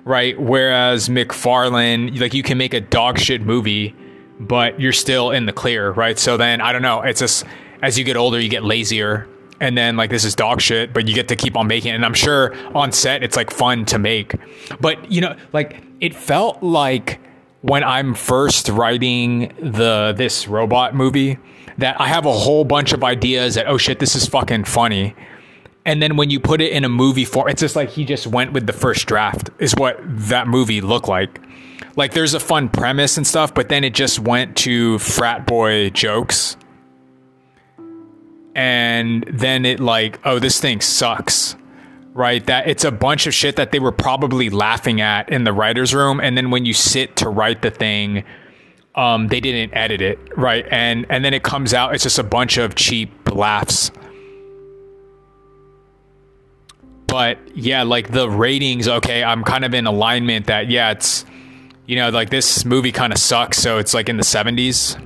right? 0.03 0.39
Whereas 0.39 1.09
MacFarlane, 1.09 2.15
like 2.15 2.34
you 2.34 2.43
can 2.43 2.57
make 2.57 2.74
a 2.74 2.82
dog 2.82 3.19
shit 3.19 3.41
movie, 3.41 3.95
but 4.39 4.80
you're 4.80 4.93
still 4.93 5.32
in 5.32 5.45
the 5.45 5.53
clear, 5.53 5.91
right? 5.91 6.17
So 6.17 6.38
then 6.38 6.61
I 6.61 6.72
don't 6.72 6.82
know. 6.82 7.01
It's 7.01 7.19
just 7.19 7.45
as 7.82 7.97
you 7.97 8.03
get 8.03 8.17
older, 8.17 8.39
you 8.39 8.49
get 8.49 8.63
lazier. 8.63 9.28
And 9.59 9.78
then 9.78 9.95
like 9.95 10.09
this 10.09 10.26
is 10.26 10.34
dog 10.34 10.59
shit, 10.59 10.91
but 10.91 11.07
you 11.07 11.13
get 11.13 11.28
to 11.28 11.36
keep 11.36 11.55
on 11.55 11.67
making 11.67 11.91
it. 11.91 11.95
And 11.95 12.05
I'm 12.05 12.15
sure 12.15 12.55
on 12.76 12.91
set 12.91 13.22
it's 13.24 13.38
like 13.38 13.51
fun 13.51 13.86
to 13.86 13.99
make. 13.99 14.34
But 14.80 15.11
you 15.11 15.22
know, 15.22 15.36
like 15.53 15.84
it 15.99 16.15
felt 16.15 16.63
like 16.63 17.19
when 17.61 17.84
I'm 17.84 18.15
first 18.15 18.69
writing 18.69 19.53
the 19.59 20.13
this 20.17 20.47
robot 20.47 20.95
movie 20.95 21.38
that 21.78 21.99
I 21.99 22.07
have 22.07 22.26
a 22.26 22.32
whole 22.32 22.63
bunch 22.63 22.93
of 22.93 23.03
ideas 23.03 23.55
that 23.55 23.67
oh 23.67 23.78
shit 23.78 23.99
this 23.99 24.15
is 24.15 24.28
fucking 24.28 24.65
funny. 24.65 25.15
And 25.86 26.01
then 26.01 26.15
when 26.15 26.30
you 26.30 26.39
put 26.39 26.61
it 26.61 26.72
in 26.72 26.86
a 26.86 26.89
movie 26.89 27.26
form, 27.26 27.49
it's 27.49 27.61
just 27.61 27.76
like 27.76 27.89
he 27.89 28.05
just 28.05 28.28
went 28.28 28.53
with 28.53 28.67
the 28.67 28.74
first 28.74 29.07
draft, 29.07 29.49
is 29.57 29.74
what 29.76 29.99
that 30.03 30.47
movie 30.47 30.80
looked 30.80 31.07
like. 31.07 31.41
Like 31.95 32.13
there's 32.13 32.36
a 32.36 32.39
fun 32.39 32.69
premise 32.69 33.17
and 33.17 33.26
stuff, 33.26 33.53
but 33.53 33.69
then 33.69 33.84
it 33.84 33.93
just 33.93 34.19
went 34.19 34.55
to 34.57 34.99
frat 34.99 35.47
boy 35.47 35.89
jokes. 35.89 36.55
And 38.53 39.24
then 39.28 39.65
it 39.65 39.80
like, 39.80 40.19
oh, 40.24 40.38
this 40.38 40.59
thing 40.59 40.82
sucks 40.82 41.55
right? 42.13 42.45
That 42.45 42.67
it's 42.67 42.84
a 42.84 42.91
bunch 42.91 43.28
of 43.28 43.34
shit 43.34 43.55
that 43.55 43.72
they 43.72 43.80
were 43.80 43.91
probably 43.91 44.49
laughing 44.49 45.01
at 45.01 45.30
in 45.30 45.43
the 45.43 45.53
writer's 45.53 45.93
room. 45.93 46.19
And 46.19 46.38
then 46.38 46.51
when 46.51 46.65
you 46.65 46.74
sit 46.74 47.15
to 47.17 47.30
write 47.30 47.61
the 47.61 47.72
thing, 47.72 48.24
um, 48.95 49.27
they 49.27 49.39
didn't 49.39 49.73
edit 49.73 50.01
it, 50.01 50.19
right? 50.37 50.65
And 50.69 51.05
and 51.09 51.23
then 51.23 51.33
it 51.33 51.43
comes 51.43 51.73
out, 51.73 51.93
it's 51.93 52.03
just 52.03 52.19
a 52.19 52.23
bunch 52.23 52.57
of 52.57 52.75
cheap 52.75 53.11
laughs. 53.31 53.91
But 57.07 57.39
yeah, 57.55 57.83
like 57.83 58.11
the 58.11 58.29
ratings, 58.29 58.87
okay, 58.87 59.23
I'm 59.23 59.43
kind 59.43 59.65
of 59.65 59.73
in 59.73 59.85
alignment 59.85 60.47
that 60.47 60.69
yeah, 60.69 60.91
it's 60.91 61.25
you 61.85 61.95
know, 61.95 62.09
like 62.09 62.29
this 62.29 62.63
movie 62.63 62.91
kind 62.91 63.11
of 63.11 63.19
sucks, 63.19 63.57
so 63.57 63.77
it's 63.77 63.93
like 63.93 64.07
in 64.07 64.17
the 64.17 64.23
70s 64.23 64.97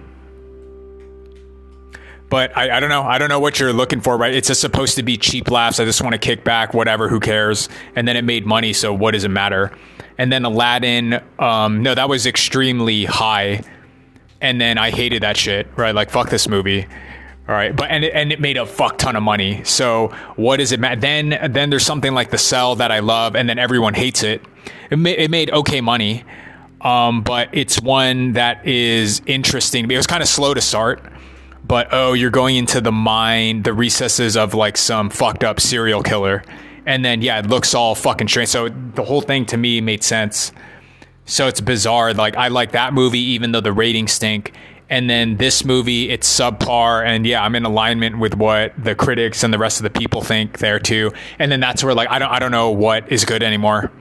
but 2.29 2.55
I, 2.57 2.77
I, 2.77 2.79
don't 2.79 2.89
know. 2.89 3.03
I 3.03 3.17
don't 3.17 3.29
know 3.29 3.39
what 3.39 3.59
you're 3.59 3.73
looking 3.73 4.01
for, 4.01 4.17
right? 4.17 4.33
It's 4.33 4.47
just 4.47 4.61
supposed 4.61 4.95
to 4.95 5.03
be 5.03 5.17
cheap 5.17 5.49
laughs. 5.49 5.79
I 5.79 5.85
just 5.85 6.01
want 6.01 6.13
to 6.13 6.19
kick 6.19 6.43
back, 6.43 6.73
whatever, 6.73 7.07
who 7.07 7.19
cares? 7.19 7.69
And 7.95 8.07
then 8.07 8.17
it 8.17 8.23
made 8.23 8.45
money, 8.45 8.73
so 8.73 8.93
what 8.93 9.11
does 9.11 9.23
it 9.23 9.29
matter? 9.29 9.71
And 10.17 10.31
then 10.31 10.43
Aladdin, 10.45 11.21
um, 11.39 11.83
no, 11.83 11.93
that 11.93 12.09
was 12.09 12.25
extremely 12.25 13.05
high. 13.05 13.61
And 14.41 14.59
then 14.59 14.77
I 14.77 14.91
hated 14.91 15.23
that 15.23 15.37
shit, 15.37 15.67
right? 15.75 15.95
Like, 15.95 16.09
fuck 16.09 16.29
this 16.29 16.47
movie. 16.47 16.87
All 17.47 17.53
right, 17.53 17.75
but 17.75 17.91
and 17.91 18.03
it, 18.03 18.11
and 18.15 18.31
it 18.31 18.39
made 18.41 18.57
a 18.57 18.65
fuck 18.65 18.97
ton 18.97 19.15
of 19.15 19.21
money. 19.21 19.63
So 19.65 20.07
what 20.35 20.57
does 20.57 20.71
it 20.71 20.79
matter? 20.79 20.99
Then 20.99 21.51
then 21.51 21.69
there's 21.69 21.85
something 21.85 22.11
like 22.11 22.31
The 22.31 22.39
Cell 22.39 22.75
that 22.77 22.91
I 22.91 22.99
love, 22.99 23.35
and 23.35 23.47
then 23.47 23.59
everyone 23.59 23.93
hates 23.93 24.23
it. 24.23 24.41
It, 24.89 24.97
ma- 24.97 25.11
it 25.11 25.29
made 25.29 25.51
okay 25.51 25.79
money, 25.79 26.23
um, 26.81 27.21
but 27.21 27.49
it's 27.51 27.79
one 27.79 28.33
that 28.33 28.65
is 28.65 29.21
interesting. 29.27 29.89
It 29.91 29.95
was 29.95 30.07
kind 30.07 30.23
of 30.23 30.27
slow 30.27 30.55
to 30.55 30.61
start, 30.61 31.03
but 31.63 31.89
oh, 31.91 32.13
you're 32.13 32.31
going 32.31 32.55
into 32.55 32.81
the 32.81 32.91
mind, 32.91 33.63
the 33.63 33.73
recesses 33.73 34.35
of 34.35 34.55
like 34.55 34.75
some 34.75 35.11
fucked 35.11 35.43
up 35.43 35.59
serial 35.59 36.01
killer, 36.01 36.43
and 36.87 37.05
then 37.05 37.21
yeah, 37.21 37.37
it 37.37 37.45
looks 37.45 37.75
all 37.75 37.93
fucking 37.93 38.27
strange. 38.27 38.49
So 38.49 38.69
the 38.69 39.03
whole 39.03 39.21
thing 39.21 39.45
to 39.47 39.57
me 39.57 39.81
made 39.81 40.03
sense. 40.03 40.51
So 41.25 41.47
it's 41.47 41.61
bizarre. 41.61 42.13
Like 42.13 42.35
I 42.35 42.49
like 42.49 42.71
that 42.71 42.93
movie, 42.93 43.19
even 43.19 43.51
though 43.51 43.61
the 43.61 43.73
ratings 43.73 44.11
stink. 44.11 44.53
And 44.87 45.09
then 45.09 45.37
this 45.37 45.65
movie, 45.65 46.11
it's 46.11 46.31
subpar, 46.31 47.03
and 47.03 47.25
yeah, 47.25 47.43
I'm 47.43 47.55
in 47.55 47.65
alignment 47.65 48.19
with 48.19 48.35
what 48.35 48.71
the 48.81 48.93
critics 48.93 49.43
and 49.43 49.51
the 49.51 49.57
rest 49.57 49.79
of 49.79 49.83
the 49.83 49.89
people 49.89 50.21
think 50.21 50.59
there 50.59 50.77
too. 50.79 51.11
And 51.39 51.51
then 51.51 51.59
that's 51.59 51.83
where 51.83 51.95
like 51.95 52.09
I 52.09 52.19
don't 52.19 52.29
I 52.29 52.37
don't 52.37 52.51
know 52.51 52.69
what 52.69 53.11
is 53.11 53.25
good 53.25 53.41
anymore. 53.41 53.91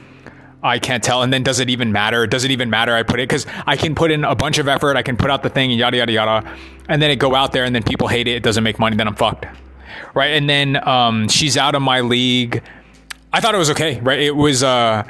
I 0.62 0.79
can't 0.79 1.03
tell. 1.03 1.22
And 1.22 1.33
then 1.33 1.43
does 1.43 1.59
it 1.61 1.70
even 1.70 1.93
matter? 1.93 2.27
Does 2.27 2.45
it 2.45 2.51
even 2.51 2.68
matter? 2.68 2.95
I 2.95 3.03
put 3.03 3.20
it 3.20 3.29
because 3.29 3.47
I 3.66 3.77
can 3.77 3.95
put 3.95 4.11
in 4.11 4.25
a 4.25 4.35
bunch 4.35 4.59
of 4.59 4.68
effort. 4.68 4.97
I 4.97 5.03
can 5.03 5.16
put 5.16 5.31
out 5.31 5.43
the 5.43 5.51
thing 5.51 5.70
and 5.70 5.79
yada 5.79 5.97
yada 5.97 6.12
yada, 6.12 6.57
and 6.89 7.01
then 7.01 7.11
it 7.11 7.16
go 7.16 7.35
out 7.35 7.53
there 7.53 7.64
and 7.64 7.75
then 7.75 7.83
people 7.83 8.09
hate 8.09 8.29
it. 8.29 8.33
It 8.33 8.43
doesn't 8.43 8.64
make 8.64 8.79
money. 8.79 8.97
Then 8.97 9.09
I'm 9.09 9.14
fucked, 9.14 9.47
right? 10.12 10.33
And 10.33 10.49
then 10.49 10.87
um, 10.87 11.29
she's 11.29 11.57
out 11.57 11.75
of 11.75 11.81
my 11.81 12.01
league. 12.01 12.62
I 13.33 13.41
thought 13.41 13.55
it 13.55 13.59
was 13.59 13.70
okay, 13.70 14.01
right? 14.01 14.20
It 14.20 14.37
was 14.37 14.62
uh, 14.62 15.03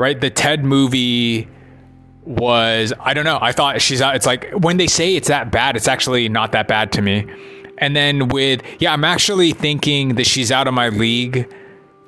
right. 0.00 0.18
The 0.18 0.30
Ted 0.30 0.64
movie 0.64 1.46
was 2.24 2.92
I 2.98 3.14
don't 3.14 3.24
know. 3.24 3.38
I 3.40 3.52
thought 3.52 3.80
she's 3.82 4.00
out. 4.00 4.16
It's 4.16 4.26
like 4.26 4.50
when 4.52 4.78
they 4.78 4.86
say 4.86 5.14
it's 5.14 5.28
that 5.28 5.52
bad, 5.52 5.76
it's 5.76 5.86
actually 5.86 6.28
not 6.28 6.52
that 6.52 6.66
bad 6.66 6.90
to 6.92 7.02
me. 7.02 7.30
And 7.78 7.94
then 7.94 8.28
with 8.28 8.62
yeah, 8.78 8.92
I'm 8.92 9.04
actually 9.04 9.52
thinking 9.52 10.14
that 10.16 10.26
she's 10.26 10.50
out 10.50 10.66
of 10.66 10.74
my 10.74 10.88
league 10.88 11.54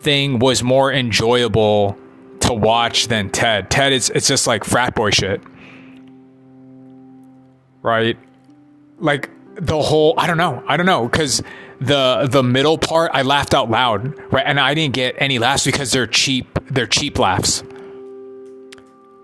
thing 0.00 0.38
was 0.38 0.62
more 0.62 0.92
enjoyable 0.92 1.96
to 2.40 2.54
watch 2.54 3.08
than 3.08 3.30
Ted. 3.30 3.70
Ted 3.70 3.92
is 3.92 4.10
it's 4.10 4.26
just 4.26 4.46
like 4.46 4.64
frat 4.64 4.94
boy 4.94 5.10
shit. 5.10 5.42
Right? 7.82 8.16
Like 8.98 9.30
the 9.56 9.80
whole 9.82 10.14
I 10.16 10.26
don't 10.26 10.38
know. 10.38 10.64
I 10.66 10.78
don't 10.78 10.86
know 10.86 11.08
cuz 11.10 11.42
the 11.78 12.26
the 12.30 12.42
middle 12.42 12.78
part 12.78 13.10
I 13.12 13.20
laughed 13.20 13.52
out 13.52 13.70
loud, 13.70 14.18
right? 14.32 14.44
And 14.46 14.58
I 14.58 14.72
didn't 14.72 14.94
get 14.94 15.14
any 15.18 15.38
laughs 15.38 15.66
because 15.66 15.92
they're 15.92 16.06
cheap. 16.06 16.58
They're 16.70 16.86
cheap 16.86 17.18
laughs. 17.18 17.62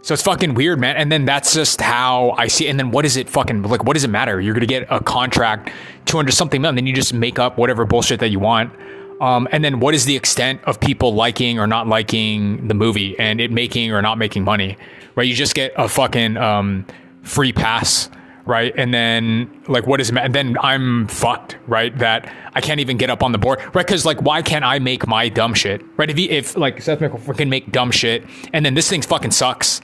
So 0.09 0.15
it's 0.15 0.23
fucking 0.23 0.55
weird, 0.55 0.81
man. 0.81 0.97
And 0.97 1.13
then 1.13 1.27
that's 1.27 1.53
just 1.53 1.83
how 1.83 2.31
I 2.39 2.47
see 2.47 2.67
it. 2.67 2.71
And 2.71 2.79
then 2.79 2.93
what 2.93 3.03
does 3.03 3.19
it 3.19 3.29
fucking 3.29 3.65
like? 3.65 3.85
What 3.85 3.93
does 3.93 4.05
it 4.05 4.09
matter? 4.09 4.41
You're 4.41 4.55
gonna 4.55 4.65
get 4.65 4.87
a 4.89 5.01
contract, 5.01 5.71
two 6.07 6.17
hundred 6.17 6.33
something 6.33 6.63
million, 6.63 6.77
then 6.77 6.87
you 6.87 6.95
just 6.95 7.13
make 7.13 7.39
up 7.39 7.59
whatever 7.59 7.85
bullshit 7.85 8.19
that 8.21 8.31
you 8.31 8.39
want. 8.39 8.73
Um, 9.21 9.47
and 9.53 9.63
then 9.63 9.81
what 9.81 9.93
is 9.95 10.07
the 10.07 10.17
extent 10.17 10.63
of 10.65 10.81
people 10.81 11.13
liking 11.13 11.59
or 11.59 11.67
not 11.67 11.89
liking 11.89 12.69
the 12.69 12.73
movie 12.73 13.19
and 13.19 13.39
it 13.39 13.51
making 13.51 13.93
or 13.93 14.01
not 14.01 14.17
making 14.17 14.45
money? 14.45 14.79
Right? 15.15 15.29
You 15.29 15.35
just 15.35 15.55
get 15.55 15.75
a 15.77 15.91
fucking 15.91 16.39
um, 16.39 16.87
free 17.21 17.53
pass, 17.53 18.09
right? 18.49 18.73
And 18.77 18.93
then 18.93 19.63
like 19.69 19.87
what 19.87 20.01
is? 20.01 20.11
And 20.11 20.35
then 20.35 20.57
I'm 20.61 21.07
fucked, 21.07 21.59
right? 21.67 21.97
That 21.99 22.33
I 22.55 22.61
can't 22.61 22.81
even 22.81 22.97
get 22.97 23.11
up 23.11 23.23
on 23.23 23.33
the 23.33 23.39
board, 23.39 23.61
right? 23.75 23.87
Because 23.87 24.07
like 24.07 24.23
why 24.23 24.43
can't 24.43 24.65
I 24.65 24.79
make 24.79 25.07
my 25.07 25.29
dumb 25.29 25.55
shit, 25.55 25.83
right? 25.97 26.11
If 26.11 26.17
he, 26.17 26.31
if 26.31 26.57
like 26.57 26.83
Seth 26.83 27.01
MacFarlane 27.01 27.37
can 27.37 27.51
make 27.51 27.71
dumb 27.71 27.91
shit, 27.91 28.25
and 28.53 28.65
then 28.65 28.75
this 28.75 28.89
thing 28.89 29.03
fucking 29.03 29.31
sucks. 29.31 29.81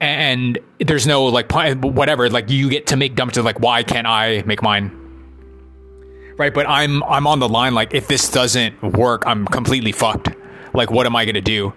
And 0.00 0.58
there's 0.80 1.06
no 1.06 1.24
like 1.26 1.50
whatever, 1.52 2.28
like 2.28 2.50
you 2.50 2.68
get 2.68 2.88
to 2.88 2.96
make 2.96 3.14
dumb 3.14 3.30
shit. 3.30 3.44
Like, 3.44 3.60
why 3.60 3.82
can't 3.84 4.06
I 4.06 4.42
make 4.44 4.62
mine? 4.62 5.00
right 6.36 6.52
but 6.52 6.68
i'm 6.68 7.02
i'm 7.04 7.26
on 7.26 7.38
the 7.38 7.48
line 7.48 7.74
like 7.74 7.94
if 7.94 8.08
this 8.08 8.28
doesn't 8.28 8.80
work 8.82 9.22
i'm 9.24 9.46
completely 9.46 9.92
fucked 9.92 10.30
like 10.72 10.90
what 10.90 11.06
am 11.06 11.14
i 11.14 11.24
to 11.24 11.40
do 11.40 11.72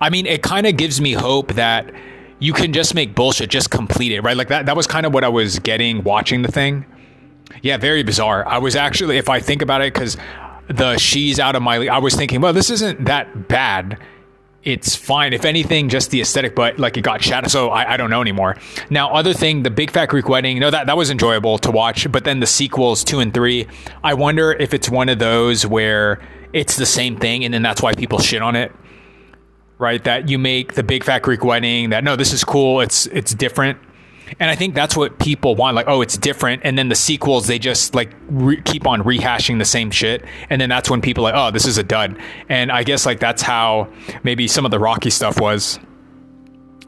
i 0.00 0.08
mean 0.08 0.26
it 0.26 0.42
kind 0.42 0.66
of 0.66 0.76
gives 0.76 0.98
me 1.00 1.12
hope 1.12 1.52
that 1.54 1.92
you 2.42 2.52
can 2.52 2.72
just 2.72 2.94
make 2.94 3.14
bullshit 3.14 3.48
just 3.48 3.70
complete 3.70 4.12
it 4.12 4.20
right 4.20 4.36
like 4.36 4.48
that 4.48 4.66
that 4.66 4.76
was 4.76 4.86
kind 4.86 5.06
of 5.06 5.14
what 5.14 5.22
i 5.22 5.28
was 5.28 5.58
getting 5.60 6.02
watching 6.02 6.42
the 6.42 6.50
thing 6.50 6.84
yeah 7.62 7.76
very 7.76 8.02
bizarre 8.02 8.46
i 8.48 8.58
was 8.58 8.74
actually 8.74 9.16
if 9.16 9.28
i 9.28 9.38
think 9.38 9.62
about 9.62 9.80
it 9.80 9.94
because 9.94 10.16
the 10.68 10.98
she's 10.98 11.38
out 11.38 11.54
of 11.54 11.62
my 11.62 11.78
league 11.78 11.88
i 11.88 11.98
was 11.98 12.14
thinking 12.14 12.40
well 12.40 12.52
this 12.52 12.70
isn't 12.70 13.04
that 13.04 13.48
bad 13.48 13.98
it's 14.64 14.94
fine. 14.94 15.32
If 15.32 15.44
anything, 15.44 15.88
just 15.88 16.10
the 16.10 16.20
aesthetic, 16.20 16.54
but 16.54 16.78
like 16.78 16.96
it 16.96 17.00
got 17.00 17.22
shattered. 17.22 17.50
So 17.50 17.70
I, 17.70 17.94
I, 17.94 17.96
don't 17.96 18.10
know 18.10 18.20
anymore. 18.20 18.56
Now, 18.90 19.12
other 19.12 19.32
thing, 19.32 19.64
the 19.64 19.70
Big 19.70 19.90
Fat 19.90 20.08
Greek 20.08 20.28
Wedding, 20.28 20.58
know, 20.60 20.70
that, 20.70 20.86
that 20.86 20.96
was 20.96 21.10
enjoyable 21.10 21.58
to 21.58 21.70
watch. 21.72 22.10
But 22.10 22.24
then 22.24 22.40
the 22.40 22.46
sequels, 22.46 23.02
two 23.02 23.18
and 23.18 23.34
three, 23.34 23.66
I 24.04 24.14
wonder 24.14 24.52
if 24.52 24.72
it's 24.72 24.88
one 24.88 25.08
of 25.08 25.18
those 25.18 25.66
where 25.66 26.20
it's 26.52 26.76
the 26.76 26.86
same 26.86 27.16
thing 27.16 27.44
and 27.44 27.52
then 27.52 27.62
that's 27.62 27.82
why 27.82 27.94
people 27.94 28.20
shit 28.20 28.42
on 28.42 28.54
it. 28.54 28.72
Right? 29.82 30.02
That 30.04 30.30
you 30.30 30.38
make 30.38 30.74
the 30.74 30.82
Big 30.82 31.04
Fat 31.04 31.20
Greek 31.22 31.44
Wedding, 31.44 31.90
that 31.90 32.04
no, 32.04 32.16
this 32.16 32.32
is 32.32 32.42
cool, 32.44 32.80
it's 32.80 33.06
it's 33.06 33.34
different 33.34 33.78
and 34.40 34.50
I 34.50 34.54
think 34.54 34.74
that's 34.74 34.96
what 34.96 35.18
people 35.18 35.54
want. 35.54 35.76
Like, 35.76 35.88
oh, 35.88 36.00
it's 36.00 36.16
different. 36.16 36.62
And 36.64 36.78
then 36.78 36.88
the 36.88 36.94
sequels, 36.94 37.46
they 37.46 37.58
just 37.58 37.94
like 37.94 38.12
re- 38.28 38.60
keep 38.62 38.86
on 38.86 39.02
rehashing 39.02 39.58
the 39.58 39.64
same 39.64 39.90
shit. 39.90 40.24
And 40.50 40.60
then 40.60 40.68
that's 40.68 40.90
when 40.90 41.00
people 41.00 41.22
like, 41.22 41.34
oh, 41.36 41.50
this 41.50 41.66
is 41.66 41.78
a 41.78 41.82
dud. 41.82 42.18
And 42.48 42.72
I 42.72 42.82
guess 42.82 43.06
like 43.06 43.20
that's 43.20 43.42
how 43.42 43.92
maybe 44.22 44.48
some 44.48 44.64
of 44.64 44.70
the 44.70 44.78
Rocky 44.78 45.10
stuff 45.10 45.40
was. 45.40 45.78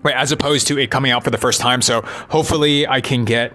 Right, 0.02 0.14
as 0.14 0.32
opposed 0.32 0.66
to 0.66 0.78
it 0.78 0.90
coming 0.90 1.12
out 1.12 1.24
for 1.24 1.30
the 1.30 1.38
first 1.38 1.60
time. 1.60 1.80
So 1.80 2.02
hopefully 2.28 2.86
I 2.86 3.00
can 3.00 3.24
get, 3.24 3.54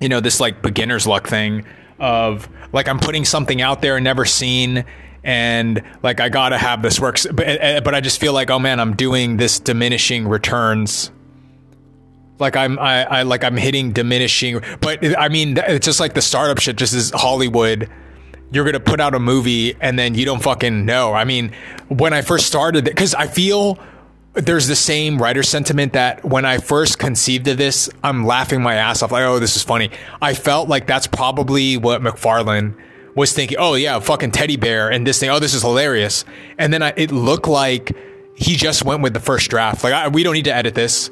you 0.00 0.08
know, 0.08 0.18
this 0.18 0.40
like 0.40 0.60
beginner's 0.60 1.06
luck 1.06 1.28
thing 1.28 1.64
of 2.00 2.48
like 2.72 2.88
I'm 2.88 2.98
putting 2.98 3.24
something 3.24 3.62
out 3.62 3.80
there 3.80 3.96
and 3.96 4.02
never 4.02 4.24
seen 4.24 4.84
and 5.26 5.82
like 6.04 6.20
I 6.20 6.28
gotta 6.28 6.56
have 6.56 6.82
this 6.82 7.00
works, 7.00 7.26
but 7.26 7.46
eh, 7.46 7.58
eh, 7.60 7.80
but 7.80 7.96
I 7.96 8.00
just 8.00 8.20
feel 8.20 8.32
like 8.32 8.48
oh 8.48 8.60
man, 8.60 8.78
I'm 8.78 8.94
doing 8.94 9.36
this 9.36 9.58
diminishing 9.58 10.28
returns. 10.28 11.10
Like 12.38 12.54
I'm 12.54 12.78
I, 12.78 13.04
I 13.04 13.22
like 13.22 13.42
I'm 13.42 13.56
hitting 13.56 13.92
diminishing 13.92 14.60
but 14.80 15.02
eh, 15.02 15.14
I 15.18 15.28
mean 15.28 15.58
it's 15.58 15.84
just 15.84 15.98
like 15.98 16.14
the 16.14 16.22
startup 16.22 16.60
shit 16.60 16.76
just 16.76 16.94
is 16.94 17.10
Hollywood. 17.10 17.90
You're 18.52 18.64
gonna 18.64 18.78
put 18.78 19.00
out 19.00 19.16
a 19.16 19.18
movie 19.18 19.74
and 19.80 19.98
then 19.98 20.14
you 20.14 20.24
don't 20.24 20.42
fucking 20.42 20.86
know. 20.86 21.12
I 21.12 21.24
mean 21.24 21.52
when 21.88 22.12
I 22.12 22.22
first 22.22 22.46
started 22.46 22.84
because 22.84 23.12
I 23.12 23.26
feel 23.26 23.80
there's 24.34 24.68
the 24.68 24.76
same 24.76 25.20
writer 25.20 25.42
sentiment 25.42 25.94
that 25.94 26.24
when 26.24 26.44
I 26.44 26.58
first 26.58 27.00
conceived 27.00 27.48
of 27.48 27.56
this 27.56 27.90
I'm 28.04 28.24
laughing 28.24 28.62
my 28.62 28.76
ass 28.76 29.02
off 29.02 29.10
like 29.10 29.24
oh 29.24 29.40
this 29.40 29.56
is 29.56 29.64
funny. 29.64 29.90
I 30.22 30.34
felt 30.34 30.68
like 30.68 30.86
that's 30.86 31.08
probably 31.08 31.76
what 31.76 32.00
MacFarlane 32.00 32.76
was 33.16 33.32
thinking 33.32 33.58
oh 33.58 33.74
yeah 33.74 33.98
fucking 33.98 34.30
teddy 34.30 34.56
bear 34.56 34.90
and 34.90 35.04
this 35.06 35.18
thing. 35.18 35.30
Oh 35.30 35.40
this 35.40 35.54
is 35.54 35.62
hilarious. 35.62 36.24
And 36.58 36.72
then 36.72 36.82
I, 36.82 36.92
it 36.96 37.10
looked 37.10 37.48
like 37.48 37.96
he 38.36 38.54
just 38.54 38.84
went 38.84 39.02
with 39.02 39.14
the 39.14 39.20
first 39.20 39.50
draft. 39.50 39.82
Like 39.82 39.94
I, 39.94 40.08
we 40.08 40.22
don't 40.22 40.34
need 40.34 40.44
to 40.44 40.54
edit 40.54 40.74
this. 40.74 41.10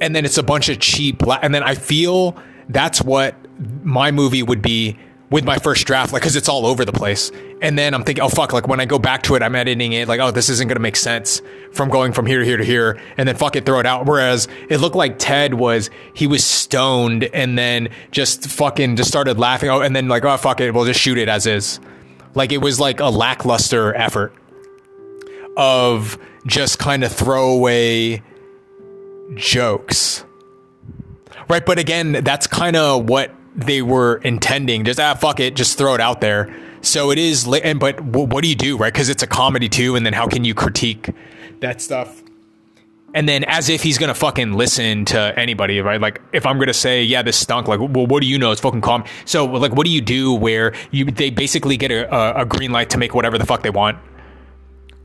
And 0.00 0.14
then 0.14 0.24
it's 0.24 0.38
a 0.38 0.42
bunch 0.42 0.68
of 0.68 0.78
cheap 0.78 1.22
and 1.42 1.52
then 1.54 1.62
I 1.62 1.74
feel 1.74 2.36
that's 2.68 3.02
what 3.02 3.34
my 3.82 4.12
movie 4.12 4.42
would 4.42 4.62
be 4.62 4.96
with 5.30 5.44
my 5.44 5.58
first 5.58 5.86
draft 5.86 6.12
like 6.12 6.22
cuz 6.22 6.36
it's 6.36 6.48
all 6.48 6.66
over 6.66 6.84
the 6.84 6.92
place. 6.92 7.30
And 7.62 7.78
then 7.78 7.94
I'm 7.94 8.04
thinking 8.04 8.22
oh 8.22 8.28
fuck 8.28 8.52
like 8.52 8.66
when 8.66 8.80
I 8.80 8.84
go 8.84 8.98
back 8.98 9.22
to 9.24 9.34
it 9.36 9.42
I'm 9.42 9.54
editing 9.54 9.92
it 9.92 10.08
like 10.08 10.20
oh 10.20 10.30
this 10.30 10.48
isn't 10.48 10.68
to 10.68 10.78
make 10.78 10.96
sense 10.96 11.40
from 11.72 11.88
going 11.88 12.12
from 12.12 12.26
here 12.26 12.40
to 12.40 12.44
here 12.44 12.56
to 12.56 12.64
here 12.64 13.00
and 13.16 13.28
then 13.28 13.36
fuck 13.36 13.56
it 13.56 13.64
throw 13.64 13.80
it 13.80 13.86
out. 13.86 14.06
Whereas 14.06 14.48
it 14.68 14.78
looked 14.78 14.96
like 14.96 15.18
Ted 15.18 15.54
was 15.54 15.90
he 16.14 16.26
was 16.26 16.44
stoned 16.44 17.24
and 17.24 17.56
then 17.58 17.88
just 18.10 18.46
fucking 18.46 18.96
just 18.96 19.08
started 19.08 19.38
laughing 19.38 19.70
oh 19.70 19.80
and 19.80 19.94
then 19.94 20.08
like 20.08 20.24
oh 20.24 20.36
fuck 20.36 20.60
it 20.60 20.74
we'll 20.74 20.84
just 20.84 21.00
shoot 21.00 21.18
it 21.18 21.28
as 21.28 21.46
is. 21.46 21.80
Like 22.34 22.52
it 22.52 22.58
was 22.58 22.78
like 22.80 23.00
a 23.00 23.08
lackluster 23.08 23.94
effort 23.94 24.32
of 25.56 26.18
just 26.46 26.78
kind 26.78 27.04
of 27.04 27.12
throwaway 27.12 28.22
jokes. 29.34 30.24
Right, 31.48 31.64
but 31.64 31.78
again, 31.78 32.12
that's 32.12 32.46
kind 32.46 32.76
of 32.76 33.08
what 33.08 33.34
they 33.66 33.82
were 33.82 34.16
intending. 34.18 34.84
Just 34.84 35.00
ah, 35.00 35.14
fuck 35.14 35.40
it, 35.40 35.54
just 35.54 35.78
throw 35.78 35.94
it 35.94 36.00
out 36.00 36.20
there. 36.20 36.54
So 36.82 37.10
it 37.10 37.18
is, 37.18 37.46
and 37.62 37.78
but 37.78 38.00
what 38.00 38.42
do 38.42 38.48
you 38.48 38.54
do, 38.54 38.76
right? 38.76 38.92
Because 38.92 39.08
it's 39.08 39.22
a 39.22 39.26
comedy 39.26 39.68
too, 39.68 39.96
and 39.96 40.04
then 40.04 40.12
how 40.12 40.26
can 40.26 40.44
you 40.44 40.54
critique 40.54 41.10
that 41.60 41.80
stuff? 41.80 42.22
And 43.12 43.28
then 43.28 43.44
as 43.44 43.68
if 43.68 43.82
he's 43.82 43.98
gonna 43.98 44.14
fucking 44.14 44.52
listen 44.52 45.04
to 45.06 45.38
anybody, 45.38 45.80
right? 45.80 46.00
Like 46.00 46.22
if 46.32 46.46
I'm 46.46 46.58
gonna 46.58 46.72
say, 46.72 47.02
yeah, 47.02 47.22
this 47.22 47.36
stunk, 47.36 47.66
like, 47.68 47.80
well, 47.80 48.06
what 48.06 48.20
do 48.20 48.26
you 48.26 48.38
know? 48.38 48.52
It's 48.52 48.60
fucking 48.60 48.82
calm. 48.82 49.04
So 49.24 49.44
like, 49.46 49.72
what 49.72 49.84
do 49.84 49.92
you 49.92 50.00
do 50.00 50.32
where 50.32 50.74
you 50.90 51.04
they 51.06 51.30
basically 51.30 51.76
get 51.76 51.90
a, 51.90 52.40
a 52.40 52.44
green 52.44 52.70
light 52.70 52.90
to 52.90 52.98
make 52.98 53.14
whatever 53.14 53.36
the 53.36 53.46
fuck 53.46 53.62
they 53.62 53.70
want, 53.70 53.98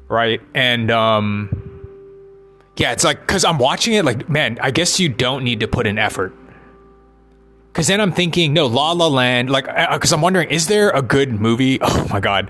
right? 0.07 0.39
And 0.53 0.91
um 0.91 1.65
yeah, 2.77 2.91
it's 2.91 3.03
like 3.03 3.21
because 3.21 3.43
I'm 3.43 3.57
watching 3.57 3.93
it, 3.93 4.05
like, 4.05 4.29
man, 4.29 4.59
I 4.61 4.71
guess 4.71 4.99
you 4.99 5.09
don't 5.09 5.43
need 5.43 5.61
to 5.61 5.67
put 5.67 5.87
in 5.87 5.97
effort. 5.97 6.33
Because 7.75 7.87
then 7.87 7.99
I'm 7.99 8.13
thinking, 8.13 8.53
no, 8.53 8.67
La 8.67 8.93
La 8.93 9.07
Land, 9.07 9.49
like, 9.49 9.67
uh, 9.67 9.71
uh, 9.71 9.97
because 9.97 10.13
I'm 10.13 10.21
wondering, 10.21 10.49
is 10.49 10.67
there 10.67 10.91
a 10.91 11.01
good 11.01 11.41
movie? 11.41 11.77
Oh 11.85 12.07
my 12.09 12.21
god, 12.21 12.49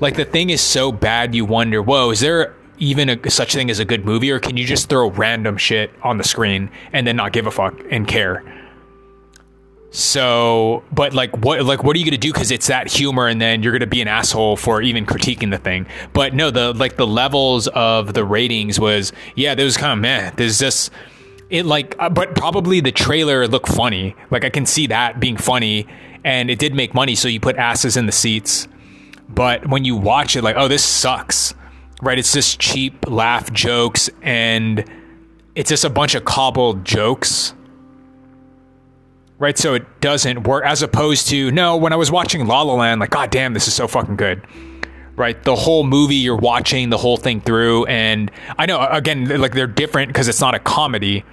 like 0.00 0.16
the 0.16 0.24
thing 0.24 0.50
is 0.50 0.60
so 0.60 0.90
bad, 0.90 1.32
you 1.32 1.44
wonder, 1.44 1.80
whoa, 1.80 2.10
is 2.10 2.18
there 2.18 2.56
even 2.78 3.08
a, 3.08 3.30
such 3.30 3.54
thing 3.54 3.70
as 3.70 3.78
a 3.78 3.84
good 3.84 4.04
movie, 4.04 4.32
or 4.32 4.40
can 4.40 4.56
you 4.56 4.64
just 4.64 4.88
throw 4.88 5.10
random 5.10 5.56
shit 5.56 5.92
on 6.02 6.18
the 6.18 6.24
screen 6.24 6.70
and 6.92 7.06
then 7.06 7.14
not 7.14 7.32
give 7.32 7.46
a 7.46 7.52
fuck 7.52 7.80
and 7.88 8.08
care? 8.08 8.42
So, 9.92 10.82
but 10.90 11.14
like, 11.14 11.36
what, 11.36 11.64
like, 11.64 11.84
what 11.84 11.94
are 11.94 12.00
you 12.00 12.04
gonna 12.04 12.18
do? 12.18 12.32
Because 12.32 12.50
it's 12.50 12.66
that 12.66 12.90
humor, 12.90 13.28
and 13.28 13.40
then 13.40 13.62
you're 13.62 13.72
gonna 13.72 13.86
be 13.86 14.02
an 14.02 14.08
asshole 14.08 14.56
for 14.56 14.82
even 14.82 15.06
critiquing 15.06 15.52
the 15.52 15.58
thing. 15.58 15.86
But 16.12 16.34
no, 16.34 16.50
the 16.50 16.72
like 16.72 16.96
the 16.96 17.06
levels 17.06 17.68
of 17.68 18.12
the 18.12 18.24
ratings 18.24 18.80
was, 18.80 19.12
yeah, 19.36 19.54
there 19.54 19.66
was 19.66 19.76
kind 19.76 19.92
of 19.92 20.00
man. 20.00 20.32
There's 20.36 20.58
just 20.58 20.90
it 21.54 21.64
like, 21.66 21.94
uh, 21.98 22.08
but 22.08 22.34
probably 22.34 22.80
the 22.80 22.92
trailer 22.92 23.46
looked 23.46 23.68
funny. 23.68 24.16
Like 24.30 24.44
I 24.44 24.50
can 24.50 24.66
see 24.66 24.88
that 24.88 25.20
being 25.20 25.36
funny, 25.36 25.86
and 26.24 26.50
it 26.50 26.58
did 26.58 26.74
make 26.74 26.94
money. 26.94 27.14
So 27.14 27.28
you 27.28 27.40
put 27.40 27.56
asses 27.56 27.96
in 27.96 28.06
the 28.06 28.12
seats. 28.12 28.68
But 29.28 29.68
when 29.68 29.84
you 29.84 29.96
watch 29.96 30.36
it, 30.36 30.42
like, 30.42 30.56
oh, 30.58 30.68
this 30.68 30.84
sucks, 30.84 31.54
right? 32.02 32.18
It's 32.18 32.32
just 32.32 32.58
cheap 32.58 33.08
laugh 33.08 33.52
jokes, 33.52 34.10
and 34.22 34.84
it's 35.54 35.70
just 35.70 35.84
a 35.84 35.90
bunch 35.90 36.14
of 36.14 36.24
cobbled 36.24 36.84
jokes 36.84 37.54
right? 39.38 39.58
So 39.58 39.74
it 39.74 40.00
doesn't 40.00 40.44
work 40.44 40.64
as 40.64 40.82
opposed 40.82 41.28
to 41.28 41.50
no, 41.50 41.76
when 41.76 41.92
I 41.92 41.96
was 41.96 42.10
watching 42.10 42.46
La 42.46 42.62
La 42.62 42.74
Land, 42.74 43.00
like, 43.00 43.10
God 43.10 43.30
damn, 43.30 43.52
this 43.52 43.68
is 43.68 43.74
so 43.74 43.86
fucking 43.86 44.16
good. 44.16 44.46
Right, 45.16 45.40
the 45.44 45.54
whole 45.54 45.84
movie 45.84 46.16
you're 46.16 46.34
watching 46.34 46.90
the 46.90 46.96
whole 46.96 47.16
thing 47.16 47.40
through, 47.40 47.86
and 47.86 48.32
I 48.58 48.66
know 48.66 48.84
again, 48.84 49.26
like 49.40 49.52
they're 49.52 49.68
different 49.68 50.08
because 50.08 50.26
it's 50.26 50.40
not 50.40 50.56
a 50.56 50.58
comedy, 50.58 51.24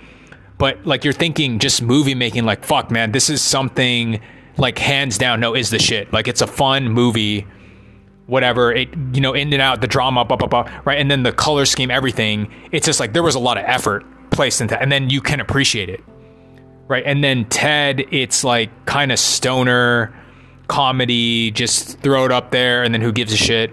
but 0.62 0.86
like 0.86 1.04
you're 1.04 1.12
thinking 1.12 1.58
just 1.58 1.82
movie 1.82 2.14
making, 2.14 2.46
like 2.46 2.64
fuck, 2.64 2.92
man, 2.92 3.12
this 3.12 3.32
is 3.32 3.42
something 3.42 4.22
like 4.58 4.78
hands 4.78 5.18
down, 5.18 5.40
no, 5.40 5.56
is 5.56 5.72
the 5.72 5.80
shit. 5.80 6.14
Like 6.14 6.28
it's 6.28 6.42
a 6.42 6.46
fun 6.46 6.88
movie, 6.88 7.48
whatever. 8.28 8.72
It 8.72 8.90
you 9.12 9.22
know 9.22 9.34
in 9.34 9.52
and 9.52 9.60
out 9.60 9.82
the 9.82 9.88
drama, 9.88 10.24
blah 10.24 10.38
blah 10.38 10.48
blah, 10.48 10.82
right, 10.86 11.00
and 11.00 11.10
then 11.10 11.24
the 11.24 11.32
color 11.32 11.66
scheme, 11.66 11.90
everything. 11.90 12.54
It's 12.72 12.86
just 12.86 13.00
like 13.00 13.14
there 13.14 13.24
was 13.24 13.34
a 13.34 13.40
lot 13.40 13.58
of 13.58 13.66
effort 13.66 14.06
placed 14.30 14.62
into, 14.62 14.80
and 14.80 14.92
then 14.92 15.10
you 15.10 15.20
can 15.20 15.40
appreciate 15.40 15.90
it 15.90 16.04
right? 16.92 17.04
And 17.06 17.24
then 17.24 17.46
Ted, 17.46 18.04
it's 18.12 18.44
like 18.44 18.70
kind 18.86 19.14
of 19.14 19.18
stoner 19.18 20.14
comedy, 20.68 21.50
just 21.50 22.00
throw 22.02 22.26
it 22.26 22.34
up 22.34 22.52
there, 22.52 22.84
and 22.84 22.94
then 22.94 23.00
who 23.00 23.14
gives 23.14 23.32
a 23.32 23.38
shit, 23.38 23.72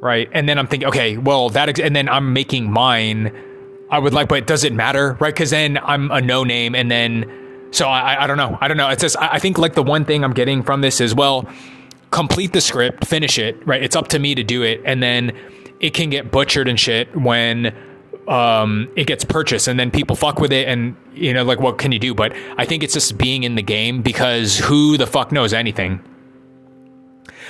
right? 0.00 0.28
And 0.32 0.48
then 0.48 0.56
I'm 0.56 0.68
thinking, 0.68 0.88
okay, 0.88 1.16
well 1.18 1.48
that, 1.50 1.68
ex- 1.68 1.80
and 1.80 1.96
then 1.96 2.08
I'm 2.08 2.32
making 2.32 2.70
mine. 2.70 3.51
I 3.92 3.98
would 3.98 4.14
like, 4.14 4.28
but 4.28 4.46
does 4.46 4.64
it 4.64 4.72
matter, 4.72 5.18
right? 5.20 5.34
Because 5.34 5.50
then 5.50 5.78
I'm 5.78 6.10
a 6.10 6.22
no 6.22 6.44
name, 6.44 6.74
and 6.74 6.90
then 6.90 7.68
so 7.72 7.86
I, 7.86 8.24
I 8.24 8.26
don't 8.26 8.38
know, 8.38 8.56
I 8.60 8.66
don't 8.66 8.78
know. 8.78 8.88
It's 8.88 9.02
just 9.02 9.16
I 9.20 9.38
think 9.38 9.58
like 9.58 9.74
the 9.74 9.82
one 9.82 10.06
thing 10.06 10.24
I'm 10.24 10.32
getting 10.32 10.62
from 10.62 10.80
this 10.80 10.98
is 11.00 11.14
well, 11.14 11.46
complete 12.10 12.54
the 12.54 12.62
script, 12.62 13.06
finish 13.06 13.38
it, 13.38 13.64
right? 13.66 13.82
It's 13.82 13.94
up 13.94 14.08
to 14.08 14.18
me 14.18 14.34
to 14.34 14.42
do 14.42 14.62
it, 14.62 14.80
and 14.86 15.02
then 15.02 15.32
it 15.78 15.92
can 15.92 16.08
get 16.08 16.30
butchered 16.30 16.68
and 16.68 16.80
shit 16.80 17.14
when 17.14 17.76
um, 18.28 18.90
it 18.96 19.06
gets 19.06 19.24
purchased 19.24 19.68
and 19.68 19.78
then 19.78 19.90
people 19.90 20.16
fuck 20.16 20.38
with 20.40 20.52
it 20.52 20.68
and 20.68 20.96
you 21.12 21.34
know 21.34 21.42
like 21.42 21.60
what 21.60 21.76
can 21.76 21.90
you 21.90 21.98
do 21.98 22.14
but 22.14 22.32
i 22.56 22.64
think 22.64 22.84
it's 22.84 22.94
just 22.94 23.18
being 23.18 23.42
in 23.42 23.56
the 23.56 23.62
game 23.62 24.00
because 24.00 24.58
who 24.58 24.96
the 24.96 25.08
fuck 25.08 25.32
knows 25.32 25.52
anything 25.52 26.00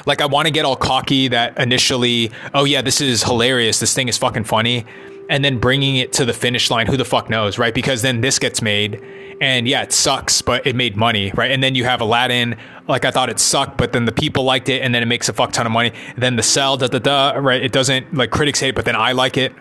like 0.07 0.23
i 0.23 0.27
want 0.27 0.47
to 0.47 0.51
get 0.51 0.65
all 0.65 0.75
cocky 0.75 1.29
that 1.29 1.57
initially 1.59 2.33
oh 2.55 2.65
yeah 2.65 2.81
this 2.81 3.03
is 3.03 3.23
hilarious 3.23 3.81
this 3.81 3.95
thing 3.95 4.09
is 4.09 4.17
fucking 4.17 4.45
funny 4.45 4.87
and 5.33 5.43
then 5.43 5.59
bringing 5.59 5.97
it 5.97 6.13
to 6.13 6.27
the 6.27 6.33
finish 6.35 6.71
line 6.71 6.87
who 6.87 6.95
the 6.95 7.07
fuck 7.07 7.31
knows 7.31 7.59
right 7.59 7.73
because 7.73 8.03
then 8.03 8.21
this 8.21 8.39
gets 8.39 8.61
made 8.61 9.03
and 9.41 9.67
yeah 9.67 9.83
it 9.83 9.91
sucks 9.91 10.43
but 10.43 10.65
it 10.67 10.77
made 10.77 10.95
money 10.95 11.33
right 11.35 11.51
and 11.51 11.63
then 11.63 11.75
you 11.75 11.85
have 11.85 12.03
aladdin 12.03 12.55
like 12.87 13.07
i 13.07 13.11
thought 13.11 13.31
it 13.31 13.41
sucked 13.41 13.79
but 13.79 13.93
then 13.93 14.05
the 14.05 14.13
people 14.13 14.45
liked 14.45 14.69
it 14.69 14.83
and 14.83 14.95
then 14.95 15.03
it 15.03 15.07
makes 15.07 15.31
a 15.31 15.33
fuck 15.33 15.51
ton 15.51 15.65
of 15.65 15.73
money 15.73 15.91
then 16.19 16.37
the 16.37 16.43
cell 16.43 16.77
da 16.77 16.87
da 16.87 16.99
da 16.99 17.31
right 17.39 17.63
it 17.63 17.73
doesn't 17.73 18.15
like 18.15 18.31
critics 18.31 18.61
hate 18.61 18.69
it, 18.69 18.75
but 18.75 18.85
then 18.85 18.95
i 18.95 19.13
like 19.13 19.39
it 19.39 19.55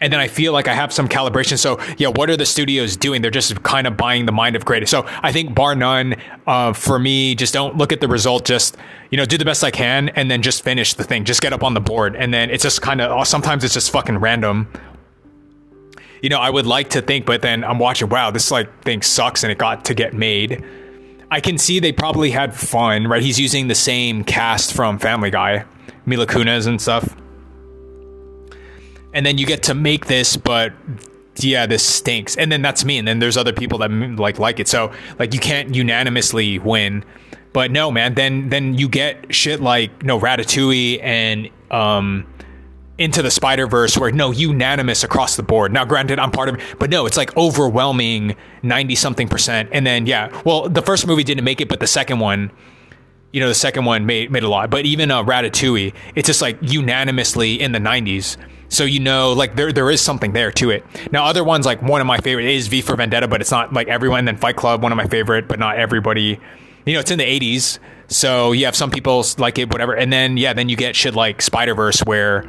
and 0.00 0.12
then 0.12 0.18
I 0.18 0.28
feel 0.28 0.52
like 0.52 0.66
I 0.66 0.74
have 0.74 0.92
some 0.92 1.08
calibration. 1.08 1.58
So 1.58 1.78
yeah, 1.98 2.08
what 2.08 2.30
are 2.30 2.36
the 2.36 2.46
studios 2.46 2.96
doing? 2.96 3.20
They're 3.22 3.30
just 3.30 3.62
kind 3.62 3.86
of 3.86 3.96
buying 3.96 4.26
the 4.26 4.32
mind 4.32 4.56
of 4.56 4.64
creators. 4.64 4.90
So 4.90 5.06
I 5.22 5.30
think 5.30 5.54
bar 5.54 5.74
none, 5.74 6.16
uh, 6.46 6.72
for 6.72 6.98
me, 6.98 7.34
just 7.34 7.52
don't 7.52 7.76
look 7.76 7.92
at 7.92 8.00
the 8.00 8.08
result. 8.08 8.46
Just 8.46 8.76
you 9.10 9.18
know, 9.18 9.26
do 9.26 9.36
the 9.36 9.44
best 9.44 9.62
I 9.62 9.70
can, 9.70 10.08
and 10.10 10.30
then 10.30 10.40
just 10.40 10.64
finish 10.64 10.94
the 10.94 11.04
thing. 11.04 11.24
Just 11.24 11.42
get 11.42 11.52
up 11.52 11.62
on 11.62 11.74
the 11.74 11.80
board, 11.80 12.16
and 12.16 12.32
then 12.32 12.50
it's 12.50 12.62
just 12.62 12.80
kind 12.80 13.00
of. 13.00 13.26
Sometimes 13.26 13.62
it's 13.62 13.74
just 13.74 13.90
fucking 13.90 14.18
random. 14.18 14.68
You 16.22 16.28
know, 16.28 16.38
I 16.38 16.50
would 16.50 16.66
like 16.66 16.90
to 16.90 17.02
think, 17.02 17.26
but 17.26 17.42
then 17.42 17.64
I'm 17.64 17.78
watching. 17.78 18.08
Wow, 18.08 18.30
this 18.30 18.50
like 18.50 18.82
thing 18.82 19.02
sucks, 19.02 19.42
and 19.42 19.50
it 19.50 19.58
got 19.58 19.84
to 19.86 19.94
get 19.94 20.14
made. 20.14 20.64
I 21.30 21.40
can 21.40 21.58
see 21.58 21.78
they 21.78 21.92
probably 21.92 22.30
had 22.30 22.54
fun, 22.54 23.06
right? 23.06 23.22
He's 23.22 23.38
using 23.38 23.68
the 23.68 23.74
same 23.74 24.24
cast 24.24 24.72
from 24.72 24.98
Family 24.98 25.30
Guy, 25.30 25.64
Mila 26.04 26.26
Kunis 26.26 26.66
and 26.66 26.80
stuff 26.80 27.16
and 29.12 29.26
then 29.26 29.38
you 29.38 29.46
get 29.46 29.62
to 29.64 29.74
make 29.74 30.06
this, 30.06 30.36
but 30.36 30.72
yeah, 31.36 31.66
this 31.66 31.84
stinks. 31.84 32.36
And 32.36 32.50
then 32.50 32.62
that's 32.62 32.84
me. 32.84 32.98
And 32.98 33.06
then 33.06 33.18
there's 33.18 33.36
other 33.36 33.52
people 33.52 33.78
that 33.78 33.90
like 33.90 34.38
like 34.38 34.60
it. 34.60 34.68
So 34.68 34.92
like 35.18 35.34
you 35.34 35.40
can't 35.40 35.74
unanimously 35.74 36.58
win. 36.58 37.04
But 37.52 37.70
no, 37.70 37.90
man. 37.90 38.14
Then 38.14 38.48
then 38.50 38.74
you 38.74 38.88
get 38.88 39.34
shit 39.34 39.60
like 39.60 40.04
no 40.04 40.20
Ratatouille 40.20 41.02
and 41.02 41.50
um 41.70 42.26
into 43.00 43.22
the 43.22 43.30
Spider 43.30 43.66
Verse 43.66 43.98
where 43.98 44.12
no 44.12 44.30
unanimous 44.30 45.02
across 45.02 45.36
the 45.36 45.42
board. 45.42 45.72
Now, 45.72 45.84
granted, 45.84 46.20
I'm 46.20 46.30
part 46.30 46.48
of 46.48 46.56
it, 46.56 46.62
but 46.78 46.90
no, 46.90 47.06
it's 47.06 47.16
like 47.16 47.36
overwhelming 47.36 48.36
ninety 48.62 48.94
something 48.94 49.26
percent. 49.28 49.70
And 49.72 49.84
then 49.84 50.06
yeah, 50.06 50.40
well, 50.44 50.68
the 50.68 50.82
first 50.82 51.06
movie 51.06 51.24
didn't 51.24 51.44
make 51.44 51.60
it, 51.60 51.68
but 51.68 51.80
the 51.80 51.88
second 51.88 52.20
one 52.20 52.52
you 53.32 53.40
know, 53.40 53.48
the 53.48 53.54
second 53.54 53.84
one 53.84 54.06
made 54.06 54.30
made 54.30 54.42
a 54.42 54.48
lot. 54.48 54.70
But 54.70 54.86
even 54.86 55.10
uh, 55.10 55.22
Ratatouille, 55.22 55.94
it's 56.14 56.26
just 56.26 56.42
like 56.42 56.58
unanimously 56.60 57.60
in 57.60 57.72
the 57.72 57.78
90s. 57.78 58.36
So 58.68 58.84
you 58.84 59.00
know, 59.00 59.32
like 59.32 59.56
there 59.56 59.72
there 59.72 59.90
is 59.90 60.00
something 60.00 60.32
there 60.32 60.52
to 60.52 60.70
it. 60.70 60.84
Now, 61.12 61.24
other 61.24 61.44
ones 61.44 61.66
like 61.66 61.82
one 61.82 62.00
of 62.00 62.06
my 62.06 62.18
favorite 62.18 62.46
is 62.46 62.68
V 62.68 62.82
for 62.82 62.96
Vendetta, 62.96 63.28
but 63.28 63.40
it's 63.40 63.50
not 63.50 63.72
like 63.72 63.88
everyone. 63.88 64.24
Then 64.24 64.36
Fight 64.36 64.56
Club, 64.56 64.82
one 64.82 64.92
of 64.92 64.96
my 64.96 65.06
favorite, 65.06 65.48
but 65.48 65.58
not 65.58 65.76
everybody. 65.76 66.40
You 66.86 66.94
know, 66.94 67.00
it's 67.00 67.10
in 67.10 67.18
the 67.18 67.24
80s, 67.24 67.78
so 68.08 68.52
you 68.52 68.64
have 68.64 68.74
some 68.74 68.90
people 68.90 69.24
like 69.38 69.58
it, 69.58 69.70
whatever. 69.70 69.94
And 69.94 70.12
then 70.12 70.36
yeah, 70.36 70.52
then 70.52 70.68
you 70.68 70.76
get 70.76 70.96
shit 70.96 71.14
like 71.14 71.42
Spider 71.42 71.74
Verse 71.74 72.00
where. 72.00 72.48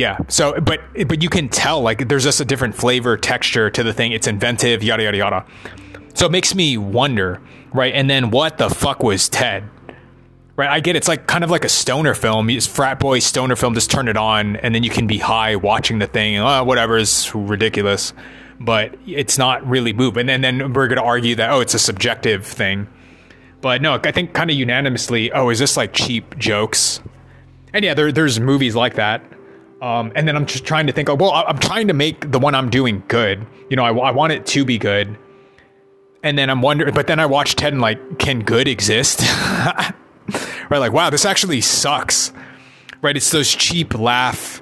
Yeah. 0.00 0.16
So, 0.28 0.58
but 0.58 0.80
but 1.08 1.22
you 1.22 1.28
can 1.28 1.50
tell 1.50 1.82
like 1.82 2.08
there's 2.08 2.24
just 2.24 2.40
a 2.40 2.44
different 2.46 2.74
flavor, 2.74 3.18
texture 3.18 3.68
to 3.68 3.82
the 3.82 3.92
thing. 3.92 4.12
It's 4.12 4.26
inventive, 4.26 4.82
yada 4.82 5.02
yada 5.02 5.18
yada. 5.18 5.44
So 6.14 6.24
it 6.24 6.32
makes 6.32 6.54
me 6.54 6.78
wonder, 6.78 7.42
right? 7.74 7.92
And 7.92 8.08
then 8.08 8.30
what 8.30 8.56
the 8.56 8.70
fuck 8.70 9.02
was 9.02 9.28
Ted? 9.28 9.68
Right, 10.56 10.70
I 10.70 10.80
get 10.80 10.96
it. 10.96 11.00
it's 11.00 11.08
like 11.08 11.26
kind 11.26 11.44
of 11.44 11.50
like 11.50 11.66
a 11.66 11.68
stoner 11.68 12.14
film. 12.14 12.48
It's 12.48 12.66
frat 12.66 12.98
boy 12.98 13.18
stoner 13.18 13.56
film. 13.56 13.74
Just 13.74 13.90
turn 13.90 14.08
it 14.08 14.16
on, 14.16 14.56
and 14.56 14.74
then 14.74 14.82
you 14.82 14.88
can 14.88 15.06
be 15.06 15.18
high 15.18 15.56
watching 15.56 15.98
the 15.98 16.06
thing. 16.06 16.38
Oh, 16.38 16.64
whatever 16.64 16.96
is 16.96 17.34
ridiculous, 17.34 18.14
but 18.58 18.94
it's 19.06 19.36
not 19.36 19.66
really 19.68 19.92
moving. 19.92 20.30
And 20.30 20.42
then, 20.42 20.58
then 20.58 20.72
we're 20.72 20.88
to 20.88 21.02
argue 21.02 21.34
that 21.34 21.50
oh, 21.50 21.60
it's 21.60 21.74
a 21.74 21.78
subjective 21.78 22.46
thing. 22.46 22.88
But 23.60 23.82
no, 23.82 24.00
I 24.02 24.12
think 24.12 24.32
kind 24.32 24.50
of 24.50 24.56
unanimously, 24.56 25.30
oh, 25.32 25.50
is 25.50 25.58
this 25.58 25.76
like 25.76 25.92
cheap 25.92 26.38
jokes? 26.38 27.00
And 27.74 27.84
yeah, 27.84 27.92
there, 27.92 28.10
there's 28.10 28.40
movies 28.40 28.74
like 28.74 28.94
that. 28.94 29.22
Um, 29.80 30.12
and 30.14 30.28
then 30.28 30.36
I'm 30.36 30.46
just 30.46 30.64
trying 30.64 30.86
to 30.88 30.92
think, 30.92 31.08
oh, 31.08 31.14
well, 31.14 31.32
I'm 31.32 31.58
trying 31.58 31.88
to 31.88 31.94
make 31.94 32.30
the 32.30 32.38
one 32.38 32.54
I'm 32.54 32.68
doing 32.68 33.02
good. 33.08 33.46
You 33.70 33.76
know, 33.76 33.84
I, 33.84 33.92
I 33.92 34.10
want 34.10 34.32
it 34.32 34.44
to 34.46 34.64
be 34.64 34.78
good 34.78 35.16
and 36.22 36.36
then 36.36 36.50
I'm 36.50 36.60
wondering, 36.60 36.94
but 36.94 37.06
then 37.06 37.18
I 37.18 37.26
watch 37.26 37.56
Ted 37.56 37.72
and 37.72 37.80
like, 37.80 38.18
can 38.18 38.40
good 38.40 38.68
exist? 38.68 39.20
right? 39.22 39.92
Like, 40.70 40.92
wow, 40.92 41.10
this 41.10 41.24
actually 41.24 41.60
sucks. 41.60 42.32
Right? 43.02 43.16
It's 43.16 43.30
those 43.30 43.54
cheap 43.54 43.98
laugh 43.98 44.60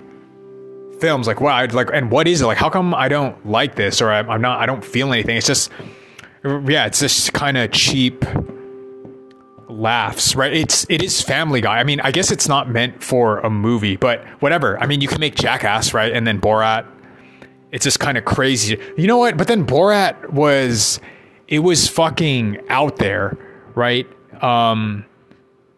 films. 1.01 1.27
Like, 1.27 1.40
wow, 1.40 1.57
I'd 1.57 1.73
like, 1.73 1.90
and 1.93 2.11
what 2.11 2.28
is 2.28 2.40
it? 2.40 2.47
Like, 2.47 2.59
how 2.59 2.70
come 2.70 2.95
I 2.95 3.09
don't 3.09 3.45
like 3.47 3.74
this 3.74 4.01
or 4.01 4.11
I'm, 4.11 4.31
I'm 4.31 4.40
not, 4.40 4.61
I 4.61 4.66
don't 4.66 4.85
feel 4.85 5.12
anything? 5.12 5.36
It's 5.36 5.47
just, 5.47 5.70
yeah, 6.45 6.86
it's 6.86 7.01
just 7.01 7.32
kind 7.32 7.57
of 7.57 7.73
cheap 7.73 8.24
laughs, 9.79 10.35
right? 10.35 10.53
It's, 10.53 10.85
it 10.91 11.03
is 11.03 11.23
Family 11.23 11.61
Guy. 11.61 11.79
I 11.79 11.85
mean, 11.85 12.01
I 12.01 12.11
guess 12.11 12.31
it's 12.31 12.49
not 12.49 12.69
meant 12.69 13.03
for 13.03 13.39
a 13.39 13.49
movie, 13.49 13.97
but 13.97 14.25
whatever. 14.41 14.79
I 14.81 14.87
mean, 14.87 15.01
you 15.01 15.09
can 15.09 15.21
make 15.21 15.37
Jackass, 15.37 15.95
right? 15.95 16.13
And 16.13 16.27
then 16.27 16.41
Borat. 16.41 16.87
It's 17.71 17.85
just 17.85 18.01
kind 18.01 18.19
of 18.19 18.25
crazy. 18.25 18.79
You 18.97 19.07
know 19.07 19.19
what? 19.19 19.37
But 19.37 19.47
then 19.47 19.67
Borat 19.67 20.31
was, 20.31 21.01
it 21.47 21.61
was 21.61 21.87
fucking 21.87 22.59
out 22.69 22.97
there, 22.97 23.37
right? 23.75 24.07
Um, 24.43 25.05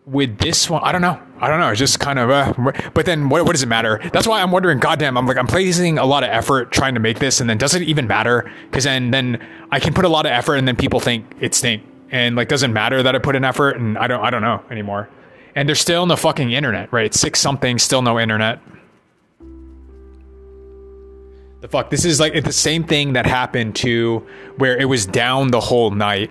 with 0.06 0.38
this 0.38 0.70
one, 0.70 0.82
I 0.82 0.92
don't 0.92 1.02
know. 1.02 1.20
I 1.40 1.48
don't 1.48 1.60
know. 1.60 1.70
It's 1.70 1.78
just 1.78 2.00
kind 2.00 2.18
of, 2.18 2.30
uh, 2.30 2.72
but 2.94 3.06
then 3.06 3.28
what, 3.28 3.44
what 3.44 3.52
does 3.52 3.62
it 3.62 3.68
matter? 3.68 4.00
That's 4.12 4.26
why 4.26 4.40
I'm 4.40 4.50
wondering, 4.50 4.78
goddamn, 4.78 5.16
I'm 5.16 5.26
like, 5.26 5.36
I'm 5.36 5.46
placing 5.46 5.98
a 5.98 6.06
lot 6.06 6.22
of 6.22 6.30
effort 6.30 6.70
trying 6.70 6.94
to 6.94 7.00
make 7.00 7.18
this 7.18 7.40
and 7.40 7.50
then 7.50 7.58
does 7.58 7.74
it 7.74 7.82
even 7.82 8.06
matter? 8.06 8.50
Cause 8.72 8.84
then, 8.84 9.10
then 9.10 9.44
I 9.70 9.80
can 9.80 9.94
put 9.94 10.04
a 10.04 10.08
lot 10.08 10.26
of 10.26 10.32
effort 10.32 10.56
and 10.56 10.68
then 10.68 10.76
people 10.76 11.00
think 11.00 11.26
it 11.40 11.54
stink 11.54 11.82
and 12.10 12.36
like, 12.36 12.48
doesn't 12.48 12.72
matter 12.72 13.02
that 13.02 13.14
I 13.14 13.18
put 13.18 13.36
in 13.36 13.44
effort 13.44 13.76
and 13.76 13.96
I 13.98 14.06
don't, 14.06 14.20
I 14.20 14.30
don't 14.30 14.42
know 14.42 14.62
anymore. 14.70 15.08
And 15.54 15.68
they're 15.68 15.76
still 15.76 16.06
no 16.06 16.16
fucking 16.16 16.52
internet, 16.52 16.92
right? 16.92 17.12
Six 17.12 17.40
something, 17.40 17.78
still 17.78 18.02
no 18.02 18.18
internet. 18.18 18.60
The 21.60 21.68
fuck? 21.68 21.90
This 21.90 22.04
is 22.04 22.20
like 22.20 22.42
the 22.42 22.52
same 22.52 22.84
thing 22.84 23.12
that 23.12 23.26
happened 23.26 23.76
to 23.76 24.26
where 24.56 24.78
it 24.78 24.86
was 24.86 25.04
down 25.04 25.48
the 25.48 25.60
whole 25.60 25.90
night. 25.90 26.30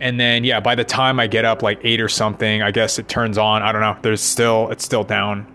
And 0.00 0.18
then 0.18 0.42
yeah, 0.42 0.58
by 0.58 0.74
the 0.74 0.84
time 0.84 1.20
I 1.20 1.28
get 1.28 1.44
up 1.44 1.62
like 1.62 1.80
eight 1.84 2.00
or 2.00 2.08
something, 2.08 2.60
I 2.60 2.72
guess 2.72 2.98
it 2.98 3.08
turns 3.08 3.38
on. 3.38 3.62
I 3.62 3.70
don't 3.70 3.80
know. 3.80 3.96
There's 4.02 4.20
still 4.20 4.68
it's 4.70 4.84
still 4.84 5.04
down. 5.04 5.46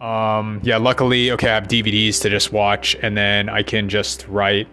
Um 0.00 0.60
yeah, 0.62 0.76
luckily, 0.76 1.30
okay, 1.32 1.48
I 1.48 1.54
have 1.54 1.68
DVDs 1.68 2.20
to 2.22 2.30
just 2.30 2.52
watch 2.52 2.96
and 3.00 3.16
then 3.16 3.48
I 3.48 3.62
can 3.62 3.88
just 3.88 4.26
write. 4.28 4.68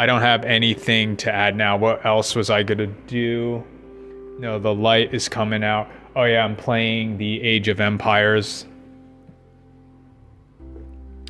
I 0.00 0.06
don't 0.06 0.22
have 0.22 0.46
anything 0.46 1.18
to 1.18 1.30
add 1.30 1.54
now. 1.54 1.76
What 1.76 2.06
else 2.06 2.34
was 2.34 2.48
I 2.48 2.62
gonna 2.62 2.86
do? 2.86 3.62
No, 4.38 4.58
the 4.58 4.74
light 4.74 5.12
is 5.12 5.28
coming 5.28 5.62
out. 5.62 5.90
Oh 6.16 6.24
yeah, 6.24 6.42
I'm 6.42 6.56
playing 6.56 7.18
the 7.18 7.42
Age 7.42 7.68
of 7.68 7.80
Empires. 7.80 8.64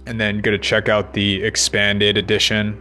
And 0.07 0.21
then 0.21 0.39
gonna 0.39 0.57
check 0.57 0.89
out 0.89 1.15
the 1.15 1.43
expanded 1.43 2.17
edition. 2.17 2.81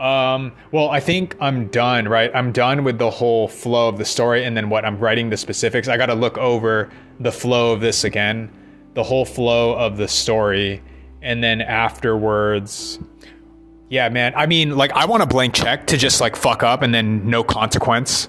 Um, 0.00 0.50
well, 0.72 0.90
I 0.90 0.98
think 0.98 1.36
I'm 1.38 1.68
done, 1.68 2.08
right? 2.08 2.32
I'm 2.34 2.50
done 2.50 2.82
with 2.82 2.98
the 2.98 3.10
whole 3.10 3.46
flow 3.46 3.86
of 3.86 3.96
the 3.96 4.04
story 4.04 4.42
and 4.44 4.56
then 4.56 4.70
what 4.70 4.84
I'm 4.84 4.98
writing 4.98 5.30
the 5.30 5.36
specifics. 5.36 5.86
I 5.86 5.96
got 5.96 6.06
to 6.06 6.14
look 6.16 6.36
over 6.36 6.90
the 7.20 7.30
flow 7.30 7.72
of 7.72 7.80
this 7.80 8.02
again, 8.02 8.50
the 8.94 9.04
whole 9.04 9.24
flow 9.24 9.72
of 9.74 9.98
the 9.98 10.08
story. 10.08 10.82
And 11.24 11.42
then 11.42 11.62
afterwards, 11.62 12.98
yeah, 13.88 14.10
man. 14.10 14.34
I 14.36 14.46
mean, 14.46 14.76
like, 14.76 14.92
I 14.92 15.06
want 15.06 15.22
a 15.22 15.26
blank 15.26 15.54
check 15.54 15.86
to 15.86 15.96
just 15.96 16.20
like 16.20 16.36
fuck 16.36 16.62
up 16.62 16.82
and 16.82 16.94
then 16.94 17.30
no 17.30 17.42
consequence, 17.42 18.28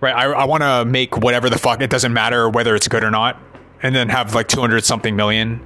right? 0.00 0.14
I, 0.14 0.26
I 0.26 0.44
want 0.44 0.62
to 0.62 0.84
make 0.84 1.18
whatever 1.18 1.50
the 1.50 1.58
fuck, 1.58 1.80
it 1.82 1.90
doesn't 1.90 2.12
matter 2.12 2.48
whether 2.48 2.76
it's 2.76 2.86
good 2.86 3.02
or 3.02 3.10
not, 3.10 3.36
and 3.82 3.96
then 3.96 4.08
have 4.08 4.34
like 4.34 4.46
200 4.46 4.84
something 4.84 5.16
million. 5.16 5.60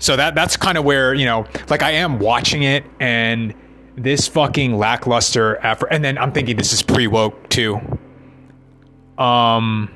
So 0.00 0.16
that 0.16 0.34
that's 0.34 0.56
kind 0.56 0.76
of 0.76 0.84
where, 0.84 1.14
you 1.14 1.24
know, 1.24 1.46
like 1.68 1.84
I 1.84 1.92
am 1.92 2.18
watching 2.18 2.64
it 2.64 2.84
and 2.98 3.54
this 3.96 4.26
fucking 4.26 4.76
lackluster 4.76 5.64
effort. 5.64 5.88
And 5.92 6.04
then 6.04 6.18
I'm 6.18 6.32
thinking 6.32 6.56
this 6.56 6.72
is 6.72 6.82
pre 6.82 7.06
woke 7.06 7.48
too. 7.48 7.80
Um, 9.18 9.88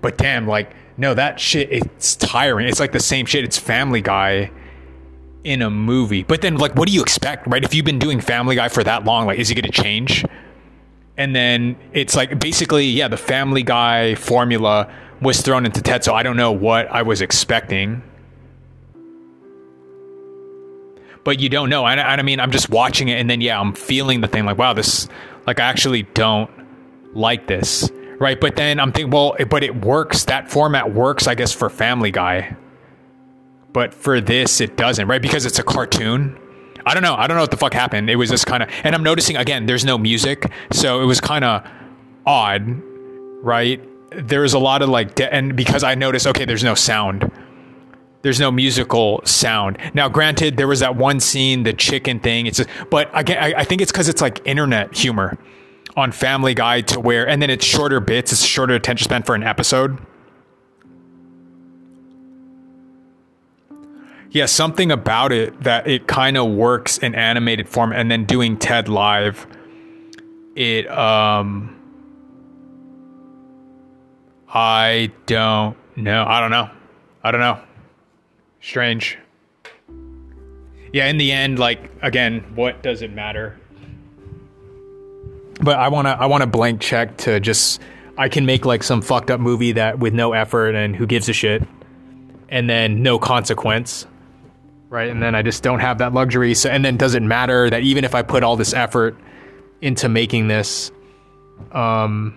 but 0.00 0.16
damn, 0.16 0.46
like 0.46 0.72
no, 0.96 1.14
that 1.14 1.40
shit 1.40 1.72
it's 1.72 2.14
tiring. 2.14 2.68
It's 2.68 2.78
like 2.78 2.92
the 2.92 3.00
same 3.00 3.26
shit. 3.26 3.42
It's 3.42 3.58
Family 3.58 4.02
Guy 4.02 4.52
in 5.44 5.62
a 5.62 5.70
movie. 5.70 6.22
But 6.22 6.42
then, 6.42 6.56
like, 6.56 6.74
what 6.74 6.88
do 6.88 6.94
you 6.94 7.02
expect, 7.02 7.46
right? 7.46 7.64
If 7.64 7.74
you've 7.74 7.84
been 7.84 7.98
doing 7.98 8.20
Family 8.20 8.56
Guy 8.56 8.68
for 8.68 8.84
that 8.84 9.04
long, 9.04 9.26
like, 9.26 9.38
is 9.38 9.48
he 9.48 9.54
going 9.54 9.70
to 9.70 9.82
change? 9.82 10.24
And 11.16 11.34
then 11.36 11.76
it's 11.92 12.16
like 12.16 12.38
basically, 12.38 12.86
yeah, 12.86 13.08
the 13.08 13.16
Family 13.16 13.62
Guy 13.62 14.14
formula 14.14 14.92
was 15.20 15.42
thrown 15.42 15.66
into 15.66 15.82
Ted. 15.82 16.08
I 16.08 16.22
don't 16.22 16.36
know 16.36 16.52
what 16.52 16.88
I 16.90 17.02
was 17.02 17.20
expecting 17.20 18.02
but 21.24 21.40
you 21.40 21.48
don't 21.48 21.68
know. 21.68 21.86
And, 21.86 22.00
and 22.00 22.20
I 22.20 22.22
mean, 22.22 22.40
I'm 22.40 22.50
just 22.50 22.70
watching 22.70 23.08
it, 23.08 23.20
and 23.20 23.28
then 23.28 23.40
yeah, 23.40 23.60
I'm 23.60 23.74
feeling 23.74 24.20
the 24.20 24.28
thing 24.28 24.44
like, 24.44 24.58
wow, 24.58 24.72
this, 24.72 25.08
like, 25.46 25.60
I 25.60 25.64
actually 25.64 26.02
don't 26.02 26.50
like 27.14 27.46
this, 27.46 27.90
right? 28.18 28.40
But 28.40 28.56
then 28.56 28.80
I'm 28.80 28.92
thinking, 28.92 29.10
well, 29.10 29.36
but 29.48 29.62
it 29.62 29.84
works. 29.84 30.24
That 30.24 30.50
format 30.50 30.94
works, 30.94 31.26
I 31.26 31.34
guess, 31.34 31.52
for 31.52 31.68
Family 31.68 32.10
Guy, 32.10 32.56
but 33.72 33.94
for 33.94 34.20
this, 34.20 34.60
it 34.60 34.76
doesn't, 34.76 35.06
right? 35.06 35.22
Because 35.22 35.46
it's 35.46 35.58
a 35.58 35.62
cartoon. 35.62 36.38
I 36.86 36.94
don't 36.94 37.02
know. 37.02 37.14
I 37.14 37.26
don't 37.26 37.36
know 37.36 37.42
what 37.42 37.50
the 37.50 37.56
fuck 37.56 37.74
happened. 37.74 38.08
It 38.08 38.16
was 38.16 38.30
just 38.30 38.46
kind 38.46 38.62
of, 38.62 38.70
and 38.84 38.94
I'm 38.94 39.02
noticing 39.02 39.36
again, 39.36 39.66
there's 39.66 39.84
no 39.84 39.98
music, 39.98 40.50
so 40.72 41.02
it 41.02 41.04
was 41.04 41.20
kind 41.20 41.44
of 41.44 41.62
odd, 42.26 42.62
right? 43.42 43.82
There's 44.12 44.54
a 44.54 44.58
lot 44.58 44.82
of 44.82 44.88
like, 44.88 45.14
de- 45.14 45.32
and 45.32 45.54
because 45.56 45.84
I 45.84 45.94
noticed, 45.94 46.26
okay, 46.26 46.44
there's 46.44 46.64
no 46.64 46.74
sound 46.74 47.30
there's 48.22 48.40
no 48.40 48.50
musical 48.50 49.20
sound. 49.24 49.78
Now, 49.94 50.08
granted, 50.08 50.56
there 50.56 50.68
was 50.68 50.80
that 50.80 50.96
one 50.96 51.20
scene, 51.20 51.62
the 51.62 51.72
chicken 51.72 52.20
thing. 52.20 52.46
It's, 52.46 52.58
just, 52.58 52.68
but 52.90 53.10
again, 53.14 53.42
I, 53.42 53.60
I 53.60 53.64
think 53.64 53.80
it's 53.80 53.90
because 53.90 54.08
it's 54.08 54.20
like 54.20 54.42
internet 54.44 54.94
humor 54.94 55.38
on 55.96 56.12
Family 56.12 56.54
Guy 56.54 56.82
to 56.82 57.00
where, 57.00 57.26
and 57.26 57.40
then 57.40 57.50
it's 57.50 57.64
shorter 57.64 58.00
bits. 58.00 58.32
It's 58.32 58.44
shorter 58.44 58.74
attention 58.74 59.04
span 59.04 59.22
for 59.22 59.34
an 59.34 59.42
episode. 59.42 59.98
Yeah, 64.30 64.46
something 64.46 64.92
about 64.92 65.32
it 65.32 65.60
that 65.62 65.88
it 65.88 66.06
kind 66.06 66.36
of 66.36 66.50
works 66.50 66.98
in 66.98 67.14
animated 67.14 67.68
form, 67.68 67.92
and 67.92 68.10
then 68.10 68.24
doing 68.24 68.56
TED 68.56 68.88
live, 68.88 69.46
it 70.54 70.88
um, 70.88 71.76
I 74.48 75.10
don't 75.26 75.76
know. 75.96 76.24
I 76.24 76.40
don't 76.40 76.50
know. 76.50 76.70
I 77.22 77.30
don't 77.30 77.40
know 77.40 77.60
strange. 78.60 79.18
Yeah, 80.92 81.06
in 81.06 81.18
the 81.18 81.32
end, 81.32 81.58
like 81.58 81.90
again, 82.02 82.44
what 82.54 82.82
does 82.82 83.02
it 83.02 83.12
matter? 83.12 83.58
But 85.62 85.78
I 85.78 85.88
wanna 85.88 86.16
I 86.18 86.26
want 86.26 86.42
a 86.42 86.46
blank 86.46 86.80
check 86.80 87.16
to 87.18 87.40
just 87.40 87.80
I 88.16 88.28
can 88.28 88.46
make 88.46 88.64
like 88.64 88.82
some 88.82 89.02
fucked 89.02 89.30
up 89.30 89.40
movie 89.40 89.72
that 89.72 89.98
with 89.98 90.14
no 90.14 90.32
effort 90.32 90.74
and 90.74 90.96
who 90.96 91.06
gives 91.06 91.28
a 91.28 91.32
shit, 91.32 91.62
and 92.48 92.68
then 92.68 93.02
no 93.02 93.18
consequence, 93.18 94.06
right? 94.90 95.08
And 95.08 95.22
then 95.22 95.34
I 95.34 95.40
just 95.40 95.62
don't 95.62 95.80
have 95.80 95.98
that 95.98 96.12
luxury. 96.12 96.54
So 96.54 96.68
and 96.68 96.84
then 96.84 96.98
does 96.98 97.14
it 97.14 97.22
matter 97.22 97.70
that 97.70 97.82
even 97.82 98.04
if 98.04 98.14
I 98.14 98.20
put 98.20 98.42
all 98.42 98.56
this 98.56 98.74
effort 98.74 99.16
into 99.80 100.10
making 100.10 100.48
this, 100.48 100.90
um, 101.72 102.36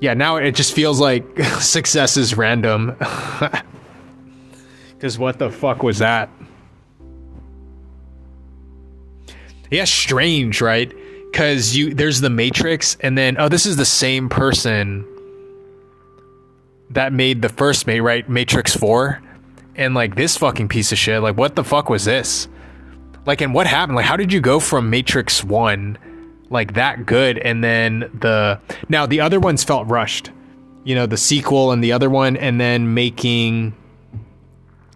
yeah, 0.00 0.14
now 0.14 0.36
it 0.36 0.56
just 0.56 0.72
feels 0.72 0.98
like 0.98 1.24
success 1.60 2.16
is 2.16 2.36
random. 2.36 2.96
Because 5.02 5.18
what 5.18 5.40
the 5.40 5.50
fuck 5.50 5.82
was 5.82 5.98
that? 5.98 6.30
Yeah, 9.68 9.82
strange, 9.82 10.60
right? 10.60 10.94
Because 11.28 11.76
you 11.76 11.92
there's 11.92 12.20
the 12.20 12.30
Matrix, 12.30 12.96
and 13.00 13.18
then 13.18 13.36
oh, 13.36 13.48
this 13.48 13.66
is 13.66 13.76
the 13.76 13.84
same 13.84 14.28
person 14.28 15.04
that 16.90 17.12
made 17.12 17.42
the 17.42 17.48
first 17.48 17.88
mate, 17.88 17.98
right? 17.98 18.28
Matrix 18.28 18.76
Four, 18.76 19.20
and 19.76 19.94
like 19.94 20.14
this 20.14 20.36
fucking 20.36 20.68
piece 20.68 20.92
of 20.92 20.98
shit. 20.98 21.22
Like, 21.22 21.36
what 21.36 21.56
the 21.56 21.64
fuck 21.64 21.88
was 21.88 22.04
this? 22.04 22.48
Like, 23.26 23.40
and 23.40 23.54
what 23.54 23.66
happened? 23.66 23.96
Like, 23.96 24.06
how 24.06 24.16
did 24.16 24.32
you 24.32 24.40
go 24.40 24.58
from 24.60 24.90
Matrix 24.90 25.44
One, 25.44 25.98
like 26.50 26.74
that 26.74 27.06
good, 27.06 27.38
and 27.38 27.62
then 27.62 28.10
the 28.20 28.60
now 28.88 29.06
the 29.06 29.20
other 29.20 29.40
ones 29.40 29.64
felt 29.64 29.88
rushed. 29.88 30.30
You 30.84 30.96
know, 30.96 31.06
the 31.06 31.16
sequel 31.16 31.70
and 31.70 31.82
the 31.82 31.92
other 31.92 32.10
one, 32.10 32.36
and 32.36 32.60
then 32.60 32.94
making 32.94 33.74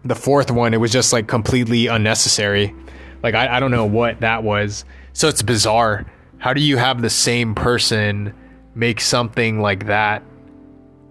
the 0.04 0.16
fourth 0.16 0.50
one, 0.50 0.74
it 0.74 0.78
was 0.78 0.92
just 0.92 1.12
like 1.12 1.28
completely 1.28 1.86
unnecessary. 1.86 2.74
Like 3.22 3.34
I, 3.34 3.56
I 3.56 3.60
don't 3.60 3.70
know 3.70 3.86
what 3.86 4.20
that 4.20 4.42
was. 4.42 4.84
So 5.12 5.28
it's 5.28 5.42
bizarre. 5.42 6.06
How 6.38 6.52
do 6.52 6.60
you 6.60 6.76
have 6.76 7.02
the 7.02 7.10
same 7.10 7.54
person 7.54 8.34
make 8.74 9.00
something 9.00 9.60
like 9.60 9.86
that 9.86 10.22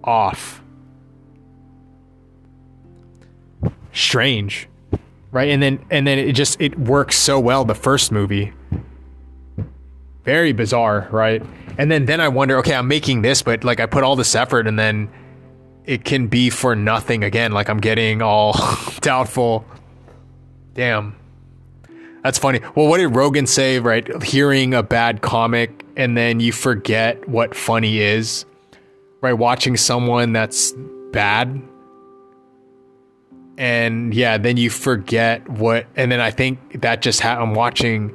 off? 0.04 0.62
Strange. 3.96 4.68
Right? 5.32 5.48
And 5.48 5.62
then 5.62 5.84
and 5.90 6.06
then 6.06 6.18
it 6.18 6.32
just 6.32 6.60
it 6.60 6.78
works 6.78 7.16
so 7.16 7.40
well 7.40 7.64
the 7.64 7.74
first 7.74 8.12
movie. 8.12 8.52
Very 10.24 10.52
bizarre, 10.52 11.08
right? 11.10 11.42
And 11.78 11.90
then 11.90 12.04
then 12.04 12.20
I 12.20 12.28
wonder, 12.28 12.58
okay, 12.58 12.74
I'm 12.74 12.88
making 12.88 13.22
this, 13.22 13.42
but 13.42 13.64
like 13.64 13.80
I 13.80 13.86
put 13.86 14.04
all 14.04 14.14
this 14.14 14.34
effort 14.34 14.66
and 14.66 14.78
then 14.78 15.08
it 15.84 16.04
can 16.04 16.26
be 16.26 16.50
for 16.50 16.76
nothing 16.76 17.24
again. 17.24 17.52
Like 17.52 17.70
I'm 17.70 17.78
getting 17.78 18.20
all 18.20 18.54
doubtful. 19.00 19.64
Damn. 20.74 21.16
That's 22.22 22.38
funny. 22.38 22.60
Well, 22.74 22.88
what 22.88 22.98
did 22.98 23.08
Rogan 23.08 23.46
say, 23.46 23.78
right? 23.78 24.22
Hearing 24.22 24.74
a 24.74 24.82
bad 24.82 25.22
comic 25.22 25.84
and 25.96 26.16
then 26.16 26.40
you 26.40 26.52
forget 26.52 27.26
what 27.28 27.54
funny 27.54 28.00
is, 28.00 28.44
right? 29.22 29.32
Watching 29.32 29.76
someone 29.76 30.32
that's 30.32 30.74
bad. 31.12 31.62
And 33.58 34.12
yeah, 34.12 34.36
then 34.38 34.56
you 34.56 34.68
forget 34.70 35.48
what, 35.48 35.86
and 35.96 36.12
then 36.12 36.20
I 36.20 36.30
think 36.30 36.82
that 36.82 37.00
just 37.00 37.20
ha- 37.20 37.40
I'm 37.40 37.54
watching 37.54 38.14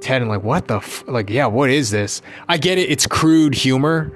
Ted 0.00 0.22
and 0.22 0.30
like, 0.30 0.42
what 0.42 0.66
the, 0.68 0.76
f-? 0.76 1.04
like, 1.06 1.30
yeah, 1.30 1.46
what 1.46 1.70
is 1.70 1.90
this? 1.90 2.22
I 2.48 2.56
get 2.56 2.78
it. 2.78 2.90
It's 2.90 3.06
crude 3.06 3.54
humor, 3.54 4.12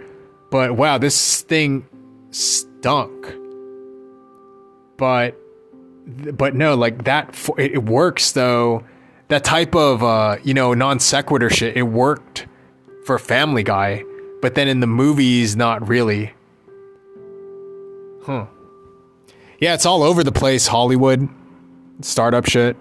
but 0.50 0.76
wow, 0.76 0.98
this 0.98 1.42
thing 1.42 1.86
stunk. 2.30 3.34
But 4.96 5.38
but 6.06 6.54
no, 6.54 6.74
like 6.74 7.04
that 7.04 7.34
it 7.58 7.84
works 7.84 8.32
though. 8.32 8.84
That 9.28 9.42
type 9.42 9.74
of 9.74 10.02
uh, 10.02 10.36
you 10.42 10.54
know, 10.54 10.74
non 10.74 11.00
sequitur 11.00 11.50
shit, 11.50 11.76
it 11.76 11.82
worked 11.82 12.46
for 13.06 13.18
Family 13.18 13.62
Guy, 13.62 14.04
but 14.42 14.54
then 14.54 14.68
in 14.68 14.80
the 14.80 14.86
movies 14.86 15.56
not 15.56 15.88
really. 15.88 16.32
Huh. 18.24 18.46
Yeah, 19.64 19.72
it's 19.72 19.86
all 19.86 20.02
over 20.02 20.22
the 20.22 20.30
place, 20.30 20.66
Hollywood. 20.66 21.26
Startup 22.02 22.44
shit 22.44 22.76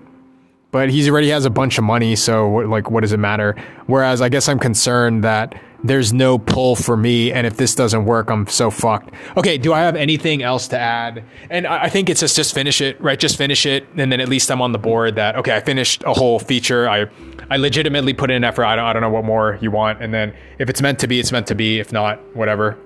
but 0.74 0.90
he 0.90 1.08
already 1.08 1.30
has 1.30 1.46
a 1.46 1.52
bunch 1.52 1.78
of 1.78 1.84
money, 1.84 2.16
so 2.16 2.50
like, 2.50 2.90
what 2.90 3.02
does 3.02 3.14
it 3.14 3.20
matter? 3.20 3.56
Whereas 3.86 4.22
I 4.22 4.30
guess 4.30 4.50
I'm 4.50 4.58
concerned 4.58 5.24
that 5.24 5.54
there's 5.84 6.12
no 6.12 6.40
pull 6.40 6.76
for 6.76 6.98
me, 6.98 7.32
and 7.32 7.46
if 7.46 7.58
this 7.58 7.76
doesn't 7.76 8.06
work, 8.06 8.32
I'm 8.32 8.48
so 8.48 8.72
fucked. 8.72 9.14
Okay, 9.38 9.60
do 9.60 9.72
I 9.72 9.82
have 9.82 9.96
anything 9.96 10.42
else 10.42 10.68
to 10.70 10.80
add? 10.80 11.24
And 11.52 11.68
I 11.68 11.90
think 11.90 12.10
it's 12.10 12.22
just 12.22 12.36
just 12.36 12.56
finish 12.56 12.82
it, 12.82 13.00
right? 13.00 13.20
Just 13.20 13.38
finish 13.38 13.68
it, 13.68 13.88
and 13.96 14.12
then 14.12 14.20
at 14.20 14.28
least 14.28 14.50
I'm 14.50 14.64
on 14.64 14.72
the 14.72 14.80
board 14.80 15.16
that 15.16 15.36
okay, 15.36 15.56
I 15.56 15.60
finished 15.60 16.02
a 16.08 16.14
whole 16.14 16.40
feature. 16.40 16.90
I 16.90 17.06
I 17.52 17.58
legitimately 17.58 18.16
put 18.16 18.32
in 18.32 18.38
an 18.38 18.44
effort. 18.44 18.66
I 18.66 18.76
don't 18.76 18.86
I 18.86 18.94
don't 18.94 19.04
know 19.04 19.12
what 19.12 19.26
more 19.26 19.60
you 19.62 19.70
want, 19.70 20.02
and 20.02 20.12
then 20.12 20.34
if 20.58 20.72
it's 20.72 20.82
meant 20.82 20.98
to 21.00 21.08
be, 21.08 21.20
it's 21.20 21.32
meant 21.32 21.46
to 21.48 21.56
be. 21.56 21.80
If 21.80 21.92
not, 21.94 22.20
whatever. 22.36 22.80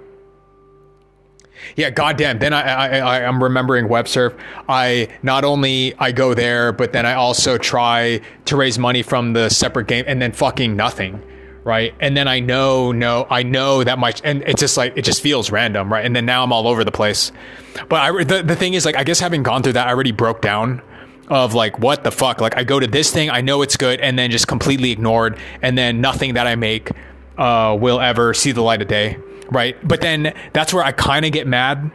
Yeah, 1.75 1.89
goddamn. 1.89 2.39
Then 2.39 2.53
I, 2.53 2.61
I, 2.61 2.97
I 2.97 3.25
I'm 3.25 3.41
remembering 3.41 3.87
WebSurf. 3.87 4.37
I 4.67 5.09
not 5.23 5.43
only 5.43 5.93
I 5.99 6.11
go 6.11 6.33
there, 6.33 6.71
but 6.71 6.93
then 6.93 7.05
I 7.05 7.13
also 7.13 7.57
try 7.57 8.21
to 8.45 8.57
raise 8.57 8.79
money 8.79 9.03
from 9.03 9.33
the 9.33 9.49
separate 9.49 9.87
game, 9.87 10.05
and 10.07 10.21
then 10.21 10.31
fucking 10.31 10.75
nothing, 10.75 11.21
right? 11.63 11.93
And 11.99 12.15
then 12.15 12.27
I 12.27 12.39
know, 12.39 12.91
no, 12.91 13.27
I 13.29 13.43
know 13.43 13.83
that 13.83 13.99
much, 13.99 14.21
and 14.23 14.43
it's 14.43 14.59
just 14.59 14.77
like 14.77 14.93
it 14.95 15.03
just 15.03 15.21
feels 15.21 15.51
random, 15.51 15.91
right? 15.91 16.05
And 16.05 16.15
then 16.15 16.25
now 16.25 16.43
I'm 16.43 16.53
all 16.53 16.67
over 16.67 16.83
the 16.83 16.91
place. 16.91 17.31
But 17.89 18.01
I, 18.01 18.23
the 18.23 18.43
the 18.43 18.55
thing 18.55 18.73
is, 18.73 18.85
like, 18.85 18.95
I 18.95 19.03
guess 19.03 19.19
having 19.19 19.43
gone 19.43 19.63
through 19.63 19.73
that, 19.73 19.87
I 19.87 19.91
already 19.91 20.11
broke 20.11 20.41
down 20.41 20.81
of 21.27 21.53
like 21.53 21.77
what 21.79 22.03
the 22.03 22.11
fuck. 22.11 22.39
Like 22.41 22.57
I 22.57 22.63
go 22.63 22.79
to 22.79 22.87
this 22.87 23.11
thing, 23.11 23.29
I 23.29 23.41
know 23.41 23.61
it's 23.61 23.77
good, 23.77 23.99
and 23.99 24.17
then 24.17 24.31
just 24.31 24.47
completely 24.47 24.91
ignored, 24.91 25.37
and 25.61 25.77
then 25.77 26.01
nothing 26.01 26.35
that 26.35 26.47
I 26.47 26.55
make 26.55 26.91
uh, 27.37 27.77
will 27.79 27.99
ever 27.99 28.33
see 28.33 28.51
the 28.51 28.61
light 28.61 28.81
of 28.81 28.87
day 28.87 29.17
right? 29.51 29.75
But 29.87 30.01
then 30.01 30.33
that's 30.53 30.73
where 30.73 30.83
I 30.83 30.91
kind 30.91 31.25
of 31.25 31.31
get 31.31 31.47
mad. 31.47 31.91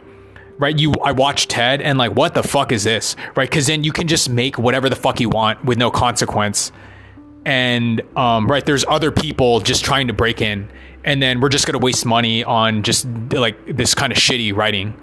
Right, 0.59 0.77
you. 0.77 0.93
I 1.03 1.11
watch 1.11 1.47
Ted 1.47 1.81
and 1.81 1.97
like, 1.97 2.15
what 2.15 2.35
the 2.35 2.43
fuck 2.43 2.71
is 2.71 2.83
this? 2.83 3.15
Right, 3.35 3.49
because 3.49 3.65
then 3.67 3.83
you 3.83 3.91
can 3.91 4.07
just 4.07 4.29
make 4.29 4.57
whatever 4.59 4.87
the 4.87 4.95
fuck 4.95 5.19
you 5.19 5.27
want 5.27 5.65
with 5.65 5.79
no 5.79 5.89
consequence. 5.89 6.71
And 7.45 8.01
um, 8.15 8.47
right, 8.47 8.65
there's 8.65 8.85
other 8.87 9.11
people 9.11 9.59
just 9.59 9.83
trying 9.83 10.07
to 10.07 10.13
break 10.13 10.41
in, 10.41 10.69
and 11.03 11.21
then 11.21 11.41
we're 11.41 11.49
just 11.49 11.65
gonna 11.65 11.79
waste 11.79 12.05
money 12.05 12.43
on 12.43 12.83
just 12.83 13.05
like 13.31 13.57
this 13.65 13.95
kind 13.95 14.13
of 14.13 14.17
shitty 14.17 14.55
writing, 14.55 14.93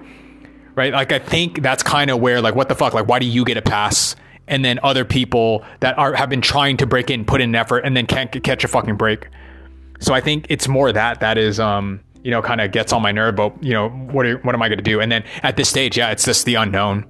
right? 0.77 0.93
Like 0.93 1.13
I 1.13 1.19
think 1.19 1.63
that's 1.63 1.83
kind 1.83 2.11
of 2.11 2.21
where 2.21 2.41
like, 2.41 2.55
what 2.55 2.69
the 2.69 2.77
fuck? 2.77 2.95
Like, 2.95 3.09
why 3.09 3.19
do 3.19 3.27
you 3.27 3.45
get 3.45 3.57
a 3.57 3.63
pass? 3.63 4.17
And 4.47 4.65
then 4.65 4.79
other 4.83 5.05
people 5.05 5.65
that 5.81 5.99
are 5.99 6.15
have 6.15 6.31
been 6.31 6.41
trying 6.41 6.77
to 6.79 6.87
break 6.87 7.11
in, 7.11 7.25
put 7.25 7.41
in 7.41 7.51
an 7.51 7.55
effort, 7.57 7.81
and 7.81 7.97
then 7.97 8.07
can't 8.07 8.33
catch 8.43 8.65
a 8.65 8.69
fucking 8.69 8.97
break. 8.97 9.29
So 9.99 10.15
I 10.15 10.21
think 10.21 10.47
it's 10.49 10.69
more 10.69 10.93
that 10.93 11.21
that 11.21 11.37
is 11.37 11.61
um 11.61 12.01
you 12.23 12.31
know, 12.31 12.43
kind 12.43 12.61
of 12.61 12.73
gets 12.73 12.93
on 12.93 13.03
my 13.03 13.13
nerve. 13.13 13.37
But 13.37 13.63
you 13.63 13.73
know, 13.73 13.89
what 13.89 14.27
are, 14.27 14.39
what 14.39 14.55
am 14.55 14.63
I 14.63 14.69
going 14.69 14.79
to 14.79 14.85
do? 14.85 15.01
And 15.01 15.11
then 15.11 15.25
at 15.43 15.57
this 15.57 15.69
stage, 15.69 15.99
yeah, 15.99 16.11
it's 16.11 16.25
just 16.25 16.45
the 16.45 16.57
unknown. 16.57 17.07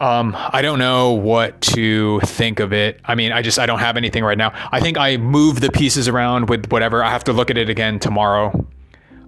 Um, 0.00 0.34
I 0.36 0.62
don't 0.62 0.80
know 0.80 1.12
what 1.12 1.60
to 1.60 2.18
think 2.20 2.58
of 2.58 2.72
it. 2.72 3.00
I 3.04 3.14
mean, 3.14 3.30
I 3.30 3.40
just 3.40 3.58
I 3.60 3.66
don't 3.66 3.78
have 3.78 3.96
anything 3.96 4.24
right 4.24 4.36
now. 4.36 4.52
I 4.72 4.80
think 4.80 4.98
I 4.98 5.16
move 5.16 5.60
the 5.60 5.70
pieces 5.70 6.08
around 6.08 6.48
with 6.48 6.72
whatever. 6.72 7.04
I 7.04 7.10
have 7.10 7.22
to 7.24 7.32
look 7.32 7.50
at 7.50 7.56
it 7.56 7.68
again 7.68 8.00
tomorrow. 8.00 8.66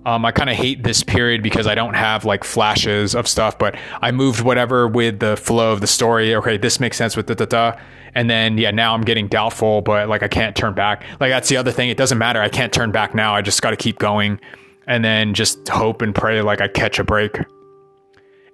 Um, 0.06 0.24
I 0.24 0.32
kind 0.32 0.51
of 0.51 0.56
hate 0.56 0.82
this 0.82 1.02
period 1.02 1.43
because 1.43 1.66
I 1.66 1.74
don't 1.74 1.94
have 1.94 2.24
like 2.24 2.44
flashes 2.44 3.14
of 3.14 3.26
stuff, 3.26 3.59
but 3.59 3.74
I 4.02 4.10
moved 4.10 4.43
whatever 4.43 4.86
with 4.86 5.20
the 5.20 5.36
flow 5.36 5.72
of 5.72 5.81
the 5.81 5.86
story. 5.86 6.35
Okay, 6.35 6.59
this 6.59 6.78
makes 6.78 6.97
sense 6.97 7.16
with 7.16 7.26
da 7.26 7.35
da 7.35 7.47
da. 7.47 7.81
And 8.14 8.28
then, 8.28 8.59
yeah, 8.59 8.70
now 8.70 8.94
I'm 8.94 9.02
getting 9.02 9.26
doubtful, 9.28 9.81
but 9.81 10.09
like 10.09 10.22
I 10.22 10.28
can't 10.28 10.55
turn 10.55 10.74
back. 10.74 11.05
Like 11.20 11.31
that's 11.31 11.48
the 11.48 11.56
other 11.56 11.72
thing. 11.72 11.89
It 11.89 11.97
doesn't 11.97 12.18
matter. 12.18 12.40
I 12.40 12.48
can't 12.48 12.72
turn 12.72 12.93
back 12.93 13.14
now. 13.14 13.35
I 13.35 13.43
just 13.43 13.62
got 13.62 13.70
to 13.70 13.76
keep 13.76 13.98
going 13.98 14.39
and 14.86 15.05
then 15.05 15.35
just 15.35 15.66
hope 15.68 16.02
and 16.02 16.14
pray 16.14 16.43
like 16.43 16.60
I 16.60 16.68
catch 16.68 16.98
a 16.98 17.05
break. 17.05 17.39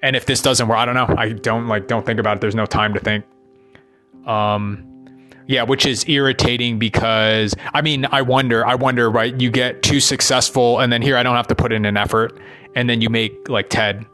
And 0.02 0.16
if 0.16 0.26
this 0.26 0.40
doesn't 0.40 0.66
work, 0.68 0.78
I 0.78 0.84
don't 0.86 0.94
know. 0.94 1.14
I 1.18 1.32
don't 1.32 1.66
like, 1.66 1.88
don't 1.88 2.06
think 2.06 2.20
about 2.20 2.36
it. 2.36 2.40
There's 2.40 2.54
no 2.54 2.64
time 2.64 2.94
to 2.94 3.00
think. 3.00 3.24
Um, 4.26 4.89
yeah, 5.50 5.64
which 5.64 5.84
is 5.84 6.08
irritating 6.08 6.78
because 6.78 7.56
I 7.74 7.82
mean, 7.82 8.06
I 8.12 8.22
wonder, 8.22 8.64
I 8.64 8.76
wonder, 8.76 9.10
right? 9.10 9.38
You 9.40 9.50
get 9.50 9.82
too 9.82 9.98
successful, 9.98 10.78
and 10.78 10.92
then 10.92 11.02
here 11.02 11.16
I 11.16 11.24
don't 11.24 11.34
have 11.34 11.48
to 11.48 11.56
put 11.56 11.72
in 11.72 11.84
an 11.84 11.96
effort, 11.96 12.38
and 12.76 12.88
then 12.88 13.00
you 13.00 13.10
make 13.10 13.48
like 13.48 13.68
Ted, 13.68 14.06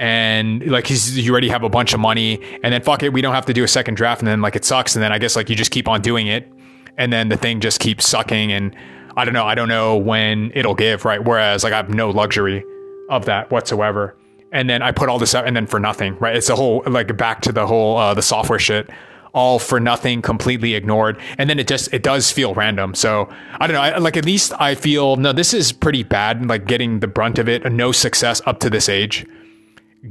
and 0.00 0.66
like 0.66 0.88
he's 0.88 1.16
you 1.16 1.30
already 1.30 1.48
have 1.50 1.62
a 1.62 1.68
bunch 1.68 1.94
of 1.94 2.00
money, 2.00 2.42
and 2.64 2.74
then 2.74 2.82
fuck 2.82 3.04
it, 3.04 3.12
we 3.12 3.22
don't 3.22 3.32
have 3.32 3.46
to 3.46 3.52
do 3.52 3.62
a 3.62 3.68
second 3.68 3.94
draft, 3.94 4.22
and 4.22 4.26
then 4.26 4.40
like 4.40 4.56
it 4.56 4.64
sucks, 4.64 4.96
and 4.96 5.04
then 5.04 5.12
I 5.12 5.18
guess 5.18 5.36
like 5.36 5.48
you 5.48 5.54
just 5.54 5.70
keep 5.70 5.86
on 5.86 6.02
doing 6.02 6.26
it, 6.26 6.50
and 6.98 7.12
then 7.12 7.28
the 7.28 7.36
thing 7.36 7.60
just 7.60 7.78
keeps 7.78 8.04
sucking, 8.04 8.50
and 8.50 8.74
I 9.16 9.24
don't 9.24 9.34
know, 9.34 9.46
I 9.46 9.54
don't 9.54 9.68
know 9.68 9.96
when 9.96 10.50
it'll 10.52 10.74
give, 10.74 11.04
right? 11.04 11.24
Whereas 11.24 11.62
like 11.62 11.72
I 11.72 11.76
have 11.76 11.90
no 11.90 12.10
luxury 12.10 12.64
of 13.08 13.26
that 13.26 13.52
whatsoever, 13.52 14.16
and 14.50 14.68
then 14.68 14.82
I 14.82 14.90
put 14.90 15.08
all 15.08 15.20
this 15.20 15.32
out, 15.32 15.46
and 15.46 15.54
then 15.54 15.68
for 15.68 15.78
nothing, 15.78 16.18
right? 16.18 16.34
It's 16.34 16.50
a 16.50 16.56
whole 16.56 16.82
like 16.88 17.16
back 17.16 17.40
to 17.42 17.52
the 17.52 17.68
whole 17.68 17.98
uh, 17.98 18.14
the 18.14 18.22
software 18.22 18.58
shit 18.58 18.90
all 19.36 19.58
for 19.58 19.78
nothing, 19.78 20.22
completely 20.22 20.74
ignored. 20.74 21.20
And 21.36 21.48
then 21.48 21.58
it 21.58 21.68
just, 21.68 21.92
it 21.92 22.02
does 22.02 22.32
feel 22.32 22.54
random. 22.54 22.94
So 22.94 23.28
I 23.60 23.66
don't 23.66 23.74
know. 23.74 23.82
I, 23.82 23.98
like 23.98 24.16
at 24.16 24.24
least 24.24 24.54
I 24.58 24.74
feel, 24.74 25.16
no, 25.16 25.32
this 25.32 25.52
is 25.52 25.72
pretty 25.72 26.02
bad. 26.02 26.46
Like 26.46 26.66
getting 26.66 27.00
the 27.00 27.06
brunt 27.06 27.38
of 27.38 27.46
it, 27.46 27.70
no 27.70 27.92
success 27.92 28.40
up 28.46 28.60
to 28.60 28.70
this 28.70 28.88
age, 28.88 29.26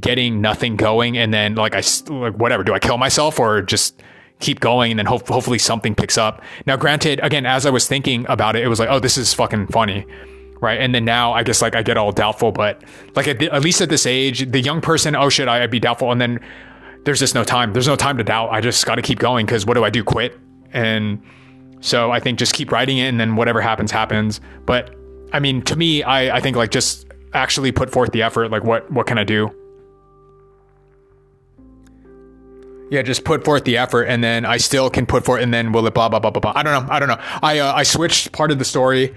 getting 0.00 0.40
nothing 0.40 0.76
going. 0.76 1.18
And 1.18 1.34
then 1.34 1.56
like 1.56 1.74
I, 1.74 1.82
like 2.08 2.34
whatever, 2.34 2.62
do 2.62 2.72
I 2.72 2.78
kill 2.78 2.98
myself 2.98 3.40
or 3.40 3.62
just 3.62 4.00
keep 4.38 4.60
going 4.60 4.92
and 4.92 4.98
then 5.00 5.06
hope, 5.06 5.26
hopefully 5.26 5.58
something 5.58 5.96
picks 5.96 6.16
up. 6.16 6.40
Now, 6.64 6.76
granted, 6.76 7.18
again, 7.22 7.46
as 7.46 7.66
I 7.66 7.70
was 7.70 7.88
thinking 7.88 8.26
about 8.28 8.54
it, 8.54 8.62
it 8.62 8.68
was 8.68 8.78
like, 8.78 8.88
oh, 8.88 9.00
this 9.00 9.18
is 9.18 9.34
fucking 9.34 9.66
funny. 9.68 10.06
Right. 10.60 10.80
And 10.80 10.94
then 10.94 11.04
now 11.04 11.32
I 11.32 11.42
guess 11.42 11.60
like 11.60 11.74
I 11.74 11.82
get 11.82 11.96
all 11.96 12.12
doubtful, 12.12 12.52
but 12.52 12.82
like 13.16 13.26
at, 13.26 13.40
the, 13.40 13.50
at 13.52 13.62
least 13.62 13.80
at 13.80 13.88
this 13.88 14.06
age, 14.06 14.50
the 14.50 14.60
young 14.60 14.80
person, 14.80 15.16
oh 15.16 15.28
shit, 15.28 15.48
I, 15.48 15.64
I'd 15.64 15.70
be 15.70 15.80
doubtful. 15.80 16.12
And 16.12 16.20
then 16.20 16.40
there's 17.06 17.20
just 17.20 17.36
no 17.36 17.44
time. 17.44 17.72
There's 17.72 17.86
no 17.86 17.94
time 17.94 18.18
to 18.18 18.24
doubt. 18.24 18.50
I 18.50 18.60
just 18.60 18.84
got 18.84 18.96
to 18.96 19.02
keep 19.02 19.20
going 19.20 19.46
because 19.46 19.64
what 19.64 19.74
do 19.74 19.84
I 19.84 19.90
do? 19.90 20.02
Quit? 20.02 20.36
And 20.72 21.22
so 21.80 22.10
I 22.10 22.18
think 22.18 22.36
just 22.36 22.52
keep 22.52 22.72
writing 22.72 22.98
it 22.98 23.06
and 23.06 23.18
then 23.18 23.36
whatever 23.36 23.60
happens, 23.60 23.92
happens. 23.92 24.40
But 24.66 24.92
I 25.32 25.38
mean, 25.38 25.62
to 25.62 25.76
me, 25.76 26.02
I, 26.02 26.36
I 26.36 26.40
think 26.40 26.56
like 26.56 26.72
just 26.72 27.06
actually 27.32 27.70
put 27.70 27.92
forth 27.92 28.10
the 28.10 28.22
effort. 28.22 28.50
Like, 28.50 28.64
what, 28.64 28.90
what 28.90 29.06
can 29.06 29.18
I 29.18 29.24
do? 29.24 29.54
Yeah, 32.90 33.02
just 33.02 33.24
put 33.24 33.44
forth 33.44 33.64
the 33.64 33.78
effort, 33.78 34.04
and 34.04 34.22
then 34.22 34.44
I 34.44 34.58
still 34.58 34.90
can 34.90 35.06
put 35.06 35.24
forth, 35.24 35.42
and 35.42 35.52
then 35.52 35.72
will 35.72 35.86
it 35.88 35.94
blah 35.94 36.08
blah 36.08 36.20
blah 36.20 36.30
blah 36.30 36.40
blah. 36.40 36.52
I 36.54 36.62
don't 36.62 36.86
know. 36.86 36.92
I 36.92 37.00
don't 37.00 37.08
know. 37.08 37.18
I 37.42 37.58
uh, 37.58 37.72
I 37.72 37.82
switched 37.82 38.30
part 38.30 38.52
of 38.52 38.60
the 38.60 38.64
story 38.64 39.12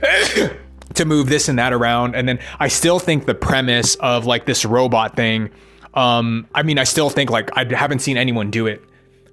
to 0.94 1.04
move 1.04 1.28
this 1.28 1.50
and 1.50 1.58
that 1.58 1.74
around, 1.74 2.16
and 2.16 2.26
then 2.26 2.38
I 2.58 2.68
still 2.68 2.98
think 2.98 3.26
the 3.26 3.34
premise 3.34 3.94
of 3.96 4.24
like 4.24 4.46
this 4.46 4.64
robot 4.64 5.16
thing 5.16 5.50
um, 5.94 6.46
I 6.54 6.62
mean, 6.62 6.78
I 6.78 6.84
still 6.84 7.10
think 7.10 7.30
like 7.30 7.50
I 7.56 7.64
haven't 7.74 8.00
seen 8.00 8.16
anyone 8.16 8.50
do 8.50 8.66
it. 8.66 8.82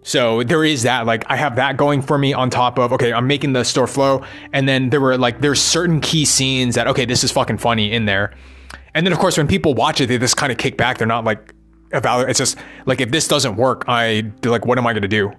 So 0.03 0.41
there 0.41 0.65
is 0.65 0.81
that, 0.81 1.05
like, 1.05 1.23
I 1.29 1.35
have 1.35 1.57
that 1.57 1.77
going 1.77 2.01
for 2.01 2.17
me 2.17 2.33
on 2.33 2.49
top 2.49 2.79
of, 2.79 2.91
okay, 2.93 3.13
I'm 3.13 3.27
making 3.27 3.53
the 3.53 3.63
store 3.63 3.85
flow. 3.85 4.23
And 4.51 4.67
then 4.67 4.89
there 4.89 4.99
were 4.99 5.15
like, 5.15 5.41
there's 5.41 5.61
certain 5.61 6.01
key 6.01 6.25
scenes 6.25 6.73
that, 6.73 6.87
okay, 6.87 7.05
this 7.05 7.23
is 7.23 7.31
fucking 7.31 7.59
funny 7.59 7.91
in 7.91 8.05
there. 8.05 8.33
And 8.95 9.05
then, 9.05 9.13
of 9.13 9.19
course, 9.19 9.37
when 9.37 9.47
people 9.47 9.75
watch 9.75 10.01
it, 10.01 10.07
they 10.07 10.17
just 10.17 10.37
kind 10.37 10.51
of 10.51 10.57
kick 10.57 10.75
back. 10.75 10.97
They're 10.97 11.05
not 11.05 11.23
like, 11.23 11.53
evaluate. 11.93 12.31
It's 12.31 12.39
just 12.39 12.57
like, 12.87 12.99
if 12.99 13.11
this 13.11 13.27
doesn't 13.27 13.57
work, 13.57 13.85
I, 13.87 14.31
like, 14.43 14.65
what 14.65 14.79
am 14.79 14.87
I 14.87 14.93
to 14.93 15.07
do? 15.07 15.33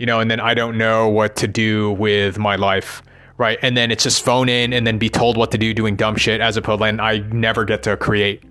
You 0.00 0.06
know, 0.06 0.18
and 0.18 0.28
then 0.28 0.40
I 0.40 0.54
don't 0.54 0.76
know 0.76 1.08
what 1.08 1.36
to 1.36 1.46
do 1.46 1.92
with 1.92 2.36
my 2.36 2.56
life. 2.56 3.02
Right. 3.38 3.60
And 3.62 3.76
then 3.76 3.92
it's 3.92 4.02
just 4.02 4.24
phone 4.24 4.48
in 4.48 4.72
and 4.72 4.84
then 4.84 4.98
be 4.98 5.08
told 5.08 5.36
what 5.36 5.52
to 5.52 5.58
do 5.58 5.72
doing 5.72 5.94
dumb 5.94 6.16
shit 6.16 6.40
as 6.40 6.56
opposed, 6.56 6.82
and 6.82 7.00
I 7.00 7.18
never 7.30 7.64
get 7.64 7.84
to 7.84 7.96
create 7.96 8.42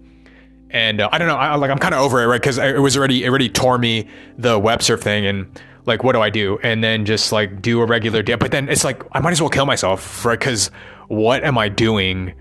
and 0.72 1.02
uh, 1.02 1.10
I 1.12 1.18
don't 1.18 1.28
know, 1.28 1.36
I, 1.36 1.56
like 1.56 1.72
I'm 1.72 1.80
kind 1.80 1.94
of 1.94 2.02
over 2.02 2.22
it, 2.22 2.28
right? 2.28 2.42
Because 2.42 2.58
it 2.58 2.82
was 2.82 2.98
already 2.98 3.24
it 3.24 3.30
already 3.30 3.50
tore 3.50 3.78
me 3.78 4.08
the 4.38 4.58
web 4.60 4.82
surf 4.82 5.02
thing, 5.02 5.26
and 5.26 5.60
like, 5.86 6.04
what 6.04 6.14
do 6.14 6.22
I 6.22 6.30
do? 6.30 6.60
And 6.64 6.84
then 6.84 7.06
just 7.06 7.32
like 7.32 7.62
do 7.62 7.82
a 7.82 7.86
regular 7.86 8.22
day, 8.22 8.36
but 8.36 8.52
then 8.52 8.70
it's 8.70 8.84
like 8.84 9.04
I 9.12 9.20
might 9.20 9.32
as 9.32 9.42
well 9.42 9.50
kill 9.50 9.66
myself, 9.66 10.26
right? 10.26 10.40
Because 10.40 10.72
what 11.08 11.44
am 11.44 11.58
I 11.58 11.70
doing? 11.70 12.34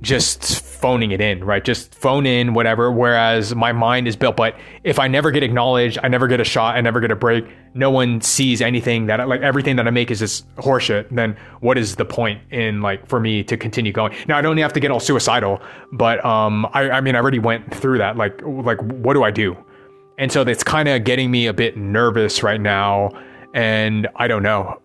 Just 0.00 0.60
phoning 0.62 1.10
it 1.10 1.20
in, 1.20 1.42
right? 1.42 1.64
Just 1.64 1.94
phone 1.94 2.24
in 2.24 2.54
whatever. 2.54 2.92
Whereas 2.92 3.54
my 3.54 3.72
mind 3.72 4.06
is 4.06 4.14
built, 4.14 4.36
but 4.36 4.56
if 4.84 4.98
I 4.98 5.08
never 5.08 5.30
get 5.30 5.42
acknowledged, 5.42 5.98
I 6.02 6.08
never 6.08 6.28
get 6.28 6.40
a 6.40 6.44
shot, 6.44 6.76
I 6.76 6.80
never 6.80 7.00
get 7.00 7.10
a 7.10 7.16
break. 7.16 7.44
No 7.74 7.90
one 7.90 8.20
sees 8.20 8.62
anything 8.62 9.06
that 9.06 9.26
like 9.28 9.40
everything 9.40 9.76
that 9.76 9.86
I 9.88 9.90
make 9.90 10.10
is 10.10 10.20
just 10.20 10.48
horseshit. 10.56 11.08
Then 11.10 11.36
what 11.60 11.76
is 11.78 11.96
the 11.96 12.04
point 12.04 12.40
in 12.52 12.80
like 12.80 13.08
for 13.08 13.18
me 13.18 13.42
to 13.44 13.56
continue 13.56 13.92
going? 13.92 14.14
Now 14.28 14.38
I 14.38 14.40
don't 14.40 14.56
have 14.58 14.72
to 14.74 14.80
get 14.80 14.90
all 14.90 15.00
suicidal, 15.00 15.60
but 15.92 16.24
um, 16.24 16.66
I, 16.72 16.90
I 16.90 17.00
mean 17.00 17.16
I 17.16 17.18
already 17.18 17.40
went 17.40 17.74
through 17.74 17.98
that. 17.98 18.16
Like 18.16 18.40
like 18.42 18.80
what 18.82 19.14
do 19.14 19.24
I 19.24 19.32
do? 19.32 19.56
And 20.16 20.30
so 20.30 20.44
that's 20.44 20.64
kind 20.64 20.88
of 20.88 21.04
getting 21.04 21.30
me 21.30 21.46
a 21.46 21.52
bit 21.52 21.76
nervous 21.76 22.42
right 22.42 22.60
now. 22.60 23.10
And 23.54 24.08
I 24.16 24.28
don't 24.28 24.42
know 24.42 24.80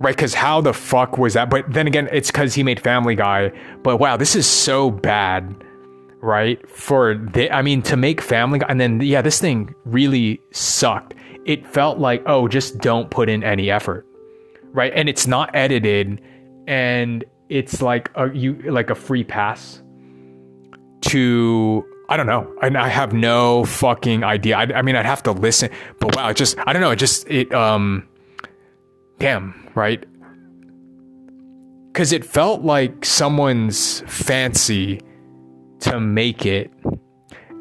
right? 0.00 0.14
Because 0.14 0.34
how 0.34 0.60
the 0.60 0.72
fuck 0.72 1.18
was 1.18 1.34
that? 1.34 1.50
But 1.50 1.72
then 1.72 1.86
again, 1.86 2.08
it's 2.12 2.30
because 2.30 2.54
he 2.54 2.62
made 2.62 2.80
Family 2.80 3.14
Guy. 3.14 3.52
But 3.82 3.98
wow, 3.98 4.16
this 4.16 4.36
is 4.36 4.46
so 4.46 4.90
bad, 4.90 5.54
right? 6.20 6.66
For 6.68 7.14
the, 7.14 7.50
I 7.50 7.62
mean, 7.62 7.82
to 7.82 7.96
make 7.96 8.20
Family 8.20 8.60
Guy, 8.60 8.66
and 8.68 8.80
then 8.80 9.00
yeah, 9.00 9.22
this 9.22 9.40
thing 9.40 9.74
really 9.84 10.40
sucked. 10.52 11.14
It 11.44 11.66
felt 11.66 11.98
like 11.98 12.22
oh, 12.26 12.48
just 12.48 12.78
don't 12.78 13.10
put 13.10 13.28
in 13.28 13.42
any 13.42 13.70
effort, 13.70 14.06
right? 14.72 14.92
And 14.94 15.08
it's 15.08 15.26
not 15.26 15.54
edited, 15.54 16.20
and 16.66 17.24
it's 17.48 17.80
like 17.80 18.10
a 18.14 18.30
you 18.32 18.54
like 18.70 18.90
a 18.90 18.94
free 18.94 19.24
pass 19.24 19.82
to 21.02 21.84
I 22.08 22.16
don't 22.16 22.26
know. 22.26 22.50
And 22.62 22.78
I 22.78 22.88
have 22.88 23.12
no 23.12 23.64
fucking 23.64 24.24
idea. 24.24 24.56
I, 24.56 24.62
I, 24.62 24.82
mean, 24.82 24.96
I'd 24.96 25.04
have 25.04 25.22
to 25.24 25.32
listen, 25.32 25.68
but 26.00 26.16
wow, 26.16 26.30
it 26.30 26.38
just, 26.38 26.56
I 26.66 26.72
don't 26.72 26.80
know. 26.80 26.90
It 26.90 26.96
just, 26.96 27.28
it, 27.28 27.52
um, 27.52 28.08
damn, 29.18 29.70
right? 29.74 30.04
Because 31.92 32.12
it 32.12 32.24
felt 32.24 32.62
like 32.62 33.04
someone's 33.04 34.00
fancy 34.06 35.00
to 35.80 36.00
make 36.00 36.46
it. 36.46 36.72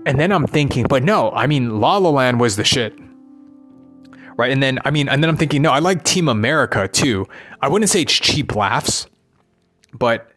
And 0.06 0.20
then 0.20 0.32
I'm 0.32 0.48
thinking, 0.48 0.86
but 0.88 1.04
no, 1.04 1.32
I 1.32 1.48
mean, 1.48 1.80
La 1.80 1.98
La 1.98 2.10
Land 2.10 2.40
was 2.40 2.56
the 2.56 2.64
shit. 2.64 2.98
Right. 4.38 4.52
And 4.52 4.62
then, 4.62 4.78
I 4.86 4.92
mean, 4.92 5.10
and 5.10 5.24
then 5.24 5.30
I'm 5.30 5.38
thinking, 5.38 5.64
no, 5.64 5.72
I 5.72 5.80
like 5.80 6.04
Team 6.04 6.30
America 6.30 6.88
too. 6.88 7.26
I 7.60 7.68
wouldn't 7.68 7.90
say 7.90 8.04
it's 8.04 8.14
cheap 8.14 8.56
laughs, 8.56 9.08
but 9.94 10.32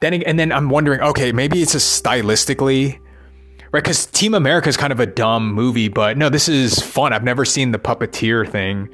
then 0.00 0.22
and 0.24 0.38
then 0.38 0.50
I'm 0.50 0.68
wondering, 0.68 1.00
okay, 1.00 1.30
maybe 1.30 1.62
it's 1.62 1.72
just 1.72 2.02
stylistically, 2.02 2.98
right? 3.70 3.82
Because 3.84 4.06
Team 4.06 4.34
America 4.34 4.68
is 4.68 4.76
kind 4.76 4.92
of 4.92 4.98
a 4.98 5.06
dumb 5.06 5.52
movie, 5.54 5.86
but 5.86 6.18
no, 6.18 6.28
this 6.28 6.48
is 6.48 6.80
fun. 6.80 7.12
I've 7.12 7.22
never 7.22 7.44
seen 7.44 7.70
the 7.70 7.78
puppeteer 7.78 8.48
thing. 8.48 8.88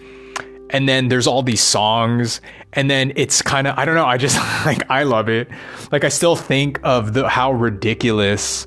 And 0.74 0.88
then 0.88 1.08
there's 1.08 1.26
all 1.26 1.42
these 1.42 1.62
songs, 1.62 2.40
and 2.72 2.90
then 2.90 3.12
it's 3.16 3.40
kind 3.40 3.66
of 3.66 3.78
I 3.78 3.84
don't 3.84 3.94
know. 3.94 4.04
I 4.04 4.18
just 4.18 4.36
like 4.66 4.90
I 4.90 5.04
love 5.04 5.28
it. 5.28 5.48
Like 5.92 6.04
I 6.04 6.08
still 6.08 6.36
think 6.36 6.80
of 6.82 7.14
the 7.14 7.28
how 7.28 7.52
ridiculous 7.52 8.66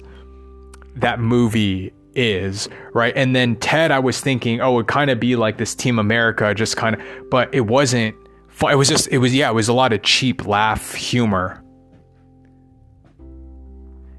that 0.96 1.20
movie 1.20 1.94
is, 2.16 2.70
right? 2.94 3.14
And 3.16 3.36
then 3.36 3.58
Ted, 3.58 3.92
I 3.92 4.00
was 4.00 4.20
thinking, 4.22 4.62
oh, 4.62 4.80
it 4.80 4.88
kind 4.88 5.12
of 5.12 5.20
be 5.20 5.36
like 5.36 5.58
this 5.58 5.76
Team 5.76 6.00
America, 6.00 6.54
just 6.54 6.78
kind 6.78 6.96
of, 6.96 7.02
but 7.30 7.54
it 7.54 7.62
wasn't. 7.62 8.16
It 8.62 8.76
was 8.76 8.90
just, 8.90 9.10
it 9.10 9.20
was, 9.20 9.36
yeah, 9.36 9.50
it 9.50 9.54
was 9.54 9.68
a 9.68 9.74
lot 9.74 9.94
of 9.94 10.02
cheap 10.02 10.48
laugh 10.48 10.96
humor 10.96 11.62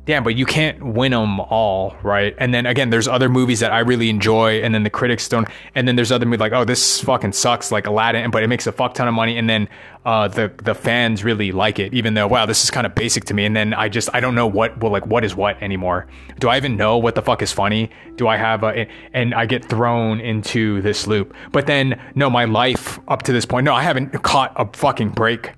yeah, 0.08 0.20
but 0.20 0.36
you 0.36 0.46
can't 0.46 0.82
win 0.82 1.12
them 1.12 1.38
all, 1.38 1.94
right? 2.02 2.34
And 2.38 2.54
then 2.54 2.64
again, 2.64 2.88
there's 2.88 3.06
other 3.06 3.28
movies 3.28 3.60
that 3.60 3.72
I 3.72 3.80
really 3.80 4.08
enjoy, 4.08 4.62
and 4.62 4.74
then 4.74 4.82
the 4.82 4.88
critics 4.88 5.28
don't. 5.28 5.46
And 5.74 5.86
then 5.86 5.96
there's 5.96 6.10
other 6.10 6.24
movies 6.24 6.40
like, 6.40 6.54
oh, 6.54 6.64
this 6.64 7.02
fucking 7.02 7.32
sucks, 7.32 7.70
like 7.70 7.86
Aladdin, 7.86 8.30
but 8.30 8.42
it 8.42 8.48
makes 8.48 8.66
a 8.66 8.72
fuck 8.72 8.94
ton 8.94 9.06
of 9.06 9.12
money, 9.12 9.36
and 9.36 9.50
then 9.50 9.68
uh, 10.06 10.26
the 10.26 10.50
the 10.64 10.74
fans 10.74 11.24
really 11.24 11.52
like 11.52 11.78
it, 11.78 11.92
even 11.92 12.14
though 12.14 12.26
wow, 12.26 12.46
this 12.46 12.64
is 12.64 12.70
kind 12.70 12.86
of 12.86 12.94
basic 12.94 13.26
to 13.26 13.34
me. 13.34 13.44
And 13.44 13.54
then 13.54 13.74
I 13.74 13.90
just 13.90 14.08
I 14.14 14.20
don't 14.20 14.34
know 14.34 14.46
what 14.46 14.80
well 14.80 14.90
like 14.90 15.04
what 15.04 15.24
is 15.24 15.36
what 15.36 15.62
anymore. 15.62 16.06
Do 16.38 16.48
I 16.48 16.56
even 16.56 16.78
know 16.78 16.96
what 16.96 17.14
the 17.14 17.20
fuck 17.20 17.42
is 17.42 17.52
funny? 17.52 17.90
Do 18.16 18.28
I 18.28 18.38
have 18.38 18.64
a 18.64 18.88
and 19.12 19.34
I 19.34 19.44
get 19.44 19.62
thrown 19.62 20.20
into 20.20 20.80
this 20.80 21.06
loop? 21.06 21.34
But 21.52 21.66
then 21.66 22.00
no, 22.14 22.30
my 22.30 22.46
life 22.46 22.98
up 23.08 23.24
to 23.24 23.32
this 23.34 23.44
point, 23.44 23.66
no, 23.66 23.74
I 23.74 23.82
haven't 23.82 24.22
caught 24.22 24.54
a 24.56 24.66
fucking 24.72 25.10
break 25.10 25.52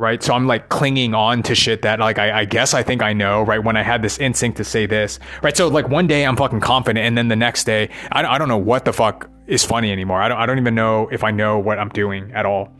right? 0.00 0.22
So 0.22 0.32
I'm 0.32 0.46
like 0.46 0.70
clinging 0.70 1.14
on 1.14 1.42
to 1.44 1.54
shit 1.54 1.82
that 1.82 2.00
like 2.00 2.18
I, 2.18 2.40
I, 2.40 2.44
guess 2.46 2.72
I 2.72 2.82
think 2.82 3.02
I 3.02 3.12
know, 3.12 3.42
right? 3.42 3.62
When 3.62 3.76
I 3.76 3.82
had 3.82 4.00
this 4.00 4.18
instinct 4.18 4.56
to 4.56 4.64
say 4.64 4.86
this, 4.86 5.18
right? 5.42 5.54
So 5.54 5.68
like 5.68 5.88
one 5.88 6.06
day 6.06 6.24
I'm 6.24 6.36
fucking 6.36 6.60
confident, 6.60 7.06
and 7.06 7.16
then 7.16 7.28
the 7.28 7.36
next 7.36 7.64
day 7.64 7.90
I, 8.10 8.24
I 8.24 8.38
don't 8.38 8.48
know 8.48 8.58
what 8.58 8.86
the 8.86 8.94
fuck 8.94 9.28
is 9.46 9.64
funny 9.64 9.92
anymore. 9.92 10.20
I 10.22 10.28
don't 10.28 10.38
I 10.38 10.46
don't 10.46 10.58
even 10.58 10.74
know 10.74 11.08
if 11.12 11.22
I 11.22 11.30
know 11.30 11.58
what 11.58 11.78
I'm 11.78 11.90
doing 11.90 12.32
at 12.32 12.46
all, 12.46 12.72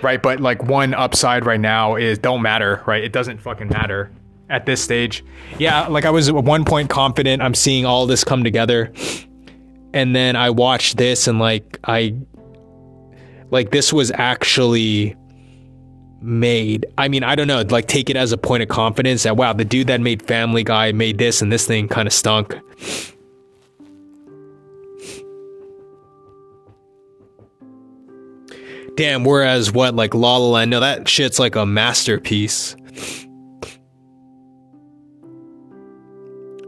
right? 0.00 0.22
But 0.22 0.38
like 0.38 0.62
one 0.62 0.94
upside 0.94 1.44
right 1.44 1.60
now 1.60 1.96
is 1.96 2.18
don't 2.18 2.40
matter, 2.40 2.82
right? 2.86 3.02
It 3.02 3.12
doesn't 3.12 3.38
fucking 3.38 3.68
matter 3.68 4.12
at 4.48 4.64
this 4.64 4.82
stage. 4.82 5.24
Yeah, 5.58 5.88
like 5.88 6.04
I 6.04 6.10
was 6.10 6.28
at 6.28 6.34
one 6.36 6.64
point 6.64 6.88
confident 6.88 7.42
I'm 7.42 7.54
seeing 7.54 7.84
all 7.84 8.06
this 8.06 8.22
come 8.22 8.44
together, 8.44 8.92
and 9.92 10.14
then 10.14 10.36
I 10.36 10.50
watched 10.50 10.98
this 10.98 11.26
and 11.26 11.40
like 11.40 11.80
I 11.82 12.14
like 13.50 13.72
this 13.72 13.92
was 13.92 14.12
actually 14.14 15.16
made. 16.22 16.86
I 16.96 17.08
mean, 17.08 17.24
I 17.24 17.34
don't 17.34 17.48
know, 17.48 17.62
like 17.62 17.88
take 17.88 18.10
it 18.10 18.16
as 18.16 18.32
a 18.32 18.38
point 18.38 18.62
of 18.62 18.68
confidence 18.68 19.24
that 19.24 19.36
wow, 19.36 19.52
the 19.52 19.64
dude 19.64 19.88
that 19.88 20.00
made 20.00 20.22
Family 20.22 20.64
Guy 20.64 20.92
made 20.92 21.18
this 21.18 21.42
and 21.42 21.52
this 21.52 21.66
thing 21.66 21.88
kind 21.88 22.06
of 22.06 22.12
stunk. 22.12 22.56
Damn, 28.94 29.24
whereas 29.24 29.72
what 29.72 29.94
like 29.94 30.14
La 30.14 30.36
La 30.36 30.48
Land, 30.48 30.70
no, 30.70 30.80
that 30.80 31.08
shit's 31.08 31.38
like 31.38 31.56
a 31.56 31.64
masterpiece. 31.64 32.76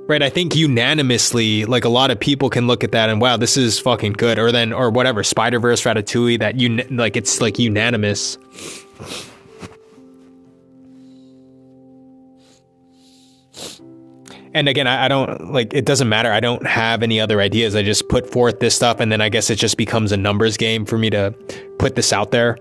Right, 0.07 0.23
I 0.23 0.29
think 0.29 0.55
unanimously, 0.55 1.65
like 1.65 1.87
a 1.87 1.89
lot 1.89 2.11
of 2.11 2.21
people 2.21 2.51
can 2.51 2.67
look 2.67 2.85
at 2.85 2.93
that 2.93 3.09
and 3.09 3.23
wow, 3.23 3.39
this 3.39 3.57
is 3.57 3.79
fucking 3.79 4.13
good. 4.13 4.39
Or 4.39 4.53
then, 4.53 4.73
or 4.73 4.91
whatever, 4.91 5.23
Spider 5.23 5.59
Verse, 5.59 5.83
Ratatouille, 5.83 6.41
that 6.41 6.57
you 6.61 6.77
like, 6.91 7.17
it's 7.17 7.41
like 7.41 7.59
unanimous. 7.59 8.37
And 14.55 14.69
again, 14.69 14.87
I, 14.87 15.07
I, 15.07 15.09
don't 15.09 15.53
like 15.53 15.75
it 15.75 15.85
doesn't 15.85 16.09
matter. 16.09 16.31
I 16.31 16.39
don't 16.39 16.65
have 16.65 17.03
any 17.03 17.21
other 17.21 17.41
ideas. 17.41 17.75
I 17.75 17.83
just 17.83 18.09
put 18.09 18.31
forth 18.31 18.61
this 18.61 18.77
stuff, 18.77 19.01
and 19.01 19.11
then 19.11 19.21
I 19.21 19.29
guess 19.29 19.51
it 19.51 19.57
just 19.57 19.77
becomes 19.77 20.13
a 20.13 20.17
numbers 20.17 20.57
game 20.57 20.85
for 20.85 20.97
me 20.97 21.11
to 21.11 21.33
put 21.79 21.97
this 21.97 22.13
out 22.13 22.31
there. 22.31 22.57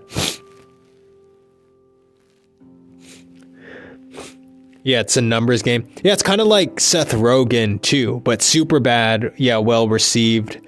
Yeah, 4.82 5.00
it's 5.00 5.16
a 5.16 5.22
numbers 5.22 5.62
game. 5.62 5.88
Yeah, 6.02 6.12
it's 6.12 6.22
kind 6.22 6.40
of 6.40 6.46
like 6.46 6.78
Seth 6.78 7.12
Rogen 7.12 7.80
too, 7.80 8.20
but 8.20 8.40
Superbad. 8.40 9.32
Yeah, 9.38 9.58
well 9.58 9.88
received. 9.88 10.60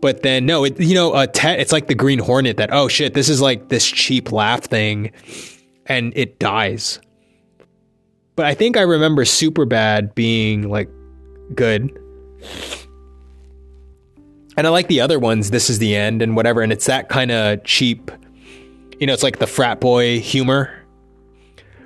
But 0.00 0.22
then 0.22 0.44
no, 0.44 0.64
it 0.64 0.80
you 0.80 0.94
know, 0.94 1.12
uh, 1.12 1.26
te- 1.26 1.48
it's 1.48 1.72
like 1.72 1.88
the 1.88 1.94
Green 1.94 2.18
Hornet 2.18 2.56
that 2.56 2.72
oh 2.72 2.88
shit, 2.88 3.14
this 3.14 3.28
is 3.28 3.40
like 3.40 3.68
this 3.68 3.86
cheap 3.86 4.32
laugh 4.32 4.64
thing, 4.64 5.12
and 5.86 6.12
it 6.16 6.38
dies. 6.38 7.00
But 8.36 8.46
I 8.46 8.54
think 8.54 8.76
I 8.76 8.82
remember 8.82 9.24
Superbad 9.24 10.14
being 10.14 10.68
like 10.68 10.88
good. 11.54 11.96
And 14.56 14.66
I 14.66 14.70
like 14.70 14.88
the 14.88 15.00
other 15.00 15.18
ones, 15.18 15.50
This 15.50 15.68
is 15.68 15.78
the 15.78 15.94
End 15.94 16.22
and 16.22 16.36
whatever. 16.36 16.62
And 16.62 16.72
it's 16.72 16.86
that 16.86 17.08
kind 17.08 17.30
of 17.30 17.62
cheap, 17.64 18.10
you 18.98 19.06
know, 19.06 19.12
it's 19.12 19.22
like 19.22 19.38
the 19.38 19.46
frat 19.46 19.80
boy 19.80 20.20
humor. 20.20 20.72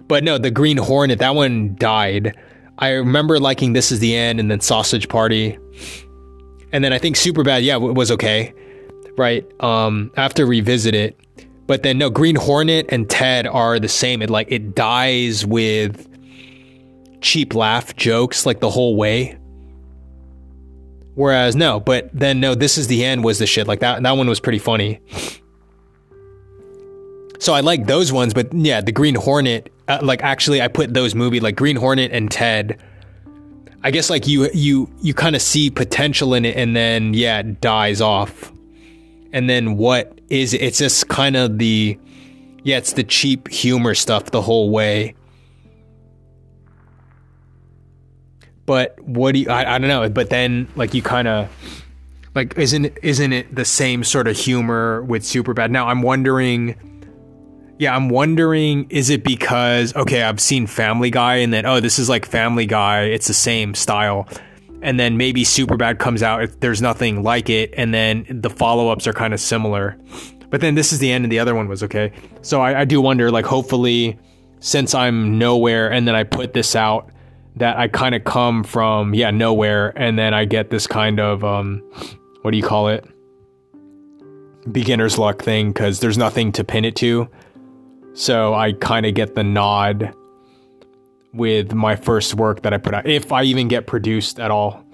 But 0.06 0.24
no, 0.24 0.38
the 0.38 0.50
Green 0.50 0.78
Hornet, 0.78 1.18
that 1.18 1.34
one 1.34 1.76
died. 1.76 2.36
I 2.78 2.90
remember 2.90 3.38
liking 3.38 3.72
This 3.72 3.92
is 3.92 4.00
the 4.00 4.14
End 4.14 4.40
and 4.40 4.50
then 4.50 4.60
Sausage 4.60 5.08
Party. 5.08 5.58
And 6.72 6.84
then 6.84 6.92
I 6.92 6.98
think 6.98 7.16
Superbad, 7.16 7.62
yeah, 7.62 7.76
it 7.76 7.94
was 7.94 8.10
okay. 8.10 8.54
Right. 9.16 9.44
Um, 9.60 10.12
I 10.16 10.22
have 10.22 10.34
to 10.34 10.46
revisit 10.46 10.94
it. 10.94 11.18
But 11.66 11.82
then 11.82 11.98
no, 11.98 12.08
Green 12.08 12.36
Hornet 12.36 12.86
and 12.88 13.08
Ted 13.10 13.46
are 13.46 13.78
the 13.78 13.88
same. 13.88 14.22
It 14.22 14.30
like 14.30 14.50
it 14.50 14.74
dies 14.74 15.44
with 15.44 16.07
cheap 17.20 17.54
laugh 17.54 17.94
jokes 17.96 18.46
like 18.46 18.60
the 18.60 18.70
whole 18.70 18.96
way. 18.96 19.38
Whereas 21.14 21.56
no, 21.56 21.80
but 21.80 22.10
then 22.12 22.38
no, 22.38 22.54
this 22.54 22.78
is 22.78 22.86
the 22.86 23.04
end 23.04 23.24
was 23.24 23.38
the 23.38 23.46
shit. 23.46 23.66
Like 23.66 23.80
that 23.80 24.02
that 24.02 24.12
one 24.12 24.28
was 24.28 24.38
pretty 24.40 24.60
funny. 24.60 25.00
So 27.40 27.54
I 27.54 27.60
like 27.60 27.86
those 27.86 28.12
ones, 28.12 28.34
but 28.34 28.52
yeah, 28.52 28.80
the 28.80 28.92
Green 28.92 29.14
Hornet, 29.14 29.72
uh, 29.86 30.00
like 30.02 30.22
actually 30.22 30.60
I 30.60 30.68
put 30.68 30.94
those 30.94 31.14
movie 31.14 31.40
like 31.40 31.56
Green 31.56 31.76
Hornet 31.76 32.12
and 32.12 32.30
Ted. 32.30 32.80
I 33.82 33.90
guess 33.90 34.10
like 34.10 34.26
you 34.26 34.48
you 34.52 34.88
you 35.00 35.14
kind 35.14 35.36
of 35.36 35.42
see 35.42 35.70
potential 35.70 36.34
in 36.34 36.44
it 36.44 36.56
and 36.56 36.74
then 36.74 37.14
yeah, 37.14 37.40
it 37.40 37.60
dies 37.60 38.00
off. 38.00 38.52
And 39.32 39.48
then 39.48 39.76
what 39.76 40.20
is 40.30 40.54
it's 40.54 40.78
just 40.78 41.08
kind 41.08 41.36
of 41.36 41.58
the 41.58 41.98
yeah, 42.64 42.76
it's 42.76 42.92
the 42.92 43.04
cheap 43.04 43.48
humor 43.48 43.94
stuff 43.94 44.26
the 44.26 44.42
whole 44.42 44.70
way. 44.70 45.14
But 48.68 49.00
what 49.00 49.32
do 49.32 49.38
you? 49.38 49.48
I, 49.48 49.76
I 49.76 49.78
don't 49.78 49.88
know. 49.88 50.10
But 50.10 50.28
then 50.28 50.68
like 50.76 50.92
you 50.92 51.00
kind 51.00 51.26
of 51.26 51.48
like 52.34 52.58
isn't 52.58 52.98
isn't 53.02 53.32
it 53.32 53.54
the 53.54 53.64
same 53.64 54.04
sort 54.04 54.28
of 54.28 54.36
humor 54.36 55.02
with 55.04 55.22
Superbad? 55.22 55.70
Now 55.70 55.88
I'm 55.88 56.02
wondering. 56.02 56.76
Yeah, 57.78 57.96
I'm 57.96 58.10
wondering 58.10 58.86
is 58.90 59.08
it 59.08 59.24
because 59.24 59.96
okay, 59.96 60.22
I've 60.22 60.38
seen 60.38 60.66
Family 60.66 61.10
Guy 61.10 61.36
and 61.36 61.50
then 61.50 61.64
oh, 61.64 61.80
this 61.80 61.98
is 61.98 62.10
like 62.10 62.26
Family 62.26 62.66
Guy, 62.66 63.04
it's 63.04 63.26
the 63.26 63.32
same 63.32 63.74
style. 63.74 64.28
And 64.82 65.00
then 65.00 65.16
maybe 65.16 65.44
Superbad 65.44 65.98
comes 65.98 66.22
out, 66.22 66.42
if 66.42 66.60
there's 66.60 66.82
nothing 66.82 67.22
like 67.22 67.48
it, 67.48 67.72
and 67.74 67.94
then 67.94 68.26
the 68.28 68.50
follow-ups 68.50 69.06
are 69.06 69.12
kind 69.14 69.32
of 69.32 69.40
similar. 69.40 69.96
But 70.50 70.60
then 70.60 70.74
this 70.74 70.92
is 70.92 70.98
the 70.98 71.10
end 71.10 71.24
and 71.24 71.32
the 71.32 71.38
other 71.38 71.54
one 71.54 71.68
was 71.68 71.82
okay. 71.82 72.12
So 72.42 72.60
I, 72.60 72.80
I 72.80 72.84
do 72.84 73.00
wonder, 73.00 73.30
like 73.30 73.46
hopefully 73.46 74.18
since 74.60 74.94
I'm 74.94 75.38
nowhere 75.38 75.90
and 75.90 76.06
then 76.06 76.14
I 76.14 76.24
put 76.24 76.52
this 76.52 76.76
out, 76.76 77.10
that 77.56 77.76
I 77.76 77.88
kind 77.88 78.14
of 78.14 78.24
come 78.24 78.64
from 78.64 79.14
yeah 79.14 79.30
nowhere, 79.30 79.92
and 79.96 80.18
then 80.18 80.34
I 80.34 80.44
get 80.44 80.70
this 80.70 80.86
kind 80.86 81.20
of 81.20 81.44
um, 81.44 81.82
what 82.42 82.52
do 82.52 82.56
you 82.56 82.62
call 82.62 82.88
it? 82.88 83.04
Beginner's 84.70 85.18
luck 85.18 85.42
thing 85.42 85.72
because 85.72 86.00
there's 86.00 86.18
nothing 86.18 86.52
to 86.52 86.64
pin 86.64 86.84
it 86.84 86.96
to. 86.96 87.28
So 88.14 88.54
I 88.54 88.72
kind 88.72 89.06
of 89.06 89.14
get 89.14 89.34
the 89.34 89.44
nod 89.44 90.14
with 91.32 91.72
my 91.72 91.96
first 91.96 92.34
work 92.34 92.62
that 92.62 92.74
I 92.74 92.78
put 92.78 92.94
out, 92.94 93.06
if 93.06 93.32
I 93.32 93.44
even 93.44 93.68
get 93.68 93.86
produced 93.86 94.40
at 94.40 94.50
all. 94.50 94.84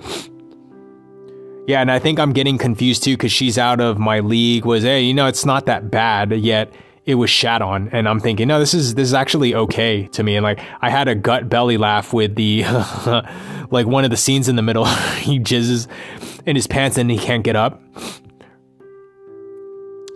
Yeah, 1.67 1.81
and 1.81 1.91
I 1.91 1.99
think 1.99 2.19
I'm 2.19 2.33
getting 2.33 2.59
confused 2.59 3.05
too 3.05 3.17
because 3.17 3.33
she's 3.33 3.57
out 3.57 3.81
of 3.81 3.99
my 3.99 4.21
league. 4.21 4.67
Was 4.67 4.83
hey, 4.83 5.03
you 5.03 5.15
know, 5.15 5.27
it's 5.27 5.47
not 5.47 5.67
that 5.67 5.91
bad 5.91 6.33
yet 6.33 6.73
it 7.07 7.17
was 7.17 7.31
shat 7.31 7.63
on 7.63 7.89
and 7.91 8.09
i'm 8.09 8.21
thinking 8.21 8.49
no 8.49 8.59
this 8.59 8.75
is 8.75 8.95
this 8.95 9.09
is 9.09 9.15
actually 9.15 9.55
okay 9.55 10.07
to 10.09 10.23
me 10.23 10.37
and 10.37 10.45
like 10.45 10.61
i 10.81 10.89
had 10.89 11.09
a 11.09 11.15
gut 11.15 11.49
belly 11.49 11.77
laugh 11.77 12.13
with 12.13 12.35
the 12.35 12.63
like 13.71 13.87
one 13.87 14.05
of 14.05 14.11
the 14.11 14.17
scenes 14.17 14.49
in 14.49 14.57
the 14.57 14.63
middle 14.63 14.85
he 15.19 15.39
jizzes 15.39 15.87
in 16.47 16.57
his 16.57 16.67
pants 16.67 16.99
and 16.99 17.11
he 17.11 17.19
can't 17.19 17.45
get 17.45 17.57
up 17.57 17.83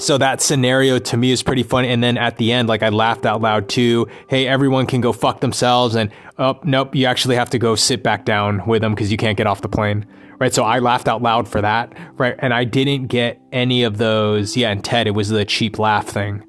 so 0.01 0.17
that 0.17 0.41
scenario 0.41 0.99
to 0.99 1.17
me 1.17 1.33
is 1.33 1.43
pretty 1.43 1.63
funny 1.63 1.89
and 1.89 2.03
then 2.03 2.17
at 2.17 2.37
the 2.37 2.53
end 2.53 2.69
like 2.69 2.83
i 2.83 2.89
laughed 2.89 3.27
out 3.27 3.41
loud 3.41 3.69
too 3.69 4.07
hey 4.29 4.47
everyone 4.47 4.87
can 4.87 5.01
go 5.01 5.13
fuck 5.13 5.41
themselves 5.41 5.95
and 5.95 6.11
oh 6.39 6.59
nope 6.65 6.95
you 6.95 7.07
actually 7.07 7.37
have 7.37 7.51
to 7.51 7.59
go 7.59 7.75
sit 7.75 8.03
back 8.03 8.25
down 8.25 8.65
with 8.67 8.81
them 8.81 8.95
because 8.95 9.11
you 9.11 9.17
can't 9.17 9.37
get 9.37 9.47
off 9.47 9.61
the 9.61 9.69
plane 9.69 10.07
right? 10.39 10.55
So 10.55 10.65
I 10.65 10.79
laughed 10.79 11.09
out 11.09 11.23
loud 11.23 11.49
for 11.49 11.61
that, 11.61 11.93
right? 12.17 12.37
And 12.39 12.55
I 12.55 12.65
didn't 12.65 13.09
get 13.09 13.41
any 13.53 13.83
of 13.83 13.99
those. 13.99 14.57
Yeah, 14.57 14.71
and 14.71 14.85
Ted, 14.85 15.07
it 15.07 15.13
was 15.13 15.29
the 15.29 15.45
cheap 15.45 15.79
laugh 15.79 16.07
thing. 16.07 16.45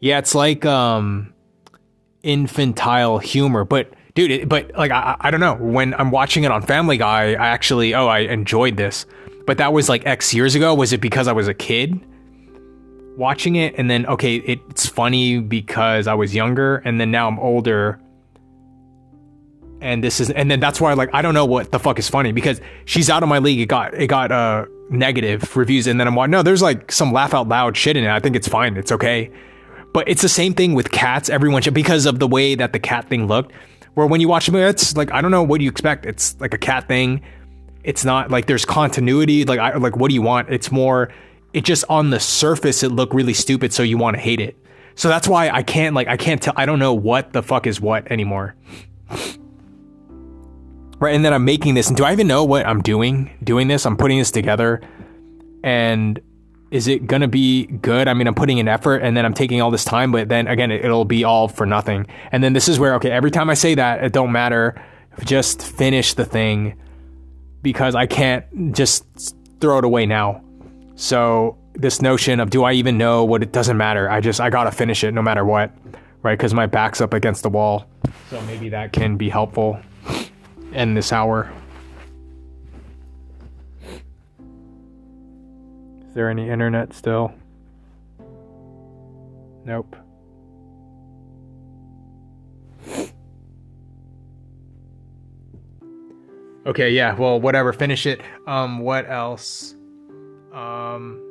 Yeah, 0.00 0.18
it's 0.18 0.34
like 0.34 0.64
um 0.64 1.32
infantile 2.22 3.18
humor, 3.18 3.64
but 3.64 3.92
dude, 4.14 4.30
it, 4.30 4.48
but 4.48 4.70
like 4.76 4.90
I, 4.90 5.16
I 5.20 5.30
don't 5.30 5.40
know. 5.40 5.54
When 5.54 5.94
I'm 5.94 6.10
watching 6.10 6.44
it 6.44 6.50
on 6.50 6.62
Family 6.62 6.96
Guy, 6.96 7.32
I 7.32 7.48
actually 7.48 7.94
oh 7.94 8.06
I 8.06 8.20
enjoyed 8.20 8.76
this, 8.76 9.06
but 9.46 9.58
that 9.58 9.72
was 9.72 9.88
like 9.88 10.06
X 10.06 10.32
years 10.34 10.54
ago. 10.54 10.74
Was 10.74 10.92
it 10.92 11.00
because 11.00 11.28
I 11.28 11.32
was 11.32 11.48
a 11.48 11.54
kid 11.54 12.00
watching 13.16 13.56
it, 13.56 13.74
and 13.76 13.90
then 13.90 14.06
okay, 14.06 14.36
it's 14.36 14.86
funny 14.86 15.40
because 15.40 16.06
I 16.06 16.14
was 16.14 16.34
younger, 16.34 16.76
and 16.76 17.00
then 17.00 17.10
now 17.10 17.26
I'm 17.28 17.38
older, 17.38 18.00
and 19.80 20.02
this 20.02 20.20
is 20.20 20.30
and 20.30 20.50
then 20.50 20.60
that's 20.60 20.80
why 20.80 20.92
like 20.92 21.10
I 21.12 21.22
don't 21.22 21.34
know 21.34 21.46
what 21.46 21.72
the 21.72 21.78
fuck 21.78 21.98
is 21.98 22.08
funny 22.08 22.32
because 22.32 22.60
she's 22.84 23.10
out 23.10 23.22
of 23.22 23.28
my 23.28 23.38
league. 23.38 23.60
It 23.60 23.66
got 23.66 23.94
it 23.94 24.06
got 24.06 24.30
uh 24.30 24.66
negative 24.90 25.56
reviews, 25.56 25.86
and 25.86 25.98
then 25.98 26.06
I'm 26.06 26.14
like 26.14 26.30
no, 26.30 26.42
there's 26.42 26.62
like 26.62 26.92
some 26.92 27.12
laugh 27.12 27.34
out 27.34 27.48
loud 27.48 27.76
shit 27.76 27.96
in 27.96 28.04
it. 28.04 28.10
I 28.10 28.20
think 28.20 28.36
it's 28.36 28.48
fine. 28.48 28.76
It's 28.76 28.92
okay. 28.92 29.30
But 29.92 30.08
it's 30.08 30.22
the 30.22 30.28
same 30.28 30.54
thing 30.54 30.74
with 30.74 30.90
cats. 30.90 31.28
Everyone 31.28 31.62
should, 31.62 31.74
because 31.74 32.06
of 32.06 32.18
the 32.18 32.28
way 32.28 32.54
that 32.54 32.72
the 32.72 32.78
cat 32.78 33.08
thing 33.08 33.26
looked. 33.26 33.52
Where 33.94 34.06
when 34.06 34.20
you 34.20 34.28
watch 34.28 34.46
the 34.46 34.52
movie, 34.52 34.64
it's 34.64 34.96
like 34.96 35.12
I 35.12 35.20
don't 35.20 35.30
know 35.30 35.42
what 35.42 35.58
do 35.58 35.64
you 35.64 35.70
expect. 35.70 36.06
It's 36.06 36.38
like 36.40 36.54
a 36.54 36.58
cat 36.58 36.86
thing. 36.86 37.20
It's 37.82 38.04
not 38.04 38.30
like 38.30 38.46
there's 38.46 38.64
continuity. 38.64 39.44
Like 39.44 39.58
I 39.58 39.76
like 39.76 39.96
what 39.96 40.08
do 40.08 40.14
you 40.14 40.22
want? 40.22 40.50
It's 40.50 40.70
more. 40.70 41.10
It 41.52 41.64
just 41.64 41.84
on 41.88 42.10
the 42.10 42.20
surface 42.20 42.82
it 42.82 42.90
looked 42.90 43.14
really 43.14 43.34
stupid, 43.34 43.72
so 43.72 43.82
you 43.82 43.98
want 43.98 44.14
to 44.16 44.20
hate 44.20 44.40
it. 44.40 44.56
So 44.94 45.08
that's 45.08 45.26
why 45.26 45.48
I 45.48 45.62
can't 45.62 45.94
like 45.94 46.06
I 46.06 46.16
can't 46.16 46.40
tell. 46.40 46.54
I 46.56 46.66
don't 46.66 46.78
know 46.78 46.94
what 46.94 47.32
the 47.32 47.42
fuck 47.42 47.66
is 47.66 47.80
what 47.80 48.10
anymore. 48.10 48.54
Right, 51.00 51.14
and 51.14 51.24
then 51.24 51.32
I'm 51.32 51.44
making 51.44 51.74
this, 51.74 51.88
and 51.88 51.96
do 51.96 52.04
I 52.04 52.12
even 52.12 52.26
know 52.26 52.44
what 52.44 52.66
I'm 52.66 52.82
doing? 52.82 53.30
Doing 53.44 53.68
this, 53.68 53.86
I'm 53.86 53.96
putting 53.96 54.18
this 54.18 54.32
together, 54.32 54.80
and 55.62 56.20
is 56.70 56.86
it 56.86 57.06
going 57.06 57.22
to 57.22 57.28
be 57.28 57.66
good? 57.66 58.08
I 58.08 58.14
mean, 58.14 58.26
I'm 58.26 58.34
putting 58.34 58.58
in 58.58 58.68
effort 58.68 58.98
and 58.98 59.16
then 59.16 59.24
I'm 59.24 59.34
taking 59.34 59.62
all 59.62 59.70
this 59.70 59.84
time, 59.84 60.12
but 60.12 60.28
then 60.28 60.46
again, 60.46 60.70
it, 60.70 60.84
will 60.84 61.04
be 61.04 61.24
all 61.24 61.48
for 61.48 61.64
nothing. 61.64 62.06
And 62.30 62.44
then 62.44 62.52
this 62.52 62.68
is 62.68 62.78
where, 62.78 62.94
okay, 62.96 63.10
every 63.10 63.30
time 63.30 63.48
I 63.48 63.54
say 63.54 63.74
that, 63.74 64.04
it 64.04 64.12
don't 64.12 64.32
matter. 64.32 64.80
Just 65.24 65.62
finish 65.62 66.14
the 66.14 66.24
thing 66.24 66.78
because 67.62 67.94
I 67.94 68.06
can't 68.06 68.74
just 68.74 69.34
throw 69.60 69.78
it 69.78 69.84
away 69.84 70.06
now. 70.06 70.42
So 70.94 71.56
this 71.74 72.02
notion 72.02 72.40
of 72.40 72.50
do 72.50 72.64
I 72.64 72.72
even 72.72 72.98
know 72.98 73.24
what 73.24 73.42
it 73.42 73.52
doesn't 73.52 73.76
matter. 73.76 74.10
I 74.10 74.20
just, 74.20 74.40
I 74.40 74.50
got 74.50 74.64
to 74.64 74.70
finish 74.70 75.04
it 75.04 75.12
no 75.12 75.22
matter 75.22 75.44
what, 75.44 75.72
right? 76.22 76.36
Because 76.36 76.52
my 76.52 76.66
back's 76.66 77.00
up 77.00 77.14
against 77.14 77.42
the 77.42 77.48
wall. 77.48 77.86
So 78.30 78.40
maybe 78.42 78.68
that 78.68 78.92
can 78.92 79.16
be 79.16 79.28
helpful 79.28 79.80
in 80.72 80.94
this 80.94 81.12
hour. 81.12 81.50
There 86.18 86.28
any 86.28 86.50
internet 86.50 86.92
still? 86.92 87.32
Nope. 89.64 89.94
Okay, 96.66 96.90
yeah, 96.90 97.14
well, 97.14 97.40
whatever, 97.40 97.72
finish 97.72 98.04
it. 98.04 98.20
Um, 98.48 98.80
what 98.80 99.08
else? 99.08 99.76
Um, 100.52 101.22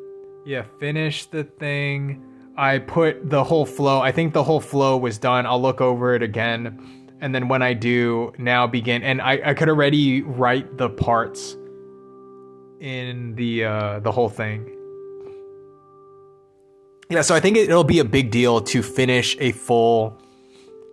yeah, 0.46 0.64
finish 0.80 1.26
the 1.26 1.44
thing. 1.44 2.24
I 2.56 2.80
put 2.80 3.30
the 3.30 3.44
whole 3.44 3.66
flow. 3.66 4.00
I 4.00 4.14
think 4.14 4.34
the 4.34 4.44
whole 4.44 4.62
flow 4.62 4.96
was 4.96 5.18
done. 5.18 5.46
I'll 5.46 5.62
look 5.62 5.82
over 5.82 6.16
it 6.16 6.24
again. 6.24 7.18
And 7.20 7.36
then 7.36 7.50
when 7.50 7.62
I 7.62 7.74
do, 7.74 8.32
now 8.38 8.66
begin. 8.68 9.04
And 9.04 9.22
I, 9.22 9.42
I 9.48 9.54
could 9.54 9.68
already 9.68 10.22
write 10.22 10.78
the 10.78 10.90
parts 10.90 11.58
in 12.80 13.36
the 13.36 13.66
uh, 13.66 14.00
the 14.00 14.14
whole 14.14 14.30
thing. 14.30 14.77
Yeah, 17.10 17.22
so 17.22 17.36
I 17.36 17.40
think 17.40 17.56
it'll 17.58 17.84
be 17.84 18.00
a 18.00 18.06
big 18.06 18.32
deal 18.32 18.60
to 18.62 18.84
finish 18.84 19.38
a 19.40 19.54
full 19.54 20.22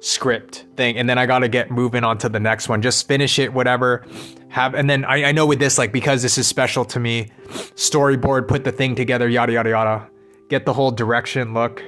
script 0.00 0.64
thing, 0.76 0.96
and 0.96 1.08
then 1.08 1.18
I 1.18 1.26
got 1.26 1.40
to 1.40 1.48
get 1.48 1.70
moving 1.70 2.04
on 2.04 2.18
to 2.18 2.28
the 2.28 2.38
next 2.38 2.68
one. 2.68 2.82
Just 2.82 3.08
finish 3.08 3.38
it, 3.38 3.52
whatever. 3.52 4.04
Have 4.48 4.74
and 4.74 4.88
then 4.88 5.04
I, 5.04 5.24
I 5.24 5.32
know 5.32 5.46
with 5.46 5.58
this, 5.58 5.76
like 5.76 5.92
because 5.92 6.22
this 6.22 6.38
is 6.38 6.46
special 6.46 6.84
to 6.86 7.00
me, 7.00 7.32
storyboard, 7.74 8.46
put 8.46 8.62
the 8.62 8.70
thing 8.70 8.94
together, 8.94 9.28
yada 9.28 9.52
yada 9.52 9.70
yada. 9.70 10.08
Get 10.48 10.66
the 10.66 10.72
whole 10.72 10.92
direction, 10.92 11.52
look. 11.52 11.82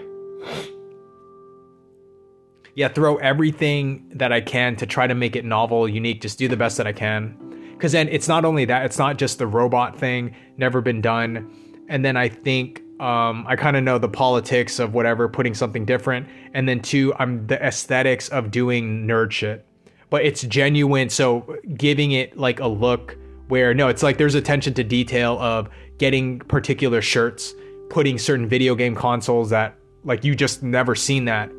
Yeah, 2.75 2.89
throw 2.89 3.17
everything 3.17 4.11
that 4.17 4.33
I 4.33 4.41
can 4.41 4.77
to 4.77 4.87
try 4.87 5.07
to 5.07 5.15
make 5.15 5.37
it 5.37 5.45
novel, 5.45 5.89
unique. 5.89 6.21
Just 6.21 6.39
do 6.39 6.49
the 6.49 6.57
best 6.57 6.77
that 6.79 6.87
I 6.87 6.93
can 6.93 7.47
because 7.77 7.93
then 7.93 8.09
it's 8.09 8.29
not 8.29 8.45
only 8.45 8.65
that 8.65 8.85
it's 8.85 8.99
not 8.99 9.19
just 9.19 9.39
the 9.39 9.47
robot 9.47 9.99
thing 9.99 10.35
never 10.57 10.81
been 10.81 11.01
done 11.01 11.51
and 11.89 12.05
then 12.05 12.17
i 12.17 12.29
think 12.29 12.81
um, 13.01 13.45
i 13.47 13.57
kind 13.57 13.77
of 13.77 13.85
know 13.85 13.99
the 13.99 14.09
politics 14.09 14.79
of 14.79 14.95
whatever 14.95 15.29
putting 15.29 15.55
something 15.55 15.85
different. 15.85 16.29
And 16.55 16.69
then 16.69 16.81
two 16.81 17.15
i'm 17.19 17.47
the 17.47 17.65
aesthetics 17.65 18.29
of 18.29 18.51
doing 18.51 19.07
nerd 19.07 19.33
shit. 19.33 19.67
But 20.11 20.25
it's 20.25 20.43
genuine 20.43 21.11
so 21.11 21.57
giving 21.75 22.13
it 22.13 22.37
like 22.39 22.61
a 22.61 22.69
look 22.69 23.17
where 23.49 23.75
no 23.75 23.89
it's 23.89 24.03
like 24.03 24.19
there's 24.19 24.35
attention 24.35 24.75
to 24.75 24.85
detail 24.85 25.39
of 25.41 25.69
getting 25.99 26.41
particular 26.41 27.01
shirts 27.03 27.55
putting 27.91 28.19
certain 28.19 28.49
video 28.49 28.75
game 28.75 28.95
consoles 28.95 29.51
that 29.51 29.77
like 30.05 30.25
you 30.25 30.35
just 30.35 30.63
never 30.63 30.95
seen 30.95 31.27
that 31.27 31.51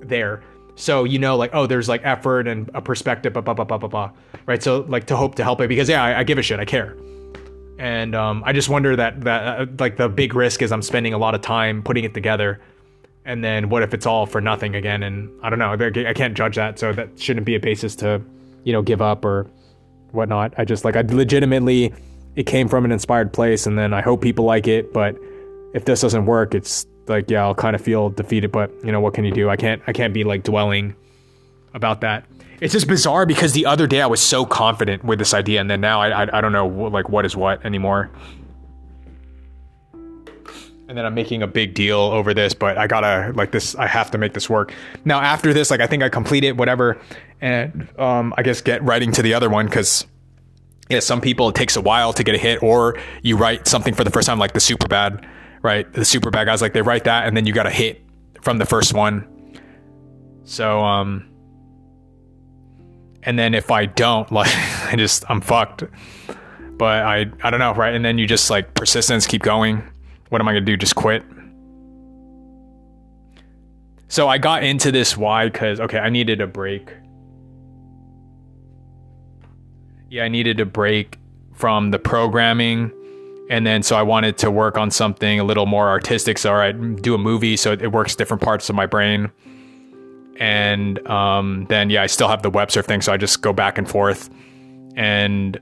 there. 0.00 0.42
So 0.74 1.04
you 1.04 1.18
know, 1.18 1.36
like, 1.36 1.50
oh, 1.52 1.66
there's 1.66 1.88
like 1.88 2.00
effort 2.04 2.48
and 2.48 2.70
a 2.74 2.80
perspective, 2.80 3.32
blah 3.32 3.42
blah 3.42 3.54
blah 3.54 3.64
blah 3.64 3.78
blah 3.78 3.88
blah, 3.88 4.10
right? 4.46 4.62
So 4.62 4.84
like 4.88 5.06
to 5.06 5.16
hope 5.16 5.34
to 5.36 5.44
help 5.44 5.60
it 5.60 5.68
because 5.68 5.88
yeah, 5.88 6.02
I, 6.02 6.20
I 6.20 6.24
give 6.24 6.38
a 6.38 6.42
shit, 6.42 6.58
I 6.58 6.64
care, 6.64 6.96
and 7.78 8.14
um, 8.14 8.42
I 8.44 8.52
just 8.52 8.68
wonder 8.68 8.96
that 8.96 9.20
that 9.22 9.60
uh, 9.60 9.66
like 9.78 9.96
the 9.96 10.08
big 10.08 10.34
risk 10.34 10.62
is 10.62 10.72
I'm 10.72 10.82
spending 10.82 11.14
a 11.14 11.18
lot 11.18 11.34
of 11.34 11.40
time 11.40 11.82
putting 11.82 12.04
it 12.04 12.14
together, 12.14 12.60
and 13.24 13.42
then 13.42 13.68
what 13.68 13.82
if 13.82 13.94
it's 13.94 14.06
all 14.06 14.26
for 14.26 14.40
nothing 14.40 14.74
again? 14.74 15.02
And 15.02 15.30
I 15.42 15.50
don't 15.50 15.58
know, 15.58 15.72
I 15.72 16.12
can't 16.14 16.34
judge 16.36 16.56
that, 16.56 16.78
so 16.78 16.92
that 16.92 17.18
shouldn't 17.18 17.46
be 17.46 17.54
a 17.54 17.60
basis 17.60 17.96
to, 17.96 18.22
you 18.64 18.72
know, 18.72 18.82
give 18.82 19.02
up 19.02 19.24
or 19.24 19.46
whatnot. 20.10 20.54
I 20.58 20.64
just 20.64 20.84
like 20.84 20.96
I 20.96 21.02
legitimately, 21.02 21.92
it 22.36 22.44
came 22.44 22.68
from 22.68 22.84
an 22.84 22.92
inspired 22.92 23.32
place, 23.32 23.66
and 23.66 23.78
then 23.78 23.94
I 23.94 24.00
hope 24.00 24.20
people 24.22 24.44
like 24.44 24.66
it, 24.68 24.92
but 24.92 25.16
if 25.74 25.84
this 25.86 26.02
doesn't 26.02 26.26
work, 26.26 26.54
it's 26.54 26.86
like 27.08 27.30
yeah 27.30 27.42
i'll 27.42 27.54
kind 27.54 27.74
of 27.74 27.82
feel 27.82 28.10
defeated 28.10 28.52
but 28.52 28.70
you 28.84 28.92
know 28.92 29.00
what 29.00 29.14
can 29.14 29.24
you 29.24 29.32
do 29.32 29.48
i 29.48 29.56
can't 29.56 29.82
i 29.86 29.92
can't 29.92 30.14
be 30.14 30.24
like 30.24 30.42
dwelling 30.42 30.94
about 31.74 32.00
that 32.00 32.24
it's 32.62 32.72
just 32.72 32.86
bizarre 32.86 33.26
because 33.26 33.52
the 33.52 33.66
other 33.66 33.86
day 33.86 34.00
i 34.00 34.06
was 34.06 34.20
so 34.20 34.46
confident 34.46 35.04
with 35.04 35.18
this 35.18 35.34
idea 35.34 35.60
and 35.60 35.70
then 35.70 35.80
now 35.80 36.00
i 36.00 36.24
i, 36.24 36.38
I 36.38 36.40
don't 36.40 36.52
know 36.52 36.66
like 36.66 37.08
what 37.08 37.26
is 37.26 37.36
what 37.36 37.64
anymore 37.64 38.10
and 39.92 40.98
then 40.98 41.04
i'm 41.04 41.14
making 41.14 41.42
a 41.42 41.46
big 41.46 41.74
deal 41.74 41.98
over 41.98 42.32
this 42.32 42.54
but 42.54 42.78
i 42.78 42.86
gotta 42.86 43.32
like 43.34 43.52
this 43.52 43.74
i 43.74 43.86
have 43.86 44.10
to 44.12 44.18
make 44.18 44.32
this 44.32 44.48
work 44.48 44.72
now 45.04 45.20
after 45.20 45.52
this 45.52 45.70
like 45.70 45.80
i 45.80 45.86
think 45.86 46.02
i 46.02 46.08
complete 46.08 46.44
it 46.44 46.56
whatever 46.56 47.00
and 47.40 47.88
um 47.98 48.32
i 48.36 48.42
guess 48.42 48.60
get 48.60 48.82
writing 48.82 49.12
to 49.12 49.22
the 49.22 49.34
other 49.34 49.50
one 49.50 49.66
because 49.66 50.06
yeah 50.88 51.00
some 51.00 51.20
people 51.20 51.48
it 51.48 51.54
takes 51.54 51.76
a 51.76 51.80
while 51.80 52.12
to 52.12 52.22
get 52.24 52.34
a 52.34 52.38
hit 52.38 52.62
or 52.62 52.98
you 53.22 53.36
write 53.36 53.66
something 53.66 53.94
for 53.94 54.04
the 54.04 54.10
first 54.10 54.26
time 54.26 54.38
like 54.38 54.52
the 54.52 54.60
Superbad 54.60 55.26
right? 55.62 55.90
The 55.92 56.00
Superbad 56.00 56.46
guys, 56.46 56.60
like 56.60 56.72
they 56.74 56.82
write 56.82 57.04
that 57.04 57.26
and 57.26 57.36
then 57.36 57.46
you 57.46 57.52
got 57.52 57.66
a 57.66 57.70
hit 57.70 58.04
from 58.42 58.58
the 58.58 58.66
first 58.66 58.92
one. 58.92 59.26
So, 60.44 60.80
um, 60.80 61.28
and 63.22 63.38
then 63.38 63.54
if 63.54 63.70
I 63.70 63.86
don't, 63.86 64.30
like, 64.40 64.52
I 64.86 64.96
just, 64.96 65.24
I'm 65.28 65.40
fucked. 65.40 65.84
But 66.78 67.02
I, 67.04 67.26
I 67.42 67.50
don't 67.50 67.60
know, 67.60 67.74
right? 67.74 67.94
And 67.94 68.04
then 68.04 68.18
you 68.18 68.26
just 68.26 68.50
like 68.50 68.74
persistence, 68.74 69.26
keep 69.26 69.42
going. 69.42 69.82
What 70.30 70.40
am 70.40 70.48
I 70.48 70.52
gonna 70.52 70.64
do? 70.64 70.76
Just 70.76 70.94
quit? 70.94 71.22
So 74.08 74.28
I 74.28 74.38
got 74.38 74.62
into 74.62 74.90
this 74.90 75.16
why 75.16 75.48
because 75.48 75.80
okay, 75.80 75.98
I 75.98 76.10
needed 76.10 76.40
a 76.40 76.46
break. 76.46 76.90
Yeah, 80.10 80.24
I 80.24 80.28
needed 80.28 80.60
a 80.60 80.66
break 80.66 81.18
from 81.54 81.90
the 81.90 81.98
programming 81.98 82.92
and 83.48 83.66
then 83.66 83.82
so 83.82 83.96
I 83.96 84.02
wanted 84.02 84.38
to 84.38 84.50
work 84.50 84.78
on 84.78 84.90
something 84.90 85.38
a 85.38 85.44
little 85.44 85.66
more 85.66 85.88
artistic. 85.88 86.38
So 86.38 86.54
I 86.54 86.72
do 86.72 87.14
a 87.14 87.18
movie 87.18 87.56
so 87.56 87.72
it 87.72 87.92
works 87.92 88.16
different 88.16 88.42
parts 88.42 88.68
of 88.70 88.76
my 88.76 88.86
brain. 88.86 89.30
And 90.38 91.06
um, 91.08 91.66
then 91.68 91.90
yeah, 91.90 92.02
I 92.02 92.06
still 92.06 92.28
have 92.28 92.42
the 92.42 92.50
web 92.50 92.70
surf 92.70 92.86
thing, 92.86 93.00
so 93.00 93.12
I 93.12 93.16
just 93.16 93.42
go 93.42 93.52
back 93.52 93.78
and 93.78 93.88
forth. 93.88 94.30
And 94.96 95.58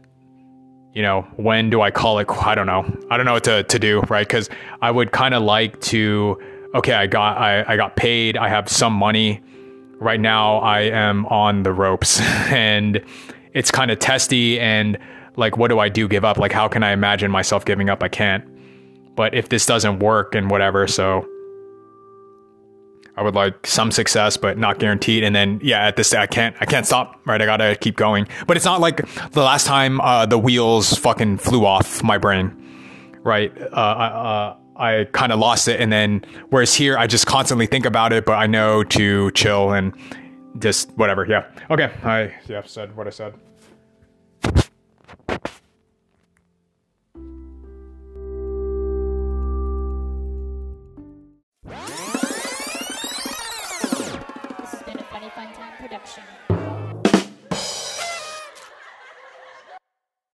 you 0.93 1.03
know, 1.03 1.23
when 1.37 1.71
do 1.71 1.81
I 1.81 1.91
call 1.91 2.19
it? 2.19 2.29
I 2.29 2.55
don't 2.55 2.67
know. 2.67 2.85
I 3.11 3.17
don't 3.17 3.27
know 3.27 3.35
what 3.35 3.45
to, 3.45 3.63
to 3.63 3.79
do, 3.79 4.01
right? 4.09 4.27
Because 4.27 4.49
I 4.83 4.91
would 4.91 5.13
kind 5.13 5.35
of 5.35 5.43
like 5.43 5.81
to. 5.83 6.41
Okay, 6.75 6.93
I 6.93 7.07
got 7.07 7.39
I, 7.39 7.65
I 7.67 7.77
got 7.77 7.97
paid. 7.97 8.37
I 8.37 8.49
have 8.49 8.69
some 8.69 8.93
money. 8.93 9.43
Right 9.99 10.21
now, 10.21 10.59
I 10.59 10.81
am 10.83 11.27
on 11.27 11.63
the 11.63 11.75
ropes, 11.75 12.21
and 12.51 13.05
it's 13.53 13.71
kind 13.71 13.91
of 13.91 13.99
testy 13.99 14.59
and 14.59 14.97
like 15.37 15.57
what 15.57 15.69
do 15.69 15.79
I 15.79 15.89
do 15.89 16.09
give 16.09 16.25
up? 16.25 16.39
Like 16.39 16.53
how 16.53 16.69
can 16.69 16.83
I 16.83 16.93
imagine 16.93 17.31
myself 17.31 17.65
giving 17.65 17.89
up? 17.91 18.03
I 18.03 18.09
can't. 18.09 18.45
But 19.17 19.35
if 19.35 19.49
this 19.49 19.67
doesn't 19.67 19.99
work 19.99 20.35
and 20.35 20.51
whatever, 20.51 20.87
so 20.87 21.27
I 23.17 23.23
would 23.23 23.35
like 23.35 23.67
some 23.67 23.91
success, 23.91 24.37
but 24.37 24.59
not 24.59 24.79
guaranteed. 24.79 25.25
And 25.25 25.35
then, 25.35 25.61
yeah, 25.63 25.87
at 25.87 25.97
this, 25.97 26.11
day 26.11 26.19
I 26.19 26.27
can't, 26.27 26.57
I 26.61 26.65
can't 26.65 26.87
stop. 26.87 27.21
Right, 27.27 27.41
I 27.41 27.45
gotta 27.45 27.77
keep 27.81 27.97
going. 27.97 28.27
But 28.47 28.57
it's 28.57 28.67
not 28.67 28.81
like 28.81 29.07
the 29.33 29.43
last 29.43 29.67
time 29.67 30.01
uh, 30.01 30.27
the 30.27 30.39
wheels 30.39 30.97
fucking 30.99 31.39
flew 31.39 31.67
off 31.67 32.03
my 32.03 32.19
brain. 32.19 32.57
Right, 33.23 33.53
uh, 33.61 33.65
uh, 33.75 34.57
I 34.77 35.07
kind 35.13 35.33
of 35.33 35.39
lost 35.39 35.69
it. 35.69 35.81
And 35.81 35.93
then, 35.93 36.25
whereas 36.49 36.75
here, 36.75 36.97
I 36.97 37.07
just 37.07 37.27
constantly 37.27 37.67
think 37.67 37.85
about 37.85 38.13
it, 38.13 38.25
but 38.25 38.35
I 38.39 38.47
know 38.47 38.83
to 38.85 39.31
chill 39.33 39.73
and 39.73 39.93
just 40.59 40.91
whatever. 40.97 41.27
Yeah. 41.27 41.45
Okay. 41.71 41.93
I 42.03 42.35
yeah 42.49 42.63
said 42.65 42.97
what 42.97 43.07
I 43.07 43.11
said. 43.11 43.35